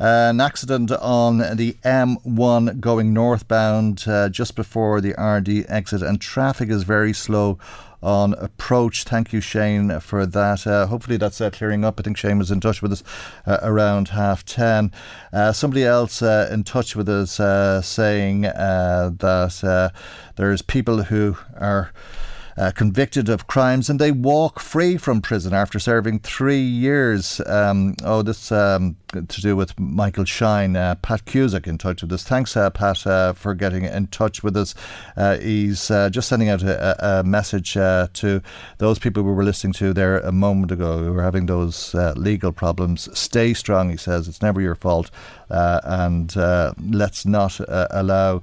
uh, 0.00 0.30
an 0.30 0.40
accident 0.40 0.90
on 0.92 1.38
the 1.38 1.76
M1 1.84 2.80
going 2.80 3.12
northbound 3.12 4.04
uh, 4.06 4.30
just 4.30 4.56
before 4.56 5.02
the 5.02 5.12
Ardee 5.14 5.66
exit, 5.68 6.02
and 6.02 6.20
traffic 6.20 6.70
is 6.70 6.84
very 6.84 7.12
slow 7.12 7.58
on 8.04 8.34
approach. 8.34 9.04
Thank 9.04 9.32
you, 9.32 9.40
Shane, 9.40 9.98
for 10.00 10.26
that. 10.26 10.66
Uh, 10.66 10.86
hopefully, 10.86 11.16
that's 11.16 11.40
uh, 11.40 11.50
clearing 11.50 11.84
up. 11.84 11.98
I 11.98 12.02
think 12.02 12.16
Shane 12.16 12.38
was 12.38 12.50
in 12.50 12.60
touch 12.60 12.82
with 12.82 12.92
us 12.92 13.02
uh, 13.46 13.58
around 13.62 14.08
half 14.08 14.44
ten. 14.44 14.92
Uh, 15.32 15.52
somebody 15.52 15.84
else 15.84 16.22
uh, 16.22 16.48
in 16.52 16.64
touch 16.64 16.94
with 16.94 17.08
us 17.08 17.40
uh, 17.40 17.80
saying 17.80 18.42
that 18.42 19.92
there's 20.36 20.62
people 20.62 21.04
who 21.04 21.36
are 21.56 21.90
uh, 22.56 22.70
convicted 22.74 23.28
of 23.28 23.46
crimes 23.46 23.90
and 23.90 24.00
they 24.00 24.12
walk 24.12 24.60
free 24.60 24.96
from 24.96 25.20
prison 25.20 25.52
after 25.52 25.78
serving 25.78 26.20
three 26.20 26.62
years. 26.62 27.40
Um, 27.46 27.94
oh, 28.04 28.22
this 28.22 28.52
um, 28.52 28.96
to 29.22 29.40
do 29.40 29.56
with 29.56 29.78
Michael 29.78 30.24
Shine. 30.24 30.76
Uh, 30.76 30.96
Pat 30.96 31.24
Cusack 31.24 31.66
in 31.66 31.78
touch 31.78 32.02
with 32.02 32.12
us. 32.12 32.24
Thanks, 32.24 32.56
uh, 32.56 32.70
Pat, 32.70 33.06
uh, 33.06 33.32
for 33.32 33.54
getting 33.54 33.84
in 33.84 34.06
touch 34.08 34.42
with 34.42 34.56
us. 34.56 34.74
Uh, 35.16 35.36
he's 35.38 35.90
uh, 35.90 36.10
just 36.10 36.28
sending 36.28 36.48
out 36.48 36.62
a, 36.62 37.20
a 37.20 37.24
message 37.24 37.74
to 37.74 38.42
those 38.78 38.98
people 38.98 39.22
we 39.22 39.32
were 39.32 39.44
listening 39.44 39.72
to 39.74 39.92
there 39.92 40.18
a 40.18 40.32
moment 40.32 40.72
ago 40.72 40.98
who 40.98 41.12
were 41.12 41.22
having 41.22 41.46
those 41.46 41.94
legal 42.16 42.52
problems. 42.52 43.08
Stay 43.16 43.54
strong, 43.54 43.90
he 43.90 43.96
says. 43.96 44.28
It's 44.28 44.42
never 44.42 44.60
your 44.60 44.74
fault. 44.74 45.10
and 45.48 46.34
let's 46.36 47.24
not 47.26 47.60
allow 47.68 48.42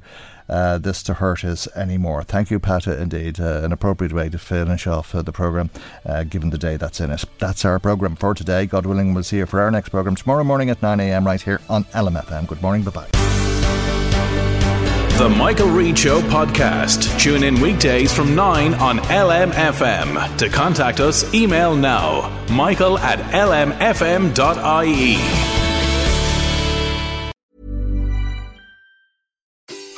uh, 0.51 0.77
this 0.77 1.01
to 1.03 1.15
hurt 1.15 1.43
us 1.43 1.67
anymore. 1.75 2.23
Thank 2.23 2.51
you, 2.51 2.59
Pata, 2.59 3.01
indeed. 3.01 3.39
Uh, 3.39 3.61
an 3.63 3.71
appropriate 3.71 4.13
way 4.13 4.29
to 4.29 4.37
finish 4.37 4.85
off 4.85 5.15
uh, 5.15 5.21
the 5.21 5.31
programme, 5.31 5.69
uh, 6.05 6.23
given 6.23 6.49
the 6.49 6.57
day 6.57 6.77
that's 6.77 6.99
in 6.99 7.09
it. 7.09 7.23
That's 7.39 7.65
our 7.65 7.79
programme 7.79 8.15
for 8.15 8.33
today. 8.33 8.65
God 8.65 8.85
willing, 8.85 9.13
we'll 9.13 9.23
see 9.23 9.37
you 9.37 9.45
for 9.45 9.61
our 9.61 9.71
next 9.71 9.89
programme 9.89 10.15
tomorrow 10.15 10.43
morning 10.43 10.69
at 10.69 10.81
9am 10.81 11.25
right 11.25 11.41
here 11.41 11.61
on 11.69 11.85
LMFM. 11.85 12.47
Good 12.47 12.61
morning. 12.61 12.83
Bye 12.83 12.91
bye. 12.91 13.07
The 15.17 15.29
Michael 15.29 15.69
Reade 15.69 15.99
Show 15.99 16.21
podcast. 16.21 17.19
Tune 17.19 17.43
in 17.43 17.61
weekdays 17.61 18.11
from 18.11 18.33
9 18.33 18.73
on 18.73 18.97
LMFM. 18.97 20.37
To 20.37 20.49
contact 20.49 20.99
us, 20.99 21.31
email 21.33 21.75
now 21.75 22.27
michael 22.49 22.97
at 22.97 23.19
lmfm.ie. 23.19 24.31